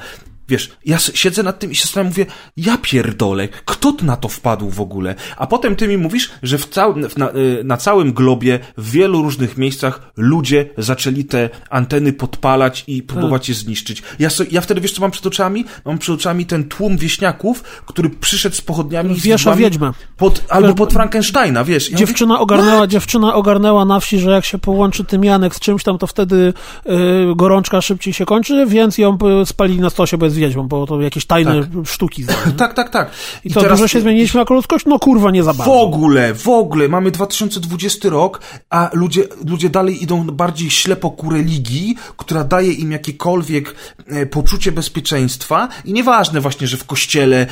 Wiesz, 0.48 0.70
ja 0.84 0.98
siedzę 0.98 1.42
nad 1.42 1.58
tym 1.58 1.70
i 1.70 1.74
się 1.74 1.82
zastanawiam, 1.82 2.12
mówię, 2.12 2.26
ja 2.56 2.78
pierdolę, 2.78 3.48
kto 3.64 3.94
na 4.02 4.16
to 4.16 4.28
wpadł 4.28 4.70
w 4.70 4.80
ogóle? 4.80 5.14
A 5.36 5.46
potem 5.46 5.76
ty 5.76 5.88
mi 5.88 5.98
mówisz, 5.98 6.30
że 6.42 6.58
w 6.58 6.68
cał, 6.68 6.96
na, 7.16 7.30
y, 7.30 7.64
na 7.64 7.76
całym 7.76 8.12
globie, 8.12 8.58
w 8.76 8.90
wielu 8.90 9.22
różnych 9.22 9.56
miejscach 9.56 10.12
ludzie 10.16 10.70
zaczęli 10.78 11.24
te 11.24 11.50
anteny 11.70 12.12
podpalać 12.12 12.84
i 12.86 13.02
próbować 13.02 13.42
tak. 13.42 13.48
je 13.48 13.54
zniszczyć. 13.54 14.02
Ja, 14.18 14.30
so, 14.30 14.44
ja 14.50 14.60
wtedy, 14.60 14.80
wiesz 14.80 14.92
co 14.92 15.00
mam 15.00 15.10
przed 15.10 15.26
oczami? 15.26 15.64
Mam 15.84 15.98
przed 15.98 16.14
oczami 16.14 16.46
ten 16.46 16.64
tłum 16.64 16.96
wieśniaków, 16.96 17.62
który 17.86 18.10
przyszedł 18.10 18.56
z 18.56 18.60
pochodniami 18.60 19.14
Wiesz 19.14 19.46
o 19.46 19.56
wiedźmę. 19.56 19.92
Pod, 20.16 20.44
albo 20.48 20.74
pod 20.74 20.92
Frankensteina, 20.92 21.64
wiesz. 21.64 21.90
Ja 21.90 21.98
dziewczyna, 21.98 22.34
mówię, 22.34 22.42
ogarnęła, 22.42 22.86
dziewczyna 22.86 23.34
ogarnęła 23.34 23.84
na 23.84 24.00
wsi, 24.00 24.18
że 24.18 24.30
jak 24.30 24.44
się 24.44 24.58
połączy 24.58 25.04
tymianek 25.04 25.54
z 25.54 25.60
czymś 25.60 25.82
tam, 25.82 25.98
to 25.98 26.06
wtedy 26.06 26.52
y, 26.86 26.92
gorączka 27.36 27.80
szybciej 27.80 28.14
się 28.14 28.24
kończy, 28.24 28.66
więc 28.66 28.98
ją 28.98 29.18
y, 29.42 29.46
spalili 29.46 29.80
na 29.80 29.90
stosie, 29.90 30.18
bo 30.18 30.24
z 30.34 30.38
wiedźmą, 30.38 30.68
bo 30.68 30.86
to 30.86 31.00
jakieś 31.00 31.26
tajne 31.26 31.60
tak. 31.60 31.86
sztuki. 31.86 32.24
tak, 32.56 32.74
tak, 32.74 32.90
tak. 32.90 33.10
I, 33.44 33.48
I 33.48 33.52
to 33.52 33.60
teraz... 33.60 33.78
dużo 33.78 33.88
się 33.88 34.00
zmieniliśmy 34.00 34.40
jako 34.40 34.54
ludzkość? 34.54 34.86
No 34.86 34.98
kurwa, 34.98 35.30
nie 35.30 35.42
za 35.42 35.54
bardzo. 35.54 35.72
W 35.72 35.76
ogóle, 35.76 36.34
w 36.34 36.48
ogóle. 36.48 36.88
Mamy 36.88 37.10
2020 37.10 38.08
rok, 38.08 38.40
a 38.70 38.90
ludzie, 38.92 39.24
ludzie 39.44 39.70
dalej 39.70 40.02
idą 40.02 40.24
bardziej 40.26 40.70
ślepo 40.70 41.10
ku 41.10 41.30
religii, 41.30 41.96
która 42.16 42.44
daje 42.44 42.72
im 42.72 42.92
jakiekolwiek 42.92 43.74
e, 44.06 44.26
poczucie 44.26 44.72
bezpieczeństwa 44.72 45.68
i 45.84 45.92
nieważne 45.92 46.40
właśnie, 46.40 46.66
że 46.66 46.76
w 46.76 46.84
kościele 46.84 47.46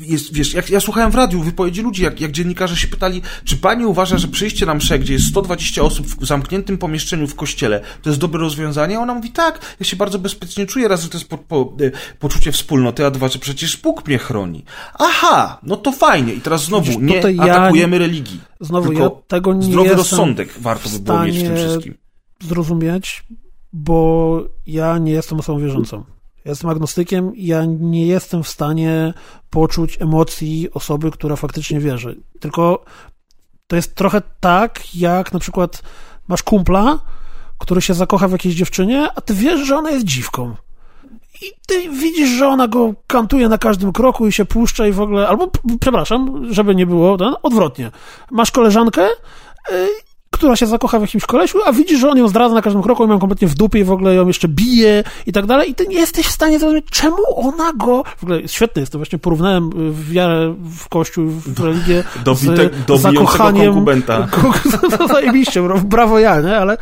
jest, 0.00 0.34
wiesz, 0.34 0.54
jak 0.54 0.70
ja 0.70 0.80
słuchałem 0.80 1.10
w 1.10 1.14
radiu 1.14 1.40
wypowiedzi 1.40 1.82
ludzi, 1.82 2.02
jak, 2.02 2.20
jak 2.20 2.32
dziennikarze 2.32 2.76
się 2.76 2.88
pytali, 2.88 3.22
czy 3.44 3.56
pani 3.56 3.86
uważa, 3.86 4.18
że 4.18 4.28
przyjście 4.28 4.66
na 4.66 4.74
mszę, 4.74 4.98
gdzie 4.98 5.12
jest 5.12 5.26
120 5.26 5.82
osób 5.82 6.06
w 6.06 6.26
zamkniętym 6.26 6.78
pomieszczeniu 6.78 7.26
w 7.26 7.34
kościele, 7.34 7.80
to 8.02 8.10
jest 8.10 8.20
dobre 8.20 8.40
rozwiązanie? 8.40 9.00
Ona 9.00 9.14
mówi, 9.14 9.30
tak, 9.30 9.76
ja 9.80 9.86
się 9.86 9.96
bardzo 9.96 10.18
bezpiecznie 10.18 10.66
czuję, 10.66 10.88
raz, 10.88 11.02
że 11.02 11.08
to 11.08 11.18
jest 11.18 11.28
po, 11.28 11.38
po, 11.38 11.72
e, 11.80 11.90
poczucie 12.18 12.52
wspólnoty, 12.52 13.06
a 13.06 13.10
dwa, 13.10 13.28
że 13.28 13.38
przecież 13.38 13.76
Bóg 13.76 14.06
mnie 14.06 14.18
chroni. 14.18 14.64
Aha, 14.98 15.58
no 15.62 15.76
to 15.76 15.92
fajnie. 15.92 16.34
I 16.34 16.40
teraz 16.40 16.64
znowu 16.64 17.00
nie 17.00 17.42
atakujemy 17.42 17.98
religii. 17.98 18.40
Znowu 18.60 18.92
ja 18.92 19.10
tego 19.26 19.54
nie 19.54 19.66
zdrowy 19.66 19.94
rozsądek 19.94 20.52
warto 20.60 20.88
by 20.88 20.98
było 20.98 21.22
mieć 21.22 21.38
w 21.38 21.42
tym 21.42 21.56
wszystkim. 21.56 21.94
zrozumieć, 22.42 23.24
bo 23.72 24.40
ja 24.66 24.98
nie 24.98 25.12
jestem 25.12 25.38
osobą 25.38 25.60
wierzącą. 25.60 26.04
Ja 26.44 26.50
jestem 26.50 26.70
agnostykiem 26.70 27.36
i 27.36 27.46
ja 27.46 27.64
nie 27.64 28.06
jestem 28.06 28.42
w 28.42 28.48
stanie 28.48 29.14
poczuć 29.50 30.02
emocji 30.02 30.68
osoby, 30.72 31.10
która 31.10 31.36
faktycznie 31.36 31.80
wierzy. 31.80 32.20
Tylko 32.40 32.84
to 33.66 33.76
jest 33.76 33.94
trochę 33.94 34.22
tak, 34.40 34.94
jak 34.94 35.32
na 35.32 35.38
przykład 35.38 35.82
masz 36.28 36.42
kumpla, 36.42 36.98
który 37.58 37.82
się 37.82 37.94
zakocha 37.94 38.28
w 38.28 38.32
jakiejś 38.32 38.54
dziewczynie, 38.54 39.08
a 39.16 39.20
ty 39.20 39.34
wiesz, 39.34 39.66
że 39.66 39.76
ona 39.76 39.90
jest 39.90 40.06
dziwką. 40.06 40.54
I 41.42 41.52
ty 41.66 41.88
widzisz, 41.90 42.28
że 42.28 42.48
ona 42.48 42.68
go 42.68 42.94
kantuje 43.06 43.48
na 43.48 43.58
każdym 43.58 43.92
kroku 43.92 44.26
i 44.26 44.32
się 44.32 44.44
puszcza 44.44 44.86
i 44.86 44.92
w 44.92 45.00
ogóle, 45.00 45.28
albo, 45.28 45.50
przepraszam, 45.80 46.46
żeby 46.50 46.74
nie 46.74 46.86
było, 46.86 47.16
ten, 47.16 47.34
odwrotnie. 47.42 47.90
Masz 48.30 48.50
koleżankę, 48.50 49.08
yy, 49.70 49.88
która 50.30 50.56
się 50.56 50.66
zakocha 50.66 50.98
w 50.98 51.02
jakimś 51.02 51.24
kolesiu, 51.24 51.58
a 51.66 51.72
widzisz, 51.72 52.00
że 52.00 52.10
on 52.10 52.18
ją 52.18 52.28
zdradza 52.28 52.54
na 52.54 52.62
każdym 52.62 52.82
kroku 52.82 53.06
i 53.06 53.08
ją 53.08 53.18
kompletnie 53.18 53.48
w 53.48 53.54
dupie 53.54 53.78
i 53.78 53.84
w 53.84 53.92
ogóle 53.92 54.14
ją 54.14 54.26
jeszcze 54.26 54.48
bije 54.48 55.04
i 55.26 55.32
tak 55.32 55.46
dalej 55.46 55.70
i 55.70 55.74
ty 55.74 55.86
nie 55.86 55.96
jesteś 55.96 56.26
w 56.26 56.30
stanie 56.30 56.58
zrozumieć, 56.58 56.86
czemu 56.90 57.16
ona 57.36 57.72
go... 57.72 58.02
W 58.16 58.22
ogóle 58.22 58.48
świetne 58.48 58.80
jest 58.80 58.92
to, 58.92 58.98
właśnie 58.98 59.18
porównałem 59.18 59.70
w 59.92 60.10
wiarę 60.10 60.54
w 60.58 60.88
kościół, 60.88 61.26
w 61.28 61.60
religię 61.60 62.04
do, 62.24 62.34
z 62.34 62.44
do, 62.44 62.70
do 62.86 62.98
zakochaniem... 62.98 63.64
konkubenta. 63.64 64.28
Zajebiście, 65.12 65.68
brawo 65.84 66.18
ja, 66.18 66.40
nie? 66.40 66.56
Ale 66.56 66.76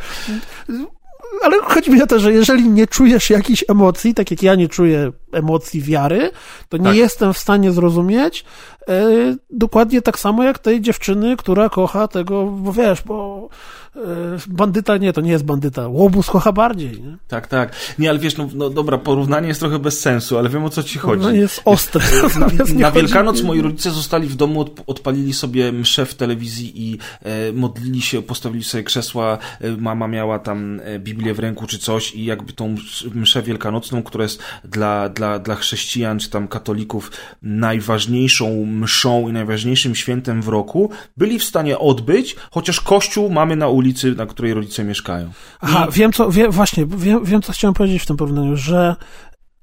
ale 1.41 1.57
chodzi 1.61 1.91
mi 1.91 2.01
o 2.01 2.07
to, 2.07 2.19
że 2.19 2.33
jeżeli 2.33 2.69
nie 2.69 2.87
czujesz 2.87 3.29
jakichś 3.29 3.63
emocji, 3.67 4.13
tak 4.13 4.31
jak 4.31 4.43
ja 4.43 4.55
nie 4.55 4.67
czuję 4.67 5.11
emocji 5.31 5.81
wiary, 5.81 6.31
to 6.69 6.77
nie 6.77 6.83
tak. 6.83 6.95
jestem 6.95 7.33
w 7.33 7.37
stanie 7.37 7.71
zrozumieć 7.71 8.45
e, 8.89 9.05
dokładnie 9.49 10.01
tak 10.01 10.19
samo 10.19 10.43
jak 10.43 10.59
tej 10.59 10.81
dziewczyny, 10.81 11.37
która 11.37 11.69
kocha 11.69 12.07
tego, 12.07 12.45
bo 12.45 12.73
wiesz, 12.73 13.01
bo 13.01 13.49
E, 13.97 14.37
bandyta 14.47 14.97
nie, 14.97 15.13
to 15.13 15.21
nie 15.21 15.31
jest 15.31 15.45
bandyta. 15.45 15.87
Łobuz 15.87 16.27
kocha 16.27 16.51
bardziej, 16.51 17.01
nie? 17.01 17.17
Tak, 17.27 17.47
tak. 17.47 17.75
Nie, 17.99 18.09
ale 18.09 18.19
wiesz, 18.19 18.37
no, 18.37 18.49
no 18.53 18.69
dobra, 18.69 18.97
porównanie 18.97 19.47
jest 19.47 19.59
trochę 19.59 19.79
bez 19.79 19.99
sensu, 19.99 20.37
ale 20.37 20.49
wiem 20.49 20.65
o 20.65 20.69
co 20.69 20.83
ci 20.83 20.99
chodzi. 20.99 21.23
No 21.23 21.31
jest 21.31 21.61
ostre. 21.65 22.05
na, 22.39 22.47
na 22.79 22.91
Wielkanoc 22.91 23.41
moi 23.41 23.61
rodzice 23.61 23.91
zostali 23.91 24.27
w 24.27 24.35
domu, 24.35 24.61
od, 24.61 24.83
odpalili 24.87 25.33
sobie 25.33 25.71
mszę 25.71 26.05
w 26.05 26.15
telewizji 26.15 26.71
i 26.75 26.97
e, 27.23 27.53
modlili 27.53 28.01
się, 28.01 28.21
postawili 28.21 28.63
sobie 28.63 28.83
krzesła, 28.83 29.37
e, 29.61 29.71
mama 29.77 30.07
miała 30.07 30.39
tam 30.39 30.81
Biblię 30.99 31.33
w 31.33 31.39
ręku 31.39 31.67
czy 31.67 31.79
coś 31.79 32.15
i 32.15 32.25
jakby 32.25 32.53
tą 32.53 32.75
mszę 33.13 33.41
wielkanocną, 33.41 34.03
która 34.03 34.23
jest 34.23 34.43
dla, 34.63 35.09
dla, 35.17 35.39
dla 35.39 35.55
chrześcijan 35.55 36.19
czy 36.19 36.29
tam 36.29 36.47
katolików 36.47 37.11
najważniejszą 37.41 38.65
mszą 38.65 39.29
i 39.29 39.33
najważniejszym 39.33 39.95
świętem 39.95 40.41
w 40.41 40.47
roku, 40.47 40.89
byli 41.17 41.39
w 41.39 41.43
stanie 41.43 41.79
odbyć, 41.79 42.35
chociaż 42.51 42.81
kościół 42.81 43.29
mamy 43.29 43.55
na 43.55 43.67
ulicy 43.67 44.15
na 44.15 44.25
której 44.25 44.53
rodzice 44.53 44.83
mieszkają. 44.83 45.31
Aha, 45.61 45.87
I... 45.89 45.93
wiem 45.93 46.11
co, 46.13 46.31
wiem, 46.31 46.51
właśnie, 46.51 46.85
wiem, 46.85 47.25
wiem 47.25 47.41
co 47.41 47.53
chciałem 47.53 47.73
powiedzieć 47.73 48.03
w 48.03 48.05
tym 48.05 48.17
porównaniu, 48.17 48.55
że 48.55 48.95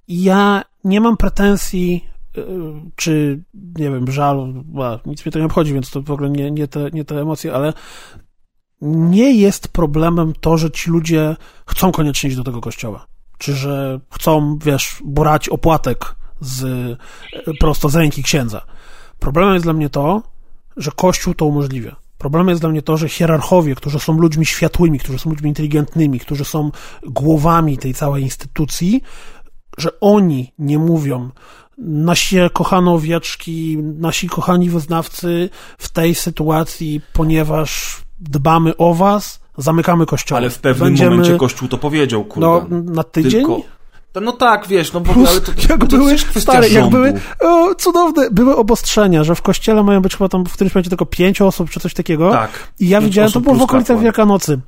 ja 0.09 0.63
nie 0.85 1.01
mam 1.01 1.17
pretensji 1.17 2.05
y, 2.39 2.43
czy, 2.97 3.43
nie 3.55 3.91
wiem, 3.91 4.11
żalu, 4.11 4.65
nic 5.07 5.25
mnie 5.25 5.33
to 5.33 5.39
nie 5.39 5.45
obchodzi, 5.45 5.75
więc 5.75 5.91
to 5.91 6.03
w 6.03 6.11
ogóle 6.11 6.31
nie, 6.31 6.51
nie, 6.51 6.69
te, 6.69 6.91
nie 6.93 7.05
te 7.05 7.21
emocje, 7.21 7.55
ale 7.55 7.73
nie 8.81 9.33
jest 9.33 9.69
problemem 9.69 10.33
to, 10.41 10.59
że 10.59 10.71
ci 10.71 10.91
ludzie 10.91 11.37
chcą 11.67 11.93
koniecznie 11.93 12.29
iść 12.29 12.37
do 12.37 12.45
tego 12.45 12.61
kościoła. 12.61 13.07
Czy 13.39 13.55
że 13.55 14.01
chcą, 14.11 14.59
wiesz, 14.65 15.03
brać 15.05 15.49
opłatek 15.49 16.15
z, 16.41 16.65
prosto 17.61 17.89
z 17.89 17.97
ręki 17.97 18.23
księdza. 18.23 18.63
Problemem 19.19 19.55
jest 19.55 19.67
dla 19.67 19.73
mnie 19.73 19.91
to, 19.91 20.23
że 20.77 20.91
Kościół 20.91 21.35
to 21.35 21.47
umożliwia. 21.47 21.97
Problemem 22.19 22.49
jest 22.49 22.63
dla 22.63 22.71
mnie 22.71 22.83
to, 22.83 22.97
że 22.97 23.09
hierarchowie, 23.09 23.75
którzy 23.75 23.99
są 23.99 24.19
ludźmi 24.19 24.47
światłymi, 24.47 24.99
którzy 24.99 25.19
są 25.19 25.31
ludźmi 25.31 25.49
inteligentnymi, 25.49 26.21
którzy 26.21 26.45
są 26.45 26.71
głowami 27.03 27.79
tej 27.79 27.95
całej 27.95 28.23
instytucji, 28.23 29.03
że 29.79 30.01
oni 30.01 30.53
nie 30.59 30.79
mówią, 30.79 31.31
nasi 31.79 32.37
kochane 32.53 32.91
owieczki, 32.91 33.79
nasi 33.79 34.29
kochani 34.29 34.71
wyznawcy 34.71 35.51
w 35.79 35.89
tej 35.89 36.15
sytuacji, 36.15 37.01
ponieważ 37.13 37.97
dbamy 38.19 38.77
o 38.77 38.95
was, 38.95 39.41
zamykamy 39.57 40.07
kościół. 40.07 40.37
Ale 40.37 40.51
w 40.51 40.59
pewnym 40.59 40.89
Będziemy... 40.89 41.11
momencie 41.11 41.37
kościół 41.37 41.69
to 41.69 41.79
powiedział, 41.79 42.25
kurde. 42.25 42.47
No, 42.47 42.67
na 42.71 43.03
tydzień? 43.03 43.31
Tylko... 43.31 43.61
No 44.23 44.33
tak, 44.33 44.67
wiesz, 44.69 44.93
no 44.93 45.01
bo 45.01 45.13
ale 45.29 45.41
to, 45.41 45.53
jak 45.69 45.81
to, 45.81 45.87
to 45.87 45.97
były, 45.97 46.19
stare, 46.19 46.69
jak 46.69 46.89
były, 46.89 47.21
o, 47.41 47.75
cudowne, 47.75 48.31
były 48.31 48.57
obostrzenia, 48.57 49.25
że 49.25 49.35
w 49.35 49.43
kościele 49.43 49.83
mają 49.83 50.01
być 50.01 50.17
chyba 50.17 50.29
tam 50.29 50.45
w 50.45 50.53
którymś 50.53 50.75
momencie 50.75 50.91
tylko 50.91 51.07
pięć 51.07 51.41
osób, 51.41 51.71
czy 51.71 51.81
coś 51.81 51.95
takiego. 51.95 52.31
Tak. 52.31 52.51
I 52.81 52.89
ja 52.89 53.01
widziałem, 53.01 53.33
to 53.33 53.41
było 53.41 53.55
w 53.55 53.63
okolicach 53.63 54.01
Wielkanocy. 54.01 54.61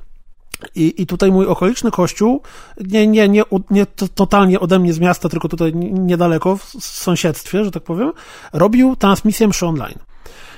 I, 0.75 1.01
I 1.01 1.05
tutaj 1.05 1.31
mój 1.31 1.45
okoliczny 1.45 1.91
kościół, 1.91 2.41
nie, 2.87 3.07
nie, 3.07 3.29
nie, 3.29 3.43
nie 3.69 3.85
to, 3.85 4.07
totalnie 4.07 4.59
ode 4.59 4.79
mnie 4.79 4.93
z 4.93 4.99
miasta, 4.99 5.29
tylko 5.29 5.47
tutaj 5.49 5.75
niedaleko, 5.75 6.57
w 6.57 6.63
sąsiedztwie, 6.79 7.63
że 7.63 7.71
tak 7.71 7.83
powiem, 7.83 8.11
robił 8.53 8.95
transmisję 8.95 9.47
mszy 9.47 9.65
online. 9.65 9.99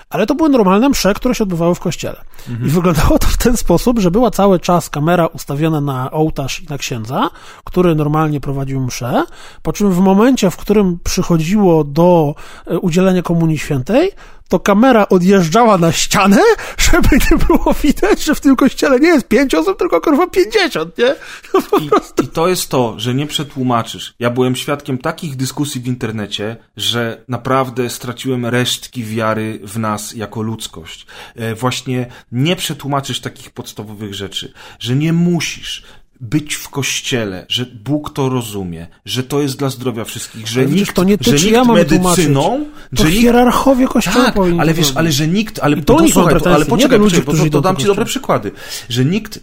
Ale 0.09 0.25
to 0.25 0.35
były 0.35 0.49
normalne 0.49 0.89
msze, 0.89 1.13
które 1.13 1.35
się 1.35 1.43
odbywały 1.43 1.75
w 1.75 1.79
kościele. 1.79 2.21
Mhm. 2.49 2.69
I 2.69 2.71
wyglądało 2.71 3.19
to 3.19 3.27
w 3.27 3.37
ten 3.37 3.57
sposób, 3.57 3.99
że 3.99 4.11
była 4.11 4.31
cały 4.31 4.59
czas 4.59 4.89
kamera 4.89 5.27
ustawiona 5.27 5.81
na 5.81 6.11
ołtarz 6.11 6.61
i 6.61 6.65
na 6.69 6.77
księdza, 6.77 7.29
który 7.63 7.95
normalnie 7.95 8.41
prowadził 8.41 8.81
mszę, 8.81 9.23
po 9.61 9.73
czym 9.73 9.91
w 9.91 9.99
momencie, 9.99 10.51
w 10.51 10.57
którym 10.57 10.99
przychodziło 11.03 11.83
do 11.83 12.35
e, 12.67 12.79
udzielenia 12.79 13.21
Komunii 13.21 13.57
Świętej, 13.57 14.11
to 14.49 14.59
kamera 14.59 15.09
odjeżdżała 15.09 15.77
na 15.77 15.91
ścianę, 15.91 16.41
żeby 16.91 17.09
nie 17.31 17.37
było 17.37 17.73
widać, 17.83 18.23
że 18.23 18.35
w 18.35 18.41
tym 18.41 18.55
kościele 18.55 18.99
nie 18.99 19.07
jest 19.07 19.27
pięć 19.27 19.55
osób, 19.55 19.79
tylko 19.79 20.01
kurwa 20.01 20.27
pięćdziesiąt, 20.27 20.97
nie? 20.97 21.15
No 21.53 21.79
I, 21.79 21.89
I, 22.23 22.27
to 22.27 22.47
jest 22.47 22.69
to, 22.69 22.93
że 22.97 23.13
nie 23.13 23.27
przetłumaczysz. 23.27 24.13
Ja 24.19 24.29
byłem 24.29 24.55
świadkiem 24.55 24.97
takich 24.97 25.35
dyskusji 25.35 25.81
w 25.81 25.87
internecie, 25.87 26.57
że 26.77 27.23
naprawdę 27.27 27.89
straciłem 27.89 28.45
resztki 28.45 29.03
wiary 29.03 29.59
w 29.63 29.79
nas 29.79 30.13
jako 30.13 30.41
ludzkość. 30.41 31.05
E, 31.35 31.55
właśnie 31.55 32.05
nie 32.31 32.55
przetłumaczysz 32.55 33.19
takich 33.19 33.51
podstawowych 33.51 34.13
rzeczy, 34.13 34.53
że 34.79 34.95
nie 34.95 35.13
musisz, 35.13 35.83
być 36.21 36.55
w 36.55 36.69
kościele, 36.69 37.45
że 37.49 37.65
Bóg 37.65 38.13
to 38.13 38.29
rozumie, 38.29 38.87
że 39.05 39.23
to 39.23 39.41
jest 39.41 39.57
dla 39.57 39.69
zdrowia 39.69 40.03
wszystkich, 40.05 40.47
że 40.47 40.61
ale 40.61 40.69
nikt, 40.69 40.95
to 40.95 41.03
nie 41.03 41.17
że 41.21 41.31
nikt 41.31 41.45
ja 41.45 41.63
medycyną, 41.63 42.65
to 42.95 43.03
że 43.03 43.11
hierarchowie 43.11 43.87
kościoła 43.87 44.25
tak, 44.25 44.35
ale 44.59 44.73
wiesz, 44.73 44.91
ale 44.95 45.11
że 45.11 45.27
nikt, 45.27 45.59
ale 45.59 45.77
I 45.77 45.83
to, 45.83 45.95
to 45.97 46.07
słuchaj, 46.07 46.41
to, 46.41 46.53
ale 46.53 46.65
poczekaj, 46.65 46.99
ludzi, 46.99 47.21
poczekaj, 47.21 47.49
to, 47.49 47.57
to 47.57 47.61
dam 47.61 47.77
ci 47.77 47.85
dobre 47.85 48.05
przykłady, 48.05 48.51
że 48.89 49.05
nikt, 49.05 49.37
e, 49.37 49.41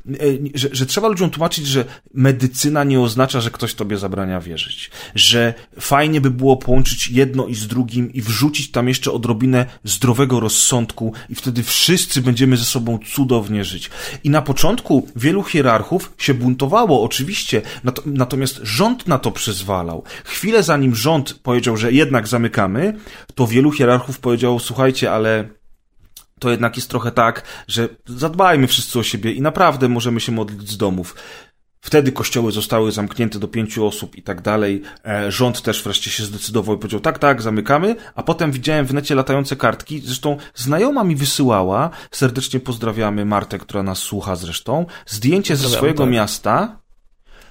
że, 0.54 0.68
że 0.72 0.86
trzeba 0.86 1.08
ludziom 1.08 1.30
tłumaczyć, 1.30 1.66
że 1.66 1.84
medycyna 2.14 2.84
nie 2.84 3.00
oznacza, 3.00 3.40
że 3.40 3.50
ktoś 3.50 3.74
tobie 3.74 3.98
zabrania 3.98 4.40
wierzyć, 4.40 4.90
że 5.14 5.54
fajnie 5.80 6.20
by 6.20 6.30
było 6.30 6.56
połączyć 6.56 7.08
jedno 7.08 7.46
i 7.46 7.54
z 7.54 7.66
drugim 7.66 8.12
i 8.12 8.22
wrzucić 8.22 8.70
tam 8.70 8.88
jeszcze 8.88 9.12
odrobinę 9.12 9.66
zdrowego 9.84 10.40
rozsądku 10.40 11.12
i 11.30 11.34
wtedy 11.34 11.62
wszyscy 11.62 12.22
będziemy 12.22 12.56
ze 12.56 12.64
sobą 12.64 12.98
cudownie 13.14 13.64
żyć. 13.64 13.90
I 14.24 14.30
na 14.30 14.42
początku 14.42 15.08
wielu 15.16 15.42
hierarchów 15.42 16.12
się 16.18 16.34
buntowało 16.34 16.65
oczywiście, 17.02 17.62
natomiast 18.06 18.60
rząd 18.62 19.08
na 19.08 19.18
to 19.18 19.30
przyzwalał. 19.30 20.02
Chwilę 20.24 20.62
zanim 20.62 20.94
rząd 20.94 21.34
powiedział, 21.42 21.76
że 21.76 21.92
jednak 21.92 22.28
zamykamy, 22.28 22.98
to 23.34 23.46
wielu 23.46 23.72
hierarchów 23.72 24.18
powiedziało, 24.18 24.60
słuchajcie, 24.60 25.12
ale 25.12 25.48
to 26.38 26.50
jednak 26.50 26.76
jest 26.76 26.90
trochę 26.90 27.12
tak, 27.12 27.42
że 27.68 27.88
zadbajmy 28.06 28.66
wszyscy 28.66 28.98
o 28.98 29.02
siebie 29.02 29.32
i 29.32 29.40
naprawdę 29.40 29.88
możemy 29.88 30.20
się 30.20 30.32
modlić 30.32 30.70
z 30.70 30.76
domów. 30.76 31.14
Wtedy 31.86 32.12
kościoły 32.12 32.52
zostały 32.52 32.92
zamknięte 32.92 33.38
do 33.38 33.48
pięciu 33.48 33.86
osób 33.86 34.16
i 34.16 34.22
tak 34.22 34.40
dalej. 34.40 34.82
E, 35.04 35.32
rząd 35.32 35.62
też 35.62 35.82
wreszcie 35.82 36.10
się 36.10 36.24
zdecydował 36.24 36.76
i 36.76 36.78
powiedział, 36.78 37.00
tak, 37.00 37.18
tak, 37.18 37.42
zamykamy. 37.42 37.96
A 38.14 38.22
potem 38.22 38.52
widziałem 38.52 38.86
w 38.86 38.94
necie 38.94 39.14
latające 39.14 39.56
kartki. 39.56 40.00
Zresztą 40.00 40.36
znajoma 40.54 41.04
mi 41.04 41.16
wysyłała, 41.16 41.90
serdecznie 42.10 42.60
pozdrawiamy 42.60 43.24
Martę, 43.24 43.58
która 43.58 43.82
nas 43.82 43.98
słucha 43.98 44.36
zresztą, 44.36 44.86
zdjęcie 45.06 45.56
ze 45.56 45.68
swojego 45.68 46.02
tak. 46.02 46.12
miasta, 46.12 46.78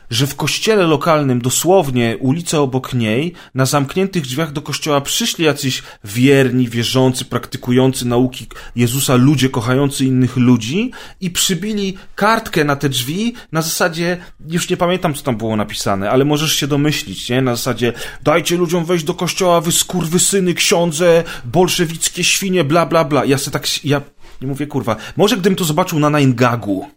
że 0.10 0.28
w 0.28 0.36
kościele 0.36 0.84
lokalnym, 0.84 1.42
dosłownie 1.42 2.18
ulicę 2.20 2.62
obok 2.62 2.94
niej, 2.94 3.34
na 3.56 3.66
zamkniętych 3.66 4.24
drzwiach 4.24 4.52
do 4.52 4.62
kościoła 4.62 5.02
przyszli 5.02 5.46
jacyś 5.46 5.84
wierni, 6.04 6.70
wierzący, 6.70 7.26
praktykujący 7.26 8.08
nauki 8.08 8.48
Jezusa 8.76 9.16
ludzie 9.16 9.50
kochający 9.50 10.06
innych 10.06 10.38
ludzi 10.38 10.92
i 11.22 11.32
przybili 11.32 11.98
kartkę 12.16 12.64
na 12.64 12.76
te 12.76 12.90
drzwi 12.90 13.34
na 13.52 13.62
zasadzie, 13.62 14.18
już 14.48 14.70
nie 14.70 14.78
pamiętam 14.78 15.14
co 15.14 15.24
tam 15.24 15.38
było 15.38 15.56
napisane, 15.56 16.10
ale 16.10 16.26
możesz 16.26 16.54
się 16.54 16.68
domyślić, 16.68 17.30
nie? 17.30 17.42
Na 17.42 17.56
zasadzie 17.56 17.94
dajcie 18.24 18.58
ludziom 18.58 18.86
wejść 18.86 19.06
do 19.06 19.14
kościoła, 19.14 19.62
wy 19.62 19.72
skurwysyny, 19.72 20.54
ksiądze, 20.54 21.24
bolszewickie 21.46 22.24
świnie, 22.24 22.64
bla, 22.64 22.86
bla, 22.86 23.04
bla. 23.04 23.26
Ja 23.26 23.38
se 23.38 23.52
tak, 23.52 23.86
ja 23.86 24.02
nie 24.42 24.48
mówię 24.48 24.68
kurwa. 24.68 24.96
Może 25.18 25.38
gdybym 25.38 25.56
to 25.56 25.64
zobaczył 25.64 26.00
na 26.00 26.20
Nine 26.20 26.36
Gagu 26.36 26.88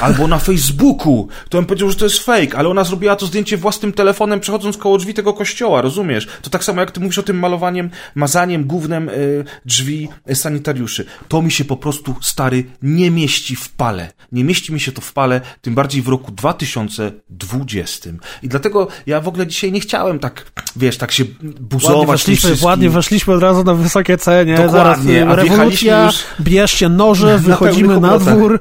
albo 0.00 0.26
na 0.26 0.38
Facebooku, 0.38 1.28
to 1.48 1.58
bym 1.58 1.66
powiedział, 1.66 1.90
że 1.90 1.96
to 1.96 2.04
jest 2.04 2.18
fake, 2.18 2.58
ale 2.58 2.68
ona 2.68 2.84
zrobiła 2.84 3.16
to 3.16 3.26
zdjęcie 3.26 3.56
własnym 3.56 3.92
telefonem, 3.92 4.40
przechodząc 4.40 4.76
koło 4.76 4.98
drzwi 4.98 5.14
tego 5.14 5.32
kościoła, 5.32 5.82
rozumiesz? 5.82 6.28
To 6.42 6.50
tak 6.50 6.64
samo 6.64 6.80
jak 6.80 6.90
ty 6.90 7.00
mówisz 7.00 7.18
o 7.18 7.22
tym 7.22 7.38
malowaniem, 7.38 7.90
mazaniem 8.14 8.64
głównym 8.64 9.08
y, 9.08 9.44
drzwi 9.64 10.08
sanitariuszy. 10.34 11.04
To 11.28 11.42
mi 11.42 11.50
się 11.50 11.64
po 11.64 11.76
prostu, 11.76 12.14
stary, 12.20 12.64
nie 12.82 13.10
mieści 13.10 13.56
w 13.56 13.68
pale. 13.68 14.12
Nie 14.32 14.44
mieści 14.44 14.72
mi 14.72 14.80
się 14.80 14.92
to 14.92 15.00
w 15.00 15.12
pale, 15.12 15.40
tym 15.60 15.74
bardziej 15.74 16.02
w 16.02 16.08
roku 16.08 16.32
2020. 16.32 18.10
I 18.42 18.48
dlatego 18.48 18.88
ja 19.06 19.20
w 19.20 19.28
ogóle 19.28 19.46
dzisiaj 19.46 19.72
nie 19.72 19.80
chciałem 19.80 20.18
tak, 20.18 20.44
wiesz, 20.76 20.98
tak 20.98 21.12
się 21.12 21.24
buzować. 21.60 21.96
Ładnie 21.96 22.12
weszliśmy, 22.12 22.50
ładnie 22.62 22.90
weszliśmy 22.90 23.34
od 23.34 23.42
razu 23.42 23.64
na 23.64 23.74
wysokie 23.74 24.18
cenie. 24.18 24.56
Dokładnie. 24.56 24.72
Zaraz, 24.72 25.06
y, 25.06 25.36
rewolucja, 25.36 26.04
już... 26.04 26.16
bierzcie 26.40 26.88
noże, 26.88 27.38
wychodzimy 27.38 28.00
na, 28.00 28.10
na 28.10 28.18
dwór. 28.18 28.60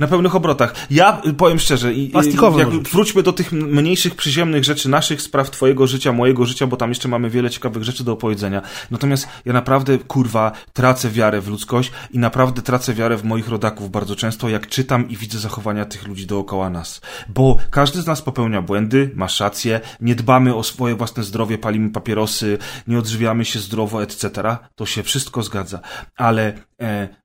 Na 0.00 0.06
pełnych 0.06 0.34
obrotach. 0.34 0.74
Ja 0.90 1.22
powiem 1.36 1.58
szczerze, 1.58 1.94
i, 1.94 2.12
jak 2.58 2.68
wróćmy 2.70 3.22
do 3.22 3.32
tych 3.32 3.52
mniejszych, 3.52 4.14
przyziemnych 4.14 4.64
rzeczy, 4.64 4.88
naszych 4.88 5.22
spraw, 5.22 5.50
twojego 5.50 5.86
życia, 5.86 6.12
mojego 6.12 6.46
życia, 6.46 6.66
bo 6.66 6.76
tam 6.76 6.88
jeszcze 6.88 7.08
mamy 7.08 7.30
wiele 7.30 7.50
ciekawych 7.50 7.84
rzeczy 7.84 8.04
do 8.04 8.12
opowiedzenia. 8.12 8.62
Natomiast 8.90 9.28
ja 9.44 9.52
naprawdę, 9.52 9.98
kurwa, 9.98 10.52
tracę 10.72 11.10
wiarę 11.10 11.40
w 11.40 11.48
ludzkość 11.48 11.92
i 12.10 12.18
naprawdę 12.18 12.62
tracę 12.62 12.94
wiarę 12.94 13.16
w 13.16 13.24
moich 13.24 13.48
rodaków 13.48 13.90
bardzo 13.90 14.16
często, 14.16 14.48
jak 14.48 14.66
czytam 14.66 15.08
i 15.08 15.16
widzę 15.16 15.38
zachowania 15.38 15.84
tych 15.84 16.08
ludzi 16.08 16.26
dookoła 16.26 16.70
nas. 16.70 17.00
Bo 17.28 17.56
każdy 17.70 18.02
z 18.02 18.06
nas 18.06 18.22
popełnia 18.22 18.62
błędy, 18.62 19.10
masz 19.14 19.40
rację, 19.40 19.80
nie 20.00 20.14
dbamy 20.14 20.54
o 20.54 20.62
swoje 20.62 20.94
własne 20.94 21.24
zdrowie, 21.24 21.58
palimy 21.58 21.90
papierosy, 21.90 22.58
nie 22.86 22.98
odżywiamy 22.98 23.44
się 23.44 23.58
zdrowo, 23.58 24.02
etc. 24.02 24.56
To 24.74 24.86
się 24.86 25.02
wszystko 25.02 25.42
zgadza. 25.42 25.80
Ale 26.16 26.69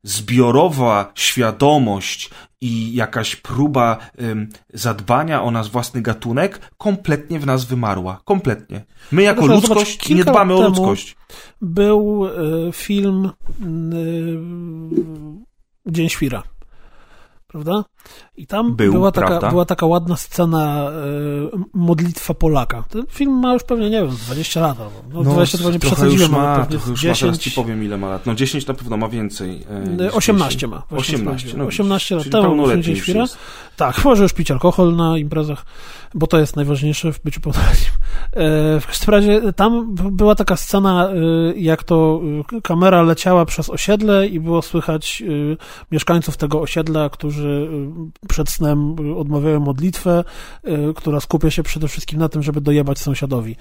zbiorowa 0.03 1.11
świadomość 1.15 2.29
i 2.61 2.93
jakaś 2.93 3.35
próba 3.35 3.97
zadbania 4.73 5.43
o 5.43 5.51
nas 5.51 5.67
własny 5.67 6.01
gatunek 6.01 6.71
kompletnie 6.77 7.39
w 7.39 7.45
nas 7.45 7.65
wymarła. 7.65 8.21
Kompletnie. 8.25 8.85
My 9.11 9.23
jako 9.23 9.41
Proszę, 9.41 9.55
ludzkość 9.55 9.91
zobacz, 9.91 10.09
nie 10.09 10.25
dbamy 10.25 10.53
o 10.53 10.61
ludzkość. 10.61 11.15
Był 11.61 12.25
y, 12.25 12.71
film 12.71 13.29
y, 15.85 15.91
Dzień 15.91 16.09
Świra 16.09 16.43
prawda? 17.55 17.83
I 18.37 18.47
tam 18.47 18.75
Był, 18.75 18.93
była, 18.93 19.11
taka, 19.11 19.49
była 19.49 19.65
taka 19.65 19.85
ładna 19.85 20.15
scena 20.15 20.91
y, 21.53 21.57
modlitwa 21.73 22.33
Polaka. 22.33 22.83
Ten 22.89 23.05
film 23.09 23.33
ma 23.33 23.53
już 23.53 23.63
pewnie, 23.63 23.89
nie 23.89 24.01
wiem, 24.01 24.15
20 24.25 24.61
lat. 24.61 24.77
No, 24.79 25.23
no 25.23 25.31
20 25.31 25.57
to 25.57 25.71
nie 25.71 25.79
przesadziłem, 25.79 26.31
ma, 26.31 26.53
ale 26.53 26.67
już 26.71 26.99
10... 26.99 27.21
ma, 27.21 27.27
teraz 27.27 27.39
ci 27.39 27.51
powiem 27.51 27.83
ile 27.83 27.97
ma 27.97 28.09
lat. 28.09 28.25
No 28.25 28.35
10 28.35 28.67
na 28.67 28.73
pewno 28.73 28.97
ma 28.97 29.09
więcej. 29.09 29.65
E, 29.99 30.11
18 30.11 30.67
ma. 30.67 30.83
18, 30.91 31.57
no 31.57 31.65
18 31.65 32.15
lat 32.15 32.29
temu, 32.29 32.81
dzień 32.81 32.95
świra. 32.95 33.25
Tak, 33.75 34.05
może 34.05 34.23
już 34.23 34.33
pić 34.33 34.51
alkohol 34.51 34.95
na 34.95 35.17
imprezach, 35.17 35.65
bo 36.13 36.27
to 36.27 36.39
jest 36.39 36.55
najważniejsze 36.55 37.13
w 37.13 37.23
byciu 37.23 37.41
pełnoletnim. 37.41 37.91
E, 38.31 38.79
w 38.79 38.87
każdym 38.87 39.13
razie 39.13 39.53
tam 39.53 39.95
była 39.95 40.35
taka 40.35 40.55
scena, 40.55 41.09
e, 41.09 41.13
jak 41.59 41.83
to 41.83 42.21
e, 42.57 42.61
kamera 42.61 43.01
leciała 43.01 43.45
przez 43.45 43.69
osiedle 43.69 44.27
i 44.27 44.39
było 44.39 44.61
słychać 44.61 45.23
mieszkańców 45.91 46.37
tego 46.37 46.61
osiedla, 46.61 47.09
którzy 47.09 47.69
przed 48.27 48.49
snem 48.49 48.95
odmawiają 49.17 49.59
modlitwę, 49.59 50.23
która 50.95 51.19
skupia 51.19 51.51
się 51.51 51.63
przede 51.63 51.87
wszystkim 51.87 52.19
na 52.19 52.29
tym, 52.29 52.43
żeby 52.43 52.61
dojebać 52.61 52.99
sąsiadowi. 52.99 53.55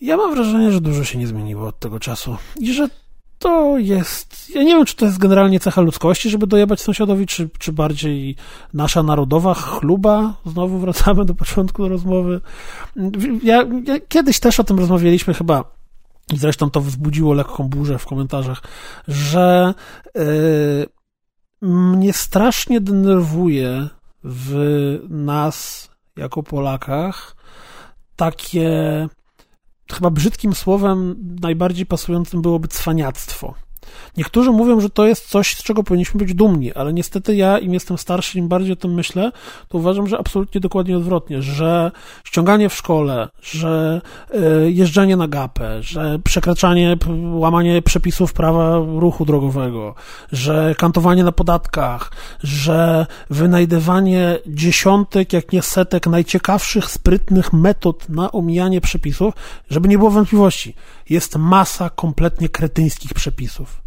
Ja 0.00 0.16
mam 0.16 0.34
wrażenie, 0.34 0.72
że 0.72 0.80
dużo 0.80 1.04
się 1.04 1.18
nie 1.18 1.26
zmieniło 1.26 1.68
od 1.68 1.78
tego 1.78 2.00
czasu 2.00 2.36
i 2.58 2.72
że 2.72 2.88
to 3.38 3.78
jest. 3.78 4.50
Ja 4.54 4.62
nie 4.62 4.74
wiem, 4.74 4.84
czy 4.84 4.96
to 4.96 5.06
jest 5.06 5.18
generalnie 5.18 5.60
cecha 5.60 5.80
ludzkości, 5.80 6.30
żeby 6.30 6.46
dojebać 6.46 6.80
sąsiadowi, 6.80 7.26
czy, 7.26 7.48
czy 7.58 7.72
bardziej 7.72 8.36
nasza 8.74 9.02
narodowa 9.02 9.54
chluba. 9.54 10.34
Znowu 10.46 10.78
wracamy 10.78 11.24
do 11.24 11.34
początku 11.34 11.88
rozmowy. 11.88 12.40
Ja, 13.42 13.64
ja 13.86 13.94
kiedyś 14.08 14.40
też 14.40 14.60
o 14.60 14.64
tym 14.64 14.78
rozmawialiśmy 14.78 15.34
chyba. 15.34 15.64
I 16.32 16.36
zresztą 16.36 16.70
to 16.70 16.80
wzbudziło 16.80 17.34
lekką 17.34 17.68
burzę 17.68 17.98
w 17.98 18.06
komentarzach, 18.06 18.62
że 19.08 19.74
yy, 20.14 20.22
mnie 21.64 22.12
strasznie 22.12 22.80
denerwuje 22.80 23.88
w 24.24 24.98
nas, 25.08 25.88
jako 26.16 26.42
Polakach, 26.42 27.36
takie 28.16 29.08
chyba 29.92 30.10
brzydkim 30.10 30.54
słowem 30.54 31.16
najbardziej 31.40 31.86
pasującym 31.86 32.42
byłoby 32.42 32.68
cwaniactwo. 32.68 33.54
Niektórzy 34.16 34.50
mówią, 34.50 34.80
że 34.80 34.90
to 34.90 35.06
jest 35.06 35.28
coś, 35.28 35.56
z 35.56 35.62
czego 35.62 35.82
powinniśmy 35.82 36.18
być 36.18 36.34
dumni, 36.34 36.72
ale 36.72 36.92
niestety 36.92 37.36
ja, 37.36 37.58
im 37.58 37.74
jestem 37.74 37.98
starszy, 37.98 38.38
im 38.38 38.48
bardziej 38.48 38.72
o 38.72 38.76
tym 38.76 38.94
myślę, 38.94 39.32
to 39.68 39.78
uważam, 39.78 40.06
że 40.06 40.18
absolutnie 40.18 40.60
dokładnie 40.60 40.96
odwrotnie, 40.96 41.42
że 41.42 41.90
ściąganie 42.24 42.68
w 42.68 42.74
szkole, 42.74 43.28
że 43.42 44.00
y, 44.34 44.72
jeżdżenie 44.72 45.16
na 45.16 45.28
gapę, 45.28 45.82
że 45.82 46.18
przekraczanie, 46.24 46.96
łamanie 47.32 47.82
przepisów 47.82 48.32
prawa 48.32 48.78
ruchu 48.78 49.24
drogowego, 49.24 49.94
że 50.32 50.74
kantowanie 50.78 51.24
na 51.24 51.32
podatkach, 51.32 52.12
że 52.42 53.06
wynajdywanie 53.30 54.38
dziesiątek, 54.46 55.32
jak 55.32 55.52
nie 55.52 55.62
setek 55.62 56.06
najciekawszych, 56.06 56.90
sprytnych 56.90 57.52
metod 57.52 58.08
na 58.08 58.32
omijanie 58.32 58.80
przepisów, 58.80 59.34
żeby 59.70 59.88
nie 59.88 59.98
było 59.98 60.10
wątpliwości, 60.10 60.74
jest 61.10 61.36
masa 61.36 61.90
kompletnie 61.90 62.48
kretyńskich 62.48 63.14
przepisów. 63.14 63.83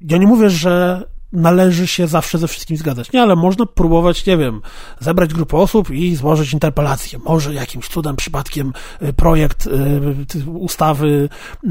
Ja 0.00 0.16
nie 0.16 0.26
mówię, 0.26 0.50
że 0.50 1.04
należy 1.32 1.86
się 1.86 2.06
zawsze 2.06 2.38
ze 2.38 2.48
wszystkim 2.48 2.76
zgadzać. 2.76 3.12
Nie, 3.12 3.22
ale 3.22 3.36
można 3.36 3.66
próbować, 3.66 4.26
nie 4.26 4.36
wiem, 4.36 4.62
zebrać 5.00 5.34
grupę 5.34 5.56
osób 5.56 5.90
i 5.90 6.16
złożyć 6.16 6.52
interpelację. 6.52 7.18
Może 7.24 7.54
jakimś 7.54 7.88
cudem, 7.88 8.16
przypadkiem 8.16 8.72
y, 9.02 9.12
projekt 9.12 9.66
y, 9.66 10.50
ustawy 10.50 11.28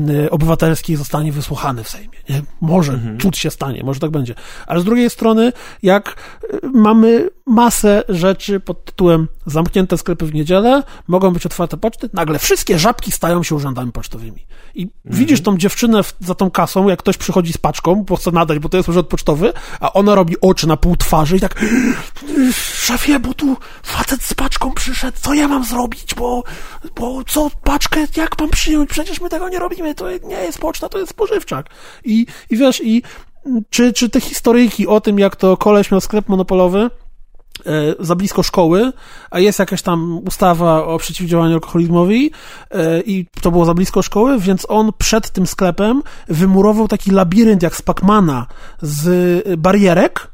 y, 0.10 0.32
obywatelskiej 0.32 0.96
zostanie 0.96 1.32
wysłuchany 1.32 1.84
w 1.84 1.90
Sejmie. 1.90 2.18
Nie? 2.30 2.42
Może 2.62 2.94
mhm. 2.94 3.20
cud 3.20 3.38
się 3.38 3.52
stanie, 3.52 3.84
może 3.84 4.00
tak 4.00 4.12
będzie. 4.12 4.36
Ale 4.68 4.82
z 4.82 4.84
drugiej 4.84 5.10
strony, 5.10 5.54
jak 5.84 6.16
mamy 6.74 7.30
masę 7.50 8.04
rzeczy 8.10 8.60
pod 8.60 8.86
tytułem 8.86 9.28
zamknięte 9.46 9.98
sklepy 9.98 10.26
w 10.26 10.34
niedzielę, 10.34 10.84
mogą 11.08 11.32
być 11.34 11.46
otwarte 11.46 11.78
poczty, 11.78 12.10
nagle 12.14 12.40
wszystkie 12.40 12.80
żabki 12.80 13.12
stają 13.12 13.44
się 13.44 13.56
urzędami 13.56 13.92
pocztowymi. 13.92 14.46
I 14.76 14.82
mhm. 14.82 14.92
widzisz 15.06 15.42
tą 15.42 15.58
dziewczynę 15.58 16.02
za 16.20 16.36
tą 16.36 16.52
kasą, 16.52 16.88
jak 16.88 17.00
ktoś 17.00 17.18
przychodzi 17.18 17.54
z 17.54 17.58
paczką, 17.58 18.04
bo 18.04 18.16
chce 18.16 18.32
nadać, 18.32 18.60
bo 18.60 18.70
to 18.70 18.78
jest 18.78 18.90
urząd 18.90 19.08
pocztowy, 19.08 19.54
a 19.80 19.94
ona 19.94 20.16
robi 20.16 20.36
oczy 20.42 20.68
na 20.68 20.78
pół 20.78 20.96
twarzy 20.96 21.38
i 21.38 21.40
tak 21.40 21.66
szefie, 22.54 23.20
bo 23.20 23.34
tu 23.34 23.58
facet 23.84 24.24
z 24.24 24.34
paczką 24.34 24.72
przyszedł, 24.72 25.18
co 25.22 25.34
ja 25.34 25.48
mam 25.48 25.64
zrobić, 25.64 26.16
bo, 26.16 26.44
bo 26.96 27.24
co, 27.24 27.52
paczkę, 27.64 28.08
jak 28.18 28.40
mam 28.40 28.50
przyjąć, 28.50 28.90
przecież 28.90 29.22
my 29.22 29.30
tego 29.30 29.50
nie 29.50 29.60
robimy, 29.60 29.96
to 29.96 30.12
nie 30.12 30.36
jest 30.36 30.60
poczta, 30.60 30.90
to 30.90 31.00
jest 31.00 31.12
spożywczak. 31.12 31.70
I, 32.04 32.26
i 32.50 32.58
wiesz, 32.58 32.82
i 32.84 33.04
czy, 33.70 33.94
czy 33.94 34.10
te 34.10 34.22
historyjki 34.22 34.88
o 34.88 35.02
tym, 35.02 35.20
jak 35.20 35.36
to 35.36 35.58
koleś 35.58 35.92
miał 35.92 36.02
sklep 36.02 36.30
monopolowy, 36.30 36.90
za 38.00 38.16
blisko 38.16 38.44
szkoły, 38.44 38.94
a 39.32 39.40
jest 39.40 39.60
jakaś 39.60 39.82
tam 39.82 40.22
ustawa 40.28 40.86
o 40.86 40.98
przeciwdziałaniu 40.98 41.54
alkoholizmowi 41.54 42.32
e, 42.72 43.02
i 43.02 43.26
to 43.42 43.52
było 43.52 43.66
za 43.66 43.74
blisko 43.74 44.02
szkoły, 44.02 44.40
więc 44.40 44.66
on 44.70 44.92
przed 44.98 45.30
tym 45.30 45.48
sklepem 45.48 46.04
wymurował 46.28 46.88
taki 46.88 47.12
labirynt 47.12 47.64
jak 47.64 47.76
z 47.76 47.82
Pacmana 47.82 48.46
z 48.82 49.60
barierek, 49.60 50.28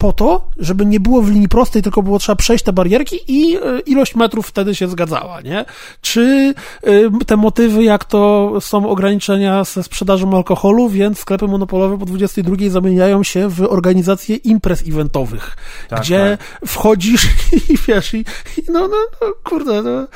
po 0.00 0.12
to, 0.12 0.48
żeby 0.56 0.86
nie 0.86 1.00
było 1.00 1.22
w 1.22 1.30
linii 1.30 1.48
prostej, 1.48 1.82
tylko 1.82 2.02
było 2.02 2.18
trzeba 2.18 2.36
przejść 2.36 2.64
te 2.64 2.72
barierki 2.72 3.16
i 3.28 3.56
e, 3.56 3.60
ilość 3.86 4.14
metrów 4.14 4.46
wtedy 4.46 4.74
się 4.74 4.88
zgadzała, 4.88 5.40
nie? 5.40 5.64
Czy 6.00 6.54
e, 6.82 7.24
te 7.26 7.36
motywy, 7.36 7.84
jak 7.84 8.04
to 8.04 8.52
są 8.60 8.88
ograniczenia 8.88 9.64
ze 9.64 9.82
sprzedażą 9.82 10.36
alkoholu, 10.36 10.88
więc 10.88 11.18
sklepy 11.18 11.46
monopolowe 11.46 11.98
po 11.98 12.06
22 12.06 12.56
zamieniają 12.68 13.22
się 13.22 13.48
w 13.48 13.62
organizacje 13.62 14.36
imprez 14.36 14.82
eventowych, 14.88 15.56
tak, 15.88 16.00
gdzie 16.00 16.38
tak. 16.40 16.70
wchodzisz 16.70 17.24
i 17.70 17.76
wiesz, 17.88 18.14
i, 18.14 18.18
i 18.58 18.62
no, 18.68 18.80
no, 18.88 18.96
no, 19.20 19.26
kurde, 19.44 19.82
no, 19.82 20.06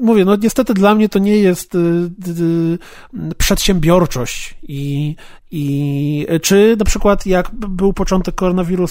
mówię, 0.00 0.24
no 0.24 0.36
niestety 0.36 0.74
dla 0.74 0.94
mnie 0.94 1.08
to 1.08 1.18
nie 1.18 1.36
jest 1.36 1.74
y, 1.74 1.78
y, 1.78 3.34
przedsiębiorczość 3.38 4.54
i, 4.62 5.16
i 5.50 6.26
czy 6.42 6.76
na 6.78 6.84
przykład 6.84 7.26
jak 7.26 7.50
był 7.50 7.92
początek 7.92 8.34
koronawirusa, 8.34 8.85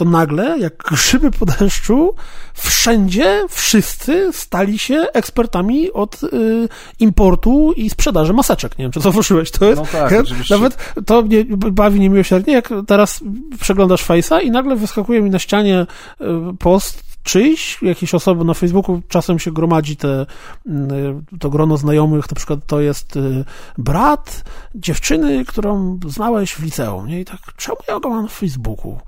to 0.00 0.04
nagle, 0.04 0.58
jak 0.58 0.76
grzyby 0.76 1.30
po 1.30 1.46
deszczu, 1.46 2.14
wszędzie 2.54 3.46
wszyscy 3.48 4.32
stali 4.32 4.78
się 4.78 5.06
ekspertami 5.12 5.92
od 5.92 6.22
y, 6.22 6.68
importu 7.00 7.72
i 7.76 7.90
sprzedaży 7.90 8.32
maseczek. 8.32 8.78
Nie 8.78 8.84
wiem, 8.84 8.92
czy 8.92 9.00
zauważyłeś. 9.00 9.50
To 9.50 9.64
jest, 9.64 9.80
no 9.80 9.86
tak, 9.92 10.10
ja, 10.10 10.22
nawet 10.50 10.94
to 11.06 11.22
mnie 11.22 11.44
bawi 11.72 12.00
niemiłosiernie, 12.00 12.52
jak 12.52 12.68
teraz 12.86 13.20
przeglądasz 13.60 14.04
Face'a 14.06 14.42
i 14.42 14.50
nagle 14.50 14.76
wyskakuje 14.76 15.22
mi 15.22 15.30
na 15.30 15.38
ścianie 15.38 15.86
y, 16.20 16.24
post 16.58 17.09
czyjś, 17.22 17.82
jakieś 17.82 18.14
osoby 18.14 18.44
na 18.44 18.54
Facebooku, 18.54 19.02
czasem 19.08 19.38
się 19.38 19.52
gromadzi 19.52 19.96
te, 19.96 20.26
mm, 20.66 21.24
to 21.40 21.50
grono 21.50 21.76
znajomych, 21.76 22.30
na 22.30 22.34
przykład 22.34 22.60
to 22.66 22.80
jest 22.80 23.16
y, 23.16 23.44
brat 23.78 24.44
dziewczyny, 24.74 25.44
którą 25.44 25.98
znałeś 26.08 26.52
w 26.52 26.62
liceum, 26.62 27.06
nie? 27.06 27.20
I 27.20 27.24
tak, 27.24 27.40
czemu 27.56 27.78
ja 27.88 28.00
go 28.00 28.08
mam 28.08 28.22
na 28.22 28.28
Facebooku? 28.28 28.98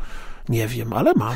Nie 0.49 0.69
wiem, 0.69 0.93
ale 0.93 1.13
mam. 1.17 1.35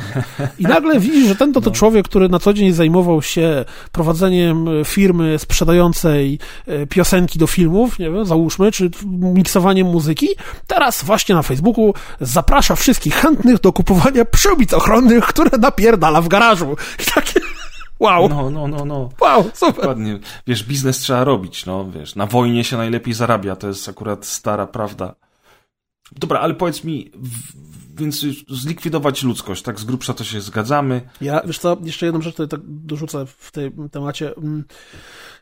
I 0.59 0.63
nagle 0.63 0.99
widzisz, 0.99 1.27
że 1.27 1.35
ten 1.35 1.53
to, 1.53 1.61
to 1.61 1.69
no. 1.69 1.75
człowiek, 1.75 2.07
który 2.07 2.29
na 2.29 2.39
co 2.39 2.53
dzień 2.53 2.71
zajmował 2.71 3.21
się 3.21 3.65
prowadzeniem 3.91 4.67
firmy 4.85 5.39
sprzedającej 5.39 6.39
e, 6.67 6.87
piosenki 6.87 7.39
do 7.39 7.47
filmów, 7.47 7.99
nie 7.99 8.11
wiem, 8.11 8.25
załóżmy, 8.25 8.71
czy 8.71 8.89
miksowaniem 9.05 9.87
muzyki, 9.87 10.27
teraz 10.67 11.03
właśnie 11.03 11.35
na 11.35 11.41
Facebooku 11.41 11.93
zaprasza 12.21 12.75
wszystkich 12.75 13.15
chętnych 13.15 13.59
do 13.59 13.73
kupowania 13.73 14.25
przyłbic 14.25 14.73
ochronnych, 14.73 15.25
które 15.25 15.57
napierdala 15.57 16.21
w 16.21 16.27
garażu. 16.27 16.75
I 16.99 17.11
takie... 17.15 17.39
Wow. 17.99 18.29
No, 18.29 18.49
no, 18.49 18.67
no, 18.67 18.85
no. 18.85 19.09
Wow, 19.21 19.49
super. 19.53 19.75
Dokładnie. 19.75 20.19
Wiesz, 20.47 20.63
biznes 20.63 20.97
trzeba 20.97 21.23
robić, 21.23 21.65
no, 21.65 21.91
wiesz, 21.91 22.15
na 22.15 22.25
wojnie 22.25 22.63
się 22.63 22.77
najlepiej 22.77 23.13
zarabia, 23.13 23.55
to 23.55 23.67
jest 23.67 23.89
akurat 23.89 24.25
stara 24.25 24.67
prawda. 24.67 25.15
Dobra, 26.11 26.39
ale 26.39 26.53
powiedz 26.53 26.83
mi, 26.83 27.11
więc 27.97 28.25
zlikwidować 28.49 29.23
ludzkość, 29.23 29.61
tak 29.61 29.79
z 29.79 29.83
grubsza 29.83 30.13
to 30.13 30.23
się 30.23 30.41
zgadzamy. 30.41 31.01
Ja, 31.21 31.41
wiesz 31.45 31.59
co, 31.59 31.77
jeszcze 31.83 32.05
jedną 32.05 32.21
rzecz 32.21 32.35
tutaj 32.35 32.47
tak 32.47 32.59
dorzucę 32.63 33.25
w 33.25 33.51
tym 33.51 33.89
temacie. 33.89 34.35
Mm, 34.37 34.63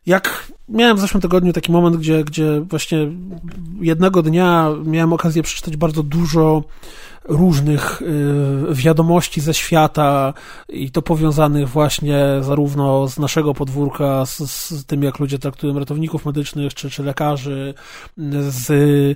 jak 0.06 0.48
miałem 0.70 0.98
w 0.98 1.00
zeszłym 1.00 1.22
tygodniu 1.22 1.54
taki 1.54 1.72
moment, 1.72 1.98
gdzie, 1.98 2.24
gdzie 2.24 2.62
właśnie 2.62 3.12
jednego 3.82 4.22
dnia 4.22 4.70
miałem 4.86 5.14
okazję 5.14 5.44
przeczytać 5.44 5.78
bardzo 5.78 6.04
dużo 6.04 6.64
różnych 7.28 8.02
y, 8.02 8.06
wiadomości 8.72 9.42
ze 9.42 9.54
świata 9.54 10.34
i 10.70 10.92
to 10.92 11.02
powiązanych 11.02 11.70
właśnie 11.70 12.26
zarówno 12.42 13.08
z 13.08 13.20
naszego 13.20 13.54
podwórka, 13.54 14.26
z, 14.26 14.38
z 14.70 14.86
tym, 14.86 15.04
jak 15.04 15.20
ludzie 15.20 15.40
traktują 15.40 15.80
ratowników 15.80 16.26
medycznych 16.26 16.74
czy, 16.74 16.90
czy 16.90 17.04
lekarzy, 17.04 17.74
z 18.50 18.70
y, 18.70 19.16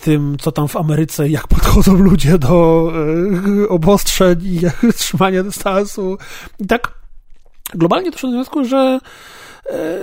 tym, 0.00 0.36
co 0.40 0.52
tam 0.52 0.68
w 0.68 0.76
Ameryce, 0.76 1.28
jak 1.28 1.48
podchodzą 1.48 1.94
ludzie 1.94 2.38
do 2.38 2.92
y, 3.64 3.68
obostrzeń 3.68 4.38
i 4.42 4.60
trzymania 4.98 5.42
dystansu. 5.42 6.18
I 6.58 6.66
tak 6.66 6.92
globalnie 7.74 8.10
doszedłem 8.10 8.32
do 8.32 8.38
wniosku, 8.38 8.64
że 8.64 8.98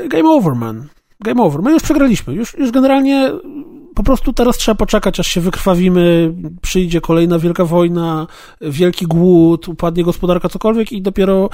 game 0.10 0.30
over, 0.30 0.56
man. 0.56 0.88
Game 1.20 1.44
over. 1.44 1.62
My 1.62 1.72
już 1.72 1.84
przegraliśmy. 1.84 2.34
Już, 2.34 2.58
już 2.58 2.72
generalnie 2.72 3.32
po 4.02 4.06
prostu 4.06 4.34
teraz 4.34 4.58
trzeba 4.58 4.76
poczekać, 4.76 5.20
aż 5.20 5.28
się 5.28 5.42
wykrwawimy, 5.42 6.34
przyjdzie 6.62 7.02
kolejna 7.02 7.40
wielka 7.40 7.66
wojna, 7.66 8.28
wielki 8.62 9.06
głód, 9.06 9.68
upadnie 9.68 10.04
gospodarka, 10.04 10.50
cokolwiek 10.50 10.92
i 10.92 11.02
dopiero 11.02 11.50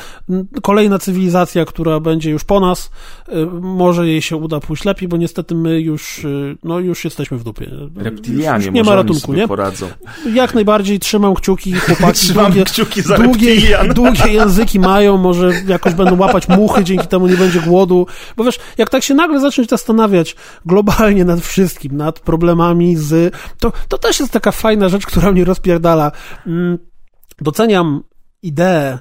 kolejna 0.62 1.00
cywilizacja, 1.00 1.66
która 1.66 2.00
będzie 2.00 2.32
już 2.32 2.44
po 2.44 2.60
nas, 2.60 2.92
y, 3.30 3.46
może 3.62 4.08
jej 4.08 4.22
się 4.22 4.36
uda 4.36 4.60
pójść 4.60 4.86
lepiej, 4.86 5.08
bo 5.08 5.18
niestety 5.18 5.56
my 5.56 5.82
już, 5.82 6.24
y, 6.24 6.58
no 6.64 6.80
już 6.80 7.06
jesteśmy 7.06 7.38
w 7.38 7.44
dupie. 7.44 7.72
Reptilianie, 7.96 8.66
już 8.66 8.74
nie 8.74 8.84
ma 8.84 8.96
ratunku, 8.96 9.34
nie? 9.34 9.48
Poradzą. 9.48 9.88
Jak 10.34 10.54
najbardziej 10.54 11.00
trzymam 11.00 11.36
kciuki, 11.36 11.74
chłopaki. 11.74 12.20
Trzymam 12.28 12.46
długie, 12.46 12.66
kciuki 12.66 13.02
za 13.02 13.18
długie, 13.18 13.80
długie 13.94 14.28
języki 14.34 14.80
mają, 14.80 15.18
może 15.18 15.52
jakoś 15.68 15.94
będą 15.94 16.18
łapać 16.18 16.48
muchy, 16.48 16.84
dzięki 16.84 17.08
temu 17.08 17.28
nie 17.28 17.38
będzie 17.38 17.60
głodu, 17.60 18.08
bo 18.38 18.44
wiesz, 18.44 18.60
jak 18.78 18.90
tak 18.90 19.04
się 19.04 19.14
nagle 19.14 19.40
zacząć 19.40 19.70
zastanawiać 19.70 20.36
globalnie 20.66 21.26
nad 21.26 21.40
wszystkim, 21.40 21.98
nad 21.98 22.20
problemami 22.38 22.96
z... 22.96 23.36
To, 23.60 23.72
to 23.88 23.98
też 23.98 24.20
jest 24.20 24.32
taka 24.32 24.52
fajna 24.52 24.90
rzecz, 24.90 25.06
która 25.06 25.32
mnie 25.32 25.46
rozpierdala. 25.46 26.12
Mm, 26.48 26.78
doceniam 27.42 28.04
ideę 28.48 28.92
e, 28.92 29.00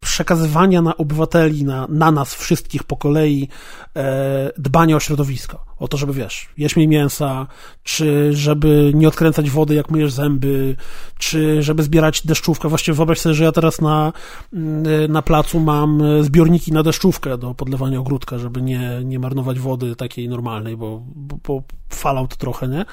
przekazywania 0.00 0.82
na 0.82 0.96
obywateli, 0.96 1.64
na, 1.64 1.86
na 1.88 2.10
nas 2.10 2.34
wszystkich 2.34 2.84
po 2.84 2.96
kolei 2.96 3.48
e, 3.96 4.50
dbania 4.58 4.96
o 4.96 5.00
środowisko. 5.00 5.64
O 5.78 5.88
to, 5.88 5.96
żeby 5.96 6.12
wiesz, 6.12 6.48
jeść 6.58 6.76
mniej 6.76 6.88
mięsa, 6.88 7.46
czy 7.82 8.32
żeby 8.32 8.92
nie 8.94 9.08
odkręcać 9.08 9.50
wody, 9.50 9.74
jak 9.74 9.90
myjesz 9.90 10.12
zęby, 10.12 10.76
czy 11.18 11.62
żeby 11.62 11.82
zbierać 11.82 12.26
deszczówkę. 12.26 12.68
Właściwie 12.68 12.94
wyobraź 12.94 13.18
sobie, 13.18 13.34
że 13.34 13.44
ja 13.44 13.52
teraz 13.52 13.80
na, 13.80 14.12
na 15.08 15.22
placu 15.22 15.60
mam 15.60 16.02
zbiorniki 16.22 16.72
na 16.72 16.82
deszczówkę 16.82 17.38
do 17.38 17.54
podlewania 17.54 18.00
ogródka, 18.00 18.38
żeby 18.38 18.62
nie, 18.62 19.00
nie 19.04 19.18
marnować 19.18 19.58
wody 19.58 19.96
takiej 19.96 20.28
normalnej, 20.28 20.76
bo, 20.76 21.02
bo, 21.06 21.38
bo 21.46 21.62
fallout 21.88 22.36
trochę, 22.36 22.68
nie? 22.68 22.84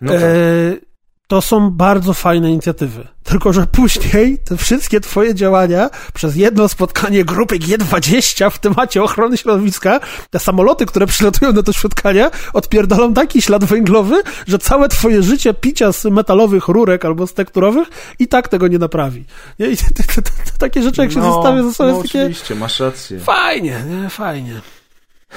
No 0.00 0.12
tak. 0.12 0.22
e, 0.22 0.93
to 1.34 1.42
są 1.42 1.70
bardzo 1.70 2.14
fajne 2.14 2.50
inicjatywy. 2.50 3.06
Tylko, 3.22 3.52
że 3.52 3.66
później 3.66 4.38
te 4.38 4.56
wszystkie 4.56 5.00
twoje 5.00 5.34
działania 5.34 5.90
przez 6.14 6.36
jedno 6.36 6.68
spotkanie 6.68 7.24
grupy 7.24 7.58
G20 7.58 8.50
w 8.50 8.58
temacie 8.58 9.02
ochrony 9.02 9.36
środowiska, 9.36 10.00
te 10.30 10.38
samoloty, 10.38 10.86
które 10.86 11.06
przylatują 11.06 11.52
na 11.52 11.62
to 11.62 11.72
spotkania, 11.72 12.30
odpierdolą 12.52 13.14
taki 13.14 13.42
ślad 13.42 13.64
węglowy, 13.64 14.22
że 14.46 14.58
całe 14.58 14.88
twoje 14.88 15.22
życie 15.22 15.54
picia 15.54 15.92
z 15.92 16.04
metalowych 16.04 16.68
rurek 16.68 17.04
albo 17.04 17.26
z 17.26 17.34
tekturowych 17.34 17.88
i 18.18 18.28
tak 18.28 18.48
tego 18.48 18.68
nie 18.68 18.78
naprawi. 18.78 19.24
Nie? 19.58 19.66
I 19.66 19.76
te, 19.76 19.84
te, 20.04 20.22
te, 20.22 20.30
takie 20.58 20.82
rzeczy, 20.82 21.02
jak 21.02 21.12
się 21.12 21.20
no, 21.20 21.32
zostawia 21.32 21.62
ze 21.62 21.74
sobą, 21.74 21.92
no, 21.92 22.02
takie... 22.02 22.20
oczywiście, 22.20 22.54
masz 22.54 22.80
rację. 22.80 23.20
Fajnie, 23.20 23.84
nie? 23.90 24.08
Fajnie. 24.08 24.60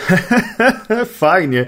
Fajnie. 1.19 1.65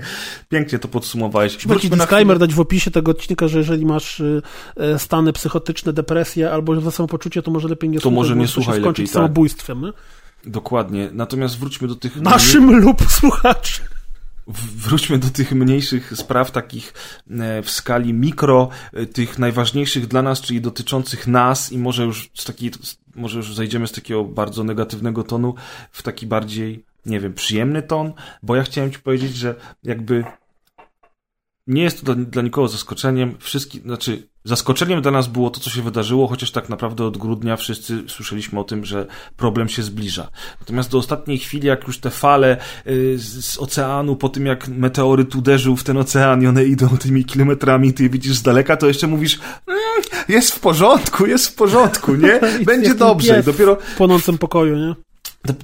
Pięknie 0.49 0.79
to 0.79 0.87
podsumowałeś. 0.87 1.53
Musimy 1.53 1.73
jakiś 1.73 1.89
disclaimer 1.89 2.39
dać 2.39 2.53
w 2.53 2.59
opisie 2.59 2.91
tego 2.91 3.11
odcinka, 3.11 3.47
że 3.47 3.57
jeżeli 3.57 3.85
masz 3.85 4.19
y, 4.19 4.41
e, 4.77 4.99
stany 4.99 5.33
psychotyczne, 5.33 5.93
depresję 5.93 6.51
albo 6.51 6.81
za 6.81 6.91
samopoczucie, 6.91 7.41
to 7.41 7.51
może 7.51 7.67
lepiej 7.67 7.89
nie 7.89 7.97
to 7.97 8.01
słuchaj. 8.01 8.15
Może 8.15 8.35
nie 8.35 8.47
słuchaj 8.47 8.75
się 8.75 8.81
skończyć 8.81 9.03
lepiej, 9.03 9.13
tak. 9.13 9.13
samobójstwem. 9.13 9.81
Nie? 9.81 9.91
Dokładnie. 10.45 11.09
Natomiast 11.13 11.59
wróćmy 11.59 11.87
do 11.87 11.95
tych... 11.95 12.15
Naszym 12.15 12.63
mniej... 12.63 12.81
lub 12.81 13.11
słuchaczy. 13.11 13.81
Wróćmy 14.75 15.17
do 15.17 15.29
tych 15.29 15.51
mniejszych 15.51 16.13
spraw, 16.15 16.51
takich 16.51 16.93
e, 17.29 17.61
w 17.61 17.69
skali 17.69 18.13
mikro, 18.13 18.69
e, 18.93 19.05
tych 19.05 19.39
najważniejszych 19.39 20.07
dla 20.07 20.21
nas, 20.21 20.41
czyli 20.41 20.61
dotyczących 20.61 21.27
nas 21.27 21.71
i 21.71 21.77
może 21.77 22.03
już 22.03 22.29
z 22.33 22.45
takiej, 22.45 22.71
może 23.15 23.37
już 23.37 23.55
zajdziemy 23.55 23.87
z 23.87 23.91
takiego 23.91 24.23
bardzo 24.23 24.63
negatywnego 24.63 25.23
tonu 25.23 25.55
w 25.91 26.03
taki 26.03 26.27
bardziej 26.27 26.88
nie 27.09 27.19
wiem, 27.19 27.33
przyjemny 27.33 27.81
ton, 27.81 28.13
bo 28.43 28.55
ja 28.55 28.63
chciałem 28.63 28.91
ci 28.91 28.99
powiedzieć, 28.99 29.35
że 29.35 29.55
jakby 29.83 30.23
nie 31.69 31.83
jest 31.83 31.99
to 31.99 32.15
dla, 32.15 32.25
dla 32.25 32.41
nikogo 32.41 32.67
zaskoczeniem. 32.67 33.35
Wszystki, 33.39 33.79
znaczy, 33.79 34.29
zaskoczeniem 34.43 35.01
dla 35.01 35.11
nas 35.11 35.27
było 35.27 35.49
to, 35.49 35.59
co 35.59 35.69
się 35.69 35.81
wydarzyło, 35.81 36.27
chociaż 36.27 36.51
tak 36.51 36.69
naprawdę 36.69 37.05
od 37.05 37.17
grudnia 37.17 37.55
wszyscy 37.55 38.03
słyszeliśmy 38.07 38.59
o 38.59 38.63
tym, 38.63 38.85
że 38.85 39.05
problem 39.37 39.69
się 39.69 39.83
zbliża. 39.83 40.29
Natomiast 40.59 40.91
do 40.91 40.97
ostatniej 40.97 41.37
chwili, 41.37 41.67
jak 41.67 41.87
już 41.87 41.99
te 41.99 42.09
fale 42.09 42.57
y, 42.87 43.17
z, 43.17 43.45
z 43.45 43.57
oceanu, 43.57 44.15
po 44.15 44.29
tym 44.29 44.45
jak 44.45 44.67
meteoryt 44.67 45.35
uderzył 45.35 45.75
w 45.75 45.83
ten 45.83 45.97
ocean 45.97 46.43
i 46.43 46.47
one 46.47 46.65
idą 46.65 46.97
tymi 46.97 47.25
kilometrami, 47.25 47.93
ty 47.93 48.03
je 48.03 48.09
widzisz 48.09 48.35
z 48.35 48.41
daleka, 48.41 48.77
to 48.77 48.87
jeszcze 48.87 49.07
mówisz, 49.07 49.39
mm, 49.67 49.79
jest 50.29 50.55
w 50.55 50.59
porządku, 50.59 51.25
jest 51.25 51.47
w 51.47 51.55
porządku, 51.55 52.15
nie? 52.15 52.39
Będzie 52.65 52.95
dobrze. 52.95 53.43
Dopiero 53.43 53.75
w 53.75 53.95
płonącym 53.95 54.37
pokoju, 54.37 54.75
nie? 54.75 55.08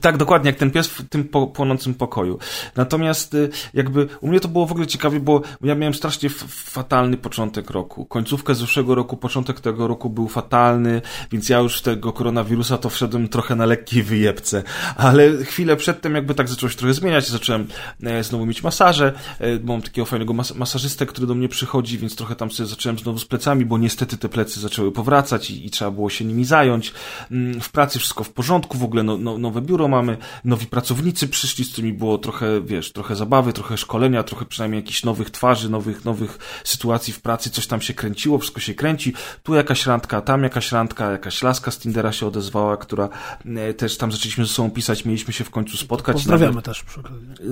Tak, 0.01 0.17
dokładnie, 0.17 0.49
jak 0.49 0.59
ten 0.59 0.71
pies 0.71 0.88
w 0.88 1.09
tym 1.09 1.23
płonącym 1.53 1.93
pokoju. 1.93 2.39
Natomiast 2.76 3.34
y, 3.34 3.49
jakby 3.73 4.07
u 4.21 4.28
mnie 4.28 4.39
to 4.39 4.47
było 4.47 4.65
w 4.65 4.71
ogóle 4.71 4.88
ciekawie, 4.88 5.19
bo 5.19 5.41
ja 5.63 5.76
miałem 5.76 5.93
strasznie 5.93 6.30
fatalny 6.47 7.17
początek 7.17 7.69
roku. 7.69 8.05
Końcówkę 8.05 8.55
zeszłego 8.55 8.95
roku, 8.95 9.17
początek 9.17 9.59
tego 9.59 9.88
roku 9.88 10.09
był 10.09 10.28
fatalny, 10.28 11.01
więc 11.32 11.49
ja 11.49 11.59
już 11.59 11.82
tego 11.82 12.13
koronawirusa 12.13 12.78
to 12.78 12.89
wszedłem 12.89 13.28
trochę 13.28 13.55
na 13.55 13.65
lekkiej 13.65 14.03
wyjebce. 14.03 14.63
Ale 14.95 15.43
chwilę 15.43 15.76
przedtem 15.76 16.15
jakby 16.15 16.34
tak 16.34 16.49
zaczęło 16.49 16.69
się 16.69 16.78
trochę 16.78 16.93
zmieniać. 16.93 17.30
Zacząłem 17.30 17.67
e, 18.03 18.23
znowu 18.23 18.45
mieć 18.45 18.63
masaże. 18.63 19.13
E, 19.39 19.59
mam 19.63 19.82
takiego 19.82 20.05
fajnego 20.05 20.34
mas 20.34 20.55
masażystę, 20.55 21.05
który 21.05 21.28
do 21.28 21.36
mnie 21.36 21.49
przychodzi, 21.49 21.97
więc 21.97 22.15
trochę 22.15 22.36
tam 22.36 22.51
sobie 22.51 22.67
zacząłem 22.67 22.99
znowu 22.99 23.19
z 23.19 23.26
plecami, 23.26 23.65
bo 23.65 23.78
niestety 23.78 24.17
te 24.17 24.30
plecy 24.30 24.59
zaczęły 24.59 24.91
powracać 24.91 25.51
i, 25.51 25.65
i 25.65 25.69
trzeba 25.69 25.91
było 25.91 26.09
się 26.09 26.26
nimi 26.26 26.45
zająć. 26.45 26.93
Mm, 27.32 27.61
w 27.61 27.69
pracy 27.69 27.99
wszystko 27.99 28.23
w 28.23 28.30
porządku, 28.30 28.78
w 28.78 28.84
ogóle 28.84 29.03
no, 29.03 29.17
no, 29.17 29.38
nowe 29.38 29.64
biuro 29.66 29.88
mamy, 29.88 30.18
nowi 30.43 30.66
pracownicy 30.66 31.28
przyszli, 31.28 31.66
z 31.66 31.72
którymi 31.72 31.93
było 31.93 32.18
trochę, 32.18 32.61
wiesz, 32.61 32.91
trochę 32.91 33.16
zabawy, 33.16 33.53
trochę 33.53 33.78
szkolenia, 33.78 34.24
trochę 34.24 34.45
przynajmniej 34.45 34.82
jakichś 34.82 35.03
nowych 35.03 35.30
twarzy, 35.30 35.70
nowych, 35.70 36.05
nowych 36.05 36.38
sytuacji 36.63 37.13
w 37.13 37.22
pracy, 37.22 37.49
coś 37.49 37.68
tam 37.68 37.82
się 37.82 37.93
kręciło, 37.93 38.38
wszystko 38.38 38.59
się 38.59 38.74
kręci, 38.74 39.13
tu 39.43 39.55
jakaś 39.55 39.86
randka, 39.86 40.22
tam 40.22 40.43
jakaś 40.43 40.72
randka, 40.72 41.11
jakaś 41.11 41.43
laska 41.43 41.72
z 41.72 41.78
Tindera 41.80 42.11
się 42.11 42.28
odezwała, 42.28 42.78
która 42.78 43.09
e, 43.45 43.74
też 43.74 43.97
tam 43.97 44.11
zaczęliśmy 44.11 44.45
ze 44.45 44.53
sobą 44.53 44.72
pisać, 44.72 45.05
mieliśmy 45.05 45.34
się 45.34 45.43
w 45.43 45.49
końcu 45.49 45.78
spotkać. 45.78 46.16
Pozdrawiamy 46.16 46.51
Nawet, 46.51 46.66
też 46.66 46.84
przy 46.84 46.99
okazji. 46.99 47.28
E, 47.30 47.43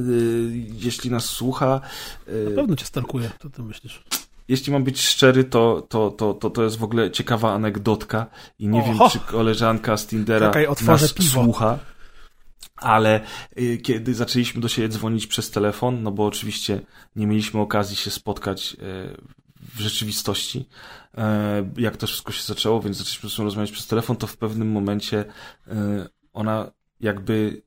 jeśli 0.85 1.11
nas 1.11 1.25
słucha... 1.25 1.81
E, 2.27 2.49
Na 2.49 2.55
pewno 2.55 2.75
cię 2.75 2.85
stalkuje, 2.85 3.29
co 3.41 3.49
ty 3.49 3.63
myślisz? 3.63 4.03
jeśli 4.47 4.73
mam 4.73 4.83
być 4.83 5.01
szczery, 5.01 5.43
to, 5.43 5.87
to, 5.89 6.11
to, 6.11 6.33
to, 6.33 6.49
to 6.49 6.63
jest 6.63 6.77
w 6.77 6.83
ogóle 6.83 7.11
ciekawa 7.11 7.53
anegdotka 7.53 8.25
i 8.59 8.67
nie 8.67 8.79
Oho. 8.79 8.93
wiem, 8.99 9.09
czy 9.11 9.19
koleżanka 9.19 9.97
z 9.97 10.07
Tindera 10.07 10.47
Czekaj, 10.47 10.67
nas 10.87 11.13
piwo. 11.13 11.43
słucha 11.43 11.79
ale 12.75 13.21
y, 13.59 13.77
kiedy 13.77 14.13
zaczęliśmy 14.13 14.61
do 14.61 14.67
siebie 14.67 14.89
dzwonić 14.89 15.27
przez 15.27 15.51
telefon, 15.51 16.03
no 16.03 16.11
bo 16.11 16.25
oczywiście 16.25 16.81
nie 17.15 17.27
mieliśmy 17.27 17.59
okazji 17.59 17.95
się 17.95 18.11
spotkać 18.11 18.73
y, 18.73 18.77
w 19.75 19.79
rzeczywistości, 19.79 20.69
y, 21.13 21.81
jak 21.81 21.97
to 21.97 22.07
wszystko 22.07 22.31
się 22.31 22.43
zaczęło, 22.43 22.81
więc 22.81 22.97
zaczęliśmy 22.97 23.43
rozmawiać 23.43 23.71
przez 23.71 23.87
telefon, 23.87 24.15
to 24.15 24.27
w 24.27 24.37
pewnym 24.37 24.71
momencie 24.71 25.25
ona 26.33 26.71
jakby 26.99 27.61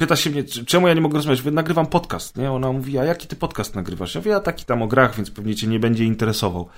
pyta 0.00 0.16
się 0.16 0.30
mnie, 0.30 0.44
czemu 0.44 0.88
ja 0.88 0.94
nie 0.94 1.00
mogę 1.00 1.16
rozmawiać? 1.16 1.44
Nagrywam 1.44 1.86
podcast, 1.86 2.36
nie? 2.36 2.52
Ona 2.52 2.72
mówi, 2.72 2.98
a 2.98 3.04
jaki 3.04 3.26
ty 3.26 3.36
podcast 3.36 3.74
nagrywasz? 3.74 4.14
Ja 4.14 4.20
mówię, 4.20 4.30
ja 4.30 4.40
taki 4.40 4.64
tam 4.64 4.82
o 4.82 4.86
grach, 4.86 5.16
więc 5.16 5.30
pewnie 5.30 5.54
cię 5.54 5.66
nie 5.66 5.80
będzie 5.80 6.04
interesował. 6.04 6.68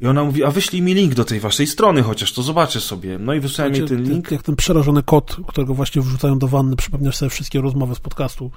I 0.00 0.06
ona 0.06 0.24
mówi, 0.24 0.44
a 0.44 0.50
wyślij 0.50 0.82
mi 0.82 0.94
link 0.94 1.14
do 1.14 1.24
tej 1.24 1.40
waszej 1.40 1.66
strony, 1.66 2.02
chociaż 2.02 2.32
to 2.32 2.42
zobaczę 2.42 2.80
sobie. 2.80 3.18
No 3.18 3.34
i 3.34 3.40
wysłałem 3.40 3.74
jej 3.74 3.84
ten 3.84 4.02
link. 4.02 4.30
Jak 4.30 4.42
ten 4.42 4.56
przerażony 4.56 5.02
kot, 5.02 5.36
którego 5.48 5.74
właśnie 5.74 6.02
wrzucają 6.02 6.38
do 6.38 6.48
wanny, 6.48 6.76
przypomniesz 6.76 7.16
sobie 7.16 7.30
wszystkie 7.30 7.60
rozmowy 7.60 7.94
z 7.94 8.00
podcastu. 8.00 8.50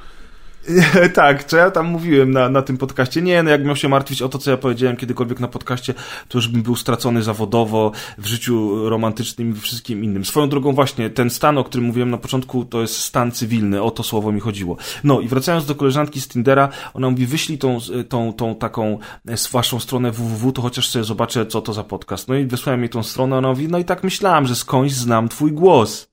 tak, 1.14 1.44
co 1.44 1.58
ja 1.58 1.72
tam 1.72 1.86
mówiłem 1.86 2.32
na, 2.32 2.50
na 2.50 2.62
tym 2.62 2.78
podcaście. 2.78 3.22
Nie, 3.22 3.44
no 3.44 3.50
jak 3.50 3.66
miał 3.66 3.76
się 3.76 3.90
martwić 3.90 4.22
o 4.22 4.30
to, 4.30 4.38
co 4.38 4.52
ja 4.52 4.58
powiedziałem 4.58 4.98
kiedykolwiek 4.98 5.40
na 5.40 5.48
podcaście, 5.48 5.94
to 6.28 6.38
już 6.38 6.48
bym 6.48 6.62
był 6.62 6.76
stracony 6.76 7.24
zawodowo, 7.24 7.92
w 8.18 8.26
życiu 8.26 8.90
romantycznym 8.90 9.52
i 9.52 9.54
wszystkim 9.54 10.04
innym. 10.04 10.26
Swoją 10.26 10.50
drogą 10.50 10.74
właśnie, 10.74 11.10
ten 11.10 11.30
stan, 11.30 11.58
o 11.58 11.64
którym 11.64 11.88
mówiłem 11.88 12.10
na 12.10 12.18
początku, 12.18 12.66
to 12.66 12.82
jest 12.82 12.98
stan 12.98 13.32
cywilny, 13.32 13.82
o 13.82 13.92
to 13.92 14.04
słowo 14.04 14.32
mi 14.32 14.40
chodziło. 14.40 14.78
No 15.04 15.20
i 15.20 15.28
wracając 15.28 15.66
do 15.66 15.76
koleżanki 15.76 16.22
z 16.22 16.28
Tindera, 16.28 16.70
ona 16.94 17.10
mówi, 17.10 17.26
wyślij 17.26 17.58
tą, 17.58 17.78
tą, 18.10 18.34
tą 18.34 18.56
taką 18.56 19.00
e, 19.28 19.36
waszą 19.52 19.80
stronę 19.80 20.12
www, 20.12 20.52
to 20.52 20.62
chociaż 20.62 20.90
sobie 20.90 21.06
zobaczę, 21.06 21.46
co 21.46 21.62
to 21.62 21.74
za 21.74 21.84
podcast. 21.84 22.28
No 22.28 22.36
i 22.36 22.46
wysłałem 22.46 22.82
jej 22.82 22.90
tą 22.90 23.04
stronę, 23.04 23.38
ona 23.38 23.50
mówi, 23.50 23.68
no 23.68 23.78
i 23.78 23.86
tak 23.86 24.04
myślałam, 24.04 24.46
że 24.46 24.56
skądś 24.56 24.94
znam 24.94 25.30
twój 25.30 25.52
głos. 25.52 26.13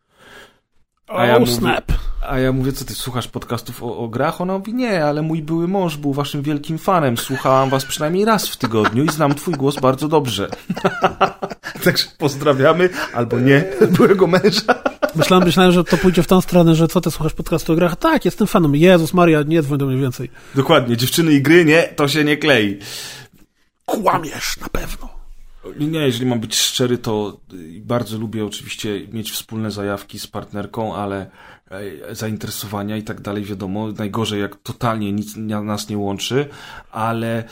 A 1.10 1.26
ja, 1.26 1.32
oh, 1.32 1.40
mówię, 1.40 1.52
snap. 1.52 1.92
a 2.28 2.38
ja 2.38 2.52
mówię, 2.52 2.72
co 2.72 2.84
ty 2.84 2.94
słuchasz 2.94 3.28
podcastów 3.28 3.82
o, 3.82 3.98
o 3.98 4.08
grach? 4.08 4.40
Ona 4.40 4.58
mówi, 4.58 4.74
nie, 4.74 5.04
ale 5.04 5.22
mój 5.22 5.42
były 5.42 5.68
mąż 5.68 5.96
był 5.96 6.12
waszym 6.12 6.42
wielkim 6.42 6.78
fanem. 6.78 7.16
Słuchałam 7.16 7.70
was 7.70 7.84
przynajmniej 7.84 8.24
raz 8.24 8.48
w 8.48 8.56
tygodniu 8.56 9.04
i 9.04 9.08
znam 9.08 9.34
twój 9.34 9.54
głos 9.54 9.80
bardzo 9.80 10.08
dobrze. 10.08 10.48
Także 11.84 12.06
pozdrawiamy, 12.18 12.88
albo 13.14 13.38
nie, 13.38 13.64
byłego 13.98 14.26
męża. 14.26 14.82
Myślałem, 15.14 15.46
myślałem, 15.46 15.72
że 15.72 15.84
to 15.84 15.96
pójdzie 15.96 16.22
w 16.22 16.26
tą 16.26 16.40
stronę, 16.40 16.74
że 16.74 16.88
co 16.88 17.00
ty 17.00 17.10
słuchasz 17.10 17.32
podcastu 17.32 17.72
o 17.72 17.76
grach? 17.76 17.96
Tak, 17.96 18.24
jestem 18.24 18.46
fanem. 18.46 18.76
Jezus 18.76 19.14
Maria, 19.14 19.42
nie 19.42 19.62
dzwoń 19.62 19.78
do 19.78 19.86
mnie 19.86 19.96
więcej. 19.96 20.30
Dokładnie, 20.54 20.96
dziewczyny 20.96 21.32
i 21.32 21.42
gry, 21.42 21.64
nie, 21.64 21.82
to 21.82 22.08
się 22.08 22.24
nie 22.24 22.36
klei. 22.36 22.78
Kłamiesz 23.84 24.56
na 24.60 24.68
pewno. 24.68 25.19
Nie, 25.80 25.98
jeżeli 25.98 26.26
mam 26.26 26.40
być 26.40 26.56
szczery, 26.56 26.98
to 26.98 27.40
bardzo 27.80 28.18
lubię 28.18 28.44
oczywiście 28.44 29.08
mieć 29.12 29.30
wspólne 29.32 29.70
zajawki 29.70 30.18
z 30.18 30.26
partnerką, 30.26 30.94
ale 30.94 31.30
e, 31.70 32.14
zainteresowania 32.14 32.96
i 32.96 33.02
tak 33.02 33.20
dalej, 33.20 33.44
wiadomo, 33.44 33.92
najgorzej 33.92 34.40
jak 34.40 34.56
totalnie 34.56 35.12
nic 35.12 35.36
nas 35.62 35.88
nie 35.88 35.98
łączy, 35.98 36.48
ale 36.90 37.44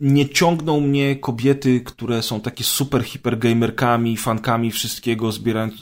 nie 0.00 0.28
ciągną 0.28 0.80
mnie 0.80 1.16
kobiety, 1.16 1.80
które 1.80 2.22
są 2.22 2.40
takie 2.40 2.64
super 2.64 3.02
hipergamerkami, 3.04 4.16
fankami 4.16 4.70
wszystkiego, 4.70 5.32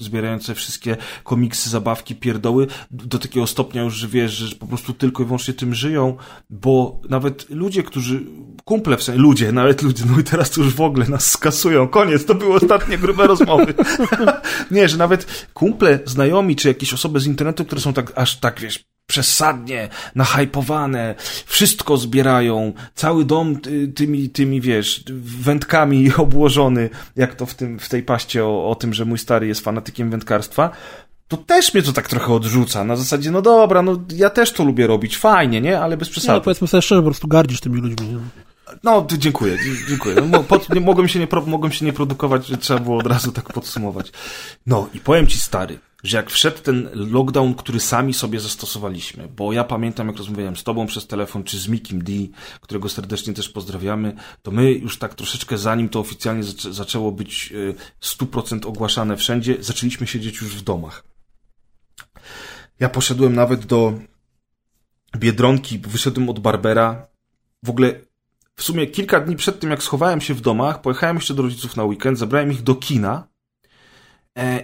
zbierające 0.00 0.54
wszystkie 0.54 0.96
komiksy, 1.24 1.70
zabawki, 1.70 2.14
pierdoły, 2.14 2.66
do 2.90 3.18
takiego 3.18 3.46
stopnia 3.46 3.82
już, 3.82 3.94
że 3.94 4.08
wiesz, 4.08 4.32
że 4.32 4.56
po 4.56 4.66
prostu 4.66 4.92
tylko 4.92 5.22
i 5.22 5.26
wyłącznie 5.26 5.54
tym 5.54 5.74
żyją, 5.74 6.16
bo 6.50 7.00
nawet 7.08 7.50
ludzie, 7.50 7.82
którzy, 7.82 8.24
kumple 8.64 8.96
w 8.96 9.02
sensie, 9.02 9.20
ludzie, 9.20 9.52
nawet 9.52 9.82
ludzie, 9.82 10.04
no 10.10 10.20
i 10.20 10.24
teraz 10.24 10.50
to 10.50 10.60
już 10.60 10.74
w 10.74 10.80
ogóle 10.80 11.06
nas 11.08 11.30
skasują, 11.30 11.88
koniec, 11.88 12.24
to 12.24 12.34
były 12.34 12.54
ostatnie 12.54 12.98
grube 12.98 13.26
rozmowy. 13.26 13.74
nie, 14.70 14.88
że 14.88 14.96
nawet 14.96 15.46
kumple, 15.54 15.98
znajomi, 16.04 16.56
czy 16.56 16.68
jakieś 16.68 16.92
osoby 16.94 17.20
z 17.20 17.26
internetu, 17.26 17.64
które 17.64 17.80
są 17.80 17.92
tak, 17.92 18.12
aż 18.14 18.36
tak, 18.36 18.60
wiesz, 18.60 18.84
przesadnie 19.08 19.88
nahypowane, 20.14 21.14
wszystko 21.46 21.96
zbierają, 21.96 22.72
cały 22.94 23.24
dom 23.24 23.56
tymi, 23.94 24.30
tymi 24.30 24.60
wiesz, 24.60 25.04
wędkami 25.22 26.10
obłożony, 26.16 26.90
jak 27.16 27.34
to 27.34 27.46
w, 27.46 27.54
tym, 27.54 27.78
w 27.78 27.88
tej 27.88 28.02
paście 28.02 28.44
o, 28.44 28.70
o 28.70 28.74
tym, 28.74 28.94
że 28.94 29.04
mój 29.04 29.18
stary 29.18 29.46
jest 29.46 29.60
fanatykiem 29.60 30.10
wędkarstwa, 30.10 30.70
to 31.28 31.36
też 31.36 31.74
mnie 31.74 31.82
to 31.82 31.92
tak 31.92 32.08
trochę 32.08 32.32
odrzuca. 32.32 32.84
Na 32.84 32.96
zasadzie, 32.96 33.30
no 33.30 33.42
dobra, 33.42 33.82
no 33.82 34.00
ja 34.14 34.30
też 34.30 34.52
to 34.52 34.64
lubię 34.64 34.86
robić, 34.86 35.16
fajnie, 35.16 35.60
nie? 35.60 35.80
Ale 35.80 35.96
bez 35.96 36.08
przesady. 36.08 36.38
No 36.38 36.40
powiedzmy 36.40 36.68
sobie 36.68 36.82
szczerze, 36.82 37.00
po 37.00 37.06
prostu 37.06 37.28
gardzisz 37.28 37.60
tymi 37.60 37.80
ludźmi. 37.80 38.08
Nie? 38.08 38.18
No, 38.82 39.06
dziękuję, 39.18 39.56
dziękuję. 39.88 40.16
No, 40.30 40.42
pod, 40.42 40.74
nie, 40.74 40.80
mogłem, 40.80 41.08
się 41.08 41.18
nie, 41.18 41.28
mogłem 41.46 41.72
się 41.72 41.84
nie 41.84 41.92
produkować, 41.92 42.52
trzeba 42.60 42.80
było 42.80 42.98
od 42.98 43.06
razu 43.06 43.32
tak 43.32 43.52
podsumować. 43.52 44.12
No 44.66 44.88
i 44.94 45.00
powiem 45.00 45.26
ci, 45.26 45.40
stary, 45.40 45.78
że 46.02 46.16
jak 46.16 46.30
wszedł 46.30 46.58
ten 46.58 46.88
lockdown, 46.94 47.54
który 47.54 47.80
sami 47.80 48.14
sobie 48.14 48.40
zastosowaliśmy, 48.40 49.28
bo 49.36 49.52
ja 49.52 49.64
pamiętam, 49.64 50.06
jak 50.06 50.16
rozmawiałem 50.16 50.56
z 50.56 50.64
tobą 50.64 50.86
przez 50.86 51.06
telefon, 51.06 51.44
czy 51.44 51.58
z 51.58 51.68
Mikim 51.68 52.04
D, 52.04 52.12
którego 52.60 52.88
serdecznie 52.88 53.34
też 53.34 53.48
pozdrawiamy, 53.48 54.14
to 54.42 54.50
my 54.50 54.72
już 54.72 54.98
tak 54.98 55.14
troszeczkę 55.14 55.58
zanim 55.58 55.88
to 55.88 56.00
oficjalnie 56.00 56.42
zaczę 56.42 56.72
zaczęło 56.72 57.12
być 57.12 57.52
100% 58.02 58.64
e, 58.64 58.68
ogłaszane 58.68 59.16
wszędzie, 59.16 59.56
zaczęliśmy 59.60 60.06
siedzieć 60.06 60.40
już 60.40 60.56
w 60.56 60.62
domach. 60.62 61.04
Ja 62.80 62.88
poszedłem 62.88 63.34
nawet 63.34 63.66
do 63.66 63.98
Biedronki, 65.16 65.78
wyszedłem 65.78 66.28
od 66.28 66.38
Barbera. 66.38 67.06
W 67.62 67.70
ogóle 67.70 68.00
w 68.56 68.62
sumie 68.62 68.86
kilka 68.86 69.20
dni 69.20 69.36
przed 69.36 69.60
tym, 69.60 69.70
jak 69.70 69.82
schowałem 69.82 70.20
się 70.20 70.34
w 70.34 70.40
domach, 70.40 70.80
pojechałem 70.80 71.16
jeszcze 71.16 71.34
do 71.34 71.42
rodziców 71.42 71.76
na 71.76 71.84
weekend, 71.84 72.18
zabrałem 72.18 72.52
ich 72.52 72.62
do 72.62 72.74
kina 72.74 73.28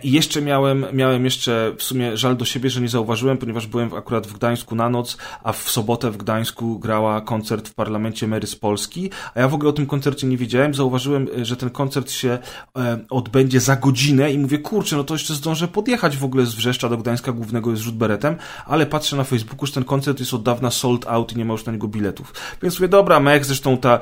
I 0.03 0.13
jeszcze 0.13 0.43
miałem, 0.43 0.87
miałem 0.93 1.25
jeszcze 1.25 1.73
w 1.79 1.83
sumie 1.83 2.17
żal 2.17 2.37
do 2.37 2.45
siebie, 2.45 2.71
że 2.71 2.81
nie 2.81 2.89
zauważyłem, 2.89 3.39
ponieważ 3.39 3.67
byłem 3.67 3.95
akurat 3.95 4.27
w 4.27 4.33
Gdańsku 4.33 4.75
na 4.75 4.89
noc, 4.89 5.17
a 5.43 5.53
w 5.53 5.71
sobotę 5.71 6.11
w 6.11 6.17
Gdańsku 6.17 6.79
grała 6.79 7.21
koncert 7.21 7.69
w 7.69 7.75
parlamencie 7.75 8.29
Mary 8.29 8.47
z 8.47 8.57
Polski, 8.57 9.11
a 9.35 9.41
ja 9.41 9.49
w 9.49 9.55
ogóle 9.55 9.71
o 9.71 9.73
tym 9.73 9.87
koncercie 9.87 10.27
nie 10.27 10.37
wiedziałem. 10.37 10.75
Zauważyłem, 10.75 11.29
e, 11.39 11.45
że 11.45 11.57
ten 11.57 11.71
koncert 11.71 12.11
się 12.11 12.39
e, 12.77 12.99
odbędzie 13.11 13.61
za 13.61 13.77
godzinę 13.77 14.33
i 14.33 14.39
mówię, 14.39 14.59
kurczę, 14.59 14.97
no 14.97 15.05
to 15.05 15.15
jeszcze 15.15 15.35
zdążę 15.35 15.69
podjechać 15.69 16.17
w 16.17 16.25
ogóle 16.25 16.47
z 16.47 16.55
Wrzeszcza 16.55 16.89
do 16.89 16.97
Gdańska 16.97 17.33
głównego 17.33 17.71
jest 17.71 17.83
rzut 17.83 17.97
beretem, 17.97 18.37
ale 18.67 18.87
patrzę 18.87 19.17
na 19.17 19.25
Facebooku, 19.25 19.67
że 19.67 19.73
ten 19.73 19.85
koncert 19.85 20.21
jest 20.21 20.35
od 20.35 20.43
dawna 20.43 20.71
sold 20.71 21.07
out 21.07 21.33
i 21.33 21.37
nie 21.37 21.45
ma 21.45 21.53
już 21.53 21.65
na 21.65 21.73
niego 21.73 21.89
biletów. 21.89 22.35
Więc 22.63 22.79
mówię, 22.79 22.89
dobra, 22.89 23.21
mech, 23.21 23.45
zresztą 23.45 23.79
ta, 23.79 24.01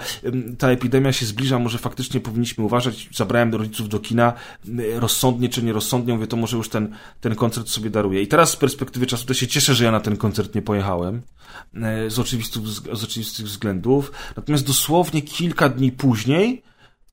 ta 0.59 0.71
epidemia 0.71 1.13
się 1.13 1.27
zbliża, 1.27 1.59
może 1.59 1.79
faktycznie 1.79 2.21
powinniśmy 2.21 2.65
uważać. 2.65 3.09
Zabrałem 3.13 3.55
rodziców 3.55 3.89
do 3.89 3.99
kina, 3.99 4.33
rozsądnie 4.99 5.49
czy 5.49 5.62
nierozsądnie, 5.63 6.15
mówię, 6.15 6.27
to 6.27 6.37
może 6.37 6.57
już 6.57 6.69
ten, 6.69 6.95
ten 7.21 7.35
koncert 7.35 7.69
sobie 7.69 7.91
daruję. 7.91 8.23
I 8.23 8.27
teraz 8.27 8.51
z 8.51 8.57
perspektywy 8.57 9.07
czasu 9.07 9.27
to 9.27 9.35
się 9.35 9.47
cieszę, 9.47 9.75
że 9.75 9.85
ja 9.85 9.91
na 9.91 10.01
ten 10.01 10.17
koncert 10.17 10.55
nie 10.55 10.63
pojechałem, 10.63 11.23
e, 11.75 12.11
z 12.11 12.19
oczywistych, 12.19 12.63
z 12.93 13.05
oczywistych 13.05 13.47
względów. 13.47 14.13
Natomiast 14.37 14.67
dosłownie 14.67 15.23
kilka 15.23 15.69
dni 15.69 15.93
później 15.93 16.63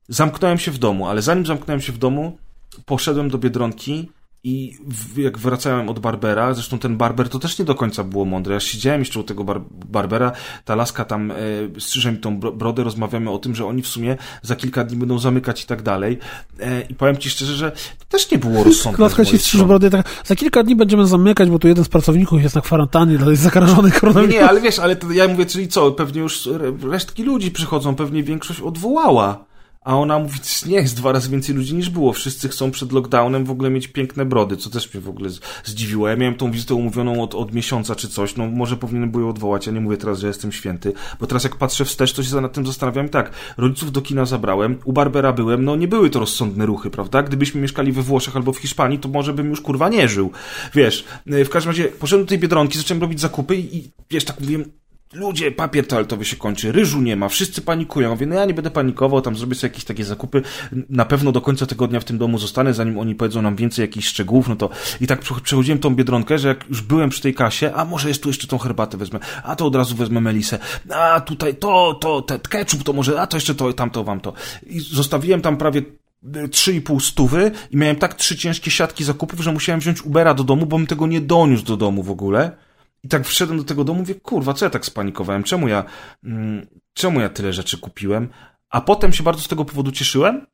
zamknąłem 0.08 0.58
się 0.58 0.72
w 0.72 0.78
domu, 0.78 1.08
ale 1.08 1.22
zanim 1.22 1.46
zamknąłem 1.46 1.82
się 1.82 1.92
w 1.92 1.98
domu, 1.98 2.38
poszedłem 2.86 3.30
do 3.30 3.38
Biedronki 3.38 4.10
i 4.44 4.78
jak 5.18 5.38
wracałem 5.38 5.90
od 5.90 6.00
Barbera, 6.00 6.54
zresztą 6.54 6.80
ten 6.80 6.98
Barber 6.98 7.30
to 7.30 7.40
też 7.40 7.60
nie 7.60 7.66
do 7.66 7.76
końca 7.76 8.04
było 8.04 8.26
mądre. 8.26 8.54
Ja 8.54 8.60
siedziałem 8.60 9.02
jeszcze 9.02 9.20
u 9.20 9.24
tego 9.24 9.44
bar 9.44 9.62
Barbera, 9.72 10.32
ta 10.66 10.76
laska 10.76 11.06
tam 11.06 11.32
e, 11.32 11.36
strzyże 11.80 12.12
mi 12.12 12.18
tą 12.18 12.40
brodę, 12.40 12.84
rozmawiamy 12.84 13.32
o 13.32 13.40
tym, 13.40 13.56
że 13.56 13.66
oni 13.66 13.82
w 13.82 13.88
sumie 13.88 14.18
za 14.42 14.56
kilka 14.56 14.84
dni 14.84 14.98
będą 14.98 15.20
zamykać 15.20 15.64
i 15.64 15.68
tak 15.68 15.82
dalej. 15.82 16.20
E, 16.60 16.82
I 16.82 16.96
powiem 16.96 17.18
ci 17.18 17.30
szczerze, 17.30 17.54
że 17.54 17.72
to 17.72 18.06
też 18.10 18.32
nie 18.32 18.38
było 18.38 18.64
rozsądne. 18.64 19.04
Laska 19.04 19.26
ci 19.26 19.40
strzyże 19.40 19.66
brodę, 19.66 19.90
tak, 19.90 20.06
za 20.26 20.36
kilka 20.36 20.64
dni 20.64 20.76
będziemy 20.76 21.08
zamykać, 21.08 21.50
bo 21.50 21.60
tu 21.60 21.68
jeden 21.68 21.84
z 21.84 21.90
pracowników 21.90 22.42
jest 22.42 22.56
na 22.56 22.62
kwarantannie, 22.62 23.18
jest 23.30 23.42
zakażony 23.42 23.92
koronawirusem. 23.92 24.40
Nie, 24.40 24.46
nie, 24.46 24.50
ale 24.50 24.62
wiesz, 24.62 24.80
ale 24.80 24.96
to, 24.96 25.12
ja 25.12 25.28
mówię, 25.28 25.46
czyli 25.46 25.68
co, 25.68 25.92
pewnie 25.92 26.22
już 26.22 26.50
resztki 26.84 27.24
ludzi 27.24 27.52
przychodzą, 27.52 27.96
pewnie 27.96 28.24
większość 28.24 28.62
odwołała. 28.62 29.49
A 29.90 29.96
ona 29.96 30.20
mówi, 30.20 30.40
nie, 30.66 30.76
jest 30.76 30.96
dwa 30.96 31.12
razy 31.12 31.30
więcej 31.30 31.56
ludzi 31.56 31.76
niż 31.76 31.90
było. 31.90 32.14
Wszyscy 32.14 32.50
chcą 32.50 32.72
przed 32.72 32.92
lockdownem 32.92 33.46
w 33.46 33.52
ogóle 33.52 33.70
mieć 33.70 33.88
piękne 33.88 34.26
brody, 34.26 34.58
co 34.58 34.70
też 34.70 34.94
mnie 34.94 35.02
w 35.02 35.10
ogóle 35.10 35.30
zdziwiło. 35.64 36.08
Ja 36.08 36.16
miałem 36.16 36.36
tą 36.36 36.52
wizytę 36.52 36.74
umówioną 36.74 37.24
od, 37.24 37.36
od 37.36 37.54
miesiąca 37.54 37.96
czy 37.96 38.10
coś, 38.10 38.36
no 38.36 38.48
może 38.48 38.78
powinienem 38.78 39.12
było 39.12 39.24
ją 39.24 39.30
odwołać, 39.30 39.68
ja 39.68 39.74
nie 39.74 39.82
mówię 39.82 39.98
teraz, 39.98 40.20
że 40.20 40.28
jestem 40.28 40.52
święty, 40.52 40.94
bo 41.20 41.28
teraz 41.28 41.44
jak 41.44 41.56
patrzę 41.56 41.86
wstecz, 41.86 42.14
to 42.14 42.24
się 42.24 42.42
nad 42.42 42.54
tym 42.54 42.66
zastanawiam 42.66 43.10
tak, 43.10 43.32
rodziców 43.58 43.92
do 43.92 44.02
kina 44.02 44.26
zabrałem, 44.26 44.80
u 44.86 44.94
Barbera 44.94 45.34
byłem, 45.34 45.66
no 45.66 45.76
nie 45.76 45.88
były 45.88 46.10
to 46.10 46.20
rozsądne 46.20 46.66
ruchy, 46.66 46.90
prawda? 46.90 47.24
Gdybyśmy 47.24 47.62
mieszkali 47.62 47.92
we 47.92 48.02
Włoszech 48.02 48.36
albo 48.36 48.54
w 48.54 48.58
Hiszpanii, 48.58 49.00
to 49.00 49.10
może 49.10 49.34
bym 49.34 49.50
już 49.50 49.62
kurwa 49.62 49.90
nie 49.90 50.10
żył. 50.10 50.32
Wiesz, 50.74 51.06
w 51.26 51.50
każdym 51.50 51.70
razie 51.70 51.84
poszedłem 51.84 52.26
do 52.26 52.30
tej 52.30 52.40
Biedronki, 52.40 52.78
zacząłem 52.78 53.02
robić 53.02 53.20
zakupy 53.20 53.56
i, 53.56 53.78
i 53.78 53.92
wiesz, 54.10 54.26
tak 54.26 54.40
mówiłem, 54.40 54.66
Ludzie, 55.14 55.52
papier 55.52 55.88
toaletowy 55.88 56.26
się 56.26 56.36
kończy, 56.36 56.72
ryżu 56.72 57.02
nie 57.02 57.16
ma, 57.16 57.30
wszyscy 57.30 57.62
panikują. 57.62 58.10
Mówię, 58.10 58.26
no 58.26 58.36
ja 58.36 58.46
nie 58.46 58.54
będę 58.54 58.72
panikował, 58.72 59.22
tam 59.22 59.36
zrobię 59.36 59.56
sobie 59.56 59.72
jakieś 59.72 59.84
takie 59.84 60.06
zakupy. 60.06 60.42
Na 60.90 61.06
pewno 61.06 61.32
do 61.32 61.42
końca 61.42 61.66
tygodnia 61.66 62.00
w 62.00 62.04
tym 62.04 62.18
domu 62.18 62.38
zostanę, 62.38 62.74
zanim 62.74 62.98
oni 62.98 63.16
powiedzą 63.16 63.42
nam 63.42 63.56
więcej 63.56 63.84
jakichś 63.84 64.08
szczegółów, 64.08 64.48
no 64.48 64.56
to 64.56 64.70
i 65.02 65.08
tak 65.08 65.20
przechodziłem 65.20 65.80
tą 65.80 65.96
biedronkę, 65.96 66.40
że 66.40 66.48
jak 66.48 66.70
już 66.70 66.82
byłem 66.82 67.10
przy 67.10 67.22
tej 67.22 67.34
kasie, 67.34 67.74
a 67.74 67.86
może 67.86 68.08
jest 68.08 68.24
tu 68.24 68.30
jeszcze 68.30 68.48
tą 68.48 68.58
herbatę 68.58 68.98
wezmę, 68.98 69.20
a 69.44 69.56
to 69.56 69.66
od 69.66 69.76
razu 69.76 69.96
wezmę 69.96 70.22
melisę, 70.22 70.60
a 70.90 71.22
tutaj 71.22 71.56
to, 71.56 71.94
to, 71.94 72.22
te 72.22 72.40
ketchup 72.40 72.84
to 72.84 72.94
może, 72.94 73.22
a 73.22 73.28
to 73.28 73.38
jeszcze 73.38 73.56
to, 73.56 73.74
tamto, 73.74 74.04
wam 74.04 74.20
to. 74.20 74.34
I 74.68 74.80
zostawiłem 74.80 75.42
tam 75.42 75.58
prawie 75.58 75.82
3,5 76.24 77.00
stówy 77.00 77.52
i 77.72 77.78
miałem 77.78 77.96
tak 77.96 78.14
trzy 78.14 78.38
ciężkie 78.38 78.72
siatki 78.72 79.04
zakupów, 79.04 79.40
że 79.40 79.52
musiałem 79.52 79.80
wziąć 79.80 80.02
Ubera 80.02 80.34
do 80.34 80.44
domu, 80.44 80.66
bo 80.66 80.78
bym 80.78 80.88
tego 80.88 81.08
nie 81.08 81.22
doniósł 81.22 81.66
do 81.66 81.78
domu 81.78 82.04
w 82.04 82.12
ogóle. 82.12 82.69
I 83.04 83.08
tak 83.08 83.26
wszedłem 83.26 83.58
do 83.58 83.64
tego 83.64 83.84
domu, 83.84 84.00
mówię, 84.00 84.16
kurwa, 84.16 84.54
co 84.54 84.66
ja 84.66 84.70
tak 84.70 84.86
spanikowałem? 84.86 85.44
Czemu 85.44 85.68
ja, 85.68 85.84
mm, 86.24 86.68
czemu 86.94 87.20
ja 87.20 87.30
tyle 87.30 87.54
rzeczy 87.54 87.78
kupiłem? 87.78 88.30
A 88.70 88.82
potem 88.82 89.14
się 89.14 89.24
bardzo 89.24 89.42
z 89.42 89.48
tego 89.48 89.66
powodu 89.66 89.92
cieszyłem, 89.92 90.48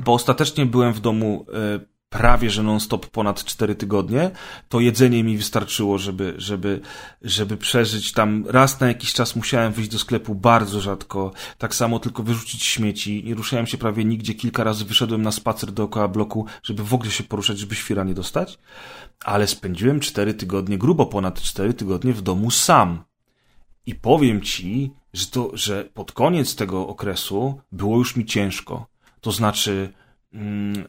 bo 0.00 0.14
ostatecznie 0.14 0.66
byłem 0.66 0.92
w 0.92 1.00
domu 1.00 1.46
y, 1.82 1.95
prawie 2.08 2.50
że 2.50 2.62
non-stop 2.62 3.06
ponad 3.06 3.44
4 3.44 3.74
tygodnie, 3.74 4.30
to 4.68 4.80
jedzenie 4.80 5.24
mi 5.24 5.36
wystarczyło, 5.36 5.98
żeby, 5.98 6.34
żeby, 6.38 6.80
żeby 7.22 7.56
przeżyć 7.56 8.12
tam. 8.12 8.44
Raz 8.48 8.80
na 8.80 8.88
jakiś 8.88 9.12
czas 9.12 9.36
musiałem 9.36 9.72
wyjść 9.72 9.90
do 9.90 9.98
sklepu 9.98 10.34
bardzo 10.34 10.80
rzadko, 10.80 11.32
tak 11.58 11.74
samo 11.74 11.98
tylko 11.98 12.22
wyrzucić 12.22 12.64
śmieci. 12.64 13.24
Nie 13.24 13.34
ruszałem 13.34 13.66
się 13.66 13.78
prawie 13.78 14.04
nigdzie, 14.04 14.34
kilka 14.34 14.64
razy 14.64 14.84
wyszedłem 14.84 15.22
na 15.22 15.32
spacer 15.32 15.72
dookoła 15.72 16.08
bloku, 16.08 16.46
żeby 16.62 16.84
w 16.84 16.94
ogóle 16.94 17.10
się 17.10 17.24
poruszać, 17.24 17.58
żeby 17.58 17.74
świra 17.74 18.04
nie 18.04 18.14
dostać. 18.14 18.58
Ale 19.24 19.46
spędziłem 19.46 20.00
4 20.00 20.34
tygodnie, 20.34 20.78
grubo 20.78 21.06
ponad 21.06 21.40
4 21.40 21.74
tygodnie 21.74 22.12
w 22.12 22.22
domu 22.22 22.50
sam. 22.50 23.04
I 23.86 23.94
powiem 23.94 24.42
ci, 24.42 24.90
że 25.12 25.26
to, 25.26 25.50
że 25.54 25.84
pod 25.84 26.12
koniec 26.12 26.56
tego 26.56 26.88
okresu 26.88 27.60
było 27.72 27.98
już 27.98 28.16
mi 28.16 28.26
ciężko. 28.26 28.86
To 29.20 29.32
znaczy, 29.32 29.92
mm, 30.32 30.84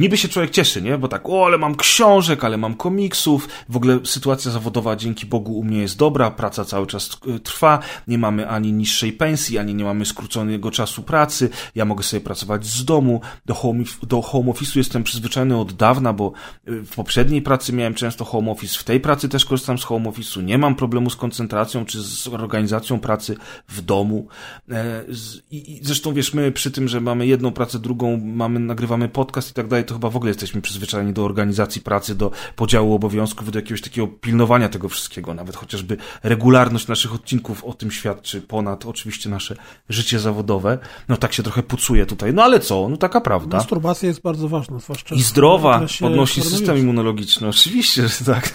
niby 0.00 0.16
się 0.16 0.28
człowiek 0.28 0.50
cieszy, 0.50 0.82
nie? 0.82 0.98
Bo 0.98 1.08
tak, 1.08 1.28
o, 1.28 1.46
ale 1.46 1.58
mam 1.58 1.76
książek, 1.76 2.44
ale 2.44 2.56
mam 2.56 2.74
komiksów, 2.74 3.48
w 3.68 3.76
ogóle 3.76 3.98
sytuacja 4.04 4.50
zawodowa 4.50 4.96
dzięki 4.96 5.26
Bogu 5.26 5.58
u 5.58 5.64
mnie 5.64 5.78
jest 5.78 5.98
dobra, 5.98 6.30
praca 6.30 6.64
cały 6.64 6.86
czas 6.86 7.18
y, 7.36 7.40
trwa, 7.40 7.78
nie 8.08 8.18
mamy 8.18 8.48
ani 8.48 8.72
niższej 8.72 9.12
pensji, 9.12 9.58
ani 9.58 9.74
nie 9.74 9.84
mamy 9.84 10.06
skróconego 10.06 10.70
czasu 10.70 11.02
pracy, 11.02 11.50
ja 11.74 11.84
mogę 11.84 12.04
sobie 12.04 12.20
pracować 12.20 12.66
z 12.66 12.84
domu, 12.84 13.20
do 13.46 13.54
home, 13.54 13.84
do 14.02 14.22
home 14.22 14.52
office'u 14.52 14.76
jestem 14.76 15.02
przyzwyczajony 15.02 15.56
od 15.56 15.72
dawna, 15.72 16.12
bo 16.12 16.32
y, 16.68 16.82
w 16.82 16.94
poprzedniej 16.94 17.42
pracy 17.42 17.72
miałem 17.72 17.94
często 17.94 18.24
home 18.24 18.50
office, 18.50 18.78
w 18.78 18.84
tej 18.84 19.00
pracy 19.00 19.28
też 19.28 19.44
korzystam 19.44 19.78
z 19.78 19.84
home 19.84 20.10
office'u, 20.10 20.42
nie 20.42 20.58
mam 20.58 20.74
problemu 20.74 21.10
z 21.10 21.16
koncentracją 21.16 21.84
czy 21.84 22.02
z 22.02 22.28
organizacją 22.28 23.00
pracy 23.00 23.36
w 23.68 23.80
domu. 23.80 24.26
E, 24.70 25.04
I 25.50 25.80
zresztą 25.82 26.12
wiesz, 26.12 26.34
my 26.34 26.52
przy 26.52 26.70
tym, 26.70 26.88
że 26.88 27.00
mamy 27.00 27.26
jedną 27.26 27.52
pracę, 27.52 27.78
drugą, 27.78 28.16
mamy, 28.16 28.60
nagrywamy 28.60 29.08
podcast 29.08 29.50
i 29.50 29.54
tak 29.54 29.68
dalej, 29.68 29.84
to 29.90 29.94
chyba 29.94 30.10
w 30.10 30.16
ogóle 30.16 30.30
jesteśmy 30.30 30.60
przyzwyczajeni 30.60 31.12
do 31.12 31.24
organizacji 31.24 31.82
pracy, 31.82 32.14
do 32.14 32.30
podziału 32.56 32.94
obowiązków, 32.94 33.52
do 33.52 33.58
jakiegoś 33.58 33.80
takiego 33.80 34.08
pilnowania 34.08 34.68
tego 34.68 34.88
wszystkiego. 34.88 35.34
Nawet 35.34 35.56
chociażby 35.56 35.96
regularność 36.22 36.88
naszych 36.88 37.14
odcinków 37.14 37.64
o 37.64 37.74
tym 37.74 37.90
świadczy, 37.90 38.40
ponad 38.42 38.86
oczywiście 38.86 39.30
nasze 39.30 39.56
życie 39.88 40.18
zawodowe. 40.18 40.78
No 41.08 41.16
tak 41.16 41.32
się 41.32 41.42
trochę 41.42 41.62
pucuje 41.62 42.06
tutaj. 42.06 42.34
No 42.34 42.42
ale 42.42 42.60
co? 42.60 42.88
No 42.88 42.96
taka 42.96 43.20
prawda. 43.20 43.56
Masturbacja 43.56 44.08
jest 44.08 44.22
bardzo 44.22 44.48
ważna, 44.48 44.78
zwłaszcza 44.78 45.14
I 45.14 45.22
zdrowa, 45.22 45.86
podnosi 46.00 46.42
system 46.42 46.78
immunologiczny. 46.78 47.48
Oczywiście, 47.48 48.08
że 48.08 48.24
tak. 48.24 48.54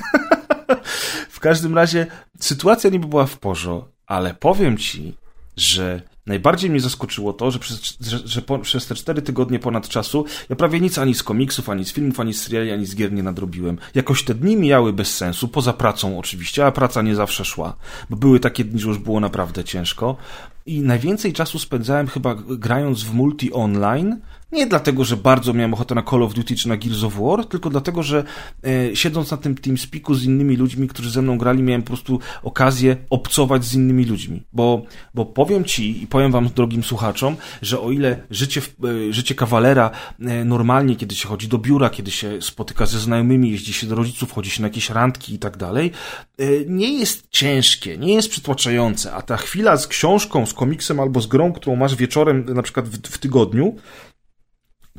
w 1.37 1.39
każdym 1.39 1.75
razie 1.75 2.07
sytuacja 2.39 2.89
niby 2.89 3.07
była 3.07 3.25
w 3.25 3.39
porządku, 3.39 3.91
ale 4.07 4.33
powiem 4.33 4.77
ci, 4.77 5.13
że 5.57 6.01
Najbardziej 6.25 6.69
mnie 6.69 6.79
zaskoczyło 6.79 7.33
to, 7.33 7.51
że 7.51 7.59
przez, 7.59 7.97
że, 8.01 8.19
że 8.25 8.41
po, 8.41 8.59
przez 8.59 8.87
te 8.87 8.95
cztery 8.95 9.21
tygodnie 9.21 9.59
ponad 9.59 9.89
czasu 9.89 10.25
ja 10.49 10.55
prawie 10.55 10.79
nic 10.79 10.97
ani 10.97 11.13
z 11.13 11.23
komiksów, 11.23 11.69
ani 11.69 11.85
z 11.85 11.93
filmów, 11.93 12.19
ani 12.19 12.33
z 12.33 12.41
seriali, 12.41 12.71
ani 12.71 12.85
z 12.85 12.95
gier 12.95 13.13
nie 13.13 13.23
nadrobiłem. 13.23 13.77
Jakoś 13.95 14.23
te 14.23 14.35
dni 14.35 14.57
mijały 14.57 14.93
bez 14.93 15.15
sensu, 15.15 15.47
poza 15.47 15.73
pracą 15.73 16.19
oczywiście, 16.19 16.65
a 16.65 16.71
praca 16.71 17.01
nie 17.01 17.15
zawsze 17.15 17.45
szła, 17.45 17.75
bo 18.09 18.17
były 18.17 18.39
takie 18.39 18.65
dni, 18.65 18.79
że 18.79 18.87
już 18.87 18.97
było 18.97 19.19
naprawdę 19.19 19.63
ciężko. 19.63 20.17
I 20.65 20.81
najwięcej 20.81 21.33
czasu 21.33 21.59
spędzałem 21.59 22.07
chyba 22.07 22.35
grając 22.35 23.03
w 23.03 23.13
multi 23.13 23.53
online, 23.53 24.19
nie 24.51 24.67
dlatego, 24.67 25.05
że 25.05 25.17
bardzo 25.17 25.53
miałem 25.53 25.73
ochotę 25.73 25.95
na 25.95 26.03
Call 26.03 26.23
of 26.23 26.33
Duty 26.33 26.55
czy 26.55 26.69
na 26.69 26.77
Gears 26.77 27.03
of 27.03 27.15
War, 27.19 27.45
tylko 27.45 27.69
dlatego, 27.69 28.03
że 28.03 28.23
e, 28.63 28.95
siedząc 28.95 29.31
na 29.31 29.37
tym 29.37 29.55
TeamSpeaku 29.55 30.13
z 30.15 30.23
innymi 30.23 30.55
ludźmi, 30.55 30.87
którzy 30.87 31.11
ze 31.11 31.21
mną 31.21 31.37
grali, 31.37 31.63
miałem 31.63 31.81
po 31.81 31.87
prostu 31.87 32.19
okazję 32.43 32.97
obcować 33.09 33.65
z 33.65 33.73
innymi 33.73 34.05
ludźmi. 34.05 34.43
Bo, 34.53 34.81
bo 35.13 35.25
powiem 35.25 35.63
ci 35.63 36.03
i 36.03 36.07
powiem 36.07 36.31
wam, 36.31 36.49
drogim 36.55 36.83
słuchaczom, 36.83 37.35
że 37.61 37.79
o 37.79 37.91
ile 37.91 38.19
życie, 38.31 38.61
e, 38.83 39.13
życie 39.13 39.35
kawalera 39.35 39.91
e, 40.19 40.45
normalnie, 40.45 40.95
kiedy 40.95 41.15
się 41.15 41.27
chodzi 41.27 41.47
do 41.47 41.57
biura, 41.57 41.89
kiedy 41.89 42.11
się 42.11 42.41
spotyka 42.41 42.85
ze 42.85 42.99
znajomymi, 42.99 43.51
jeździ 43.51 43.73
się 43.73 43.87
do 43.87 43.95
rodziców, 43.95 44.31
chodzi 44.31 44.49
się 44.49 44.61
na 44.61 44.67
jakieś 44.67 44.89
randki 44.89 45.33
i 45.33 45.39
tak 45.39 45.57
dalej, 45.57 45.91
e, 46.37 46.45
nie 46.67 46.99
jest 46.99 47.27
ciężkie, 47.29 47.97
nie 47.97 48.13
jest 48.13 48.29
przytłaczające, 48.29 49.13
a 49.13 49.21
ta 49.21 49.37
chwila 49.37 49.77
z 49.77 49.87
książką, 49.87 50.45
z 50.45 50.53
komiksem 50.53 50.99
albo 50.99 51.21
z 51.21 51.27
grą, 51.27 51.53
którą 51.53 51.75
masz 51.75 51.95
wieczorem, 51.95 52.45
na 52.53 52.61
przykład 52.61 52.89
w, 52.89 53.07
w 53.07 53.17
tygodniu, 53.17 53.75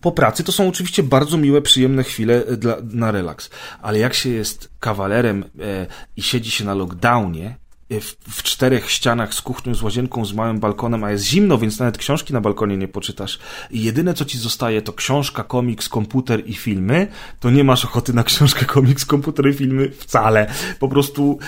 po 0.06 0.12
pracy 0.12 0.44
to 0.44 0.52
są 0.52 0.68
oczywiście 0.68 1.02
bardzo 1.02 1.36
miłe, 1.36 1.62
przyjemne 1.62 2.04
chwile 2.04 2.46
e, 2.46 2.56
dla, 2.56 2.76
na 2.92 3.12
relaks. 3.12 3.50
Ale 3.82 3.98
jak 3.98 4.14
się 4.14 4.30
jest 4.30 4.70
kawalerem 4.80 5.44
e, 5.60 5.86
i 6.16 6.22
siedzi 6.22 6.50
się 6.50 6.64
na 6.64 6.74
lockdownie, 6.74 7.56
e, 7.90 8.00
w, 8.00 8.16
w, 8.28 8.42
czterech 8.42 8.90
ścianach 8.90 9.34
z 9.34 9.42
kuchnią, 9.42 9.74
z 9.74 9.82
łazienką, 9.82 10.24
z 10.24 10.32
małym 10.32 10.60
balkonem, 10.60 11.04
a 11.04 11.10
jest 11.10 11.24
zimno, 11.24 11.58
więc 11.58 11.78
nawet 11.78 11.98
książki 11.98 12.32
na 12.32 12.40
balkonie 12.40 12.76
nie 12.76 12.88
poczytasz. 12.88 13.38
I 13.70 13.82
jedyne, 13.82 14.14
co 14.14 14.24
ci 14.24 14.38
zostaje, 14.38 14.82
to 14.82 14.92
książka, 14.92 15.44
komiks, 15.44 15.88
komputer 15.88 16.42
i 16.46 16.54
filmy, 16.54 17.06
to 17.40 17.50
nie 17.50 17.64
masz 17.64 17.84
ochoty 17.84 18.12
na 18.12 18.24
książkę, 18.24 18.64
komiks, 18.64 19.04
komputer 19.04 19.48
i 19.48 19.54
filmy 19.54 19.90
wcale. 19.90 20.46
Po 20.78 20.88
prostu 20.88 21.38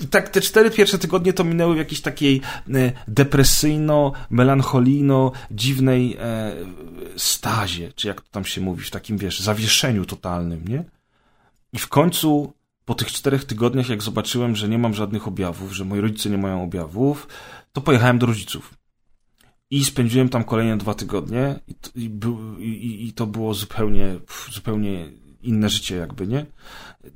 i 0.00 0.06
tak 0.06 0.28
te 0.28 0.40
cztery 0.40 0.70
pierwsze 0.70 0.98
tygodnie 0.98 1.32
to 1.32 1.44
minęły 1.44 1.74
w 1.74 1.78
jakiejś 1.78 2.00
takiej 2.00 2.40
e, 2.74 2.92
depresyjno, 3.08 4.12
melancholijno, 4.30 5.32
dziwnej 5.50 6.16
e, 6.20 6.52
stazie, 7.16 7.92
czy 7.92 8.08
jak 8.08 8.20
to 8.20 8.28
tam 8.30 8.44
się 8.44 8.60
mówi, 8.60 8.84
w 8.84 8.90
takim, 8.90 9.18
wiesz, 9.18 9.40
zawieszeniu 9.40 10.04
totalnym, 10.04 10.68
nie? 10.68 10.84
I 11.72 11.78
w 11.78 11.88
końcu, 11.88 12.52
po 12.84 12.94
tych 12.94 13.12
czterech 13.12 13.44
tygodniach, 13.44 13.88
jak 13.88 14.02
zobaczyłem, 14.02 14.56
że 14.56 14.68
nie 14.68 14.78
mam 14.78 14.94
żadnych 14.94 15.28
objawów, 15.28 15.72
że 15.72 15.84
moi 15.84 16.00
rodzice 16.00 16.30
nie 16.30 16.38
mają 16.38 16.62
objawów, 16.62 17.28
to 17.72 17.80
pojechałem 17.80 18.18
do 18.18 18.26
rodziców. 18.26 18.74
I 19.70 19.84
spędziłem 19.84 20.28
tam 20.28 20.44
kolejne 20.44 20.76
dwa 20.76 20.94
tygodnie 20.94 21.60
i, 21.94 22.10
i, 22.58 22.64
i, 22.64 23.08
i 23.08 23.12
to 23.12 23.26
było 23.26 23.54
zupełnie, 23.54 24.18
zupełnie 24.52 25.10
inne 25.42 25.68
życie 25.68 25.96
jakby, 25.96 26.26
nie? 26.26 26.46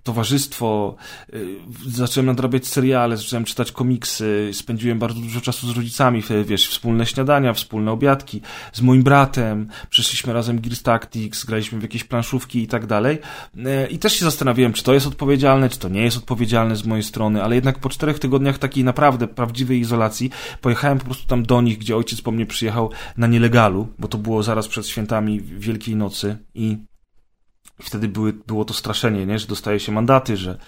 Towarzystwo, 0.03 0.97
y, 1.35 1.57
zacząłem 1.87 2.27
nadrabiać 2.27 2.67
seriale, 2.67 3.17
zacząłem 3.17 3.45
czytać 3.45 3.73
komiksy, 3.73 4.51
spędziłem 4.53 4.99
bardzo 4.99 5.21
dużo 5.21 5.41
czasu 5.41 5.73
z 5.73 5.77
rodzicami, 5.77 6.23
wiesz, 6.45 6.69
wspólne 6.69 7.07
śniadania, 7.07 7.53
wspólne 7.53 7.93
obiadki, 7.93 8.41
z 8.73 8.81
moim 8.81 9.03
bratem, 9.03 9.69
przeszliśmy 9.91 10.33
razem 10.33 10.61
Gears 10.61 10.83
Tactics, 10.83 11.45
graliśmy 11.45 11.79
w 11.79 11.83
jakieś 11.83 12.05
planszówki 12.05 12.63
i 12.63 12.67
tak 12.67 12.87
dalej. 12.87 13.19
Y, 13.57 13.89
I 13.91 13.99
też 13.99 14.13
się 14.13 14.25
zastanawiałem, 14.25 14.73
czy 14.73 14.83
to 14.83 14.95
jest 14.95 15.07
odpowiedzialne, 15.07 15.69
czy 15.69 15.79
to 15.79 15.89
nie 15.89 16.03
jest 16.03 16.17
odpowiedzialne 16.17 16.77
z 16.77 16.85
mojej 16.85 17.03
strony, 17.03 17.43
ale 17.43 17.55
jednak 17.55 17.79
po 17.79 17.89
czterech 17.89 18.19
tygodniach 18.19 18.59
takiej 18.59 18.85
naprawdę 18.85 19.29
prawdziwej 19.29 19.81
izolacji 19.81 20.31
pojechałem 20.61 20.99
po 20.99 21.05
prostu 21.05 21.27
tam 21.27 21.43
do 21.43 21.63
nich, 21.63 21.79
gdzie 21.79 21.97
ojciec 21.97 22.21
po 22.21 22.31
mnie 22.31 22.47
przyjechał 22.47 22.91
na 23.17 23.27
nielegalu, 23.27 23.89
bo 23.99 24.09
to 24.09 24.19
było 24.19 24.43
zaraz 24.43 24.69
przed 24.69 24.87
świętami 24.87 25.41
Wielkiej 25.41 25.97
Nocy 25.97 26.39
i 26.55 26.79
wtedy 27.85 28.09
były, 28.09 28.33
było 28.33 28.65
to 28.65 28.75
straszenie, 28.75 29.27
nie? 29.27 29.39
że 29.39 29.47
dostaje 29.47 29.81
się 29.81 29.93
mandaty, 29.93 30.37
że, 30.37 30.59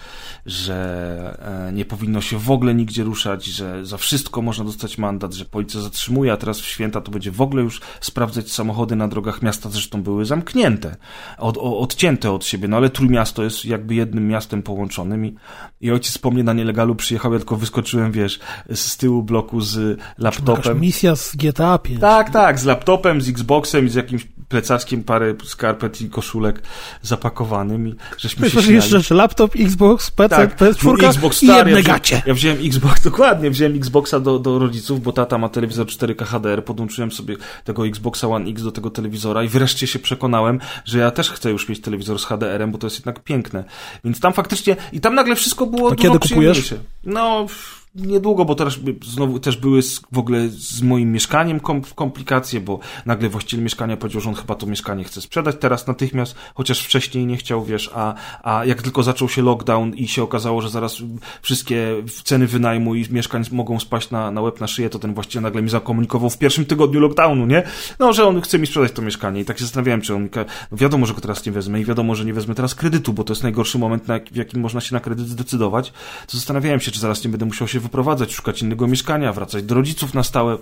że 0.47 1.69
e, 1.69 1.73
nie 1.73 1.85
powinno 1.85 2.21
się 2.21 2.39
w 2.39 2.51
ogóle 2.51 2.75
nigdzie 2.75 3.05
ruszać, 3.05 3.45
że 3.45 3.87
za 3.87 3.97
wszystko 3.97 4.43
można 4.43 4.65
dostać 4.65 4.99
mandat, 4.99 5.35
że 5.35 5.45
policja 5.45 5.81
zatrzymuje, 5.81 6.33
a 6.33 6.37
teraz 6.37 6.61
w 6.61 6.67
święta 6.67 7.01
to 7.01 7.11
będzie 7.11 7.31
w 7.31 7.41
ogóle 7.41 7.63
już 7.63 7.81
sprawdzać 8.01 8.53
samochody 8.53 8.97
na 8.97 9.09
drogach 9.09 9.43
miasta, 9.43 9.71
zresztą 9.71 10.03
były 10.03 10.25
zamknięte, 10.25 10.97
od, 11.39 11.59
odcięte 11.59 12.33
od 12.33 12.45
siebie, 12.45 12.69
no 12.69 12.77
ale 12.77 12.91
Trójmiasto 12.91 13.45
jest 13.45 13.65
jakby 13.65 13.95
jednym 13.95 14.29
miastem 14.29 14.63
połączonym 14.63 15.27
i, 15.27 15.35
i 15.81 15.91
ojciec 15.91 16.19
po 16.19 16.31
mnie 16.31 16.45
na 16.45 16.53
nielegalu 16.53 16.95
przyjechał, 16.95 17.33
ja 17.33 17.39
tylko 17.39 17.57
wyskoczyłem, 17.57 18.13
wiesz, 18.13 18.41
z 18.75 18.97
tyłu 18.97 19.23
bloku 19.23 19.61
z 19.61 20.01
laptopem. 20.19 20.81
misja 20.81 21.17
z 21.17 21.37
GTA 21.37 21.79
5. 21.79 22.01
Tak, 22.01 22.31
tak, 22.31 22.59
z 22.59 22.65
laptopem, 22.65 23.21
z 23.21 23.29
Xboxem 23.29 23.87
i 23.87 23.89
z 23.89 23.95
jakimś 23.95 24.27
plecaczkiem, 24.49 25.05
parę 25.05 25.35
skarpet 25.45 26.01
i 26.01 26.11
koszulek 26.11 26.63
zapakowanym 27.05 27.89
i 27.89 27.95
żeśmy 28.19 28.51
się 28.51 28.63
śmiali. 28.63 28.81
rzeczy, 28.81 29.15
laptop, 29.15 29.53
Xbox, 29.57 30.11
PC, 30.11 30.37
tak, 30.37 30.61
PS4 30.61 31.03
no, 31.03 31.09
Xbox 31.09 31.43
i 31.43 31.47
jedne 31.47 31.71
ja 31.71 31.83
gacie. 31.83 32.23
Ja 32.27 32.35
wziąłem 32.35 32.59
Xbox, 32.67 33.03
dokładnie, 33.11 33.51
wziąłem 33.51 33.77
Xboxa 33.77 34.21
do, 34.21 34.39
do 34.39 34.59
rodziców, 34.59 35.03
bo 35.03 35.13
tata 35.13 35.39
ma 35.39 35.49
telewizor 35.49 35.87
4K 35.87 36.25
HDR, 36.25 36.65
podłączyłem 36.65 37.13
sobie 37.13 37.37
tego 37.65 37.87
Xboxa 37.87 38.29
One 38.29 38.51
X 38.51 38.63
do 38.63 38.73
tego 38.73 38.91
telewizora 38.91 39.43
i 39.43 39.49
wreszcie 39.49 39.87
się 39.87 39.99
przekonałem, 39.99 40.61
że 40.85 40.99
ja 40.99 41.11
też 41.11 41.31
chcę 41.31 41.51
już 41.51 41.69
mieć 41.69 41.81
telewizor 41.81 42.19
z 42.19 42.25
HDR-em, 42.25 42.73
bo 42.73 42.79
to 42.79 42.87
jest 42.87 42.97
jednak 42.97 43.25
piękne. 43.25 43.65
Więc 44.05 44.21
tam 44.21 44.33
faktycznie, 44.33 44.77
i 44.93 45.01
tam 45.01 45.15
nagle 45.15 45.37
wszystko 45.37 45.67
było 45.67 45.91
To 45.91 45.97
kiedy 45.97 46.19
kupujesz? 46.19 46.75
No 47.05 47.47
niedługo, 47.95 48.45
bo 48.45 48.55
teraz 48.55 48.79
znowu 49.05 49.39
też 49.39 49.57
były 49.57 49.81
w 50.13 50.19
ogóle 50.19 50.49
z 50.49 50.83
moim 50.83 51.13
mieszkaniem 51.13 51.61
komplikacje, 51.95 52.61
bo 52.61 52.79
nagle 53.07 53.29
właściciel 53.29 53.63
mieszkania 53.63 53.97
powiedział, 53.97 54.21
że 54.21 54.29
on 54.29 54.35
chyba 54.35 54.55
to 54.55 54.67
mieszkanie 54.67 55.05
chce 55.05 55.21
sprzedać 55.21 55.57
teraz 55.61 55.87
natychmiast, 55.87 56.35
chociaż 56.55 56.81
wcześniej 56.81 57.27
nie 57.27 57.37
chciał, 57.37 57.65
wiesz, 57.65 57.91
a, 57.95 58.15
a 58.43 58.65
jak 58.65 58.83
tylko 58.83 59.03
zaczął 59.03 59.29
się 59.29 59.43
lockdown 59.43 59.95
i 59.95 60.09
się 60.09 60.23
okazało, 60.23 60.63
że 60.63 60.71
zaraz 60.71 60.97
wszystkie 61.43 62.03
ceny 62.25 62.47
wynajmu 62.47 62.95
i 62.95 63.07
mieszkań 63.11 63.45
mogą 63.53 63.81
spaść 63.81 64.11
na, 64.11 64.31
na 64.31 64.41
łeb 64.41 64.61
na 64.61 64.67
szyję, 64.67 64.91
to 64.91 64.99
ten 64.99 65.15
właściciel 65.15 65.43
nagle 65.43 65.63
mi 65.63 65.71
zakomunikował 65.71 66.31
w 66.31 66.39
pierwszym 66.39 66.65
tygodniu 66.65 67.01
lockdownu, 67.01 67.47
nie? 67.47 67.63
No, 67.99 68.13
że 68.13 68.27
on 68.27 68.41
chce 68.41 68.59
mi 68.59 68.67
sprzedać 68.67 68.93
to 68.93 69.03
mieszkanie 69.03 69.41
i 69.41 69.45
tak 69.45 69.59
się 69.59 69.65
zastanawiałem, 69.65 70.01
czy 70.01 70.15
on, 70.15 70.29
no 70.73 70.79
wiadomo, 70.79 71.07
że 71.07 71.15
go 71.15 71.21
teraz 71.21 71.47
nie 71.47 71.53
wezmę 71.53 71.81
i 71.81 71.85
wiadomo, 71.85 72.15
że 72.15 72.25
nie 72.25 72.35
wezmę 72.35 72.55
teraz 72.55 72.75
kredytu, 72.75 73.13
bo 73.13 73.25
to 73.25 73.33
jest 73.33 73.43
najgorszy 73.43 73.79
moment, 73.79 74.09
na, 74.09 74.19
w 74.33 74.37
jakim 74.37 74.61
można 74.61 74.81
się 74.81 74.95
na 74.95 75.01
kredyt 75.01 75.29
zdecydować, 75.29 75.93
to 76.27 76.37
zastanawiałem 76.37 76.81
się, 76.81 76.91
czy 76.91 77.01
zaraz 77.01 77.25
nie 77.25 77.31
będę 77.31 77.47
musiał 77.47 77.69
się 77.69 77.84
wyprowadzać, 77.85 78.35
szukać 78.35 78.63
innego 78.63 78.87
mieszkania, 78.87 79.33
wracać 79.33 79.65
do 79.65 79.75
rodziców 79.75 80.15
na 80.15 80.23
stałe, 80.23 80.59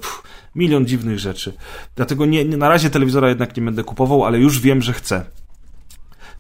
milion 0.55 0.87
dziwnych 0.87 1.19
rzeczy. 1.19 1.53
Dlatego 1.97 2.27
nie, 2.27 2.45
nie, 2.45 2.57
na 2.57 2.69
razie 2.69 2.91
telewizora 2.91 3.29
jednak 3.29 3.57
nie 3.57 3.63
będę 3.63 3.85
kupował, 3.85 4.25
ale 4.25 4.39
już 4.39 4.61
wiem, 4.61 4.83
że 4.83 4.93
chcę. 4.93 5.25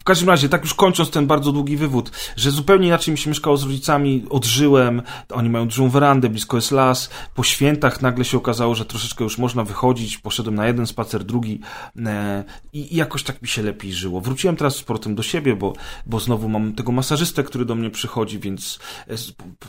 W 0.02 0.04
każdym 0.04 0.28
razie, 0.28 0.48
tak 0.48 0.62
już 0.62 0.74
kończąc 0.74 1.10
ten 1.10 1.26
bardzo 1.26 1.52
długi 1.52 1.76
wywód, 1.76 2.10
że 2.36 2.50
zupełnie 2.50 2.86
inaczej 2.88 3.12
mi 3.12 3.18
się 3.18 3.30
mieszkało 3.30 3.56
z 3.56 3.62
rodzicami, 3.62 4.24
odżyłem, 4.30 5.02
oni 5.30 5.50
mają 5.50 5.68
dużą 5.68 5.88
werandę, 5.88 6.28
blisko 6.28 6.56
jest 6.56 6.70
las, 6.70 7.10
po 7.34 7.42
świętach 7.42 8.02
nagle 8.02 8.24
się 8.24 8.36
okazało, 8.36 8.74
że 8.74 8.84
troszeczkę 8.84 9.24
już 9.24 9.38
można 9.38 9.64
wychodzić, 9.64 10.18
poszedłem 10.18 10.54
na 10.54 10.66
jeden 10.66 10.86
spacer, 10.86 11.24
drugi 11.24 11.60
e, 12.06 12.44
i, 12.72 12.96
jakoś 12.96 13.22
tak 13.22 13.42
mi 13.42 13.48
się 13.48 13.62
lepiej 13.62 13.92
żyło. 13.92 14.20
Wróciłem 14.20 14.56
teraz 14.56 14.76
z 14.76 14.82
portem 14.82 15.14
do 15.14 15.22
siebie, 15.22 15.56
bo, 15.56 15.72
bo 16.06 16.20
znowu 16.20 16.48
mam 16.48 16.72
tego 16.72 16.92
masażystę, 16.92 17.42
który 17.42 17.64
do 17.64 17.74
mnie 17.74 17.90
przychodzi, 17.90 18.38
więc 18.38 18.78
e, 19.08 19.14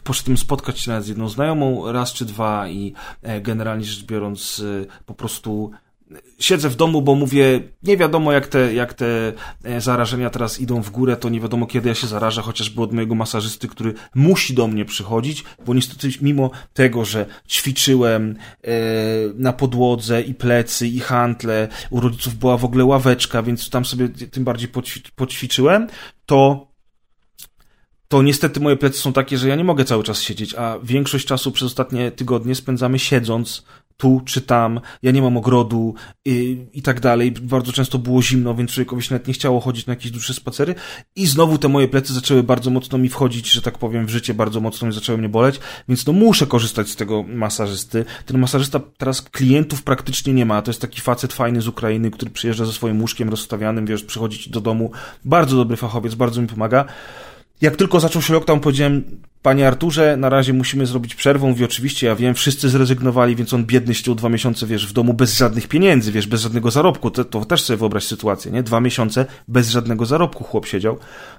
poszedłem 0.03 0.37
spotkać 0.37 0.79
się 0.79 0.91
nawet 0.91 1.05
z 1.05 1.07
jedną 1.07 1.29
znajomą 1.29 1.91
raz 1.91 2.13
czy 2.13 2.25
dwa 2.25 2.67
i 2.67 2.93
e, 3.21 3.41
generalnie 3.41 3.85
rzecz 3.85 4.03
biorąc 4.05 4.63
e, 4.83 5.03
po 5.05 5.13
prostu 5.13 5.71
siedzę 6.39 6.69
w 6.69 6.75
domu, 6.75 7.01
bo 7.01 7.15
mówię, 7.15 7.61
nie 7.83 7.97
wiadomo 7.97 8.31
jak 8.31 8.47
te, 8.47 8.73
jak 8.73 8.93
te 8.93 9.33
e, 9.63 9.81
zarażenia 9.81 10.29
teraz 10.29 10.59
idą 10.59 10.81
w 10.81 10.89
górę, 10.89 11.17
to 11.17 11.29
nie 11.29 11.39
wiadomo 11.39 11.67
kiedy 11.67 11.89
ja 11.89 11.95
się 11.95 12.07
zarażę, 12.07 12.41
chociażby 12.41 12.81
od 12.81 12.93
mojego 12.93 13.15
masażysty, 13.15 13.67
który 13.67 13.93
musi 14.15 14.53
do 14.53 14.67
mnie 14.67 14.85
przychodzić, 14.85 15.43
bo 15.65 15.73
niestety 15.73 16.09
mimo 16.21 16.51
tego, 16.73 17.05
że 17.05 17.25
ćwiczyłem 17.47 18.35
e, 18.63 18.71
na 19.35 19.53
podłodze 19.53 20.21
i 20.21 20.33
plecy 20.33 20.87
i 20.87 20.99
hantle, 20.99 21.67
u 21.89 21.99
rodziców 21.99 22.35
była 22.35 22.57
w 22.57 22.65
ogóle 22.65 22.85
ławeczka, 22.85 23.43
więc 23.43 23.69
tam 23.69 23.85
sobie 23.85 24.09
tym 24.09 24.43
bardziej 24.43 24.69
poćwiczyłem, 25.15 25.87
to 26.25 26.73
to 28.13 28.21
niestety 28.21 28.59
moje 28.59 28.77
plecy 28.77 28.99
są 28.99 29.13
takie, 29.13 29.37
że 29.37 29.47
ja 29.47 29.55
nie 29.55 29.63
mogę 29.63 29.85
cały 29.85 30.03
czas 30.03 30.21
siedzieć, 30.21 30.55
a 30.55 30.79
większość 30.83 31.25
czasu 31.25 31.51
przez 31.51 31.65
ostatnie 31.65 32.11
tygodnie 32.11 32.55
spędzamy 32.55 32.99
siedząc 32.99 33.65
tu 34.03 34.21
czy 34.25 34.41
tam, 34.41 34.79
ja 35.03 35.11
nie 35.11 35.21
mam 35.21 35.37
ogrodu 35.37 35.93
i, 36.25 36.65
i 36.73 36.81
tak 36.81 36.99
dalej. 36.99 37.31
Bardzo 37.31 37.71
często 37.71 37.97
było 37.97 38.21
zimno, 38.21 38.55
więc 38.55 38.71
człowiekowi 38.71 39.03
się 39.03 39.13
nawet 39.13 39.27
nie 39.27 39.33
chciało 39.33 39.59
chodzić 39.59 39.85
na 39.85 39.93
jakieś 39.93 40.11
dłuższe 40.11 40.33
spacery 40.33 40.75
i 41.15 41.27
znowu 41.27 41.57
te 41.57 41.67
moje 41.67 41.87
plecy 41.87 42.13
zaczęły 42.13 42.43
bardzo 42.43 42.69
mocno 42.69 42.97
mi 42.97 43.09
wchodzić, 43.09 43.51
że 43.51 43.61
tak 43.61 43.77
powiem, 43.77 44.05
w 44.05 44.09
życie, 44.09 44.33
bardzo 44.33 44.59
mocno 44.59 44.87
mi 44.87 44.93
zaczęły 44.93 45.17
mnie 45.17 45.29
boleć, 45.29 45.59
więc 45.89 46.05
no 46.05 46.13
muszę 46.13 46.47
korzystać 46.47 46.89
z 46.89 46.95
tego 46.95 47.23
masażysty. 47.23 48.05
Ten 48.25 48.37
masażysta 48.37 48.79
teraz 48.97 49.21
klientów 49.21 49.83
praktycznie 49.83 50.33
nie 50.33 50.45
ma, 50.45 50.61
to 50.61 50.71
jest 50.71 50.81
taki 50.81 51.01
facet 51.01 51.33
fajny 51.33 51.61
z 51.61 51.67
Ukrainy, 51.67 52.11
który 52.11 52.31
przyjeżdża 52.31 52.65
ze 52.65 52.73
swoim 52.73 53.01
łóżkiem 53.01 53.29
rozstawianym, 53.29 53.85
wiesz, 53.85 54.03
przychodzi 54.03 54.49
do 54.49 54.61
domu, 54.61 54.91
bardzo 55.25 55.57
dobry 55.57 55.77
fachowiec, 55.77 56.15
bardzo 56.15 56.41
mi 56.41 56.47
pomaga. 56.47 56.85
Jak 57.61 57.75
tylko 57.75 57.99
zaczął 57.99 58.21
się 58.21 58.33
lockdown, 58.33 58.59
powiedziałem, 58.59 59.03
Panie 59.43 59.67
Arturze, 59.67 60.17
na 60.17 60.29
razie 60.29 60.53
musimy 60.53 60.85
zrobić 60.85 61.15
przerwę. 61.15 61.47
Mówi, 61.47 61.65
oczywiście, 61.65 62.07
ja 62.07 62.15
wiem, 62.15 62.33
wszyscy 62.33 62.69
zrezygnowali, 62.69 63.35
więc 63.35 63.53
on 63.53 63.65
biedny 63.65 63.93
siedział 63.93 64.15
dwa 64.15 64.29
miesiące, 64.29 64.67
wiesz, 64.67 64.87
w 64.87 64.93
domu 64.93 65.13
bez 65.13 65.37
żadnych 65.37 65.67
pieniędzy, 65.67 66.11
wiesz, 66.11 66.27
bez 66.27 66.41
żadnego 66.41 66.71
zarobku. 66.71 67.11
To, 67.11 67.25
to 67.25 67.45
też 67.45 67.61
sobie 67.61 67.77
wyobraź 67.77 68.03
sytuację, 68.03 68.51
nie? 68.51 68.63
Dwa 68.63 68.79
miesiące 68.79 69.25
bez 69.47 69.69
żadnego 69.69 70.05
zarobku 70.05 70.43
chłop 70.43 70.65
siedział. 70.65 70.97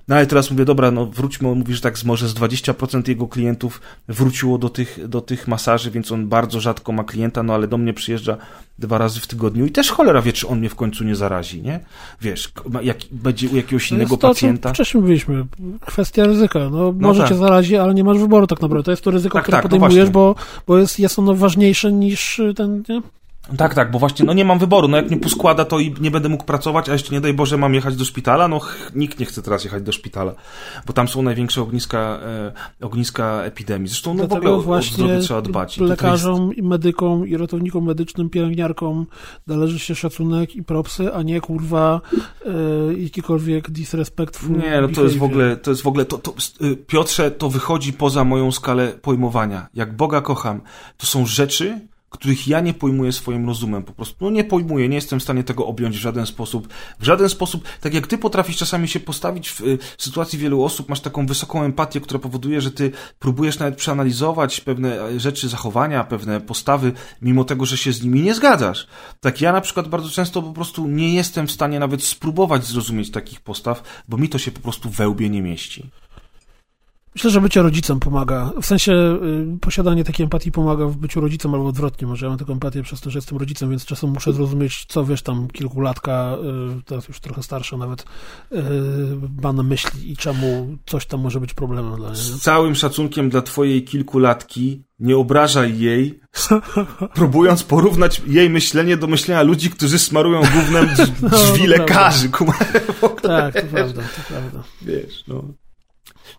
No 0.09 0.17
ale 0.17 0.27
teraz 0.27 0.51
mówię, 0.51 0.65
dobra, 0.65 0.91
no 0.91 1.07
wróćmy, 1.07 1.49
on 1.49 1.59
mówi, 1.59 1.75
że 1.75 1.81
tak 1.81 2.05
może 2.05 2.29
z 2.29 2.35
20% 2.35 3.09
jego 3.09 3.29
klientów 3.29 3.81
wróciło 4.09 4.59
do 4.59 4.69
tych, 4.69 5.09
do 5.09 5.21
tych 5.21 5.49
masaży, 5.49 5.91
więc 5.91 6.13
on 6.13 6.29
bardzo 6.29 6.61
rzadko 6.61 6.93
ma 6.93 7.05
klienta, 7.05 7.43
no 7.43 7.55
ale 7.55 7.69
do 7.69 7.79
mnie 7.79 7.95
przyjeżdża 7.95 8.37
dwa 8.79 8.99
razy 8.99 9.21
w 9.21 9.27
tygodniu 9.27 9.67
i 9.67 9.71
też 9.71 9.91
cholera 9.91 10.23
wie, 10.23 10.33
czy 10.33 10.49
on 10.49 10.59
mnie 10.59 10.69
w 10.69 10.75
końcu 10.75 11.05
nie 11.05 11.17
zarazi, 11.17 11.63
nie? 11.63 11.81
Wiesz, 12.21 12.53
jak, 12.83 12.97
będzie 13.11 13.49
u 13.49 13.57
jakiegoś 13.57 13.91
innego 13.91 14.17
to, 14.17 14.29
pacjenta. 14.29 14.73
Wcześniej 14.73 15.01
mówiliśmy, 15.01 15.45
kwestia 15.81 16.27
ryzyka. 16.27 16.59
No, 16.59 16.71
no 16.71 16.93
może 16.93 17.21
tak. 17.21 17.29
cię 17.29 17.35
zarazi, 17.35 17.77
ale 17.77 17.94
nie 17.95 18.05
masz 18.05 18.19
wyboru 18.19 18.47
tak 18.47 18.61
naprawdę. 18.61 18.85
To 18.85 18.91
jest 18.91 19.05
to 19.05 19.11
ryzyko, 19.11 19.39
tak, 19.39 19.43
które 19.43 19.57
tak, 19.57 19.65
no 19.65 19.71
podejmujesz, 19.71 20.11
bo, 20.11 20.35
bo 20.67 20.79
jest, 20.79 20.99
jest 20.99 21.19
ono 21.19 21.35
ważniejsze 21.35 21.93
niż 21.93 22.41
ten, 22.57 22.83
nie? 22.89 23.03
Tak, 23.57 23.75
tak, 23.75 23.91
bo 23.91 23.99
właśnie, 23.99 24.27
no 24.27 24.33
nie 24.33 24.45
mam 24.45 24.59
wyboru, 24.59 24.89
no 24.89 24.97
jak 24.97 25.11
mnie 25.11 25.21
poskłada, 25.21 25.65
to 25.65 25.79
i 25.79 25.95
nie 26.01 26.11
będę 26.11 26.29
mógł 26.29 26.45
pracować, 26.45 26.89
a 26.89 26.93
jeszcze 26.93 27.15
nie 27.15 27.21
daj 27.21 27.35
Boże 27.35 27.57
mam 27.57 27.75
jechać 27.75 27.97
do 27.97 28.05
szpitala, 28.05 28.49
no 28.49 28.61
nikt 28.95 29.21
nie 29.21 29.27
chce 29.27 29.43
teraz 29.43 29.65
jechać 29.65 29.83
do 29.83 29.93
szpitala, 29.93 30.35
bo 30.87 30.93
tam 30.93 31.09
są 31.09 31.23
największe 31.23 31.63
ogniska, 31.63 31.99
e, 31.99 32.53
ogniska 32.87 33.43
epidemii. 33.43 33.89
Zresztą 33.89 34.15
no 34.15 34.27
Dlatego 34.27 34.41
w 34.41 34.61
ogóle 34.61 34.65
właśnie 34.65 35.17
o 35.17 35.21
trzeba 35.21 35.43
dbać. 35.43 35.79
lekarzom 35.79 36.47
jest... 36.47 36.59
i 36.59 36.63
medykom 36.63 37.29
i 37.29 37.37
ratownikom 37.37 37.85
medycznym, 37.85 38.31
pielęgniarkom 38.31 39.07
należy 39.47 39.79
się 39.79 39.95
szacunek 39.95 40.57
i 40.57 40.63
propsy, 40.63 41.15
a 41.15 41.23
nie 41.23 41.41
kurwa 41.41 42.01
e, 42.47 42.51
jakikolwiek 42.95 43.71
disrespect. 43.71 44.49
Nie, 44.49 44.81
no 44.81 44.89
to 44.89 45.05
jest 45.05 45.19
w 45.19 45.23
ogóle, 45.23 45.57
to 45.57 45.71
jest 45.71 45.83
w 45.83 45.87
ogóle, 45.87 46.05
to, 46.05 46.19
to, 46.19 46.35
y, 46.63 46.77
Piotrze, 46.77 47.31
to 47.31 47.51
wychodzi 47.51 47.93
poza 47.93 48.25
moją 48.25 48.53
skalę 48.53 48.93
pojmowania. 49.03 49.67
Jak 49.75 49.97
Boga 49.97 50.21
kocham, 50.21 50.61
to 50.97 51.07
są 51.07 51.27
rzeczy, 51.27 51.81
których 52.15 52.49
ja 52.49 52.61
nie 52.61 52.75
pojmuję 52.75 53.13
swoim 53.13 53.47
rozumem. 53.47 53.83
Po 53.83 53.93
prostu, 53.93 54.17
no 54.21 54.31
nie 54.31 54.45
pojmuję, 54.45 54.89
nie 54.89 54.95
jestem 54.95 55.21
w 55.21 55.23
stanie 55.23 55.45
tego 55.45 55.67
objąć 55.67 55.97
w 55.97 56.01
żaden 56.01 56.27
sposób. 56.27 56.69
W 57.01 57.05
żaden 57.05 57.29
sposób, 57.29 57.65
tak 57.81 57.95
jak 57.95 58.07
ty 58.07 58.19
potrafisz 58.19 58.57
czasami 58.57 58.89
się 58.89 59.01
postawić 59.01 59.49
w, 59.51 59.61
y, 59.61 59.79
w 59.97 60.03
sytuacji 60.03 60.39
wielu 60.39 60.63
osób, 60.63 60.89
masz 60.89 61.01
taką 61.01 61.27
wysoką 61.27 61.63
empatię, 61.63 62.01
która 62.01 62.21
powoduje, 62.21 62.61
że 62.61 62.71
ty 62.71 62.91
próbujesz 63.19 63.59
nawet 63.59 63.77
przeanalizować 63.77 64.61
pewne 64.61 65.03
e, 65.03 65.21
rzeczy, 65.21 65.49
zachowania, 65.49 66.05
pewne 66.05 66.41
postawy, 66.41 66.93
mimo 67.23 67.45
tego, 67.45 67.67
że 67.67 67.77
się 67.77 67.93
z 67.93 68.03
nimi 68.03 68.21
nie 68.21 68.35
zgadzasz. 68.35 68.87
Tak 69.21 69.41
ja 69.41 69.53
na 69.53 69.61
przykład 69.61 69.89
bardzo 69.89 70.11
często 70.11 70.43
po 70.43 70.53
prostu 70.53 70.87
nie 70.87 71.15
jestem 71.15 71.47
w 71.47 71.53
stanie 71.53 71.79
nawet 71.79 72.05
spróbować 72.05 72.65
zrozumieć 72.65 73.11
takich 73.11 73.41
postaw, 73.41 73.83
bo 74.09 74.17
mi 74.17 74.29
to 74.29 74.39
się 74.39 74.51
po 74.51 74.61
prostu 74.61 74.91
we 74.91 75.09
łbie 75.09 75.31
nie 75.31 75.43
mieści. 75.43 75.91
Myślę, 77.15 77.31
że 77.31 77.41
bycie 77.41 77.63
rodzicem 77.63 78.01
pomaga. 78.01 78.53
W 78.63 78.67
sensie 78.67 78.93
y, 78.93 79.59
posiadanie 79.61 80.05
takiej 80.05 80.25
empatii 80.25 80.53
pomaga 80.53 80.87
w 80.87 80.97
byciu 80.97 81.21
rodzicem 81.21 81.55
albo 81.55 81.67
odwrotnie. 81.67 82.07
Może 82.07 82.27
ja 82.27 82.31
mam 82.31 82.39
taką 82.39 82.53
empatię 82.53 82.83
przez 82.83 83.01
to, 83.01 83.11
że 83.11 83.19
jestem 83.19 83.39
rodzicem, 83.39 83.71
więc 83.71 83.85
czasem 83.85 84.11
muszę 84.11 84.33
zrozumieć, 84.33 84.85
co 84.89 85.05
wiesz, 85.05 85.23
tam 85.23 85.49
kilkulatka, 85.49 86.37
y, 86.79 86.83
teraz 86.83 87.09
już 87.09 87.21
trochę 87.21 87.43
starsza 87.43 87.77
nawet, 87.77 88.03
y, 88.53 88.57
ma 89.43 89.53
na 89.53 89.63
myśli 89.63 90.13
i 90.13 90.17
czemu 90.17 90.77
coś 90.87 91.07
tam 91.07 91.21
może 91.21 91.41
być 91.41 91.55
problemem 91.55 91.97
dla 91.97 92.09
niej. 92.09 92.17
Z 92.17 92.39
całym 92.39 92.75
szacunkiem 92.75 93.31
dla 93.31 93.43
twojej 93.43 93.85
kilkulatki, 93.85 94.85
nie 94.99 95.17
obrażaj 95.17 95.79
jej, 95.79 96.21
próbując 97.15 97.63
porównać 97.63 98.23
jej 98.27 98.51
myślenie 98.51 98.97
do 98.97 99.07
myślenia 99.07 99.43
ludzi, 99.43 99.71
którzy 99.71 99.99
smarują 99.99 100.41
głównym 100.53 100.89
drzwi 101.31 101.63
no, 101.63 101.67
lekarzy. 101.67 102.29
Tak, 103.23 103.55
to 103.55 103.67
prawda, 103.67 104.03
to 104.03 104.23
prawda. 104.29 104.63
Wiesz, 104.83 105.25
no. 105.29 105.45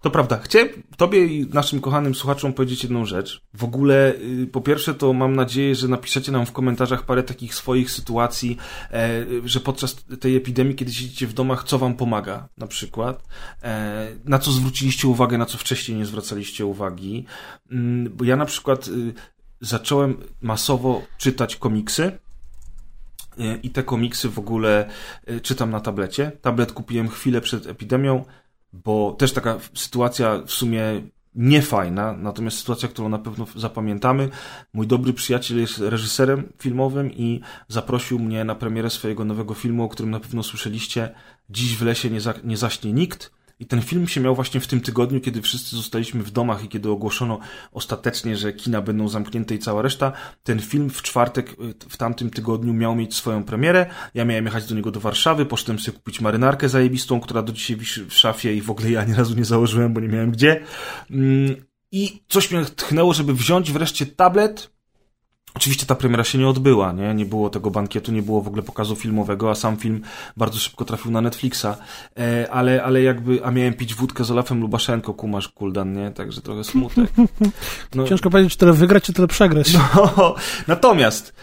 To 0.01 0.09
prawda. 0.09 0.39
Chciałem 0.43 0.69
Tobie 0.97 1.25
i 1.25 1.47
naszym 1.53 1.81
kochanym 1.81 2.15
słuchaczom 2.15 2.53
powiedzieć 2.53 2.83
jedną 2.83 3.05
rzecz. 3.05 3.41
W 3.53 3.63
ogóle, 3.63 4.13
y, 4.43 4.47
po 4.47 4.61
pierwsze, 4.61 4.93
to 4.93 5.13
mam 5.13 5.35
nadzieję, 5.35 5.75
że 5.75 5.87
napiszecie 5.87 6.31
nam 6.31 6.45
w 6.45 6.51
komentarzach 6.51 7.05
parę 7.05 7.23
takich 7.23 7.55
swoich 7.55 7.91
sytuacji, 7.91 8.57
e, 8.91 9.25
że 9.45 9.59
podczas 9.59 10.05
tej 10.19 10.35
epidemii, 10.35 10.75
kiedy 10.75 10.93
siedzicie 10.93 11.27
w 11.27 11.33
domach, 11.33 11.63
co 11.63 11.79
Wam 11.79 11.95
pomaga, 11.95 12.49
na 12.57 12.67
przykład. 12.67 13.23
E, 13.63 14.07
na 14.25 14.39
co 14.39 14.51
zwróciliście 14.51 15.07
uwagę, 15.07 15.37
na 15.37 15.45
co 15.45 15.57
wcześniej 15.57 15.97
nie 15.97 16.05
zwracaliście 16.05 16.65
uwagi. 16.65 17.25
Mm, 17.71 18.13
bo 18.15 18.25
ja 18.25 18.35
na 18.35 18.45
przykład 18.45 18.87
y, 18.87 19.13
zacząłem 19.61 20.17
masowo 20.41 21.01
czytać 21.17 21.55
komiksy. 21.55 22.03
E, 23.39 23.57
I 23.63 23.69
te 23.69 23.83
komiksy 23.83 24.29
w 24.29 24.39
ogóle 24.39 24.89
czytam 25.41 25.71
na 25.71 25.79
tablecie. 25.79 26.31
Tablet 26.41 26.71
kupiłem 26.71 27.09
chwilę 27.09 27.41
przed 27.41 27.67
epidemią 27.67 28.25
bo 28.83 29.11
też 29.11 29.33
taka 29.33 29.59
sytuacja 29.73 30.41
w 30.45 30.51
sumie 30.51 31.01
niefajna, 31.35 32.13
natomiast 32.13 32.57
sytuacja, 32.57 32.89
którą 32.89 33.09
na 33.09 33.19
pewno 33.19 33.47
zapamiętamy. 33.55 34.29
Mój 34.73 34.87
dobry 34.87 35.13
przyjaciel 35.13 35.59
jest 35.59 35.79
reżyserem 35.79 36.53
filmowym 36.59 37.11
i 37.11 37.41
zaprosił 37.67 38.19
mnie 38.19 38.43
na 38.43 38.55
premierę 38.55 38.89
swojego 38.89 39.25
nowego 39.25 39.53
filmu, 39.53 39.83
o 39.83 39.89
którym 39.89 40.11
na 40.11 40.19
pewno 40.19 40.43
słyszeliście. 40.43 41.15
Dziś 41.49 41.77
w 41.77 41.81
lesie 41.81 42.09
nie, 42.09 42.21
za, 42.21 42.33
nie 42.43 42.57
zaśnie 42.57 42.93
nikt. 42.93 43.34
I 43.59 43.65
ten 43.65 43.81
film 43.81 44.07
się 44.07 44.21
miał 44.21 44.35
właśnie 44.35 44.59
w 44.59 44.67
tym 44.67 44.81
tygodniu, 44.81 45.21
kiedy 45.21 45.41
wszyscy 45.41 45.75
zostaliśmy 45.75 46.23
w 46.23 46.31
domach 46.31 46.63
i 46.63 46.67
kiedy 46.67 46.89
ogłoszono 46.89 47.39
ostatecznie, 47.71 48.37
że 48.37 48.53
kina 48.53 48.81
będą 48.81 49.07
zamknięte 49.07 49.55
i 49.55 49.59
cała 49.59 49.81
reszta. 49.81 50.11
Ten 50.43 50.59
film 50.59 50.89
w 50.89 51.01
czwartek 51.01 51.49
y, 51.51 51.55
w 51.89 51.97
tamtym 51.97 52.29
tygodniu 52.29 52.73
miał 52.73 52.95
mieć 52.95 53.15
swoją 53.15 53.43
premierę. 53.43 53.85
Ja 54.13 54.25
miałem 54.25 54.45
jechać 54.45 54.65
do 54.65 54.75
niego 54.75 54.91
do 54.91 54.99
Warszawy, 54.99 55.45
poszedłem 55.45 55.79
sobie 55.79 55.97
kupić 55.97 56.21
marynarkę 56.21 56.69
zajebistą, 56.69 57.19
która 57.19 57.41
do 57.41 57.53
dzisiaj 57.53 57.77
wisi 57.77 58.01
w 58.01 58.13
szafie 58.13 58.53
i 58.53 58.61
w 58.61 58.69
ogóle 58.69 58.91
ja 58.91 59.01
ani 59.01 59.13
razu 59.13 59.35
nie 59.35 59.45
założyłem, 59.45 59.93
bo 59.93 59.99
nie 59.99 60.07
miałem 60.07 60.31
gdzie. 60.31 60.63
Mm, 61.11 61.55
I 61.91 62.23
coś 62.27 62.51
mnie 62.51 62.65
tchnęło, 62.65 63.13
żeby 63.13 63.33
wziąć 63.33 63.71
wreszcie 63.71 64.05
tablet, 64.05 64.74
Oczywiście 65.53 65.85
ta 65.85 65.95
premiera 65.95 66.23
się 66.23 66.37
nie 66.37 66.47
odbyła, 66.47 66.91
nie? 66.91 67.13
Nie 67.13 67.25
było 67.25 67.49
tego 67.49 67.71
bankietu, 67.71 68.11
nie 68.11 68.21
było 68.21 68.41
w 68.41 68.47
ogóle 68.47 68.63
pokazu 68.63 68.95
filmowego, 68.95 69.51
a 69.51 69.55
sam 69.55 69.77
film 69.77 70.01
bardzo 70.37 70.59
szybko 70.59 70.85
trafił 70.85 71.11
na 71.11 71.21
Netflixa. 71.21 71.65
E, 72.19 72.51
ale, 72.51 72.83
ale 72.83 73.01
jakby, 73.01 73.45
a 73.45 73.51
miałem 73.51 73.73
pić 73.73 73.95
wódkę 73.95 74.23
z 74.23 74.31
Olafem 74.31 74.61
Lubaszenko, 74.61 75.13
kumasz 75.13 75.47
Kuldan, 75.47 75.93
nie? 75.93 76.11
Także 76.11 76.41
trochę 76.41 76.63
smutek. 76.63 77.09
No, 77.95 78.07
Ciężko 78.07 78.29
powiedzieć, 78.29 78.53
czy 78.53 78.59
tyle 78.59 78.73
wygrać, 78.73 79.03
czy 79.03 79.13
tyle 79.13 79.27
przegrać. 79.27 79.73
No, 79.73 80.35
natomiast 80.67 81.33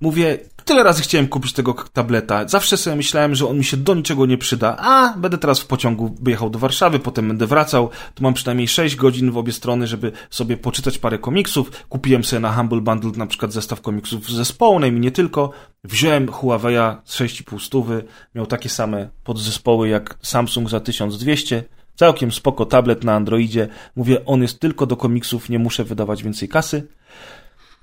mówię, 0.00 0.38
Tyle 0.64 0.82
razy 0.82 1.02
chciałem 1.02 1.28
kupić 1.28 1.52
tego 1.52 1.74
tableta. 1.92 2.48
Zawsze 2.48 2.76
sobie 2.76 2.96
myślałem, 2.96 3.34
że 3.34 3.48
on 3.48 3.58
mi 3.58 3.64
się 3.64 3.76
do 3.76 3.94
niczego 3.94 4.26
nie 4.26 4.38
przyda. 4.38 4.76
A, 4.76 5.14
będę 5.16 5.38
teraz 5.38 5.60
w 5.60 5.66
pociągu 5.66 6.14
jechał 6.26 6.50
do 6.50 6.58
Warszawy, 6.58 6.98
potem 6.98 7.28
będę 7.28 7.46
wracał. 7.46 7.90
Tu 8.14 8.22
mam 8.22 8.34
przynajmniej 8.34 8.68
6 8.68 8.96
godzin 8.96 9.30
w 9.30 9.36
obie 9.36 9.52
strony, 9.52 9.86
żeby 9.86 10.12
sobie 10.30 10.56
poczytać 10.56 10.98
parę 10.98 11.18
komiksów. 11.18 11.70
Kupiłem 11.88 12.24
sobie 12.24 12.40
na 12.40 12.52
Humble 12.52 12.80
Bundle 12.80 13.10
na 13.16 13.26
przykład 13.26 13.52
zestaw 13.52 13.80
komiksów 13.80 14.28
z 14.28 14.32
zespołem 14.32 14.96
i 14.96 15.00
nie 15.00 15.10
tylko. 15.10 15.50
Wziąłem 15.84 16.26
Huawei'a 16.26 16.96
z 17.04 17.20
6,5 17.20 17.60
stówy. 17.60 18.04
Miał 18.34 18.46
takie 18.46 18.68
same 18.68 19.08
podzespoły 19.24 19.88
jak 19.88 20.18
Samsung 20.22 20.70
za 20.70 20.80
1200. 20.80 21.64
Całkiem 21.94 22.32
spoko 22.32 22.66
tablet 22.66 23.04
na 23.04 23.14
Androidzie. 23.14 23.68
Mówię, 23.96 24.24
on 24.24 24.42
jest 24.42 24.60
tylko 24.60 24.86
do 24.86 24.96
komiksów, 24.96 25.48
nie 25.48 25.58
muszę 25.58 25.84
wydawać 25.84 26.22
więcej 26.22 26.48
kasy. 26.48 26.86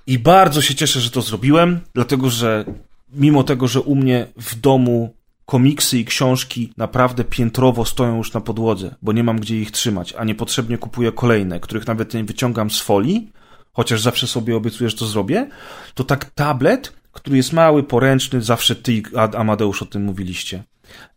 I 0.08 0.18
bardzo 0.18 0.62
się 0.62 0.74
cieszę, 0.74 1.00
że 1.00 1.10
to 1.10 1.22
zrobiłem, 1.22 1.80
dlatego 1.94 2.30
że 2.30 2.64
mimo 3.12 3.44
tego, 3.44 3.68
że 3.68 3.80
u 3.80 3.94
mnie 3.94 4.26
w 4.36 4.60
domu 4.60 5.14
komiksy 5.46 5.98
i 5.98 6.04
książki 6.04 6.72
naprawdę 6.76 7.24
piętrowo 7.24 7.84
stoją 7.84 8.16
już 8.16 8.32
na 8.32 8.40
podłodze, 8.40 8.94
bo 9.02 9.12
nie 9.12 9.24
mam 9.24 9.40
gdzie 9.40 9.60
ich 9.60 9.70
trzymać, 9.70 10.14
a 10.18 10.24
niepotrzebnie 10.24 10.78
kupuję 10.78 11.12
kolejne, 11.12 11.60
których 11.60 11.86
nawet 11.86 12.14
nie 12.14 12.24
wyciągam 12.24 12.70
z 12.70 12.80
folii, 12.80 13.32
chociaż 13.72 14.00
zawsze 14.00 14.26
sobie 14.26 14.56
obiecuję, 14.56 14.90
że 14.90 14.96
to 14.96 15.06
zrobię, 15.06 15.48
to 15.94 16.04
tak 16.04 16.24
tablet, 16.24 16.92
który 17.12 17.36
jest 17.36 17.52
mały, 17.52 17.82
poręczny, 17.82 18.42
zawsze 18.42 18.76
ty, 18.76 19.02
Amadeusz, 19.36 19.82
o 19.82 19.86
tym 19.86 20.04
mówiliście. 20.04 20.64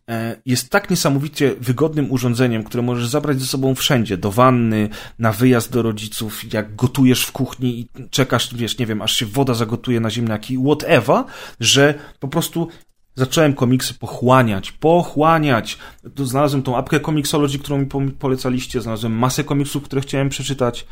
E, 0.08 0.36
jest 0.46 0.70
tak 0.70 0.90
niesamowicie 0.90 1.54
wygodnym 1.60 2.10
urządzeniem, 2.10 2.64
które 2.64 2.82
możesz 2.82 3.08
zabrać 3.08 3.40
ze 3.40 3.46
sobą 3.46 3.74
wszędzie, 3.74 4.16
do 4.16 4.30
wanny, 4.30 4.88
na 5.18 5.32
wyjazd 5.32 5.72
do 5.72 5.82
rodziców, 5.82 6.52
jak 6.52 6.74
gotujesz 6.76 7.24
w 7.24 7.32
kuchni 7.32 7.80
i 7.80 7.88
czekasz, 8.10 8.54
wiesz, 8.54 8.78
nie 8.78 8.86
wiem, 8.86 9.02
aż 9.02 9.16
się 9.16 9.26
woda 9.26 9.54
zagotuje 9.54 10.00
na 10.00 10.10
ziemniaki, 10.10 10.58
whatever, 10.58 11.24
że 11.60 11.94
po 12.20 12.28
prostu 12.28 12.68
zacząłem 13.14 13.54
komiksy 13.54 13.94
pochłaniać, 13.94 14.72
pochłaniać. 14.72 15.78
Znalazłem 16.16 16.62
tą 16.62 16.76
apkę 16.76 17.00
Comixology, 17.00 17.58
którą 17.58 17.78
mi 17.78 18.10
polecaliście, 18.12 18.80
znalazłem 18.80 19.12
masę 19.12 19.44
komiksów, 19.44 19.82
które 19.82 20.02
chciałem 20.02 20.28
przeczytać, 20.28 20.86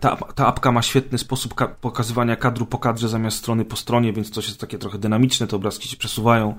ta, 0.00 0.16
ta 0.34 0.46
apka 0.46 0.72
ma 0.72 0.82
świetny 0.82 1.18
sposób 1.18 1.54
ka 1.54 1.68
pokazywania 1.68 2.36
kadru 2.36 2.66
po 2.66 2.78
kadrze 2.78 3.08
zamiast 3.08 3.36
strony 3.36 3.64
po 3.64 3.76
stronie, 3.76 4.12
więc 4.12 4.30
to 4.30 4.40
jest 4.40 4.60
takie 4.60 4.78
trochę 4.78 4.98
dynamiczne, 4.98 5.46
te 5.46 5.56
obrazki 5.56 5.88
się 5.88 5.96
przesuwają. 5.96 6.54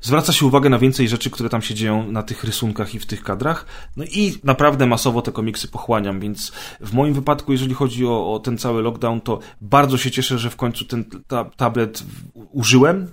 Zwraca 0.00 0.32
się 0.32 0.46
uwagę 0.46 0.70
na 0.70 0.78
więcej 0.78 1.08
rzeczy, 1.08 1.30
które 1.30 1.48
tam 1.48 1.62
się 1.62 1.74
dzieją 1.74 2.12
na 2.12 2.22
tych 2.22 2.44
rysunkach 2.44 2.94
i 2.94 2.98
w 2.98 3.06
tych 3.06 3.22
kadrach. 3.22 3.66
No 3.96 4.04
i 4.04 4.38
naprawdę 4.44 4.86
masowo 4.86 5.22
te 5.22 5.32
komiksy 5.32 5.68
pochłaniam, 5.68 6.20
więc 6.20 6.52
w 6.80 6.92
moim 6.92 7.14
wypadku, 7.14 7.52
jeżeli 7.52 7.74
chodzi 7.74 8.06
o, 8.06 8.34
o 8.34 8.38
ten 8.38 8.58
cały 8.58 8.82
lockdown, 8.82 9.20
to 9.20 9.38
bardzo 9.60 9.98
się 9.98 10.10
cieszę, 10.10 10.38
że 10.38 10.50
w 10.50 10.56
końcu 10.56 10.84
ten 10.84 11.04
ta, 11.26 11.44
tablet 11.44 12.04
użyłem, 12.34 13.06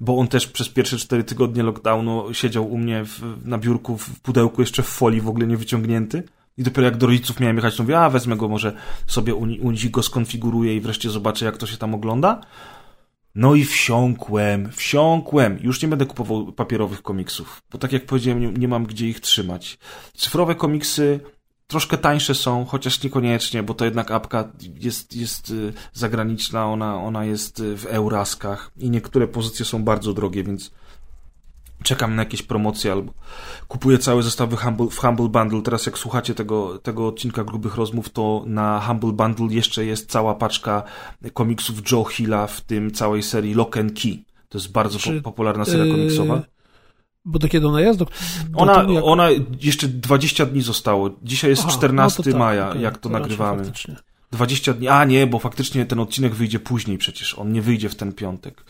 bo 0.00 0.18
on 0.18 0.28
też 0.28 0.46
przez 0.46 0.68
pierwsze 0.68 0.98
cztery 0.98 1.24
tygodnie 1.24 1.62
lockdownu 1.62 2.34
siedział 2.34 2.72
u 2.72 2.78
mnie 2.78 3.04
w, 3.04 3.20
na 3.44 3.58
biurku 3.58 3.98
w 3.98 4.20
pudełku 4.20 4.62
jeszcze 4.62 4.82
w 4.82 4.86
folii 4.86 5.20
w 5.20 5.28
ogóle 5.28 5.46
nie 5.46 5.56
wyciągnięty. 5.56 6.22
I 6.56 6.62
dopiero 6.62 6.84
jak 6.84 6.96
do 6.96 7.06
rodziców 7.06 7.40
miałem 7.40 7.56
jechać, 7.56 7.76
to 7.76 7.82
mówię, 7.82 7.98
a 7.98 8.10
wezmę 8.10 8.36
go, 8.36 8.48
może 8.48 8.72
sobie 9.06 9.34
u, 9.34 9.40
u 9.40 9.70
nich 9.70 9.90
go 9.90 10.02
skonfiguruję 10.02 10.76
i 10.76 10.80
wreszcie 10.80 11.10
zobaczę, 11.10 11.44
jak 11.44 11.56
to 11.56 11.66
się 11.66 11.76
tam 11.76 11.94
ogląda. 11.94 12.40
No 13.34 13.54
i 13.54 13.64
wsiąkłem, 13.64 14.72
wsiąkłem. 14.72 15.58
Już 15.62 15.82
nie 15.82 15.88
będę 15.88 16.06
kupował 16.06 16.52
papierowych 16.52 17.02
komiksów, 17.02 17.62
bo 17.72 17.78
tak 17.78 17.92
jak 17.92 18.06
powiedziałem, 18.06 18.40
nie, 18.40 18.52
nie 18.52 18.68
mam 18.68 18.86
gdzie 18.86 19.08
ich 19.08 19.20
trzymać. 19.20 19.78
Cyfrowe 20.16 20.54
komiksy 20.54 21.20
troszkę 21.66 21.98
tańsze 21.98 22.34
są, 22.34 22.64
chociaż 22.64 23.02
niekoniecznie, 23.02 23.62
bo 23.62 23.74
to 23.74 23.84
jednak 23.84 24.10
apka 24.10 24.52
jest, 24.80 25.16
jest 25.16 25.50
y, 25.50 25.72
zagraniczna, 25.92 26.66
ona, 26.66 26.96
ona 26.96 27.24
jest 27.24 27.60
y, 27.60 27.76
w 27.76 27.86
euraskach 27.86 28.70
i 28.76 28.90
niektóre 28.90 29.28
pozycje 29.28 29.64
są 29.64 29.84
bardzo 29.84 30.12
drogie, 30.12 30.44
więc 30.44 30.70
czekam 31.82 32.14
na 32.14 32.22
jakieś 32.22 32.42
promocje 32.42 32.92
albo 32.92 33.12
kupuję 33.68 33.98
całe 33.98 34.22
zestawy 34.22 34.56
Humble, 34.56 34.86
w 34.90 34.98
Humble 34.98 35.28
Bundle. 35.28 35.62
Teraz 35.62 35.86
jak 35.86 35.98
słuchacie 35.98 36.34
tego, 36.34 36.78
tego 36.78 37.06
odcinka 37.06 37.44
grubych 37.44 37.76
rozmów, 37.76 38.10
to 38.10 38.44
na 38.46 38.80
Humble 38.80 39.12
Bundle 39.12 39.46
jeszcze 39.50 39.84
jest 39.84 40.10
cała 40.10 40.34
paczka 40.34 40.82
komiksów 41.34 41.92
Joe 41.92 42.04
Hilla, 42.04 42.46
w 42.46 42.60
tym 42.60 42.90
całej 42.90 43.22
serii 43.22 43.54
Lock 43.54 43.76
and 43.76 44.00
Key. 44.00 44.24
To 44.48 44.58
jest 44.58 44.72
bardzo 44.72 44.98
Czy, 44.98 45.16
po, 45.16 45.22
popularna 45.22 45.64
seria 45.64 45.84
yy, 45.84 45.92
komiksowa. 45.92 46.42
Bo 47.24 47.38
do 47.38 47.48
kiedy 47.48 47.68
ona 47.68 47.80
jest? 47.80 47.98
Do, 47.98 48.04
do 48.04 48.58
ona, 48.58 48.86
jak... 48.92 49.04
ona 49.04 49.28
jeszcze 49.60 49.88
20 49.88 50.46
dni 50.46 50.62
zostało. 50.62 51.10
Dzisiaj 51.22 51.50
jest 51.50 51.62
Aha, 51.66 51.72
14 51.72 52.22
no 52.26 52.32
tak, 52.32 52.38
maja, 52.38 52.68
okay, 52.68 52.82
jak 52.82 52.98
to, 52.98 53.00
to 53.00 53.08
nagrywamy. 53.08 53.72
20 54.32 54.72
dni. 54.72 54.88
A 54.88 55.04
nie, 55.04 55.26
bo 55.26 55.38
faktycznie 55.38 55.86
ten 55.86 56.00
odcinek 56.00 56.34
wyjdzie 56.34 56.58
później 56.58 56.98
przecież. 56.98 57.38
On 57.38 57.52
nie 57.52 57.62
wyjdzie 57.62 57.88
w 57.88 57.94
ten 57.94 58.12
piątek. 58.12 58.64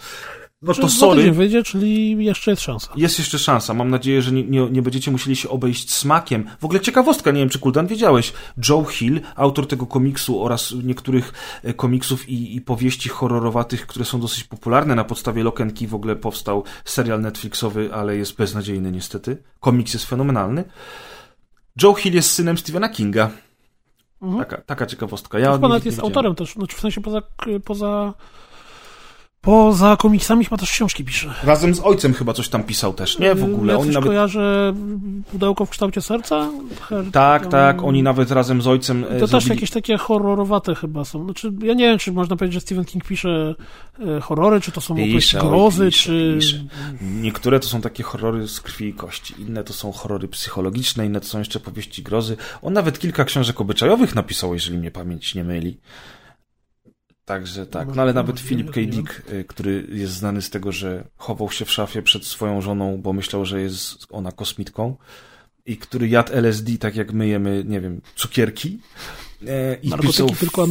No 0.62 0.74
to 0.74 0.88
sorry. 0.88 1.24
nie 1.24 1.32
wyjdzie, 1.32 1.62
czyli 1.62 2.24
jeszcze 2.24 2.50
jest 2.50 2.62
szansa. 2.62 2.92
Jest 2.96 3.18
jeszcze 3.18 3.38
szansa. 3.38 3.74
Mam 3.74 3.90
nadzieję, 3.90 4.22
że 4.22 4.32
nie, 4.32 4.44
nie, 4.44 4.70
nie, 4.70 4.82
będziecie 4.82 5.10
musieli 5.10 5.36
się 5.36 5.48
obejść 5.48 5.92
smakiem. 5.92 6.44
W 6.60 6.64
ogóle 6.64 6.80
ciekawostka, 6.80 7.30
nie 7.30 7.40
wiem 7.40 7.48
czy 7.48 7.58
Kuldan 7.58 7.86
wiedziałeś. 7.86 8.32
Joe 8.68 8.84
Hill, 8.84 9.20
autor 9.36 9.66
tego 9.66 9.86
komiksu 9.86 10.44
oraz 10.44 10.74
niektórych 10.84 11.32
e, 11.62 11.74
komiksów 11.74 12.28
i, 12.28 12.56
i 12.56 12.60
powieści 12.60 13.09
horrorowatych, 13.09 13.86
które 13.86 14.05
są 14.05 14.20
dosyć 14.20 14.44
popularne. 14.44 14.94
Na 14.94 15.05
podstawie 15.05 15.43
Lokenki 15.43 15.86
w 15.86 15.94
ogóle 15.94 16.16
powstał 16.16 16.64
serial 16.84 17.20
Netflixowy, 17.20 17.94
ale 17.94 18.16
jest 18.16 18.36
beznadziejny 18.36 18.93
niestety. 18.93 19.43
Komiks 19.60 19.94
jest 19.94 20.06
fenomenalny. 20.06 20.64
Joe 21.82 21.94
Hill 21.94 22.14
jest 22.14 22.30
synem 22.30 22.59
Stephena 22.59 22.89
Kinga. 22.89 23.30
Mhm. 24.22 24.44
Taka, 24.44 24.62
taka 24.62 24.86
ciekawostka. 24.86 25.39
Ja 25.39 25.59
ponad 25.59 25.84
jest 25.84 26.01
autorem 26.01 26.34
też, 26.34 26.52
znaczy 26.52 26.76
w 26.76 26.80
sensie 26.80 27.01
poza, 27.01 27.22
poza 27.64 28.14
Poza 29.43 29.97
komiksami 29.97 30.44
chyba 30.44 30.56
też 30.56 30.70
książki 30.70 31.05
pisze. 31.05 31.35
Razem 31.43 31.74
z 31.74 31.81
ojcem 31.81 32.14
chyba 32.14 32.32
coś 32.32 32.48
tam 32.48 32.64
pisał 32.64 32.93
też, 32.93 33.19
nie? 33.19 33.35
W 33.35 33.44
ogóle. 33.44 33.73
Ja 33.73 33.78
oni 33.78 33.90
nawet... 33.90 34.09
kojarzę 34.09 34.74
Pudełko 35.31 35.66
w 35.66 35.70
kształcie 35.70 36.02
serca? 36.02 36.48
Her... 36.81 37.05
Tak, 37.12 37.47
tak. 37.47 37.82
Oni 37.82 38.02
nawet 38.02 38.31
razem 38.31 38.62
z 38.62 38.66
ojcem 38.66 39.02
To 39.02 39.09
zrobili... 39.09 39.31
też 39.31 39.47
jakieś 39.47 39.70
takie 39.70 39.97
horrorowate 39.97 40.74
chyba 40.74 41.05
są. 41.05 41.24
Znaczy, 41.24 41.52
ja 41.62 41.74
nie 41.74 41.85
wiem, 41.85 41.98
czy 41.98 42.12
można 42.12 42.36
powiedzieć, 42.36 42.55
że 42.55 42.60
Stephen 42.60 42.85
King 42.85 43.05
pisze 43.05 43.55
e, 44.16 44.20
horrory, 44.20 44.60
czy 44.60 44.73
to 44.73 44.81
są 44.81 44.94
pisze, 44.97 45.39
grozy, 45.39 45.86
pisze, 45.86 46.05
czy... 46.05 46.35
Pisze. 46.40 46.64
Niektóre 47.01 47.60
to 47.60 47.69
są 47.69 47.81
takie 47.81 48.02
horrory 48.02 48.48
z 48.48 48.60
krwi 48.60 48.89
i 48.89 48.94
kości. 48.94 49.35
Inne 49.39 49.64
to 49.64 49.73
są 49.73 49.93
horrory 49.93 50.28
psychologiczne, 50.28 51.06
inne 51.06 51.20
to 51.20 51.27
są 51.27 51.39
jeszcze 51.39 51.60
powieści 51.60 52.02
grozy. 52.02 52.36
On 52.62 52.73
nawet 52.73 52.98
kilka 52.98 53.24
książek 53.24 53.60
obyczajowych 53.60 54.14
napisał, 54.14 54.55
jeżeli 54.55 54.78
mnie 54.78 54.90
pamięć 54.90 55.35
nie 55.35 55.44
myli. 55.44 55.77
Także 57.24 57.66
tak, 57.66 57.89
no 57.94 58.03
ale 58.03 58.12
nawet 58.12 58.40
Philip 58.40 58.70
K. 58.70 58.81
Dick, 58.81 59.23
y, 59.32 59.44
który 59.44 59.86
jest 59.90 60.12
znany 60.12 60.43
z 60.43 60.51
tego, 60.51 60.73
że 60.73 61.05
chował 61.16 61.51
się 61.51 61.65
w 61.65 61.70
szafie 61.70 62.03
przed 62.03 62.24
swoją 62.24 62.61
żoną, 62.61 63.03
bo 63.03 63.12
myślał, 63.12 63.44
że 63.44 63.61
jest 63.61 64.07
ona 64.11 64.32
kosmitką 64.32 64.97
i 65.66 65.77
który 65.77 66.09
jadł 66.09 66.32
LSD 66.32 66.78
tak 66.78 66.97
jak 66.97 67.12
my 67.12 67.28
jemy, 67.28 67.65
nie 67.66 67.81
wiem, 67.81 68.01
cukierki 68.16 68.81
e, 69.47 69.74
i 69.74 69.93
pisał 69.93 70.28
tylko 70.28 70.66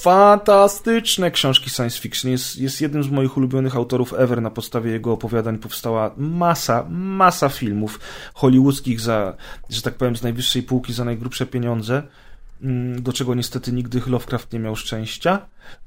fantastyczne 0.00 1.30
książki 1.30 1.70
science 1.70 2.00
fiction. 2.00 2.30
Jest, 2.30 2.56
jest 2.56 2.80
jednym 2.80 3.02
z 3.02 3.08
moich 3.08 3.36
ulubionych 3.36 3.76
autorów 3.76 4.14
ever. 4.18 4.42
Na 4.42 4.50
podstawie 4.50 4.90
jego 4.90 5.12
opowiadań 5.12 5.58
powstała 5.58 6.14
masa, 6.16 6.86
masa 6.90 7.48
filmów 7.48 8.00
hollywoodzkich 8.34 9.00
za, 9.00 9.36
że 9.70 9.82
tak 9.82 9.94
powiem, 9.94 10.16
z 10.16 10.22
najwyższej 10.22 10.62
półki 10.62 10.92
za 10.92 11.04
najgrubsze 11.04 11.46
pieniądze. 11.46 12.02
Mm, 12.62 13.02
do 13.02 13.12
czego 13.12 13.34
niestety 13.34 13.72
nigdy 13.72 14.00
Lovecraft 14.06 14.52
nie 14.52 14.58
miał 14.58 14.76
szczęścia. 14.76 15.46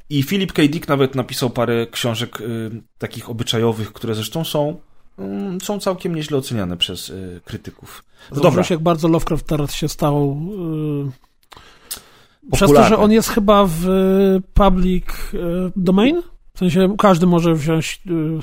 I 0.09 0.23
Philip 0.23 0.53
K. 0.53 0.61
Dick 0.67 0.87
nawet 0.87 1.15
napisał 1.15 1.49
parę 1.49 1.87
książek 1.87 2.41
y, 2.41 2.71
takich 2.97 3.29
obyczajowych, 3.29 3.93
które 3.93 4.15
zresztą 4.15 4.43
są, 4.43 4.79
y, 5.19 5.65
są 5.65 5.79
całkiem 5.79 6.15
nieźle 6.15 6.37
oceniane 6.37 6.77
przez 6.77 7.09
y, 7.09 7.41
krytyków. 7.45 8.03
No 8.31 8.41
dobra. 8.41 8.63
jak 8.69 8.79
bardzo 8.79 9.07
Lovecraft 9.07 9.47
teraz 9.47 9.73
się 9.73 9.89
stał 9.89 10.37
y, 12.47 12.51
przez 12.51 12.71
to, 12.71 12.83
że 12.83 12.97
on 12.97 13.11
jest 13.11 13.29
chyba 13.29 13.65
w 13.67 13.85
public 14.53 15.05
y, 15.33 15.37
domain? 15.75 16.21
W 16.59 16.61
sensie 16.61 16.95
każdy 16.97 17.27
może 17.27 17.53
wziąć 17.53 18.01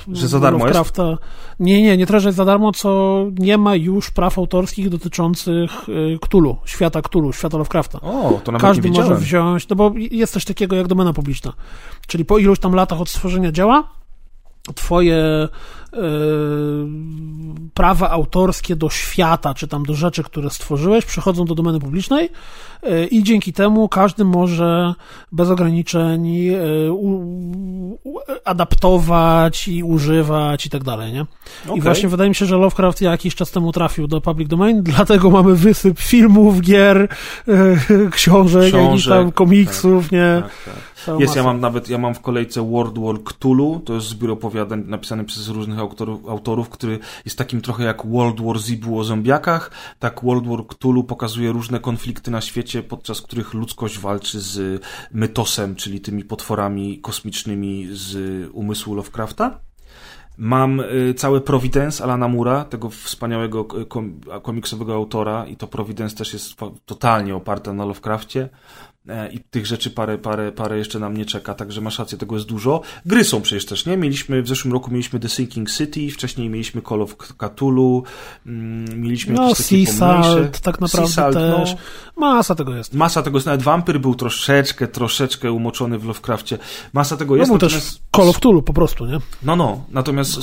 y, 0.09 0.17
że 0.17 0.29
za 0.29 0.41
darmo 0.41 0.59
Lovecrafta. 0.59 1.11
Jest? 1.11 1.23
Nie, 1.61 1.83
nie, 1.83 1.97
nie 1.97 2.07
tyle, 2.07 2.21
że 2.21 2.33
za 2.33 2.45
darmo, 2.45 2.73
co 2.73 3.25
nie 3.39 3.59
ma 3.59 3.75
już 3.75 4.11
praw 4.11 4.39
autorskich 4.39 4.89
dotyczących 4.89 5.89
y, 5.89 6.19
Cthulhu, 6.21 6.57
świata 6.65 7.03
Cthulhu, 7.03 7.33
świata 7.33 7.59
Lovecrafta. 7.59 8.01
O, 8.01 8.41
to 8.45 8.53
nawet 8.53 8.63
Każdy 8.63 8.91
może 8.91 9.15
wziąć, 9.15 9.69
no 9.69 9.77
bo 9.77 9.93
jest 9.97 10.33
coś 10.33 10.45
takiego 10.45 10.77
jak 10.77 10.87
domena 10.87 11.13
publiczna. 11.13 11.53
Czyli 12.07 12.25
po 12.25 12.39
iluś 12.39 12.59
tam 12.59 12.75
latach 12.75 13.01
od 13.01 13.09
stworzenia 13.09 13.53
dzieła, 13.53 13.89
twoje 14.75 15.49
prawa 17.75 18.11
autorskie 18.11 18.77
do 18.77 18.91
świata, 18.91 19.55
czy 19.55 19.69
tam 19.69 19.83
do 19.83 19.95
rzeczy, 19.95 20.23
które 20.23 20.51
stworzyłeś, 20.51 21.05
przechodzą 21.05 21.45
do 21.45 21.55
domeny 21.55 21.81
publicznej 21.81 22.31
yy, 22.83 23.07
i 23.07 23.23
dzięki 23.23 23.53
temu 23.53 23.89
każdy 23.89 24.25
może 24.25 24.95
bez 25.33 25.51
ograniczeń 25.51 26.27
yy, 26.27 26.93
adaptować 28.45 29.69
i 29.69 29.83
używać 29.83 30.67
i 30.67 30.71
tak 30.71 30.85
dalej, 30.85 31.13
nie? 31.13 31.27
Okay. 31.65 31.79
I 31.79 31.81
właśnie 31.81 32.09
wydaje 32.09 32.29
mi 32.29 32.35
się, 32.35 32.47
że 32.47 32.57
Lovecraft 32.57 33.01
jakiś 33.01 33.35
czas 33.35 33.51
temu 33.51 33.73
trafił 33.73 34.07
do 34.07 34.21
public 34.21 34.49
domain, 34.49 34.83
dlatego 34.83 35.31
mamy 35.31 35.55
wysyp 35.55 35.99
filmów, 35.99 36.61
gier, 36.61 37.09
książek, 38.11 38.69
książek 38.69 39.15
tam 39.15 39.33
komiksów, 39.33 40.05
tak, 40.05 40.13
nie? 40.13 40.43
Tak, 40.43 40.75
tak. 41.07 41.21
Jest, 41.21 41.37
ja 41.37 41.43
mam 41.43 41.61
nawet, 41.61 41.89
ja 41.89 41.99
mam 41.99 42.15
w 42.15 42.21
kolejce 42.21 42.71
World 42.71 42.99
War 42.99 43.17
Cthulhu, 43.25 43.81
to 43.85 43.95
jest 43.95 44.07
zbiór 44.07 44.31
opowiadań 44.31 44.85
napisany 44.87 45.25
przez 45.25 45.49
różnych 45.49 45.79
autorów, 45.91 46.29
autorów, 46.29 46.69
który 46.69 46.99
jest 47.25 47.39
takim 47.39 47.61
trochę 47.61 47.85
jak 47.85 48.07
World 48.07 48.41
War 48.41 48.59
Z 48.59 48.75
było 48.75 49.01
o 49.01 49.05
zombiakach, 49.05 49.71
tak 49.99 50.25
World 50.25 50.47
War 50.47 50.67
Cthulhu 50.67 51.05
pokazuje 51.05 51.53
różne 51.53 51.81
konflikty 51.81 52.31
na 52.31 52.41
świecie, 52.41 52.83
podczas 52.83 53.23
których 53.23 53.55
ludzkość 53.55 53.99
walczy 53.99 54.41
z 54.41 54.83
mytosem, 55.13 55.75
czyli 55.75 56.01
tymi 56.01 56.25
potworami 56.25 56.99
kosmicznymi 56.99 57.89
z 57.91 58.17
umysłu 58.53 58.95
Lovecrafta. 58.95 59.61
Mam 60.39 60.81
y, 60.81 61.15
całe 61.15 61.41
Providence 61.41 62.05
Alana 62.05 62.29
Mura, 62.29 62.65
tego 62.65 62.91
wspaniałego 62.91 63.65
komiksowego 64.43 64.95
autora 64.95 65.47
i 65.47 65.57
to 65.57 65.67
Providence 65.67 66.17
też 66.17 66.33
jest 66.33 66.55
totalnie 66.87 67.35
oparte 67.35 67.73
na 67.73 67.85
Lovecraftie. 67.85 68.49
E, 69.09 69.33
i 69.33 69.41
tych 69.41 69.67
rzeczy 69.67 69.91
parę, 69.91 70.19
parę, 70.19 70.53
parę 70.53 70.79
jeszcze 70.79 70.99
nam 70.99 71.17
nie 71.17 71.25
czeka, 71.25 71.55
także 71.55 71.81
masz 71.81 71.99
rację, 71.99 72.19
tego 72.19 72.35
jest 72.35 72.47
dużo. 72.47 72.81
Gry 73.07 73.25
są 73.25 73.43
przecież 73.43 73.67
też, 73.67 73.87
nie? 73.87 73.97
Mieliśmy, 73.97 74.43
w 74.43 74.49
zeszłym 74.49 74.73
roku 74.73 74.91
mieliśmy 74.91 75.21
The 75.21 75.29
Sinking 75.29 75.71
City, 75.71 76.11
wcześniej 76.11 76.49
mieliśmy 76.49 76.83
Call 76.83 77.03
of 77.03 77.17
Cthulhu, 77.17 78.03
mm, 78.47 79.01
mieliśmy 79.01 79.35
no, 79.35 79.49
jakieś 79.49 79.67
takie 79.67 79.87
Salt, 79.87 80.61
tak 80.61 80.81
naprawdę 80.81 81.13
Salt, 81.13 81.35
też. 81.35 81.73
No. 81.73 81.79
Masa 82.17 82.55
tego 82.55 82.77
jest. 82.77 82.95
Masa 82.95 83.23
tego 83.23 83.37
jest, 83.37 83.47
nawet 83.47 83.63
Vampyr 83.63 84.01
był 84.01 84.15
troszeczkę, 84.15 84.89
troszeczkę 84.89 85.53
umoczony 85.53 85.99
w 85.99 86.05
Lovecraftie. 86.05 86.59
Masa 86.93 87.17
tego 87.17 87.35
no, 87.35 87.39
jest. 87.39 87.53
No 87.53 87.59
był 87.59 87.69
natomiast... 87.69 87.93
też 87.93 88.03
Call 88.17 88.29
of 88.29 88.37
Cthulhu 88.37 88.63
po 88.63 88.73
prostu, 88.73 89.07
nie? 89.07 89.19
No, 89.43 89.57
no. 89.57 89.85
Natomiast 89.89 90.39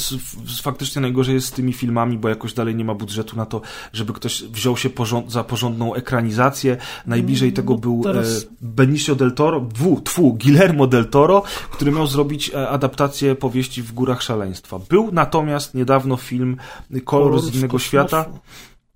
faktycznie 0.61 1.01
najgorzej 1.01 1.35
jest 1.35 1.47
z 1.47 1.51
tymi 1.51 1.73
filmami, 1.73 2.17
bo 2.17 2.29
jakoś 2.29 2.53
dalej 2.53 2.75
nie 2.75 2.85
ma 2.85 2.95
budżetu 2.95 3.37
na 3.37 3.45
to, 3.45 3.61
żeby 3.93 4.13
ktoś 4.13 4.43
wziął 4.43 4.77
się 4.77 4.89
porząd 4.89 5.31
za 5.31 5.43
porządną 5.43 5.93
ekranizację. 5.93 6.77
Najbliżej 7.05 7.49
mm, 7.49 7.55
tego 7.55 7.73
no, 7.73 7.79
był 7.79 8.03
teraz... 8.03 8.47
Benicio 8.61 9.15
del 9.15 9.33
Toro, 9.33 9.59
dwu, 9.59 10.01
tfu, 10.01 10.37
Guillermo 10.43 10.87
del 10.87 11.05
Toro, 11.05 11.43
który 11.71 11.91
miał 11.91 12.07
zrobić 12.07 12.51
e, 12.53 12.69
adaptację 12.69 13.35
powieści 13.35 13.81
w 13.81 13.93
Górach 13.93 14.21
Szaleństwa. 14.21 14.79
Był 14.89 15.09
natomiast 15.11 15.73
niedawno 15.73 16.17
film 16.17 16.57
Kolor, 16.89 17.03
Kolor 17.05 17.41
z 17.41 17.55
innego 17.55 17.79
świata. 17.79 18.25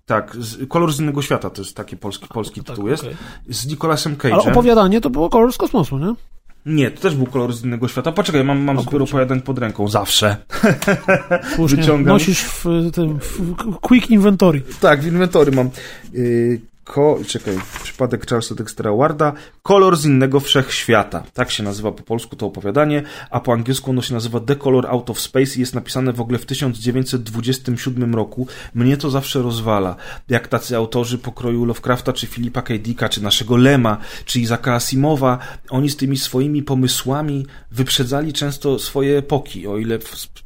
Tak, 0.06 0.36
z, 0.36 0.68
Kolor 0.68 0.92
z 0.92 1.00
innego 1.00 1.22
świata 1.22 1.50
to 1.50 1.62
jest 1.62 1.76
taki 1.76 1.96
polski, 1.96 2.26
polski 2.28 2.60
tytuł 2.60 2.84
tak, 2.84 2.90
jest. 2.90 3.02
Okay. 3.02 3.16
Z 3.48 3.66
Nicolasem 3.66 4.16
Cage'em. 4.16 4.32
Ale 4.32 4.52
opowiadanie 4.52 5.00
to 5.00 5.10
było 5.10 5.28
Kolor 5.28 5.52
z 5.52 5.56
kosmosu, 5.56 5.98
nie? 5.98 6.14
Nie, 6.66 6.90
to 6.90 7.00
też 7.00 7.14
był 7.14 7.26
kolor 7.26 7.52
z 7.52 7.64
innego 7.64 7.88
świata. 7.88 8.12
Poczekaj, 8.12 8.44
mam, 8.44 8.58
mam 8.58 8.80
zbiór 8.80 9.02
opowiadań 9.02 9.40
pod 9.40 9.58
ręką. 9.58 9.88
Zawsze. 9.88 10.36
Słusznie. 11.56 11.78
Wyciągam. 11.78 12.14
Nosisz 12.14 12.44
w 12.44 12.64
tym 12.92 13.18
w 13.18 13.76
quick 13.80 14.10
inventory. 14.10 14.62
Tak, 14.80 15.02
w 15.02 15.06
inventory 15.06 15.52
mam. 15.52 15.70
Yy, 16.12 16.60
Ko, 16.88 17.18
czekaj, 17.26 17.58
przypadek 17.82 18.26
Charlesa 18.26 18.54
Dextera 18.54 18.92
Warda, 18.92 19.32
Kolor 19.62 19.96
z 19.96 20.04
innego 20.04 20.40
wszechświata. 20.40 21.22
Tak 21.34 21.50
się 21.50 21.62
nazywa 21.62 21.92
po 21.92 22.02
polsku 22.02 22.36
to 22.36 22.46
opowiadanie, 22.46 23.02
a 23.30 23.40
po 23.40 23.52
angielsku 23.52 23.90
ono 23.90 24.02
się 24.02 24.14
nazywa 24.14 24.40
The 24.40 24.56
Color 24.56 24.86
Out 24.86 25.10
of 25.10 25.20
Space 25.20 25.56
i 25.56 25.60
jest 25.60 25.74
napisane 25.74 26.12
w 26.12 26.20
ogóle 26.20 26.38
w 26.38 26.46
1927 26.46 28.14
roku. 28.14 28.46
Mnie 28.74 28.96
to 28.96 29.10
zawsze 29.10 29.42
rozwala. 29.42 29.96
Jak 30.28 30.48
tacy 30.48 30.76
autorzy 30.76 31.18
pokroju 31.18 31.64
Lovecrafta, 31.64 32.12
czy 32.12 32.26
Filipa 32.26 32.62
K. 32.62 32.74
Dicka, 32.78 33.08
czy 33.08 33.22
naszego 33.22 33.56
Lema, 33.56 33.98
czy 34.24 34.40
Izaka 34.40 34.74
Asimowa, 34.74 35.38
oni 35.70 35.90
z 35.90 35.96
tymi 35.96 36.16
swoimi 36.16 36.62
pomysłami 36.62 37.46
wyprzedzali 37.70 38.32
często 38.32 38.78
swoje 38.78 39.18
epoki, 39.18 39.66
o 39.66 39.78
ile 39.78 39.98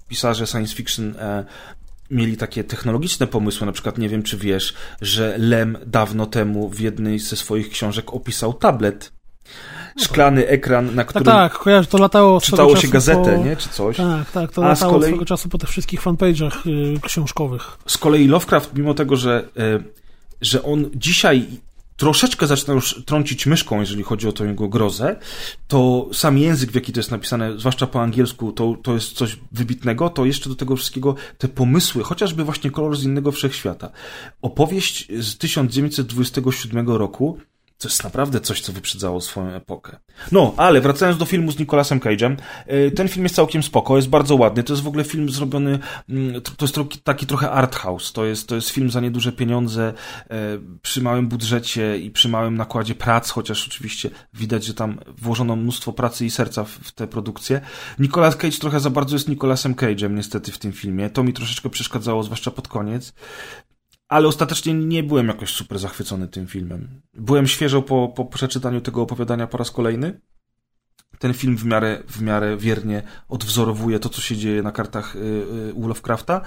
pisarze 0.08 0.46
science 0.46 0.74
fiction 0.74 1.14
e, 1.18 1.44
mieli 2.10 2.36
takie 2.36 2.64
technologiczne 2.64 3.26
pomysły, 3.26 3.66
na 3.66 3.72
przykład 3.72 3.98
nie 3.98 4.08
wiem, 4.08 4.22
czy 4.22 4.36
wiesz, 4.36 4.74
że 5.00 5.34
Lem 5.38 5.78
dawno 5.86 6.26
temu 6.26 6.68
w 6.68 6.80
jednej 6.80 7.18
ze 7.18 7.36
swoich 7.36 7.70
książek 7.70 8.14
opisał 8.14 8.52
tablet. 8.54 9.12
szklany 10.00 10.48
ekran, 10.48 10.86
na 10.94 11.04
Tak, 11.04 11.06
którym 11.08 11.24
tak, 11.24 11.52
kojarzę, 11.58 11.88
to 11.88 11.98
latało 11.98 12.40
czytało 12.40 12.76
się 12.76 12.88
gazetę, 12.88 13.36
po... 13.38 13.44
nie? 13.44 13.56
Czy 13.56 13.68
coś. 13.68 13.96
Tak, 13.96 14.30
tak, 14.30 14.52
to 14.52 14.66
A 14.70 14.76
z 14.76 14.80
latało 14.80 14.98
kolei- 15.00 15.06
swego 15.08 15.24
czasu 15.24 15.48
po 15.48 15.58
tych 15.58 15.68
wszystkich 15.68 16.02
fanpage'ach 16.02 16.66
y, 16.96 17.00
książkowych. 17.00 17.78
Z 17.86 17.98
kolei 17.98 18.26
Lovecraft, 18.26 18.74
mimo 18.74 18.94
tego, 18.94 19.16
że, 19.16 19.48
e, 19.56 19.78
że 20.40 20.62
on 20.62 20.90
dzisiaj 20.94 21.46
troszeczkę 22.02 22.46
zaczyna 22.46 22.74
już 22.74 23.04
trącić 23.06 23.46
myszką, 23.46 23.80
jeżeli 23.80 24.02
chodzi 24.02 24.28
o 24.28 24.32
tą 24.32 24.46
jego 24.46 24.68
grozę, 24.68 25.16
to 25.68 26.08
sam 26.12 26.38
język, 26.38 26.70
w 26.70 26.74
jaki 26.74 26.92
to 26.92 27.00
jest 27.00 27.10
napisane, 27.10 27.58
zwłaszcza 27.58 27.86
po 27.86 28.02
angielsku, 28.02 28.52
to, 28.52 28.76
to 28.82 28.94
jest 28.94 29.12
coś 29.12 29.38
wybitnego, 29.52 30.10
to 30.10 30.24
jeszcze 30.24 30.48
do 30.48 30.54
tego 30.54 30.76
wszystkiego 30.76 31.14
te 31.38 31.48
pomysły, 31.48 32.02
chociażby 32.02 32.44
właśnie 32.44 32.70
kolor 32.70 32.96
z 32.96 33.04
innego 33.04 33.32
wszechświata. 33.32 33.90
Opowieść 34.42 35.08
z 35.18 35.38
1927 35.38 36.90
roku, 36.90 37.38
to 37.82 37.88
jest 37.88 38.04
naprawdę 38.04 38.40
coś, 38.40 38.60
co 38.60 38.72
wyprzedzało 38.72 39.20
swoją 39.20 39.48
epokę. 39.48 39.96
No, 40.32 40.54
ale 40.56 40.80
wracając 40.80 41.18
do 41.18 41.24
filmu 41.24 41.52
z 41.52 41.58
Nicolasem 41.58 42.00
Cage'em, 42.00 42.36
y, 42.72 42.90
ten 42.90 43.08
film 43.08 43.24
jest 43.24 43.34
całkiem 43.34 43.62
spoko, 43.62 43.96
jest 43.96 44.08
bardzo 44.08 44.36
ładny, 44.36 44.62
to 44.62 44.72
jest 44.72 44.82
w 44.82 44.86
ogóle 44.86 45.04
film 45.04 45.30
zrobiony, 45.30 45.78
mm, 46.08 46.42
to 46.42 46.64
jest 46.64 46.76
taki 47.04 47.26
trochę 47.26 47.50
art 47.50 47.76
house, 47.76 48.12
to 48.12 48.24
jest, 48.24 48.48
to 48.48 48.54
jest 48.54 48.70
film 48.70 48.90
za 48.90 49.00
nieduże 49.00 49.32
pieniądze, 49.32 49.92
e, 50.30 50.58
przy 50.82 51.02
małym 51.02 51.28
budżecie 51.28 51.98
i 51.98 52.10
przy 52.10 52.28
małym 52.28 52.56
nakładzie 52.56 52.94
prac, 52.94 53.30
chociaż 53.30 53.68
oczywiście 53.68 54.10
widać, 54.34 54.64
że 54.64 54.74
tam 54.74 54.98
włożono 55.18 55.56
mnóstwo 55.56 55.92
pracy 55.92 56.26
i 56.26 56.30
serca 56.30 56.64
w, 56.64 56.70
w 56.70 56.92
tę 56.92 57.06
produkcję. 57.06 57.60
Nicolas 57.98 58.36
Cage 58.36 58.58
trochę 58.58 58.80
za 58.80 58.90
bardzo 58.90 59.16
jest 59.16 59.28
Nicolasem 59.28 59.74
Cage'em 59.74 60.10
niestety 60.10 60.52
w 60.52 60.58
tym 60.58 60.72
filmie, 60.72 61.10
to 61.10 61.22
mi 61.22 61.32
troszeczkę 61.32 61.70
przeszkadzało, 61.70 62.22
zwłaszcza 62.22 62.50
pod 62.50 62.68
koniec. 62.68 63.12
Ale 64.12 64.28
ostatecznie 64.28 64.74
nie 64.74 65.02
byłem 65.02 65.28
jakoś 65.28 65.50
super 65.50 65.78
zachwycony 65.78 66.28
tym 66.28 66.46
filmem. 66.46 67.00
Byłem 67.14 67.46
świeżo 67.46 67.82
po, 67.82 68.08
po 68.08 68.24
przeczytaniu 68.24 68.80
tego 68.80 69.02
opowiadania 69.02 69.46
po 69.46 69.58
raz 69.58 69.70
kolejny. 69.70 70.20
Ten 71.18 71.34
film 71.34 71.56
w 71.56 71.64
miarę, 71.64 72.02
w 72.08 72.22
miarę 72.22 72.56
wiernie 72.56 73.02
odwzorowuje 73.28 73.98
to, 73.98 74.08
co 74.08 74.20
się 74.20 74.36
dzieje 74.36 74.62
na 74.62 74.72
kartach 74.72 75.16
y, 75.16 75.18
y, 75.18 75.74
u 75.74 75.88
Lovecrafta. 75.88 76.40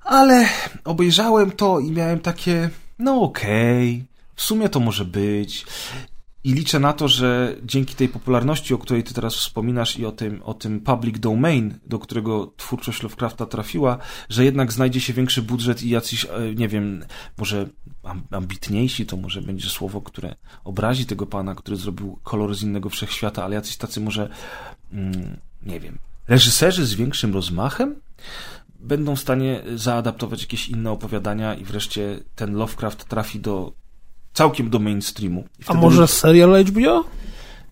Ale 0.00 0.48
obejrzałem 0.84 1.50
to 1.50 1.80
i 1.80 1.90
miałem 1.90 2.20
takie, 2.20 2.70
no 2.98 3.22
okej, 3.22 4.04
w 4.34 4.42
sumie 4.42 4.68
to 4.68 4.80
może 4.80 5.04
być. 5.04 5.66
I 6.44 6.52
liczę 6.54 6.80
na 6.80 6.92
to, 6.92 7.08
że 7.08 7.56
dzięki 7.62 7.94
tej 7.94 8.08
popularności, 8.08 8.74
o 8.74 8.78
której 8.78 9.02
ty 9.02 9.14
teraz 9.14 9.34
wspominasz 9.34 9.98
i 9.98 10.06
o 10.06 10.12
tym, 10.12 10.42
o 10.42 10.54
tym 10.54 10.80
public 10.80 11.18
domain, 11.18 11.78
do 11.86 11.98
którego 11.98 12.52
twórczość 12.56 13.02
Lovecrafta 13.02 13.46
trafiła, 13.46 13.98
że 14.28 14.44
jednak 14.44 14.72
znajdzie 14.72 15.00
się 15.00 15.12
większy 15.12 15.42
budżet 15.42 15.82
i 15.82 15.88
jacyś, 15.88 16.24
e, 16.24 16.54
nie 16.54 16.68
wiem, 16.68 17.04
może 17.38 17.68
am- 18.02 18.22
ambitniejsi, 18.30 19.06
to 19.06 19.16
może 19.16 19.42
będzie 19.42 19.68
słowo, 19.68 20.00
które 20.00 20.34
obrazi 20.64 21.06
tego 21.06 21.26
pana, 21.26 21.54
który 21.54 21.76
zrobił 21.76 22.18
kolor 22.22 22.54
z 22.54 22.62
innego 22.62 22.88
wszechświata, 22.88 23.44
ale 23.44 23.54
jacyś 23.54 23.76
tacy 23.76 24.00
może, 24.00 24.28
mm, 24.92 25.36
nie 25.62 25.80
wiem, 25.80 25.98
reżyserzy 26.28 26.86
z 26.86 26.94
większym 26.94 27.34
rozmachem 27.34 27.94
będą 28.80 29.16
w 29.16 29.20
stanie 29.20 29.62
zaadaptować 29.74 30.40
jakieś 30.40 30.68
inne 30.68 30.90
opowiadania 30.90 31.54
i 31.54 31.64
wreszcie 31.64 32.18
ten 32.34 32.54
Lovecraft 32.54 33.04
trafi 33.04 33.40
do 33.40 33.72
całkiem 34.34 34.70
do 34.70 34.78
mainstreamu. 34.78 35.44
A 35.66 35.74
może 35.74 36.06
serial 36.08 36.64
HBO? 36.64 37.04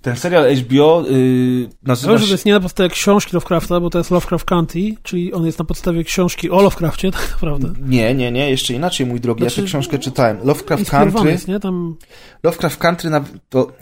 ten 0.02 0.16
serial 0.16 0.56
HBO 0.56 1.05
yy, 1.10 1.68
nazywa 1.82 2.12
że 2.12 2.18
to 2.18 2.26
się... 2.26 2.32
jest 2.32 2.44
nie 2.44 2.52
na 2.52 2.60
podstawie 2.60 2.90
książki 2.90 3.30
Lovecrafta, 3.32 3.80
bo 3.80 3.90
to 3.90 3.98
jest 3.98 4.10
Lovecraft 4.10 4.44
County, 4.44 4.94
czyli 5.02 5.32
on 5.32 5.47
jest 5.47 5.59
na 5.59 5.64
podstawie 5.64 6.05
książki 6.05 6.51
o 6.51 6.62
Lovecrafcie, 6.62 7.10
tak 7.20 7.30
naprawdę. 7.30 7.72
Nie, 7.80 8.14
nie, 8.14 8.32
nie, 8.32 8.51
jeszcze 8.51 8.74
inaczej, 8.74 9.06
mój 9.06 9.20
drogi. 9.20 9.44
Ja 9.44 9.51
Znaczy, 9.51 9.62
tę 9.62 9.66
książkę 9.66 9.98
czytałem. 9.98 10.39
Lovecraft 10.44 10.90
Country. 10.90 11.30
jest, 11.30 11.48
nie? 11.48 11.60
Tam 11.60 11.97
Lovecraft 12.43 12.78
Country, 12.78 13.10
na- 13.10 13.24
to 13.48 13.72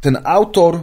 ten 0.00 0.18
autor 0.24 0.80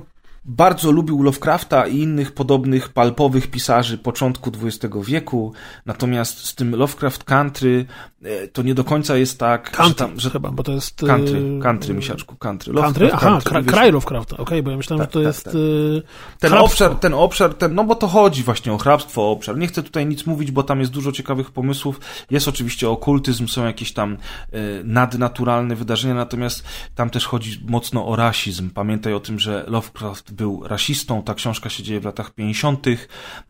bardzo 0.50 0.92
lubił 0.92 1.24
Lovecrafta 1.24 1.88
i 1.88 1.98
innych 1.98 2.32
podobnych 2.32 2.90
palpowych 2.90 3.48
pisarzy 3.48 3.98
początku 3.98 4.52
XX 4.64 4.96
wieku, 5.04 5.54
natomiast 5.86 6.46
z 6.46 6.56
tym 6.56 6.76
Lovecraft 6.76 7.24
Country 7.24 7.86
e, 8.24 8.48
to 8.48 8.62
nie 8.62 8.74
do 8.76 8.84
końca 8.84 9.18
jest 9.18 9.40
tak, 9.40 9.66
że 9.72 9.78
Country 9.78 9.96
tam, 9.96 10.20
że 10.20 10.30
chyba, 10.30 10.52
bo 10.52 10.64
to 10.64 10.72
jest... 10.72 11.00
country, 11.08 11.40
y, 11.40 11.60
country, 11.62 11.94
misiaczku, 11.94 12.36
country. 12.36 12.74
Country? 12.74 13.10
Aha, 13.14 13.30
Country, 13.30 13.50
kra, 13.52 13.62
wiesz, 13.62 13.72
kraj 13.74 13.92
Lovecrafta, 13.92 14.38
okej, 14.38 14.64
bo 14.64 14.72
ja 14.72 14.78
myślałem, 14.78 15.06
Tak, 15.06 15.10
że 15.10 15.14
to 15.14 15.20
tak, 15.20 15.28
jest... 15.28 15.44
tak. 15.44 15.56
y, 15.56 16.02
Ten 16.40 16.52
hrabstwo. 16.52 16.66
obszar, 16.86 17.00
ten 17.00 17.14
obszar, 17.14 17.54
ten, 17.54 17.76
no 17.76 17.84
bo 17.84 17.96
to 17.96 18.08
chodzi 18.08 18.44
właśnie 18.44 18.74
o 18.74 18.78
hrabstwo, 18.78 19.22
o 19.22 19.32
obszar. 19.32 19.58
Nie 19.58 19.68
chcę 19.68 19.84
tutaj 19.84 20.06
nic 20.06 20.26
mówić, 20.26 20.52
bo 20.52 20.64
tam 20.64 20.80
jest 20.80 20.92
dużo 20.92 21.12
ciekawych 21.12 21.52
pomysłów. 21.52 22.00
Jest 22.30 22.48
oczywiście 22.48 22.90
okultyzm, 22.90 23.48
są 23.48 23.66
jakieś 23.66 23.94
tam 23.94 24.14
e, 24.52 24.58
nadnaturalne 24.84 25.76
wydarzenia, 25.76 26.14
natomiast 26.14 26.64
tam 26.96 27.10
też 27.10 27.26
chodzi 27.26 27.62
mocno 27.68 28.08
o 28.08 28.16
rasizm. 28.16 28.70
Pamiętaj 28.70 29.14
o 29.14 29.20
tym, 29.20 29.40
że 29.40 29.66
Lovecraft 29.68 30.34
był 30.40 30.68
rasistą, 30.68 31.24
ta 31.24 31.34
książka 31.34 31.70
się 31.70 31.84
dzieje 31.84 32.00
w 32.00 32.06
latach 32.06 32.34
50. 32.34 32.86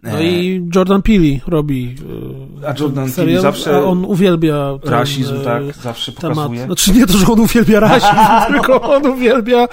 No 0.04 0.22
i 0.22 0.68
Jordan 0.76 1.02
Peele 1.02 1.40
robi 1.48 1.96
y, 2.64 2.68
A 2.68 2.74
Jordan 2.80 2.94
Peele 2.94 3.10
serial, 3.10 3.42
zawsze 3.42 3.76
a 3.76 3.84
on 3.84 4.06
uwielbia 4.06 4.80
ten, 4.82 4.92
rasizm, 4.92 5.36
y, 5.36 5.44
tak, 5.46 5.64
zawsze 5.84 6.12
temat. 6.12 6.36
pokazuje. 6.36 6.66
Znaczy 6.66 6.92
nie 6.92 7.08
to, 7.08 7.18
że 7.18 7.28
on 7.28 7.40
uwielbia 7.40 7.80
rasizm, 7.90 8.54
tylko 8.54 8.82
on 8.82 9.06
uwielbia 9.06 9.68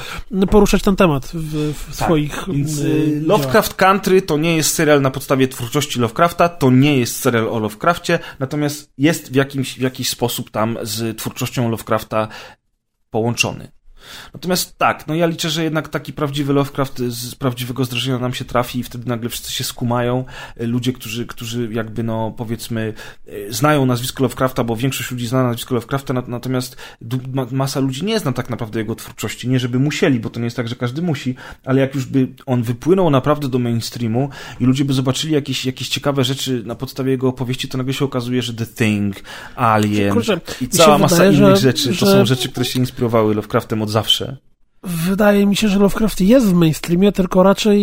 poruszać 0.51 0.83
ten 0.83 0.97
temat 0.97 1.27
w, 1.35 1.75
w 1.91 1.95
swoich 1.95 2.37
Tak, 2.37 2.55
Więc 2.55 2.79
y, 2.79 2.87
y, 2.87 3.07
dziełach. 3.07 3.27
Lovecraft 3.27 3.75
Country 3.75 4.23
to 4.23 4.37
nie 4.37 4.57
jest 4.57 4.75
serial 4.75 5.03
na 5.03 5.11
podstawie 5.11 5.49
twórczości 5.49 6.01
Lovecrafta, 6.01 6.49
to 6.49 6.71
nie 6.71 6.99
jest 6.99 7.17
serial 7.17 7.49
o 7.49 7.59
Lovecrafcie, 7.59 8.19
natomiast 8.39 8.93
jest 8.99 9.33
w, 9.33 9.35
jakimś, 9.35 9.79
w 9.79 9.81
jakiś 9.81 10.09
sposób 10.09 10.51
tam 10.51 10.79
z 10.83 11.19
twórczością 11.19 11.71
Lovecrafta 11.71 12.29
połączony. 13.11 13.76
Natomiast 14.35 14.79
tak, 14.79 15.07
no 15.07 15.15
ja 15.15 15.27
liczę, 15.27 15.51
że 15.51 15.65
jednak 15.65 15.89
taki 15.89 16.13
prawdziwy 16.13 16.53
Lovecraft 16.53 16.99
z 16.99 17.35
prawdziwego 17.35 17.85
zdarzenia 17.85 18.19
nam 18.19 18.35
się 18.35 18.45
trafi 18.45 18.79
i 18.79 18.83
wtedy 18.83 19.09
nagle 19.09 19.29
wszyscy 19.31 19.53
się 19.53 19.65
skumają. 19.65 20.25
Y, 20.61 20.67
Ludzie, 20.67 20.93
którzy, 20.93 21.27
którzy 21.27 21.69
jakby 21.73 22.03
no 22.03 22.35
powiedzmy 22.37 22.95
y, 23.29 23.47
znają 23.51 23.87
nazwisko 23.87 24.23
Lovecrafta, 24.23 24.65
bo 24.65 24.77
większość 24.77 25.11
ludzi 25.11 25.27
zna 25.27 25.43
nazwisko 25.43 25.75
Lovecrafta, 25.75 26.15
nat- 26.15 26.29
natomiast 26.29 26.77
masa 27.53 27.81
ludzi 27.81 28.05
nie 28.05 28.19
zna 28.19 28.33
tak 28.33 28.51
naprawdę 28.51 28.79
jego 28.79 28.95
twórczości. 28.95 29.49
Nie 29.49 29.59
żeby 29.59 29.79
musieli, 29.79 30.21
bo 30.21 30.31
to 30.31 30.41
nie 30.41 30.45
jest 30.45 30.57
tak, 30.57 30.69
że 30.69 30.77
każdy 30.77 31.03
musi, 31.03 31.35
ale 31.65 31.81
jak 31.81 31.95
już 31.95 32.05
by 32.07 32.29
on 32.47 32.63
wypłynął 32.63 33.11
naprawdę 33.11 33.49
do 33.49 33.59
mainstreamu 33.59 34.29
i 34.61 34.65
ludzie 34.65 34.85
by 34.85 34.93
zobaczyli 34.93 35.33
jakieś, 35.35 35.67
jakieś 35.67 35.89
ciekawe 35.89 36.25
rzeczy 36.25 36.63
na 36.67 36.75
podstawie 36.75 37.11
jego 37.11 37.29
opowieści, 37.29 37.69
to 37.69 37.79
nagle 37.79 37.95
się 37.95 38.05
okazuje, 38.05 38.43
że 38.43 38.55
The 38.55 38.67
Thing, 38.67 39.17
Alien 39.57 40.13
Kurczę, 40.13 40.41
i 40.61 40.69
cała 40.69 40.99
masa 40.99 41.17
wydaje, 41.17 41.39
innych 41.39 41.51
że- 41.51 41.57
rzeczy, 41.57 41.89
to 41.89 42.07
że- 42.07 42.13
są 42.13 42.27
rzeczy, 42.27 42.49
które 42.49 42.67
się 42.67 42.79
inspirowały 42.81 43.35
Lovecraftem 43.35 43.83
od 43.83 43.91
zawsze. 43.97 44.37
Wydaje 44.83 45.47
mi 45.47 45.57
się, 45.57 45.69
że 45.69 45.79
Lovecraft 45.79 46.21
jest 46.21 46.47
w 46.47 46.55
mainstreamie, 46.55 47.13
tylko 47.13 47.43
raczej 47.43 47.81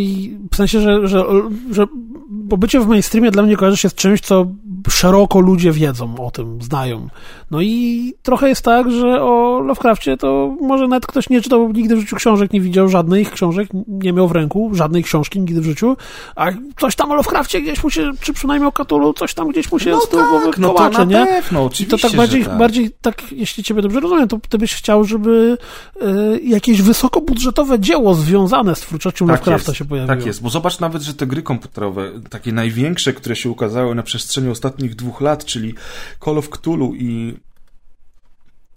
w 0.51 0.55
sensie, 0.55 0.79
że, 0.79 1.07
że, 1.07 1.23
że 1.71 1.85
bo 2.53 2.57
bycie 2.57 2.79
w 2.79 2.87
mainstreamie 2.87 3.31
dla 3.31 3.43
mnie 3.43 3.57
kojarzy 3.57 3.77
się 3.77 3.89
z 3.89 3.95
czymś, 3.95 4.21
co 4.21 4.45
szeroko 4.89 5.39
ludzie 5.39 5.71
wiedzą 5.71 6.25
o 6.25 6.31
tym, 6.31 6.61
znają. 6.61 7.07
No 7.51 7.61
i 7.61 8.13
trochę 8.23 8.49
jest 8.49 8.61
tak, 8.61 8.91
że 8.91 9.21
o 9.21 9.59
Lovecraftie 9.59 10.17
to 10.17 10.55
może 10.61 10.87
nawet 10.87 11.07
ktoś 11.07 11.29
nie 11.29 11.41
czytał 11.41 11.71
nigdy 11.71 11.95
w 11.95 11.99
życiu 11.99 12.15
książek, 12.15 12.53
nie 12.53 12.61
widział 12.61 12.89
żadnych 12.89 13.31
książek, 13.31 13.69
nie 13.87 14.13
miał 14.13 14.27
w 14.27 14.31
ręku 14.31 14.71
żadnej 14.73 15.03
książki 15.03 15.39
nigdy 15.39 15.61
w 15.61 15.63
życiu, 15.63 15.97
a 16.35 16.47
coś 16.79 16.95
tam 16.95 17.11
o 17.11 17.15
Lovecraftie 17.15 17.61
gdzieś 17.61 17.83
mu 17.83 17.89
się, 17.89 18.11
czy 18.21 18.33
przynajmniej 18.33 18.67
o 18.67 18.71
Cthulhu, 18.71 19.13
coś 19.13 19.33
tam 19.33 19.47
gdzieś 19.47 19.71
mu 19.71 19.79
się 19.79 19.99
z 19.99 20.09
tyłu 20.09 20.23
głowy 20.29 20.51
no 20.57 20.67
to 20.67 20.73
kołacze, 20.73 21.05
na 21.05 21.05
nie? 21.05 21.25
pewno, 21.25 21.69
I 21.79 21.85
to 21.85 21.97
tak 21.97 22.15
bardziej, 22.15 22.45
tak. 22.45 22.57
bardziej 22.57 22.91
tak, 23.01 23.31
jeśli 23.31 23.63
ciebie 23.63 23.81
dobrze 23.81 23.99
rozumiem, 23.99 24.27
to 24.27 24.39
ty 24.49 24.57
byś 24.57 24.75
chciał, 24.75 25.03
żeby 25.03 25.57
e, 26.01 26.39
jakieś 26.39 26.81
wysokobudżetowe 26.81 27.79
dzieło 27.79 28.13
związane 28.13 28.75
z 28.75 28.79
twórczością 28.79 29.27
Tak 29.27 29.31
Lovecrafta 29.31 29.71
jest, 29.71 29.79
się 29.79 29.85
pojawiło. 29.85 30.15
Tak 30.15 30.25
jest, 30.25 30.41
bo 30.41 30.49
zobacz 30.49 30.79
nawet, 30.79 31.01
że 31.01 31.13
te 31.13 31.27
gry 31.27 31.41
komputerowe, 31.41 32.11
takie 32.43 32.53
największe, 32.53 33.13
które 33.13 33.35
się 33.35 33.49
ukazały 33.49 33.95
na 33.95 34.03
przestrzeni 34.03 34.49
ostatnich 34.49 34.95
dwóch 34.95 35.21
lat, 35.21 35.45
czyli 35.45 35.73
Call 36.25 36.37
of 36.37 36.49
Cthulhu 36.49 36.95
i 36.95 37.37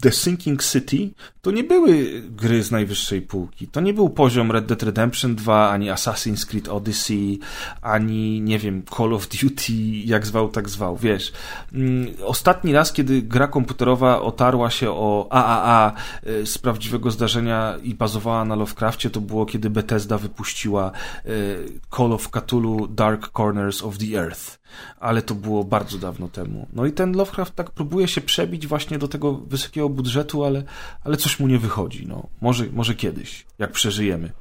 The 0.01 0.13
Sinking 0.13 0.63
City, 0.63 1.11
to 1.43 1.51
nie 1.51 1.65
były 1.65 2.23
gry 2.31 2.63
z 2.63 2.71
najwyższej 2.71 3.23
półki. 3.23 3.69
To 3.69 3.81
nie 3.81 3.95
był 3.95 4.11
poziom 4.11 4.51
Red 4.53 4.67
Dead 4.67 4.83
Redemption 4.83 5.35
2, 5.35 5.71
ani 5.71 5.91
Assassin's 5.91 6.47
Creed 6.47 6.69
Odyssey, 6.69 7.39
ani, 7.83 8.41
nie 8.41 8.59
wiem, 8.59 8.83
Call 8.97 9.15
of 9.15 9.29
Duty, 9.29 9.73
jak 10.05 10.27
zwał, 10.27 10.49
tak 10.49 10.69
zwał, 10.69 10.97
wiesz. 10.97 11.33
Mm, 11.73 12.15
Ostatni 12.25 12.73
raz, 12.73 12.93
kiedy 12.93 13.23
gra 13.23 13.49
komputerowa 13.49 14.21
otarła 14.21 14.71
się 14.71 14.91
o 14.91 15.29
AAA 15.31 15.93
y, 16.27 16.47
z 16.47 16.59
prawdziwego 16.59 17.11
zdarzenia 17.11 17.77
i 17.83 17.95
bazowała 17.95 18.45
na 18.45 18.55
Lovecraftie, 18.55 19.11
to 19.11 19.21
było, 19.21 19.47
kiedy 19.47 19.71
Bethesda 19.71 20.19
wypuściła 20.19 20.93
y, 21.27 21.81
Call 21.97 22.13
of 22.13 22.31
Cthulhu 22.31 22.87
Dark 22.87 23.31
Corners 23.33 23.83
of 23.83 23.99
the 23.99 24.19
Earth. 24.19 24.59
Ale 25.01 25.23
to 25.23 25.35
było 25.35 25.65
bardzo 25.65 25.99
dawno 25.99 26.29
temu. 26.29 26.67
No 26.73 26.87
i 26.87 26.93
ten 26.93 27.17
Lovecraft 27.17 27.55
tak 27.55 27.71
próbuje 27.71 28.09
się 28.09 28.21
przebić 28.21 28.67
właśnie 28.67 28.99
do 28.99 29.09
tego 29.09 29.35
wysokiego 29.35 29.86
budżetu, 29.89 30.45
ale, 30.45 30.65
ale 31.05 31.17
coś 31.17 31.41
mu 31.41 31.49
nie 31.49 31.59
wychodzi. 31.59 32.07
No. 32.07 32.27
Może, 32.41 32.67
może 32.73 32.95
kiedyś, 32.95 33.47
jak 33.59 33.73
przeżyjemy. 33.73 34.33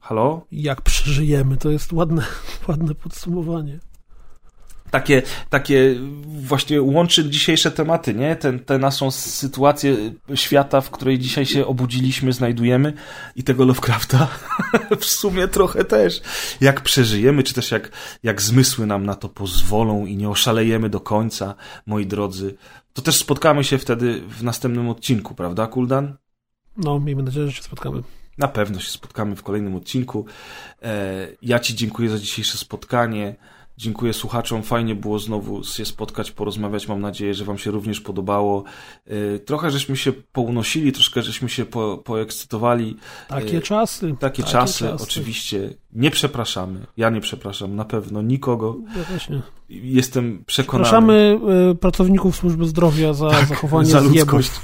Halo? 0.00 0.46
Jak 0.52 0.82
przeżyjemy, 0.82 1.56
to 1.56 1.70
jest 1.70 1.92
ładne, 1.92 2.22
ładne 2.68 2.94
podsumowanie. 2.94 3.78
Takie, 4.90 5.22
takie 5.50 5.94
właśnie 6.26 6.82
łączy 6.82 7.30
dzisiejsze 7.30 7.70
tematy, 7.70 8.14
nie? 8.14 8.36
Te, 8.36 8.58
te 8.58 8.78
naszą 8.78 9.10
sytuację 9.10 9.96
świata, 10.34 10.80
w 10.80 10.90
której 10.90 11.18
dzisiaj 11.18 11.46
się 11.46 11.66
obudziliśmy, 11.66 12.32
znajdujemy 12.32 12.92
i 13.36 13.42
tego 13.42 13.64
Lovecrafta 13.64 14.28
w 15.00 15.04
sumie 15.04 15.48
trochę 15.48 15.84
też. 15.84 16.20
Jak 16.60 16.80
przeżyjemy, 16.80 17.42
czy 17.42 17.54
też 17.54 17.70
jak, 17.70 17.90
jak 18.22 18.42
zmysły 18.42 18.86
nam 18.86 19.06
na 19.06 19.14
to 19.14 19.28
pozwolą 19.28 20.06
i 20.06 20.16
nie 20.16 20.28
oszalejemy 20.28 20.90
do 20.90 21.00
końca, 21.00 21.54
moi 21.86 22.06
drodzy, 22.06 22.54
to 22.92 23.02
też 23.02 23.16
spotkamy 23.16 23.64
się 23.64 23.78
wtedy 23.78 24.20
w 24.28 24.42
następnym 24.42 24.88
odcinku, 24.88 25.34
prawda, 25.34 25.66
Kuldan? 25.66 26.16
No, 26.76 27.00
miejmy 27.00 27.22
nadzieję, 27.22 27.46
że 27.46 27.52
się 27.52 27.62
spotkamy. 27.62 28.02
Na 28.38 28.48
pewno 28.48 28.80
się 28.80 28.90
spotkamy 28.90 29.36
w 29.36 29.42
kolejnym 29.42 29.74
odcinku. 29.74 30.26
E, 30.82 31.28
ja 31.42 31.58
Ci 31.58 31.74
dziękuję 31.74 32.10
za 32.10 32.18
dzisiejsze 32.18 32.58
spotkanie. 32.58 33.36
Dziękuję 33.76 34.12
słuchaczom. 34.12 34.62
Fajnie 34.62 34.94
było 34.94 35.18
znowu 35.18 35.64
się 35.64 35.84
spotkać, 35.84 36.30
porozmawiać. 36.30 36.88
Mam 36.88 37.00
nadzieję, 37.00 37.34
że 37.34 37.44
Wam 37.44 37.58
się 37.58 37.70
również 37.70 38.00
podobało. 38.00 38.64
E, 39.06 39.38
trochę 39.38 39.70
żeśmy 39.70 39.96
się 39.96 40.12
pounosili, 40.12 40.92
troszkę 40.92 41.22
żeśmy 41.22 41.48
się 41.48 41.64
po, 41.64 41.98
poekscytowali. 41.98 42.96
Takie 43.28 43.60
czasy. 43.60 44.06
Takie, 44.06 44.16
takie 44.20 44.42
czasy, 44.42 44.84
czasy, 44.84 45.04
oczywiście. 45.04 45.74
Nie 45.96 46.10
przepraszamy. 46.10 46.86
Ja 46.96 47.10
nie 47.10 47.20
przepraszam, 47.20 47.76
na 47.76 47.84
pewno 47.84 48.22
nikogo. 48.22 48.76
Ja 48.96 49.02
właśnie. 49.02 49.42
Jestem 49.68 50.44
przekonany. 50.46 50.84
Przepraszamy 50.84 51.38
y, 51.72 51.74
pracowników 51.74 52.36
służby 52.36 52.66
zdrowia 52.66 53.14
za 53.14 53.30
tak, 53.30 53.46
zachowanie 53.46 53.90
za 53.90 54.00
ludzkość. 54.00 54.50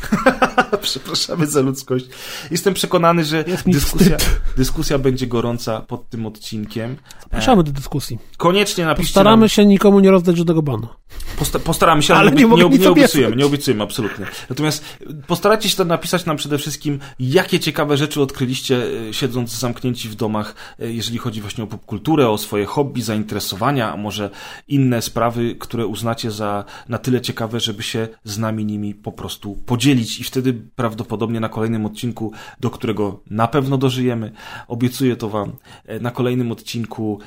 Przepraszamy 0.81 1.47
za 1.47 1.61
ludzkość. 1.61 2.07
Jestem 2.51 2.75
przekonany, 2.75 3.25
że 3.25 3.45
dyskusja, 3.67 4.17
dyskusja 4.57 4.99
będzie 4.99 5.27
gorąca 5.27 5.81
pod 5.81 6.09
tym 6.09 6.27
odcinkiem. 6.27 6.97
Zapraszamy 7.23 7.63
do 7.63 7.73
dyskusji. 7.73 8.19
Koniecznie 8.37 8.85
napiszcie 8.85 9.09
Postaramy 9.09 9.41
nam... 9.41 9.49
się 9.49 9.67
nikomu 9.67 10.01
nie 10.01 10.11
rozdać 10.11 10.37
żadnego 10.37 10.63
bana. 10.63 10.89
Posta 11.37 11.59
postaramy 11.59 12.03
się, 12.03 12.15
ale, 12.15 12.31
ale 12.31 12.41
nie, 12.41 12.45
nie, 12.45 12.69
nie, 12.69 12.79
nie 12.79 12.91
obiecujemy, 12.91 13.37
nie 13.37 13.47
obiecujemy, 13.47 13.83
absolutnie. 13.83 14.27
Natomiast 14.51 14.85
postarajcie 15.27 15.69
się 15.69 15.77
tam 15.77 15.89
napisać 15.89 16.25
nam 16.25 16.37
przede 16.37 16.59
wszystkim, 16.59 16.99
jakie 17.21 17.61
ciekawe 17.61 17.97
rzeczy 17.97 18.23
odkryliście 18.23 18.83
e, 19.09 19.15
siedząc 19.15 19.51
zamknięci 19.59 20.09
w 20.09 20.15
domach, 20.15 20.55
e, 20.79 20.93
jeżeli 20.93 21.19
chodzi 21.23 21.41
właśnie 21.41 21.65
o 21.65 21.67
popkulturę, 21.67 22.29
o 22.29 22.39
swoje 22.39 22.65
hobby, 22.65 23.03
zainteresowania, 23.03 23.93
a 23.93 23.97
może 23.97 24.31
inne 24.69 25.03
sprawy, 25.03 25.55
które 25.55 25.87
uznacie 25.87 26.31
za 26.31 26.65
na 26.89 26.99
tyle 26.99 27.21
ciekawe, 27.21 27.61
żeby 27.61 27.83
się 27.83 28.09
z 28.25 28.39
nami 28.39 28.65
nimi 28.65 28.95
po 28.95 29.13
prostu 29.13 29.57
podzielić 29.67 30.21
i 30.21 30.25
wtedy 30.25 30.55
prawdopodobnie 30.77 31.41
na 31.41 31.49
kolejnym 31.49 31.87
odcinku, 31.87 32.33
do 32.61 32.71
którego 32.71 33.21
na 33.31 33.49
pewno 33.49 33.79
dożyjemy, 33.79 34.33
obiecuję 34.69 35.17
to 35.17 35.29
wam, 35.29 35.53
e, 35.87 36.01
na 36.01 36.11
kolejnym 36.11 36.53
odcinku 36.53 37.19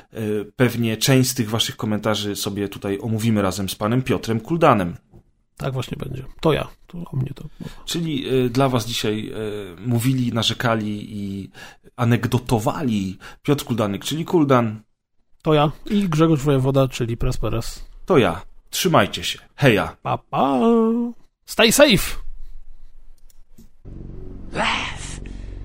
pewnie 0.56 0.98
część 0.98 1.30
z 1.30 1.36
tych 1.36 1.50
waszych 1.50 1.76
komentarzy 1.76 2.36
sobie 2.36 2.70
tutaj 2.70 3.00
omówimy 3.02 3.42
razem 3.42 3.70
z 3.70 3.76
panem 3.76 4.02
Piotrem 4.02 4.40
Kuldanem. 4.40 4.96
Tak 5.57 5.73
właśnie 5.73 5.98
będzie. 5.98 6.23
To 6.41 6.53
ja. 6.53 6.68
To 6.88 6.98
o 6.98 7.18
mnie 7.18 7.32
to. 7.36 7.44
Czyli 7.86 8.34
y, 8.34 8.49
dla 8.49 8.69
was 8.69 8.86
dzisiaj 8.86 9.32
y, 9.77 9.88
mówili, 9.88 10.34
narzekali 10.34 11.18
i 11.19 11.49
anegdotowali 11.95 13.18
Piotr 13.44 13.65
Kuldanek, 13.65 14.03
czyli 14.03 14.26
Kuldan. 14.26 14.82
To 15.41 15.53
ja. 15.53 15.72
I 15.86 16.10
Grzegorz 16.10 16.41
Wojewoda, 16.41 16.88
czyli 16.88 17.18
Presperes. 17.18 17.86
To 18.06 18.18
ja. 18.18 18.41
Trzymajcie 18.69 19.23
się. 19.23 19.40
Heja. 19.56 19.98
Pa, 20.03 20.18
pa. 20.18 20.60
Stay 21.45 21.72
safe. 21.72 22.18
Laugh 24.52 25.19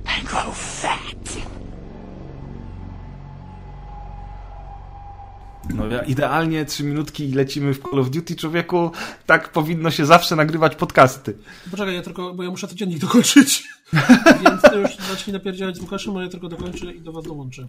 and 0.06 0.24
grow 0.24 0.54
fat. 0.54 1.09
No 5.74 5.84
idealnie 6.06 6.64
trzy 6.64 6.84
minutki 6.84 7.28
i 7.28 7.34
lecimy 7.34 7.74
w 7.74 7.82
Call 7.82 8.00
of 8.00 8.10
Duty, 8.10 8.36
człowieku. 8.36 8.90
Tak 9.26 9.52
powinno 9.52 9.90
się 9.90 10.06
zawsze 10.06 10.36
nagrywać 10.36 10.76
podcasty. 10.76 11.36
Poczekaj, 11.70 11.94
ja 11.94 12.02
tylko, 12.02 12.34
bo 12.34 12.42
ja 12.42 12.50
muszę 12.50 12.68
codziennie 12.68 12.98
dokończyć. 12.98 13.68
Więc 14.44 14.62
ty 14.62 14.76
już 14.76 14.96
zacznij 15.10 15.32
napierdzielać 15.32 15.76
z 15.76 15.80
Łukaszem, 15.80 16.16
a 16.16 16.22
ja 16.22 16.28
tylko 16.28 16.48
dokończę 16.48 16.92
i 16.92 17.00
do 17.00 17.12
was 17.12 17.24
dołączę. 17.24 17.68